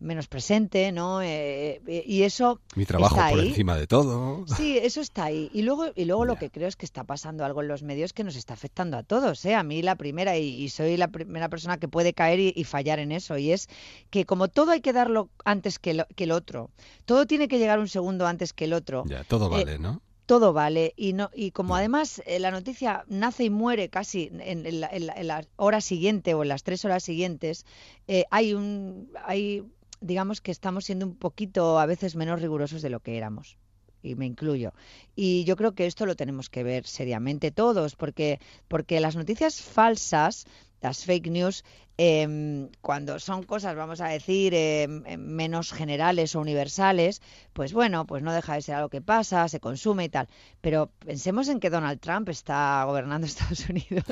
menos 0.00 0.26
presente, 0.26 0.92
¿no? 0.92 1.22
Eh, 1.22 1.80
eh, 1.86 2.02
y 2.06 2.22
eso 2.22 2.60
Mi 2.74 2.84
trabajo 2.84 3.16
está 3.20 3.30
por 3.30 3.38
ahí. 3.40 3.48
encima 3.50 3.76
de 3.76 3.86
todo. 3.86 4.44
Sí, 4.46 4.76
eso 4.76 5.00
está 5.00 5.24
ahí. 5.24 5.48
Y 5.54 5.62
luego, 5.62 5.86
y 5.94 6.04
luego 6.04 6.24
lo 6.26 6.36
que 6.36 6.50
creo 6.50 6.68
es 6.68 6.76
que 6.76 6.84
está 6.84 7.04
pasando 7.04 7.44
algo 7.46 7.62
en 7.62 7.68
los 7.68 7.82
medios 7.82 8.12
que 8.12 8.24
nos 8.24 8.36
está 8.36 8.52
afectando 8.52 8.98
a 8.98 9.02
todos, 9.02 9.42
¿eh? 9.46 9.54
A 9.54 9.62
mí 9.62 9.80
la 9.80 9.94
primera, 9.94 10.36
y, 10.36 10.48
y 10.62 10.68
soy 10.68 10.96
la 10.98 11.08
primera 11.08 11.48
persona 11.48 11.78
que 11.78 11.88
puede 11.88 12.12
caer 12.12 12.40
y, 12.40 12.52
y 12.54 12.64
fallar 12.64 12.98
en 12.98 13.12
eso, 13.12 13.38
y 13.38 13.52
es 13.52 13.68
que 14.10 14.26
como 14.26 14.48
todo 14.48 14.72
hay 14.72 14.80
que 14.82 14.92
darlo 14.92 15.30
antes 15.46 15.78
que, 15.78 15.94
lo- 15.94 16.06
que 16.14 16.24
el 16.24 16.32
otro, 16.32 16.68
todo 17.06 17.24
tiene 17.26 17.48
que 17.48 17.58
llegar 17.58 17.78
un 17.78 17.88
segundo 17.88 18.26
antes 18.26 18.52
que 18.52 18.66
el 18.66 18.74
otro. 18.74 19.04
Ya, 19.06 19.24
todo 19.24 19.48
vale, 19.48 19.78
¿no? 19.78 20.02
Todo 20.26 20.52
vale 20.52 20.92
y 20.96 21.12
no 21.12 21.30
y 21.34 21.50
como 21.50 21.76
además 21.76 22.22
eh, 22.26 22.38
la 22.38 22.50
noticia 22.50 23.04
nace 23.08 23.44
y 23.44 23.50
muere 23.50 23.88
casi 23.90 24.30
en, 24.32 24.66
en 24.66 24.80
la, 24.80 24.88
en 24.88 25.06
la- 25.06 25.14
en 25.14 25.26
la 25.28 25.46
hora 25.56 25.80
siguiente 25.80 26.34
o 26.34 26.42
en 26.42 26.48
las 26.48 26.62
tres 26.62 26.84
horas 26.84 27.02
siguientes 27.04 27.66
eh, 28.08 28.24
hay 28.30 28.54
un 28.54 29.10
hay 29.24 29.64
digamos 30.00 30.40
que 30.40 30.50
estamos 30.50 30.84
siendo 30.84 31.06
un 31.06 31.16
poquito 31.16 31.78
a 31.78 31.86
veces 31.86 32.16
menos 32.16 32.40
rigurosos 32.40 32.82
de 32.82 32.90
lo 32.90 33.00
que 33.00 33.16
éramos 33.16 33.58
y 34.02 34.16
me 34.16 34.26
incluyo. 34.26 34.74
Y 35.16 35.44
yo 35.44 35.56
creo 35.56 35.74
que 35.74 35.86
esto 35.86 36.04
lo 36.04 36.14
tenemos 36.14 36.50
que 36.50 36.62
ver 36.62 36.86
seriamente 36.86 37.50
todos, 37.50 37.96
porque, 37.96 38.38
porque 38.68 39.00
las 39.00 39.16
noticias 39.16 39.62
falsas, 39.62 40.44
las 40.82 41.04
fake 41.06 41.28
news, 41.30 41.64
em, 41.96 42.68
cuando 42.80 43.18
son 43.18 43.42
cosas, 43.44 43.76
vamos 43.76 44.00
a 44.00 44.08
decir, 44.08 44.54
em, 44.54 45.02
em, 45.06 45.20
menos 45.20 45.72
generales 45.72 46.34
o 46.34 46.40
universales, 46.40 47.22
pues 47.52 47.72
bueno, 47.72 48.06
pues 48.06 48.22
no 48.22 48.32
deja 48.32 48.54
de 48.54 48.62
ser 48.62 48.74
algo 48.76 48.88
que 48.88 49.00
pasa, 49.00 49.48
se 49.48 49.60
consume 49.60 50.04
y 50.04 50.08
tal. 50.08 50.28
Pero 50.60 50.90
pensemos 50.98 51.48
en 51.48 51.60
que 51.60 51.70
Donald 51.70 52.00
Trump 52.00 52.28
está 52.28 52.84
gobernando 52.84 53.26
Estados 53.26 53.68
Unidos, 53.68 54.04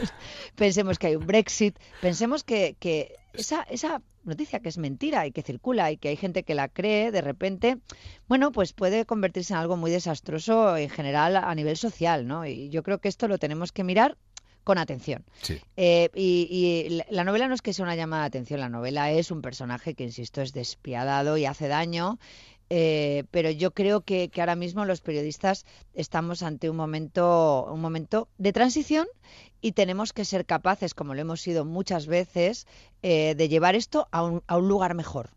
pensemos 0.55 0.99
que 0.99 1.09
hay 1.09 1.17
un 1.17 1.27
Brexit, 1.27 1.79
pensemos 2.01 2.45
que, 2.45 2.77
que 2.79 3.17
esa, 3.33 3.63
esa 3.63 4.03
noticia 4.25 4.61
que 4.61 4.69
es 4.69 4.79
mentira 4.79 5.27
y 5.27 5.33
que 5.33 5.43
circula 5.43 5.91
y 5.91 5.97
que 5.97 6.09
hay 6.09 6.17
gente 6.17 6.45
que 6.45 6.55
la 6.55 6.69
cree, 6.69 7.11
de 7.11 7.21
repente, 7.21 7.79
bueno, 8.29 8.53
pues 8.53 8.73
puede 8.73 9.07
convertirse 9.07 9.53
en 9.55 9.59
algo 9.59 9.77
muy 9.77 9.91
desastroso 9.91 10.77
en 10.77 10.91
general 10.91 11.37
a 11.37 11.55
nivel 11.55 11.77
social, 11.77 12.27
¿no? 12.27 12.47
Y 12.47 12.69
yo 12.71 12.83
creo 12.83 12.99
que 12.99 13.09
esto 13.09 13.29
lo 13.29 13.39
tenemos 13.39 13.73
que 13.73 13.85
mirar 13.85 14.17
con 14.65 14.79
atención. 14.79 15.25
Sí. 15.43 15.61
Eh, 15.77 16.09
y, 16.15 16.49
y 16.51 16.89
la- 16.91 17.07
la 17.11 17.25
novela 17.25 17.49
no 17.49 17.55
es 17.55 17.63
que 17.63 17.73
sea 17.73 17.85
una 17.85 17.97
llamada 17.97 18.23
de 18.23 18.29
atención, 18.29 18.61
la 18.61 18.69
novela 18.69 19.11
es 19.11 19.31
un 19.31 19.43
personaje 19.43 19.95
que, 19.95 20.05
insisto, 20.05 20.41
es 20.41 20.53
despiadado 20.53 21.37
y 21.37 21.47
hace 21.47 21.69
daño. 21.69 22.19
eh, 22.75 23.25
pero 23.31 23.51
yo 23.51 23.73
creo 23.73 24.01
que, 24.01 24.31
que 24.31 24.41
ahora 24.41 24.57
mismo 24.57 24.87
los 24.87 25.03
periodistas 25.03 25.67
estamos 25.93 26.43
ante 26.43 26.71
un 26.71 26.77
momento, 26.77 27.67
un 27.71 27.81
momento 27.83 28.29
de 28.39 28.55
transición 28.55 29.07
y 29.61 29.73
tenemos 29.73 30.15
que 30.15 30.25
ser 30.25 30.47
capaces, 30.47 30.95
como 30.95 31.13
lo 31.15 31.21
hemos 31.21 31.43
sido 31.43 31.67
muchas 31.67 32.07
veces, 32.07 32.67
eh, 33.03 33.35
de 33.37 33.49
llevar 33.51 33.75
esto 33.75 34.09
a 34.11 34.23
un, 34.23 34.43
a 34.47 34.57
un 34.57 34.69
lugar 34.69 34.95
mejor 34.95 35.29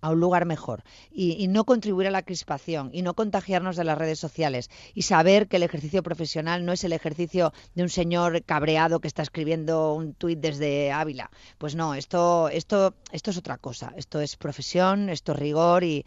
a 0.00 0.10
un 0.10 0.20
lugar 0.20 0.46
mejor 0.46 0.82
y, 1.10 1.32
y 1.42 1.48
no 1.48 1.64
contribuir 1.64 2.08
a 2.08 2.10
la 2.10 2.22
crispación 2.22 2.90
y 2.92 3.02
no 3.02 3.14
contagiarnos 3.14 3.76
de 3.76 3.84
las 3.84 3.98
redes 3.98 4.18
sociales 4.18 4.70
y 4.94 5.02
saber 5.02 5.48
que 5.48 5.56
el 5.56 5.62
ejercicio 5.62 6.02
profesional 6.02 6.64
no 6.64 6.72
es 6.72 6.84
el 6.84 6.92
ejercicio 6.92 7.52
de 7.74 7.82
un 7.82 7.88
señor 7.88 8.42
cabreado 8.44 9.00
que 9.00 9.08
está 9.08 9.22
escribiendo 9.22 9.94
un 9.94 10.14
tuit 10.14 10.38
desde 10.38 10.92
Ávila. 10.92 11.30
Pues 11.58 11.74
no, 11.74 11.94
esto, 11.94 12.48
esto, 12.48 12.94
esto 13.12 13.30
es 13.30 13.36
otra 13.36 13.58
cosa. 13.58 13.92
Esto 13.96 14.20
es 14.20 14.36
profesión, 14.36 15.08
esto 15.08 15.32
es 15.32 15.38
rigor 15.38 15.84
y, 15.84 16.04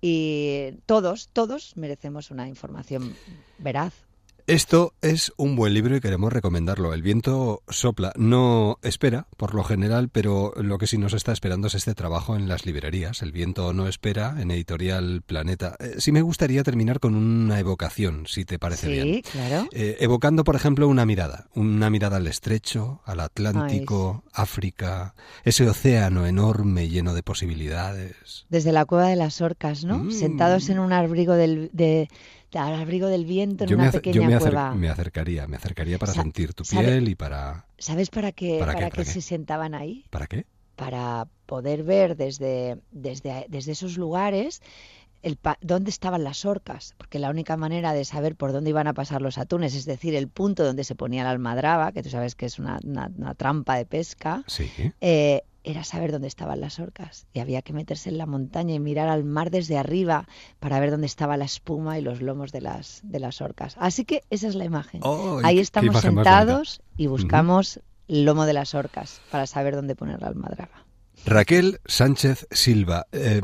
y 0.00 0.72
todos, 0.86 1.28
todos 1.32 1.76
merecemos 1.76 2.30
una 2.30 2.48
información 2.48 3.16
veraz. 3.58 4.03
Esto 4.46 4.92
es 5.00 5.32
un 5.38 5.56
buen 5.56 5.72
libro 5.72 5.96
y 5.96 6.00
queremos 6.00 6.30
recomendarlo. 6.30 6.92
El 6.92 7.00
viento 7.00 7.62
sopla, 7.70 8.12
no 8.16 8.78
espera, 8.82 9.26
por 9.38 9.54
lo 9.54 9.64
general, 9.64 10.10
pero 10.10 10.52
lo 10.58 10.76
que 10.76 10.86
sí 10.86 10.98
nos 10.98 11.14
está 11.14 11.32
esperando 11.32 11.68
es 11.68 11.74
este 11.74 11.94
trabajo 11.94 12.36
en 12.36 12.46
las 12.46 12.66
librerías. 12.66 13.22
El 13.22 13.32
viento 13.32 13.72
no 13.72 13.88
espera, 13.88 14.36
en 14.38 14.50
editorial 14.50 15.22
Planeta. 15.24 15.76
Eh, 15.80 15.94
sí 15.96 16.12
me 16.12 16.20
gustaría 16.20 16.62
terminar 16.62 17.00
con 17.00 17.14
una 17.14 17.58
evocación, 17.58 18.26
si 18.26 18.44
te 18.44 18.58
parece 18.58 18.88
sí, 18.88 18.92
bien. 18.92 19.22
claro. 19.22 19.66
Eh, 19.72 19.96
evocando, 20.00 20.44
por 20.44 20.56
ejemplo, 20.56 20.88
una 20.88 21.06
mirada, 21.06 21.46
una 21.54 21.88
mirada 21.88 22.18
al 22.18 22.26
estrecho, 22.26 23.00
al 23.06 23.20
Atlántico, 23.20 24.24
África, 24.34 25.14
ese 25.44 25.66
océano 25.66 26.26
enorme 26.26 26.90
lleno 26.90 27.14
de 27.14 27.22
posibilidades. 27.22 28.44
Desde 28.50 28.72
la 28.72 28.84
cueva 28.84 29.08
de 29.08 29.16
las 29.16 29.40
orcas, 29.40 29.84
¿no? 29.86 30.00
Mm. 30.00 30.10
Sentados 30.12 30.68
en 30.68 30.80
un 30.80 30.92
abrigo 30.92 31.32
del, 31.32 31.70
de, 31.72 31.84
de- 31.84 32.08
al 32.58 32.74
abrigo 32.74 33.08
del 33.08 33.24
viento 33.24 33.64
en 33.64 33.70
Yo, 33.70 33.76
una 33.76 33.90
pequeña 33.90 34.14
yo 34.14 34.24
me, 34.24 34.34
acer- 34.36 34.40
cueva. 34.52 34.74
me 34.74 34.88
acercaría, 34.88 35.46
me 35.46 35.56
acercaría 35.56 35.98
para 35.98 36.12
Sa- 36.12 36.22
sentir 36.22 36.54
tu 36.54 36.64
sabe- 36.64 36.84
piel 36.86 37.08
y 37.08 37.14
para... 37.14 37.66
¿Sabes 37.78 38.10
para 38.10 38.32
qué, 38.32 38.58
¿Para 38.60 38.72
para 38.72 38.86
qué? 38.86 38.90
¿Para 38.90 39.02
qué 39.02 39.04
qué? 39.06 39.12
se 39.12 39.20
sentaban 39.20 39.74
ahí? 39.74 40.04
¿Para 40.10 40.26
qué? 40.26 40.46
Para 40.76 41.26
poder 41.46 41.82
ver 41.84 42.16
desde, 42.16 42.78
desde, 42.90 43.46
desde 43.48 43.72
esos 43.72 43.96
lugares 43.98 44.60
el 45.22 45.36
pa- 45.36 45.56
dónde 45.62 45.88
estaban 45.90 46.22
las 46.22 46.44
orcas, 46.44 46.94
porque 46.98 47.18
la 47.18 47.30
única 47.30 47.56
manera 47.56 47.92
de 47.94 48.04
saber 48.04 48.36
por 48.36 48.52
dónde 48.52 48.70
iban 48.70 48.86
a 48.86 48.92
pasar 48.92 49.22
los 49.22 49.38
atunes, 49.38 49.74
es 49.74 49.86
decir, 49.86 50.14
el 50.14 50.28
punto 50.28 50.64
donde 50.64 50.84
se 50.84 50.94
ponía 50.94 51.24
la 51.24 51.30
almadraba, 51.30 51.92
que 51.92 52.02
tú 52.02 52.10
sabes 52.10 52.34
que 52.34 52.44
es 52.46 52.58
una, 52.58 52.78
una- 52.84 53.10
una 53.16 53.34
trampa 53.34 53.76
de 53.76 53.86
pesca, 53.86 54.44
Sí. 54.46 54.70
eh, 55.00 55.42
era 55.64 55.82
saber 55.82 56.12
dónde 56.12 56.28
estaban 56.28 56.60
las 56.60 56.78
orcas. 56.78 57.26
Y 57.32 57.40
había 57.40 57.62
que 57.62 57.72
meterse 57.72 58.10
en 58.10 58.18
la 58.18 58.26
montaña 58.26 58.74
y 58.74 58.78
mirar 58.80 59.08
al 59.08 59.24
mar 59.24 59.50
desde 59.50 59.76
arriba 59.78 60.28
para 60.60 60.78
ver 60.78 60.90
dónde 60.90 61.06
estaba 61.06 61.36
la 61.36 61.46
espuma 61.46 61.98
y 61.98 62.02
los 62.02 62.20
lomos 62.20 62.52
de 62.52 62.60
las, 62.60 63.00
de 63.02 63.18
las 63.18 63.40
orcas. 63.40 63.74
Así 63.78 64.04
que 64.04 64.22
esa 64.30 64.46
es 64.48 64.54
la 64.54 64.64
imagen. 64.64 65.00
¡Oh, 65.02 65.40
Ahí 65.42 65.58
estamos 65.58 65.90
imagen 65.92 66.14
sentados 66.14 66.80
y 66.96 67.06
buscamos 67.06 67.80
el 68.08 68.24
lomo 68.24 68.44
de 68.44 68.52
las 68.52 68.74
orcas 68.74 69.20
para 69.30 69.46
saber 69.46 69.74
dónde 69.74 69.96
poner 69.96 70.20
la 70.20 70.28
almadraba. 70.28 70.84
Raquel 71.24 71.80
Sánchez 71.86 72.46
Silva. 72.50 73.06
eh, 73.12 73.40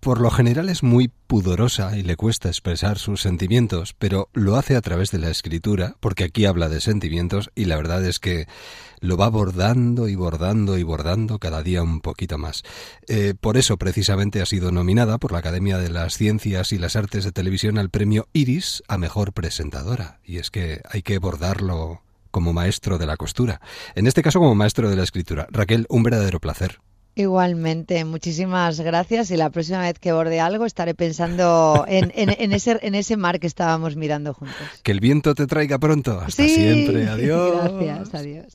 por 0.00 0.20
lo 0.20 0.30
general 0.30 0.68
es 0.68 0.82
muy 0.82 1.08
pudorosa 1.08 1.96
y 1.96 2.02
le 2.02 2.16
cuesta 2.16 2.48
expresar 2.48 2.98
sus 2.98 3.20
sentimientos, 3.20 3.94
pero 3.98 4.28
lo 4.32 4.56
hace 4.56 4.76
a 4.76 4.80
través 4.80 5.10
de 5.10 5.18
la 5.18 5.30
escritura, 5.30 5.96
porque 6.00 6.24
aquí 6.24 6.46
habla 6.46 6.68
de 6.68 6.80
sentimientos 6.80 7.50
y 7.54 7.64
la 7.64 7.76
verdad 7.76 8.04
es 8.04 8.18
que 8.18 8.46
lo 9.00 9.16
va 9.16 9.28
bordando 9.28 10.08
y 10.08 10.14
bordando 10.14 10.78
y 10.78 10.82
bordando 10.82 11.38
cada 11.38 11.62
día 11.62 11.82
un 11.82 12.00
poquito 12.00 12.38
más. 12.38 12.62
Eh, 13.06 13.34
por 13.38 13.56
eso 13.56 13.76
precisamente 13.76 14.40
ha 14.40 14.46
sido 14.46 14.72
nominada 14.72 15.18
por 15.18 15.32
la 15.32 15.38
Academia 15.38 15.78
de 15.78 15.90
las 15.90 16.16
Ciencias 16.16 16.72
y 16.72 16.78
las 16.78 16.96
Artes 16.96 17.24
de 17.24 17.32
Televisión 17.32 17.78
al 17.78 17.90
premio 17.90 18.28
Iris 18.32 18.82
a 18.88 18.98
Mejor 18.98 19.32
Presentadora. 19.32 20.20
Y 20.24 20.38
es 20.38 20.50
que 20.50 20.80
hay 20.90 21.02
que 21.02 21.18
bordarlo 21.18 22.02
como 22.30 22.52
maestro 22.52 22.98
de 22.98 23.06
la 23.06 23.16
costura. 23.16 23.60
En 23.94 24.06
este 24.06 24.22
caso 24.22 24.38
como 24.38 24.54
maestro 24.54 24.90
de 24.90 24.96
la 24.96 25.02
escritura. 25.02 25.46
Raquel, 25.50 25.86
un 25.88 26.02
verdadero 26.02 26.40
placer. 26.40 26.80
Igualmente, 27.18 28.04
muchísimas 28.04 28.80
gracias 28.80 29.30
y 29.32 29.36
la 29.36 29.50
próxima 29.50 29.80
vez 29.80 29.98
que 29.98 30.12
borde 30.12 30.38
algo 30.38 30.64
estaré 30.64 30.94
pensando 30.94 31.84
en, 31.88 32.12
en- 32.14 32.30
en 32.38 32.52
ese, 32.52 32.78
en 32.80 32.94
ese 32.94 33.16
mar 33.16 33.40
que 33.40 33.48
estábamos 33.48 33.96
mirando 33.96 34.34
juntos. 34.34 34.56
Que 34.84 34.92
el 34.92 35.00
viento 35.00 35.34
te 35.34 35.46
traiga 35.48 35.78
pronto. 35.78 36.20
Hasta 36.20 36.30
Sí, 36.44 36.48
siempre. 36.54 37.08
Adiós. 37.08 37.72
Gracias, 37.80 38.14
adiós. 38.14 38.46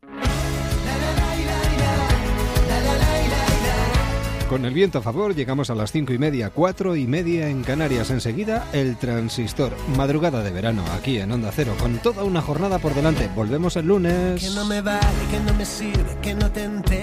Con 4.49 4.65
el 4.65 4.73
viento 4.73 4.99
a 4.99 5.01
favor 5.01 5.33
llegamos 5.33 5.71
a 5.71 5.75
las 5.75 5.91
cinco 5.91 6.13
y 6.13 6.19
media, 6.19 6.51
cuatro 6.51 6.95
y 6.95 7.07
media 7.07 7.49
en 7.49 7.63
Canarias. 7.63 8.11
Enseguida 8.11 8.67
el 8.71 8.97
transistor. 8.97 9.73
Madrugada 9.97 10.43
de 10.43 10.51
verano 10.51 10.83
aquí 10.95 11.17
en 11.17 11.31
Onda 11.31 11.49
Cero 11.51 11.73
con 11.79 11.97
toda 11.97 12.23
una 12.23 12.39
jornada 12.41 12.77
por 12.77 12.93
delante. 12.93 13.27
Volvemos 13.35 13.75
el 13.77 13.87
lunes. 13.87 14.39
Que 14.43 14.51
no 14.51 14.63
me 14.65 14.81
vale, 14.81 15.01
que 15.31 15.39
no 15.39 15.57
me 15.57 15.65
sirve, 15.65 16.17
que 16.21 16.35
no 16.35 16.51
te 16.51 16.63
enteras. 16.65 17.02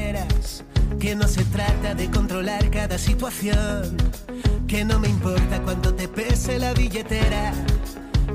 Que 1.01 1.15
no 1.15 1.27
se 1.27 1.45
trata 1.47 1.95
de 1.95 2.11
controlar 2.11 2.71
cada 2.71 2.99
situación. 2.99 3.97
Que 4.69 4.85
no 4.85 4.99
me 4.99 5.09
importa 5.09 5.63
cuánto 5.63 5.95
te 5.95 6.07
pese 6.09 6.59
la 6.59 6.75
billetera. 6.75 7.55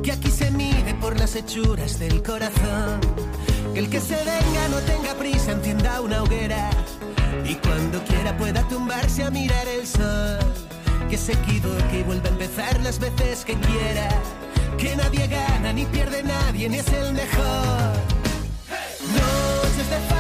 Que 0.02 0.12
aquí 0.12 0.32
se 0.32 0.50
mide 0.50 0.96
por 0.96 1.18
las 1.20 1.36
hechuras 1.36 2.00
del 2.00 2.24
corazón. 2.24 3.00
Que 3.72 3.80
el 3.80 3.90
que 3.90 4.02
se 4.02 4.16
venga 4.16 4.68
no 4.72 4.78
tenga 4.80 5.14
prisa, 5.14 5.52
encienda 5.52 6.02
una 6.02 6.24
hoguera. 6.24 6.72
Y 7.48 7.54
cuando 7.56 8.04
quiera 8.04 8.36
pueda 8.36 8.68
tumbarse 8.68 9.24
a 9.24 9.30
mirar 9.30 9.68
el 9.68 9.86
sol. 9.86 10.40
Que 11.08 11.20
se 11.20 11.34
equivoque 11.34 12.00
y 12.00 12.04
vuelva 12.04 12.30
a 12.30 12.32
empezar 12.32 12.82
las 12.82 12.98
veces 12.98 13.46
que 13.46 13.54
quiera. 13.54 14.10
Que 14.80 14.96
nadie 14.96 15.28
gana 15.28 15.72
ni 15.72 15.86
pierde 15.86 16.24
nadie, 16.24 16.68
ni 16.68 16.78
es 16.78 16.88
el 16.88 17.14
mejor. 17.14 17.94
Noches 19.14 19.90
de 19.92 20.15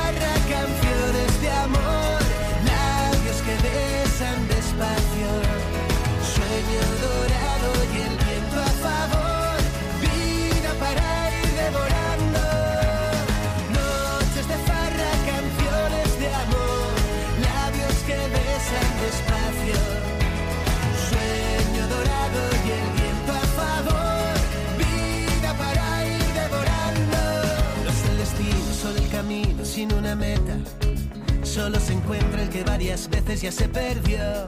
que 32.56 32.64
varias 32.64 33.10
veces 33.10 33.41
ya 33.41 33.52
se 33.52 33.68
perdió. 33.68 34.48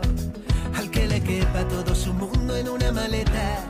Al 0.78 0.90
que 0.90 1.08
le 1.08 1.20
quepa 1.20 1.68
todo 1.68 1.94
su 1.94 2.14
mundo 2.14 2.56
en 2.56 2.70
una 2.70 2.90
maleta. 2.94 3.66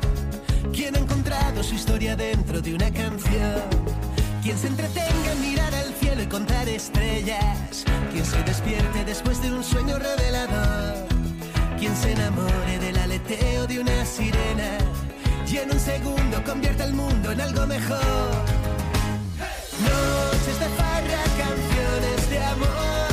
Quien 0.72 0.96
ha 0.96 1.00
encontrado 1.00 1.64
su 1.64 1.74
historia 1.74 2.16
dentro 2.16 2.62
de 2.62 2.76
una 2.76 2.92
canción. 2.92 3.62
Quien 4.44 4.58
se 4.58 4.68
entretenga 4.68 5.32
en 5.32 5.42
mirar 5.42 5.74
al 5.74 5.92
cielo 5.96 6.22
y 6.22 6.28
contar 6.28 6.70
estrellas. 6.70 7.84
Quien 8.12 8.26
se 8.26 8.44
despierte 8.44 9.06
después 9.06 9.42
de 9.42 9.52
un 9.52 9.64
sueño 9.64 9.98
revelador. 9.98 11.08
Quien 11.80 11.96
se 11.96 12.12
enamore 12.12 12.78
del 12.80 12.98
aleteo 12.98 13.66
de 13.66 13.80
una 13.80 14.06
sirena. 14.06 14.78
Y 15.52 15.58
en 15.58 15.72
un 15.72 15.80
segundo 15.80 16.44
convierte 16.44 16.84
el 16.84 16.94
mundo 16.94 17.32
en 17.32 17.42
algo 17.42 17.66
mejor. 17.66 18.46
Noches 19.82 20.60
de 20.60 20.70
farra, 20.78 21.24
canciones 21.46 22.30
de 22.30 22.44
amor, 22.44 23.07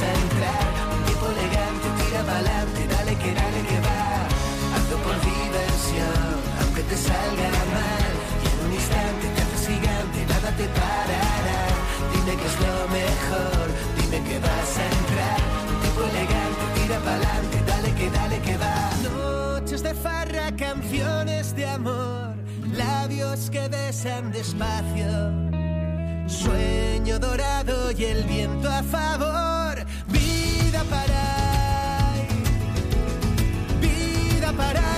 Un 0.00 1.04
tipo 1.04 1.26
elegante, 1.28 1.86
tira 2.00 2.22
pa'lante, 2.24 2.86
dale 2.88 3.14
que 3.16 3.30
dale 3.34 3.60
que 3.68 3.78
va. 3.84 4.02
Hazlo 4.74 4.96
por 5.04 5.16
diversión, 5.20 6.32
aunque 6.62 6.82
te 6.88 6.96
salga 6.96 7.48
mal. 7.76 8.12
Y 8.40 8.44
en 8.48 8.58
un 8.66 8.72
instante 8.80 9.26
te 9.34 9.40
haces 9.42 9.62
gigante, 9.68 10.18
nada 10.32 10.50
te 10.56 10.66
parará. 10.78 11.60
Dime 12.12 12.32
que 12.40 12.46
es 12.50 12.56
lo 12.64 12.76
mejor, 12.98 13.66
dime 13.98 14.18
que 14.28 14.38
vas 14.38 14.72
a 14.80 14.84
entrar. 14.98 15.40
Un 15.68 15.76
tipo 15.84 16.00
elegante, 16.12 16.64
tira 16.76 16.98
pa'lante, 17.08 17.56
dale 17.70 17.90
que 17.98 18.10
dale 18.10 18.38
que 18.40 18.56
va. 18.56 18.76
Noches 19.04 19.82
de 19.82 19.94
farra, 19.94 20.50
canciones 20.56 21.54
de 21.54 21.66
amor, 21.66 22.34
labios 22.74 23.50
que 23.50 23.68
besan 23.68 24.32
despacio. 24.32 25.12
Sueño 26.26 27.18
dorado 27.18 27.90
y 27.90 28.04
el 28.04 28.24
viento 28.24 28.70
a 28.70 28.82
favor, 28.84 29.49
para 34.52 34.89